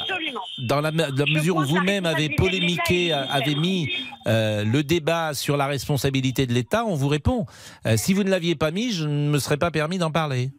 dans 0.59 0.81
la, 0.81 0.91
la 0.91 1.25
mesure 1.25 1.57
où 1.57 1.63
vous-même 1.63 2.05
avez 2.05 2.29
polémiqué, 2.29 3.13
euh, 3.13 3.23
avez 3.29 3.55
mis 3.55 3.89
euh, 4.27 4.63
le 4.63 4.83
débat 4.83 5.33
sur 5.33 5.57
la 5.57 5.67
responsabilité 5.67 6.45
de 6.47 6.53
l'État, 6.53 6.85
on 6.85 6.95
vous 6.95 7.07
répond. 7.07 7.45
Euh, 7.85 7.95
si 7.97 8.13
vous 8.13 8.23
ne 8.23 8.29
l'aviez 8.29 8.55
pas 8.55 8.71
mis, 8.71 8.91
je 8.91 9.05
ne 9.05 9.29
me 9.29 9.39
serais 9.39 9.57
pas 9.57 9.71
permis 9.71 9.97
d'en 9.97 10.11
parler. 10.11 10.49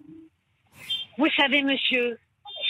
Vous 1.19 1.29
savez, 1.37 1.63
monsieur, 1.63 2.19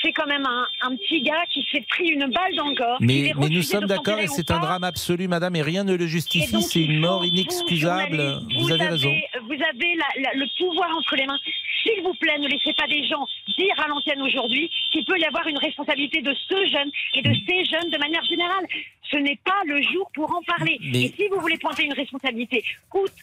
c'est 0.02 0.12
quand 0.12 0.26
même 0.26 0.46
un, 0.46 0.64
un 0.82 0.96
petit 0.96 1.22
gars 1.22 1.42
qui 1.52 1.66
s'est 1.70 1.84
pris 1.90 2.08
une 2.08 2.26
balle 2.30 2.54
dans 2.56 2.68
le 2.70 2.76
corps. 2.76 2.98
Mais, 3.00 3.32
nous 3.50 3.62
sommes 3.62 3.86
d'accord 3.86 4.18
et 4.18 4.26
c'est 4.28 4.50
un 4.50 4.58
drame 4.60 4.84
absolu, 4.84 5.28
madame, 5.28 5.56
et 5.56 5.62
rien 5.62 5.84
ne 5.84 5.94
le 5.94 6.06
justifie. 6.06 6.62
C'est 6.62 6.82
une 6.84 7.00
mort 7.00 7.20
vous, 7.20 7.26
inexcusable. 7.26 8.38
Vous 8.60 8.70
avez 8.72 8.86
raison. 8.86 9.10
Vous 9.42 9.52
avez 9.52 9.94
la- 9.96 10.22
la- 10.22 10.34
le 10.38 10.46
pouvoir 10.56 10.88
entre 10.96 11.16
les 11.16 11.26
mains. 11.26 11.38
S'il 11.82 12.02
vous 12.02 12.14
plaît, 12.14 12.38
ne 12.38 12.48
laissez 12.48 12.72
pas 12.72 12.86
des 12.86 13.04
gens 13.04 13.26
dire 13.56 13.78
à 13.78 13.88
l'antenne 13.88 14.22
aujourd'hui 14.22 14.70
qu'il 14.90 15.04
peut 15.04 15.18
y 15.18 15.24
avoir 15.24 15.46
une 15.46 15.58
responsabilité 15.58 16.20
de 16.22 16.34
ce 16.34 16.66
jeune 16.66 16.90
et 17.14 17.22
de 17.22 17.32
ces 17.46 17.64
jeunes 17.64 17.90
de 17.90 17.98
manière 17.98 18.24
générale. 18.24 18.66
Ce 19.10 19.16
n'est 19.16 19.38
pas 19.44 19.60
le 19.66 19.80
jour 19.82 20.10
pour 20.14 20.30
en 20.34 20.42
parler. 20.42 20.78
Mais- 20.82 21.04
Et 21.04 21.14
si 21.16 21.22
vous 21.32 21.40
voulez 21.40 21.56
pointer 21.58 21.84
une 21.84 21.92
responsabilité 21.94 22.62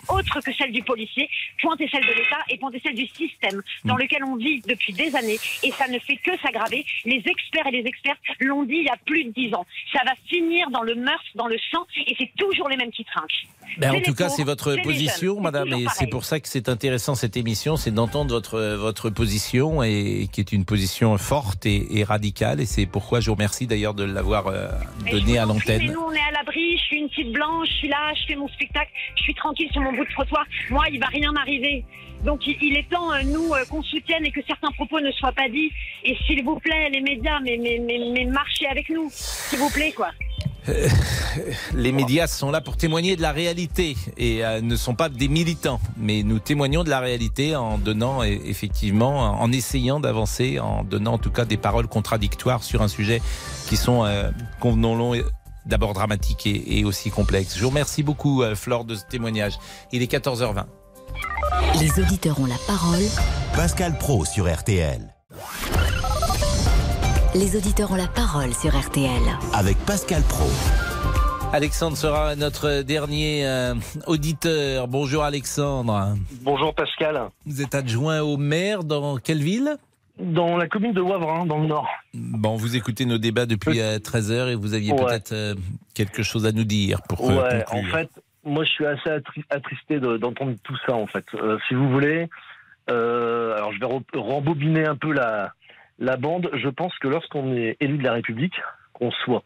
autre 0.09 0.39
que 0.43 0.53
celle 0.53 0.71
du 0.71 0.81
policier, 0.83 1.29
pointez 1.61 1.87
celle 1.91 2.03
de 2.03 2.07
l'État 2.13 2.39
et 2.49 2.57
pointez 2.57 2.81
celle 2.83 2.95
du 2.95 3.07
système 3.07 3.61
dans 3.83 3.95
lequel 3.97 4.23
on 4.23 4.35
vit 4.35 4.61
depuis 4.61 4.93
des 4.93 5.15
années. 5.15 5.37
Et 5.63 5.71
ça 5.71 5.87
ne 5.87 5.99
fait 5.99 6.17
que 6.17 6.31
s'aggraver. 6.41 6.85
Les 7.05 7.21
experts 7.25 7.67
et 7.67 7.71
les 7.71 7.87
expertes 7.87 8.19
l'ont 8.39 8.63
dit 8.63 8.75
il 8.77 8.85
y 8.85 8.89
a 8.89 8.97
plus 9.05 9.25
de 9.25 9.31
dix 9.31 9.53
ans. 9.53 9.65
Ça 9.93 9.99
va 10.05 10.13
finir 10.27 10.69
dans 10.71 10.81
le 10.83 10.95
meurtre, 10.95 11.23
dans 11.35 11.47
le 11.47 11.57
sang, 11.71 11.85
et 12.07 12.15
c'est 12.17 12.31
toujours 12.37 12.69
les 12.69 12.77
mêmes 12.77 12.91
qui 12.91 13.05
trinquent. 13.05 13.47
Ben, 13.77 13.91
en 13.95 14.01
tout 14.01 14.13
cas, 14.13 14.29
c'est 14.29 14.43
votre 14.43 14.75
position, 14.83 15.39
madame, 15.41 15.67
et 15.73 15.85
c'est 15.95 16.07
pour 16.07 16.23
ça 16.23 16.39
que 16.39 16.47
c'est 16.47 16.69
intéressant 16.69 17.15
cette 17.15 17.35
émission, 17.37 17.75
c'est 17.77 17.91
d'entendre 17.91 18.33
votre 18.33 18.59
votre 18.75 19.09
position 19.09 19.83
et 19.83 20.27
qui 20.31 20.39
est 20.39 20.51
une 20.51 20.65
position 20.65 21.17
forte 21.17 21.65
et, 21.65 21.97
et 21.99 22.03
radicale. 22.03 22.59
Et 22.61 22.65
c'est 22.65 22.85
pourquoi 22.85 23.19
je 23.19 23.27
vous 23.27 23.33
remercie 23.35 23.67
d'ailleurs 23.67 23.93
de 23.93 24.03
l'avoir 24.03 24.47
euh, 24.47 24.67
donnée 25.11 25.37
à 25.37 25.45
en 25.47 25.59
Mais 25.77 25.87
nous, 25.87 25.99
on 25.99 26.11
est 26.11 26.19
à 26.19 26.31
l'abri. 26.31 26.77
Je 26.77 26.83
suis 26.83 26.97
une 26.97 27.09
petite 27.09 27.31
blanche. 27.31 27.67
Je 27.69 27.73
suis 27.75 27.87
là. 27.87 28.13
Je 28.15 28.27
fais 28.27 28.35
mon 28.35 28.47
spectacle. 28.49 28.91
Je 29.15 29.23
suis 29.23 29.33
tranquille 29.35 29.69
sur 29.71 29.81
mon 29.81 29.93
bout 29.93 30.05
de 30.05 30.11
trottoir. 30.11 30.45
Moi, 30.69 30.85
il 30.91 30.99
va 30.99 31.07
rien 31.07 31.31
m'arriver. 31.31 31.85
Donc, 32.23 32.41
il, 32.47 32.75
est 32.75 32.89
temps, 32.89 33.11
euh, 33.11 33.21
nous, 33.23 33.53
euh, 33.53 33.65
qu'on 33.69 33.83
soutienne 33.83 34.25
et 34.25 34.31
que 34.31 34.41
certains 34.47 34.71
propos 34.71 34.99
ne 34.99 35.11
soient 35.11 35.31
pas 35.33 35.47
dits. 35.47 35.71
Et 36.03 36.15
s'il 36.25 36.43
vous 36.43 36.59
plaît, 36.59 36.89
les 36.89 37.01
médias, 37.01 37.39
mais, 37.41 37.57
mais, 37.61 37.79
mais, 37.79 37.99
mais 38.13 38.25
marchez 38.25 38.65
avec 38.67 38.89
nous. 38.89 39.07
S'il 39.11 39.59
vous 39.59 39.69
plaît, 39.69 39.91
quoi. 39.91 40.09
Euh, 40.69 40.87
Les 41.73 41.91
médias 41.91 42.27
sont 42.27 42.51
là 42.51 42.61
pour 42.61 42.77
témoigner 42.77 43.15
de 43.15 43.21
la 43.21 43.31
réalité 43.31 43.95
et 44.17 44.43
euh, 44.43 44.61
ne 44.61 44.75
sont 44.75 44.95
pas 44.95 45.09
des 45.09 45.27
militants, 45.27 45.79
mais 45.97 46.23
nous 46.23 46.39
témoignons 46.39 46.83
de 46.83 46.89
la 46.89 46.99
réalité 46.99 47.55
en 47.55 47.77
donnant 47.77 48.23
effectivement, 48.23 49.41
en 49.41 49.51
essayant 49.51 49.99
d'avancer, 49.99 50.59
en 50.59 50.83
donnant 50.83 51.13
en 51.13 51.17
tout 51.17 51.31
cas 51.31 51.45
des 51.45 51.57
paroles 51.57 51.87
contradictoires 51.87 52.63
sur 52.63 52.81
un 52.81 52.87
sujet 52.87 53.21
qui 53.67 53.77
sont, 53.77 54.05
euh, 54.05 54.31
convenons-le, 54.59 55.25
d'abord 55.65 55.93
dramatiques 55.93 56.47
et, 56.47 56.79
et 56.79 56.85
aussi 56.85 57.09
complexes. 57.09 57.55
Je 57.55 57.63
vous 57.63 57.69
remercie 57.69 58.03
beaucoup, 58.03 58.43
euh, 58.43 58.55
Flore, 58.55 58.85
de 58.85 58.95
ce 58.95 59.05
témoignage. 59.05 59.53
Il 59.91 60.01
est 60.01 60.11
14h20. 60.11 60.65
Les 61.79 61.99
auditeurs 61.99 62.39
ont 62.39 62.45
la 62.45 62.57
parole. 62.67 63.03
Pascal 63.55 63.97
Pro 63.97 64.25
sur 64.25 64.51
RTL. 64.51 65.13
Les 67.33 67.57
auditeurs 67.57 67.91
ont 67.91 67.95
la 67.95 68.07
parole 68.07 68.53
sur 68.53 68.77
RTL. 68.77 69.21
Avec 69.53 69.77
Pascal 69.79 70.21
Pro. 70.23 70.49
Alexandre 71.51 71.97
sera 71.97 72.35
notre 72.35 72.81
dernier 72.81 73.45
euh, 73.45 73.75
auditeur. 74.07 74.87
Bonjour 74.87 75.23
Alexandre. 75.23 76.15
Bonjour 76.41 76.73
Pascal. 76.73 77.29
Vous 77.45 77.61
êtes 77.61 77.75
adjoint 77.75 78.21
au 78.21 78.37
maire 78.37 78.83
dans 78.83 79.17
quelle 79.17 79.41
ville? 79.43 79.77
Dans 80.17 80.55
la 80.55 80.67
commune 80.67 80.93
de 80.93 81.01
Wavrin, 81.01 81.45
dans 81.45 81.59
le 81.59 81.67
Nord. 81.67 81.89
Bon, 82.13 82.55
vous 82.55 82.77
écoutez 82.77 83.05
nos 83.05 83.17
débats 83.17 83.45
depuis 83.45 83.79
13h 83.79 84.49
et 84.51 84.55
vous 84.55 84.73
aviez 84.73 84.93
Ouais. 84.93 85.03
peut-être 85.05 85.33
euh, 85.33 85.55
quelque 85.93 86.23
chose 86.23 86.45
à 86.45 86.51
nous 86.53 86.63
dire 86.63 87.01
pour 87.09 87.29
euh, 87.29 87.35
Ouais, 87.43 87.65
en 87.69 87.83
fait, 87.83 88.09
moi 88.45 88.63
je 88.63 88.69
suis 88.69 88.85
assez 88.85 89.09
attri- 89.09 89.43
attristé 89.49 89.99
de- 89.99 90.15
d'entendre 90.17 90.53
tout 90.63 90.77
ça 90.87 90.93
en 90.95 91.05
fait. 91.05 91.25
Euh, 91.33 91.57
si 91.67 91.73
vous 91.73 91.89
voulez, 91.89 92.29
euh, 92.89 93.57
alors 93.57 93.73
je 93.73 93.79
vais 93.79 93.87
re- 93.87 94.03
rembobiner 94.17 94.85
un 94.87 94.95
peu 94.95 95.11
la, 95.11 95.51
la 95.99 96.15
bande. 96.15 96.49
Je 96.53 96.69
pense 96.69 96.97
que 96.99 97.09
lorsqu'on 97.09 97.53
est 97.53 97.75
élu 97.81 97.97
de 97.97 98.03
la 98.03 98.13
République, 98.13 98.55
qu'on 98.93 99.11
soit 99.11 99.43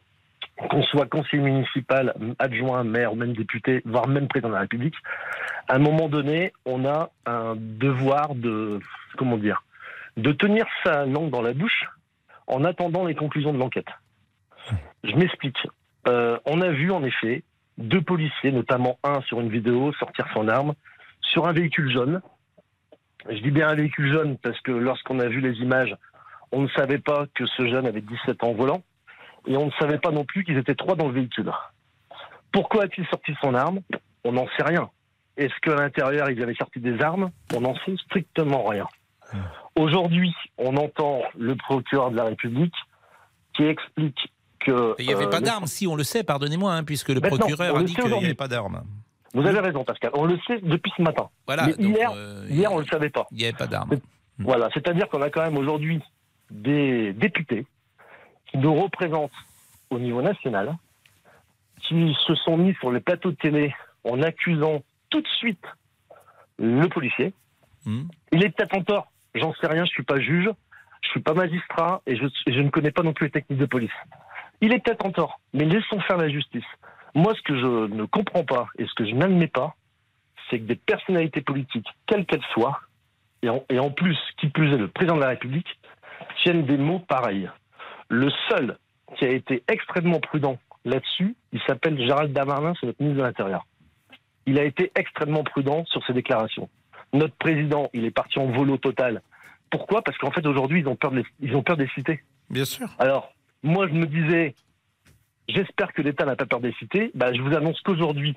qu'on 0.70 0.84
soit 0.84 1.06
conseiller 1.08 1.42
municipal, 1.42 2.14
adjoint, 2.38 2.84
maire, 2.84 3.16
même 3.16 3.32
député, 3.34 3.82
voire 3.86 4.08
même 4.10 4.28
président 4.28 4.50
de 4.50 4.56
la 4.56 4.60
République, 4.62 4.96
à 5.70 5.76
un 5.76 5.80
moment 5.80 6.10
donné, 6.10 6.52
on 6.66 6.84
a 6.86 7.12
un 7.26 7.56
devoir 7.58 8.36
de, 8.36 8.80
comment 9.18 9.38
dire, 9.38 9.64
de 10.20 10.32
tenir 10.32 10.66
sa 10.84 11.06
langue 11.06 11.30
dans 11.30 11.42
la 11.42 11.54
bouche 11.54 11.86
en 12.48 12.64
attendant 12.66 13.06
les 13.06 13.16
conclusions 13.16 13.54
de 13.54 13.58
l'enquête. 13.58 13.88
Je 15.04 15.16
m'explique. 15.16 15.58
Euh, 16.08 16.38
on 16.46 16.62
a 16.62 16.70
vu 16.70 16.92
en 16.92 17.04
effet 17.04 17.44
deux 17.78 18.02
policiers, 18.02 18.52
notamment 18.52 19.00
un 19.04 19.22
sur 19.22 19.40
une 19.40 19.50
vidéo, 19.50 19.94
sortir 19.94 20.28
son 20.34 20.48
arme 20.48 20.74
sur 21.22 21.48
un 21.48 21.54
véhicule 21.54 21.92
jaune. 21.92 22.22
Je 23.30 23.38
dis 23.40 23.52
bien 23.52 23.70
un 23.70 23.76
véhicule 23.76 24.12
jaune 24.12 24.38
parce 24.38 24.60
que 24.62 24.72
lorsqu'on 24.72 25.20
a 25.20 25.28
vu 25.28 25.40
les 25.40 25.58
images, 25.60 25.96
on 26.52 26.62
ne 26.62 26.70
savait 26.70 27.00
pas 27.00 27.26
que 27.36 27.46
ce 27.46 27.68
jeune 27.68 27.86
avait 27.86 28.02
17 28.02 28.44
ans 28.44 28.54
volant 28.54 28.82
et 29.48 29.56
on 29.56 29.68
ne 29.68 29.72
savait 29.80 30.00
pas 30.00 30.12
non 30.12 30.26
plus 30.26 30.44
qu'ils 30.44 30.58
étaient 30.58 30.76
trois 30.76 30.96
dans 30.96 31.08
le 31.08 31.14
véhicule. 31.14 31.52
Pourquoi 32.52 32.84
a-t-il 32.86 33.08
sorti 33.08 33.34
son 33.42 33.54
arme? 33.54 33.82
On 34.24 34.34
n'en 34.34 34.48
sait 34.58 34.64
rien. 34.64 34.90
Est-ce 35.38 35.54
qu'à 35.62 35.76
l'intérieur, 35.76 36.30
ils 36.30 36.42
avaient 36.42 36.56
sorti 36.56 36.80
des 36.80 37.02
armes? 37.02 37.32
On 37.56 37.62
n'en 37.62 37.76
sait 37.86 37.96
strictement 38.06 38.64
rien. 38.66 38.88
Aujourd'hui, 39.80 40.36
on 40.58 40.76
entend 40.76 41.22
le 41.38 41.56
procureur 41.56 42.12
de 42.12 42.18
la 42.18 42.26
République 42.26 42.74
qui 43.54 43.64
explique 43.64 44.30
que... 44.60 44.94
Il 45.00 45.08
n'y 45.08 45.14
avait 45.14 45.28
euh, 45.28 45.30
pas 45.30 45.40
d'armes, 45.40 45.68
si 45.68 45.88
on 45.88 45.96
le 45.96 46.04
sait, 46.04 46.22
pardonnez-moi, 46.22 46.74
hein, 46.74 46.84
puisque 46.84 47.08
le 47.08 47.22
procureur 47.22 47.78
a 47.78 47.80
le 47.80 47.86
dit 47.86 47.96
qu'il 47.96 48.12
n'y 48.12 48.26
avait 48.26 48.34
pas 48.34 48.50
d'armes. 48.50 48.84
Vous 49.34 49.48
avez 49.48 49.62
raison, 49.62 49.86
Pascal. 49.86 50.12
On 50.16 50.26
le 50.26 50.38
sait 50.46 50.60
depuis 50.62 50.92
ce 50.98 51.02
matin. 51.02 51.30
Voilà, 51.48 51.68
Mais 51.68 51.72
donc, 51.74 51.96
hier, 51.96 52.12
euh, 52.14 52.46
hier, 52.50 52.70
on 52.74 52.80
ne 52.80 52.82
le 52.82 52.88
savait 52.88 53.10
pas. 53.10 53.26
Il 53.32 53.38
n'y 53.38 53.46
avait 53.46 53.54
pas 53.54 53.68
d'armes. 53.68 53.92
Voilà, 54.40 54.68
c'est-à-dire 54.74 55.08
qu'on 55.08 55.22
a 55.22 55.30
quand 55.30 55.44
même 55.44 55.58
aujourd'hui 55.58 56.02
des 56.52 57.14
députés 57.14 57.66
qui 58.48 58.58
nous 58.58 58.76
représentent 58.76 59.32
au 59.92 60.00
niveau 60.00 60.22
national, 60.22 60.76
qui 61.88 62.18
se 62.28 62.36
sont 62.36 62.58
mis 62.58 62.74
sur 62.76 62.92
les 62.92 63.00
plateaux 63.00 63.32
de 63.32 63.38
télé 63.38 63.74
en 64.04 64.22
accusant 64.24 64.82
tout 65.10 65.22
de 65.22 65.28
suite 65.38 65.64
le 66.58 66.86
policier. 66.90 67.34
Il 67.86 68.44
est 68.44 68.50
peut-être 68.50 68.76
en 68.78 68.84
tort, 68.84 69.08
j'en 69.40 69.54
sais 69.56 69.68
rien, 69.68 69.86
je 69.86 69.92
suis 69.92 70.04
pas 70.04 70.20
juge, 70.20 70.50
je 71.02 71.10
suis 71.10 71.22
pas 71.22 71.34
magistrat 71.34 72.02
et 72.06 72.16
je, 72.16 72.60
ne 72.60 72.70
connais 72.70 72.92
pas 72.92 73.04
non 73.04 73.14
plus 73.14 73.28
les 73.28 73.32
techniques 73.32 73.60
de 73.60 73.66
police. 73.66 73.92
Il 74.62 74.74
est 74.74 74.80
peut-être 74.80 75.06
en 75.06 75.12
tort, 75.12 75.40
mais 75.54 75.66
laissons 75.66 76.00
faire 76.02 76.18
la 76.18 76.30
justice. 76.30 76.66
Moi, 77.16 77.34
ce 77.36 77.42
que 77.42 77.56
je 77.58 77.94
ne 77.94 78.06
comprends 78.06 78.44
pas 78.44 78.68
et 78.78 78.86
ce 78.86 78.94
que 78.94 79.06
je 79.06 79.16
n'admets 79.16 79.48
pas, 79.48 79.76
c'est 80.50 80.60
que 80.60 80.66
des 80.66 80.76
personnalités 80.76 81.42
politiques, 81.42 81.88
quelles 82.06 82.26
qu'elles 82.26 82.46
soient, 82.54 82.80
et 83.42 83.50
en, 83.50 83.64
et 83.70 83.80
en 83.80 83.90
plus, 83.90 84.18
qui 84.38 84.50
plus 84.50 84.74
est 84.74 84.78
le 84.78 84.90
président 84.90 85.16
de 85.16 85.22
la 85.22 85.30
République, 85.30 85.80
tiennent 86.44 86.66
des 86.66 86.78
mots 86.78 87.00
pareils. 87.00 87.50
Le 88.10 88.30
seul 88.50 88.78
qui 89.18 89.26
a 89.26 89.30
été 89.30 89.64
extrêmement 89.68 90.20
prudent 90.20 90.58
là-dessus, 90.86 91.36
il 91.52 91.62
s'appelle 91.68 91.98
Gérald 91.98 92.34
Darmanin, 92.34 92.74
c'est 92.80 92.88
notre 92.88 93.02
ministre 93.02 93.22
de 93.22 93.28
l'Intérieur. 93.28 93.66
Il 94.46 94.60
a 94.60 94.64
été 94.64 94.92
extrêmement 94.96 95.44
prudent 95.44 95.86
sur 95.86 96.06
ses 96.06 96.14
déclarations. 96.14 96.70
Notre 97.14 97.36
président, 97.36 97.90
il 97.94 98.06
est 98.06 98.12
parti 98.12 98.40
en 98.40 98.48
volo 98.48 98.78
total. 98.78 99.22
Pourquoi? 99.72 100.02
Parce 100.02 100.18
qu'en 100.18 100.32
fait, 100.32 100.46
aujourd'hui, 100.46 100.80
ils 100.82 100.88
ont 100.88 100.96
peur 100.96 101.12
de 101.12 101.18
les- 101.18 101.26
ils 101.42 101.56
ont 101.56 101.64
peur 101.64 101.78
des 101.78 101.88
cités. 101.90 102.24
Bien 102.50 102.66
sûr. 102.66 102.90
Alors, 103.00 103.32
moi, 103.64 103.88
je 103.88 103.94
me 103.94 104.06
disais, 104.08 104.56
j'espère 105.48 105.94
que 105.94 106.02
l'État 106.02 106.26
n'a 106.26 106.36
pas 106.36 106.46
peur 106.46 106.60
des 106.60 106.74
cités. 106.74 107.12
Bah, 107.14 107.34
je 107.34 107.42
vous 107.42 107.56
annonce 107.56 107.80
qu'aujourd'hui, 107.82 108.36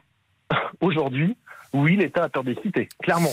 aujourd'hui, 0.80 1.36
oui, 1.72 1.96
l'État 1.96 2.24
a 2.24 2.28
peur 2.28 2.44
des 2.44 2.56
cités, 2.62 2.88
clairement. 3.02 3.30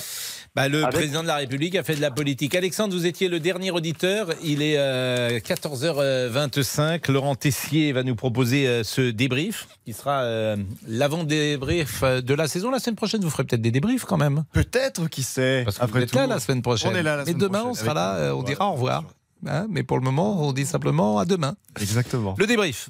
Bah, 0.56 0.68
le 0.68 0.84
Avec- 0.84 0.96
président 0.96 1.22
de 1.22 1.28
la 1.28 1.36
République 1.36 1.76
a 1.76 1.84
fait 1.84 1.96
de 1.96 2.02
la 2.02 2.12
politique. 2.12 2.56
Alexandre, 2.56 2.94
vous 2.96 3.06
étiez 3.06 3.30
le 3.30 3.40
dernier 3.40 3.72
auditeur. 3.72 4.30
Il 4.44 4.62
est 4.62 4.78
euh, 4.78 5.40
14h25. 5.40 7.10
Laurent 7.12 7.36
Tessier 7.36 7.92
va 7.94 8.04
nous 8.04 8.16
proposer 8.16 8.68
euh, 8.68 8.84
ce 8.84 9.12
débrief 9.12 9.68
qui 9.86 9.94
sera 9.94 10.22
euh, 10.24 10.56
l'avant-débrief 10.88 12.02
euh, 12.04 12.22
de 12.22 12.34
la 12.34 12.48
saison. 12.48 12.72
La 12.72 12.80
semaine 12.80 12.96
prochaine, 12.96 13.22
vous 13.22 13.30
ferez 13.30 13.44
peut-être 13.44 13.62
des 13.62 13.72
débriefs 13.72 14.06
quand 14.06 14.18
même. 14.18 14.44
Peut-être, 14.54 15.08
qui 15.08 15.24
sait. 15.24 15.62
Parce 15.66 15.78
que 15.78 15.84
Après 15.84 16.00
vous 16.00 16.04
êtes 16.06 16.12
tout, 16.12 16.18
là 16.18 16.28
la 16.28 16.40
semaine 16.40 16.62
prochaine. 16.62 16.92
On 16.94 16.96
est 16.96 17.04
là 17.04 17.16
la 17.18 17.26
semaine 17.26 17.38
demain, 17.38 17.60
prochaine, 17.60 17.72
on 17.72 17.76
sera 17.76 17.94
là. 17.94 18.36
On 18.36 18.44
dira 18.44 18.68
au 18.70 18.74
revoir. 18.74 19.04
Hein, 19.48 19.68
mais 19.70 19.84
pour 19.84 19.98
le 19.98 20.04
moment, 20.04 20.44
on 20.46 20.52
dit 20.52 20.66
simplement 20.66 21.20
à 21.20 21.26
demain. 21.26 21.56
Exactement. 21.80 22.36
Le 22.38 22.46
débrief. 22.48 22.90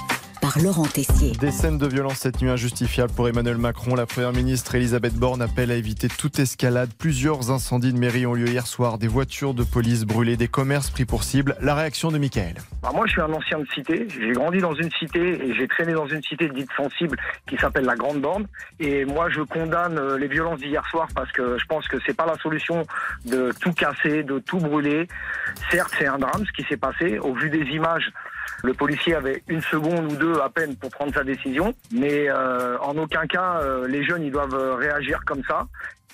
par 0.41 0.57
Laurent 0.59 0.85
Tessier. 0.85 1.31
Des 1.33 1.51
scènes 1.51 1.77
de 1.77 1.87
violence 1.87 2.15
cette 2.15 2.41
nuit 2.41 2.49
injustifiables 2.49 3.13
pour 3.13 3.29
Emmanuel 3.29 3.57
Macron. 3.57 3.95
La 3.95 4.07
première 4.07 4.33
ministre 4.33 4.73
Elisabeth 4.73 5.13
Borne 5.13 5.41
appelle 5.41 5.71
à 5.71 5.75
éviter 5.75 6.07
toute 6.09 6.39
escalade. 6.39 6.89
Plusieurs 6.97 7.51
incendies 7.51 7.93
de 7.93 7.99
mairie 7.99 8.25
ont 8.25 8.33
lieu 8.33 8.47
hier 8.47 8.65
soir. 8.65 8.97
Des 8.97 9.07
voitures 9.07 9.53
de 9.53 9.63
police 9.63 10.03
brûlées, 10.03 10.37
des 10.37 10.47
commerces 10.47 10.89
pris 10.89 11.05
pour 11.05 11.23
cible. 11.23 11.55
La 11.61 11.75
réaction 11.75 12.11
de 12.11 12.17
Michael. 12.17 12.55
Bah, 12.81 12.89
moi, 12.93 13.05
je 13.05 13.11
suis 13.11 13.21
un 13.21 13.31
ancien 13.31 13.59
de 13.59 13.67
cité. 13.73 14.07
J'ai 14.09 14.31
grandi 14.31 14.59
dans 14.59 14.73
une 14.73 14.89
cité 14.91 15.45
et 15.45 15.53
j'ai 15.53 15.67
traîné 15.67 15.93
dans 15.93 16.07
une 16.07 16.23
cité 16.23 16.49
dite 16.49 16.69
sensible 16.75 17.17
qui 17.47 17.57
s'appelle 17.57 17.85
la 17.85 17.95
Grande 17.95 18.19
Bande. 18.19 18.47
Et 18.79 19.05
moi, 19.05 19.29
je 19.29 19.41
condamne 19.41 19.99
euh, 19.99 20.17
les 20.17 20.27
violences 20.27 20.59
d'hier 20.59 20.85
soir 20.87 21.07
parce 21.13 21.31
que 21.31 21.59
je 21.59 21.65
pense 21.65 21.87
que 21.87 21.97
c'est 22.05 22.15
pas 22.15 22.25
la 22.25 22.37
solution 22.37 22.85
de 23.25 23.53
tout 23.61 23.73
casser, 23.73 24.23
de 24.23 24.39
tout 24.39 24.57
brûler. 24.57 25.07
Certes, 25.69 25.93
c'est 25.99 26.07
un 26.07 26.17
drame 26.17 26.43
ce 26.45 26.51
qui 26.51 26.67
s'est 26.67 26.77
passé. 26.77 27.19
Au 27.19 27.35
vu 27.35 27.49
des 27.51 27.63
images, 27.75 28.11
le 28.63 28.73
policier 28.73 29.15
avait 29.15 29.43
une 29.47 29.61
seconde 29.61 30.11
ou 30.11 30.15
deux 30.15 30.39
à 30.39 30.49
peine 30.49 30.75
pour 30.75 30.89
prendre 30.89 31.13
sa 31.13 31.23
décision. 31.23 31.73
Mais 31.91 32.29
euh, 32.29 32.77
en 32.79 32.97
aucun 32.97 33.25
cas, 33.27 33.59
euh, 33.61 33.87
les 33.87 34.03
jeunes, 34.03 34.23
ils 34.23 34.31
doivent 34.31 34.55
euh, 34.55 34.75
réagir 34.75 35.19
comme 35.25 35.43
ça. 35.47 35.67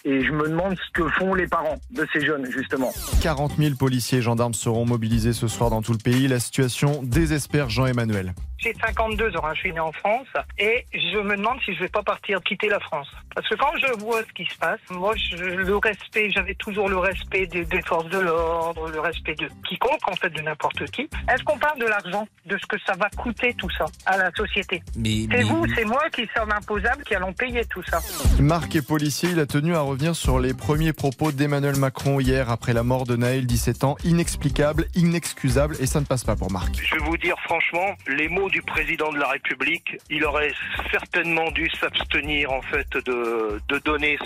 Et 0.06 0.24
je 0.24 0.32
me 0.32 0.48
demande 0.48 0.76
ce 0.76 0.92
que 0.94 1.10
font 1.10 1.34
les 1.34 1.48
parents 1.48 1.78
de 1.92 2.08
ces 2.14 2.22
jeunes, 2.26 2.46
justement. 2.50 2.94
40 3.22 3.58
000 3.58 3.76
policiers 3.76 4.20
et 4.20 4.22
gendarmes 4.22 4.54
seront 4.54 4.86
mobilisés 4.86 5.34
ce 5.34 5.48
soir 5.48 5.70
dans 5.70 5.82
tout 5.82 5.92
le 5.92 5.98
pays. 5.98 6.28
La 6.28 6.40
situation 6.40 7.02
désespère 7.04 7.70
Jean-Emmanuel. 7.70 8.34
J'ai 8.60 8.74
52 8.74 9.38
ans, 9.38 9.42
hein, 9.44 9.52
je 9.54 9.60
suis 9.60 9.72
né 9.74 9.80
en 9.80 9.92
France, 9.92 10.28
et 10.58 10.86
je 10.94 11.18
me 11.20 11.36
demande 11.38 11.60
si 11.64 11.74
je 11.76 11.80
vais 11.82 11.90
pas 11.90 12.02
partir 12.04 12.42
quitter 12.42 12.70
la 12.70 12.80
France. 12.80 13.08
Parce 13.36 13.48
que 13.50 13.56
quand 13.56 13.72
je 13.78 14.00
vois 14.00 14.22
ce 14.24 14.34
qui 14.34 14.46
se 14.46 14.58
passe, 14.58 14.80
moi, 14.90 15.14
je, 15.16 15.36
le 15.38 15.78
respect, 15.78 16.32
j'avais 16.32 16.56
toujours 16.56 16.90
le 16.90 16.98
respect 16.98 17.46
des, 17.46 17.66
des 17.66 17.82
forces 17.84 18.10
de 18.10 18.18
l'ordre, 18.20 18.90
le 18.90 19.00
respect 19.00 19.36
de 19.36 19.48
quiconque, 19.68 20.08
en 20.08 20.16
fait, 20.16 20.30
de 20.32 20.42
n'importe 20.42 20.86
qui. 20.92 21.08
Est-ce 21.32 21.44
qu'on 21.44 21.58
parle 21.60 21.80
de 21.80 21.86
l'argent, 21.86 22.28
de 22.48 22.58
ce 22.58 22.66
que 22.66 22.78
ça 22.86 22.94
va 22.94 23.10
coûter 23.16 23.54
tout 23.54 23.70
ça 23.78 23.86
à 24.08 24.18
la 24.18 24.32
société? 24.32 24.82
Mais, 24.96 25.28
C'est 25.30 25.38
mais- 25.38 25.44
vous, 25.44 25.66
c'est 25.76 25.86
moi 25.86 26.02
qui 26.12 26.28
sommes 26.36 26.52
imposables 26.52 27.04
qui 27.04 27.14
allons 27.14 27.34
payer 27.34 27.64
tout 27.66 27.84
ça. 27.84 28.00
Marc 28.40 28.76
est 28.76 28.86
policier, 28.86 29.30
il 29.30 29.40
a 29.40 29.46
tenu 29.46 29.76
à 29.76 29.82
revenir 29.82 30.16
sur 30.16 30.40
les 30.40 30.54
premiers 30.56 30.94
propos 30.94 31.32
d'Emmanuel 31.32 31.76
Macron 31.76 32.20
hier 32.20 32.50
après 32.50 32.74
la 32.74 32.82
mort 32.84 33.06
de 33.06 33.16
Naël, 33.16 33.46
17 33.46 33.84
ans. 33.84 33.98
Inexplicable, 34.04 34.88
inexcusable 34.96 35.76
et 35.80 35.86
ça 35.86 36.00
ne 36.00 36.06
passe 36.06 36.24
pas 36.24 36.36
pour 36.36 36.52
Marc. 36.52 36.74
Je 36.82 36.96
vais 36.96 37.04
vous 37.06 37.18
dire 37.18 37.36
franchement, 37.44 37.96
les 38.08 38.28
mots 38.30 38.47
du 38.50 38.62
président 38.62 39.12
de 39.12 39.20
la 39.20 39.28
République, 39.28 39.98
il 40.10 40.24
aurait 40.26 40.54
certainement 40.92 41.52
dû 41.52 41.70
s'abstenir 41.70 42.52
en 42.52 42.62
fait 42.62 42.88
de, 43.06 43.60
donner 43.80 44.18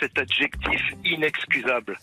cet 0.00 0.18
adjectif 0.18 0.82
inexcusable. 1.04 1.96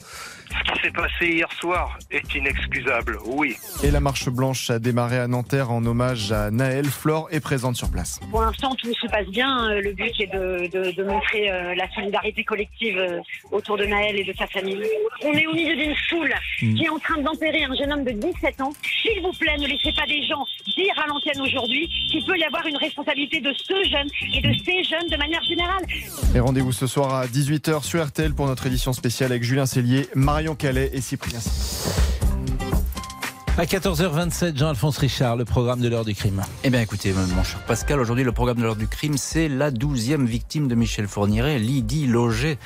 Ce 0.54 0.74
qui 0.74 0.82
s'est 0.82 0.92
passé 0.92 1.28
hier 1.28 1.52
soir 1.60 1.98
est 2.12 2.36
inexcusable, 2.36 3.18
oui. 3.26 3.56
Et 3.84 3.92
la 3.92 4.00
marche 4.00 4.30
blanche 4.30 4.70
a 4.70 4.80
démarré 4.80 5.18
à 5.18 5.28
Nanterre 5.28 5.72
en 5.72 5.84
hommage 5.86 6.32
à 6.32 6.52
Naël. 6.52 6.86
Flore 6.86 7.28
est 7.32 7.40
présente 7.40 7.76
sur 7.76 7.90
place. 7.90 8.20
Pour 8.32 8.42
l'instant, 8.42 8.76
tout 8.76 8.94
se 8.94 9.08
passe 9.08 9.28
bien. 9.28 9.70
Euh, 9.72 9.82
Le 9.82 9.94
but 9.94 10.14
est 10.20 10.28
de, 10.34 10.68
de, 10.72 10.92
de 10.92 11.04
montrer 11.04 11.50
euh, 11.52 11.74
la 11.76 11.90
solidarité 11.94 12.44
collective 12.44 12.98
euh, 12.98 13.20
autour 13.52 13.78
de 13.78 13.86
Naël 13.86 14.16
et 14.18 14.24
de 14.24 14.34
sa 14.38 14.48
famille. 14.48 14.82
On 15.24 15.34
est 15.34 15.48
au 15.48 15.54
milieu 15.54 15.76
d'une 15.76 15.96
foule 16.10 16.34
Mm. 16.62 16.76
qui 16.76 16.84
est 16.86 16.90
en 16.90 17.00
train 17.00 17.20
d'enterrer 17.22 17.64
un 17.64 17.76
jeune 17.76 17.92
homme 17.92 18.04
de 18.04 18.12
17 18.12 18.62
ans. 18.62 18.72
S'il 19.02 19.22
vous 19.22 19.32
plaît, 19.34 19.58
ne 19.58 19.68
laissez 19.68 19.92
pas 19.94 20.06
des 20.08 20.26
gens 20.26 20.46
dire 20.68 20.94
à 21.04 21.08
l'antenne 21.08 21.42
aujourd'hui 21.42 21.88
qu'il 22.10 22.24
peut 22.26 22.38
y 22.38 22.44
avoir 22.44 22.66
une 22.68 22.78
responsabilité 22.78 23.40
de 23.42 23.52
ce 23.54 23.74
jeune 23.90 24.08
et 24.34 24.42
de 24.42 24.54
ces 24.64 24.84
jeunes 24.84 25.10
de 25.10 25.18
manière 25.18 25.44
générale. 25.44 25.84
Et 26.36 26.40
rendez-vous 26.40 26.72
ce 26.72 26.88
soir 26.88 27.14
à 27.14 27.26
18h 27.28 27.84
sur 27.84 28.06
RTL 28.06 28.34
pour 28.34 28.46
notre 28.48 28.66
édition 28.68 28.94
spéciale 28.94 29.32
avec 29.32 29.44
Julien 29.44 29.66
Cellier, 29.66 30.08
Marion 30.44 30.56
Calais 30.56 30.90
et 30.92 31.00
Cyprien. 31.00 31.40
À 33.58 33.64
14h27, 33.64 34.58
Jean-Alphonse 34.58 34.98
Richard, 34.98 35.38
le 35.38 35.46
programme 35.46 35.80
de 35.80 35.88
l'heure 35.88 36.04
du 36.04 36.16
crime. 36.16 36.42
Eh 36.66 36.70
bien 36.70 36.82
écoutez, 36.82 37.14
mon 37.14 37.44
cher 37.46 37.62
Pascal, 37.62 38.02
aujourd'hui 38.02 38.26
le 38.26 38.34
programme 38.34 38.58
de 38.58 38.64
l'heure 38.64 38.76
du 38.76 38.90
crime, 38.90 39.18
c'est 39.18 39.48
la 39.48 39.72
douzième 39.72 40.26
victime 40.26 40.68
de 40.68 40.76
Michel 40.76 41.08
Fourniret, 41.08 41.60
Lydie 41.60 42.08
Loger. 42.08 42.58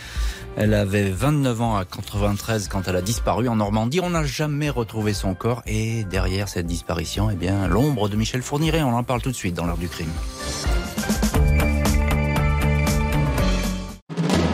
Elle 0.56 0.74
avait 0.74 1.12
29 1.12 1.62
ans 1.62 1.78
à 1.78 1.86
93 1.86 2.68
quand 2.68 2.88
elle 2.88 2.96
a 2.96 3.04
disparu 3.04 3.48
en 3.48 3.58
Normandie. 3.58 4.00
On 4.02 4.10
n'a 4.10 4.24
jamais 4.24 4.72
retrouvé 4.72 5.14
son 5.14 5.36
corps 5.36 5.62
et 5.68 6.04
derrière 6.06 6.50
cette 6.50 6.66
disparition, 6.66 7.30
eh 7.30 7.36
bien 7.36 7.68
l'ombre 7.68 8.10
de 8.10 8.16
Michel 8.16 8.42
Fourniret. 8.42 8.82
On 8.82 8.96
en 8.96 9.04
parle 9.04 9.22
tout 9.22 9.30
de 9.30 9.36
suite 9.36 9.54
dans 9.54 9.68
l'heure 9.68 9.78
du 9.78 9.88
crime. 9.88 10.10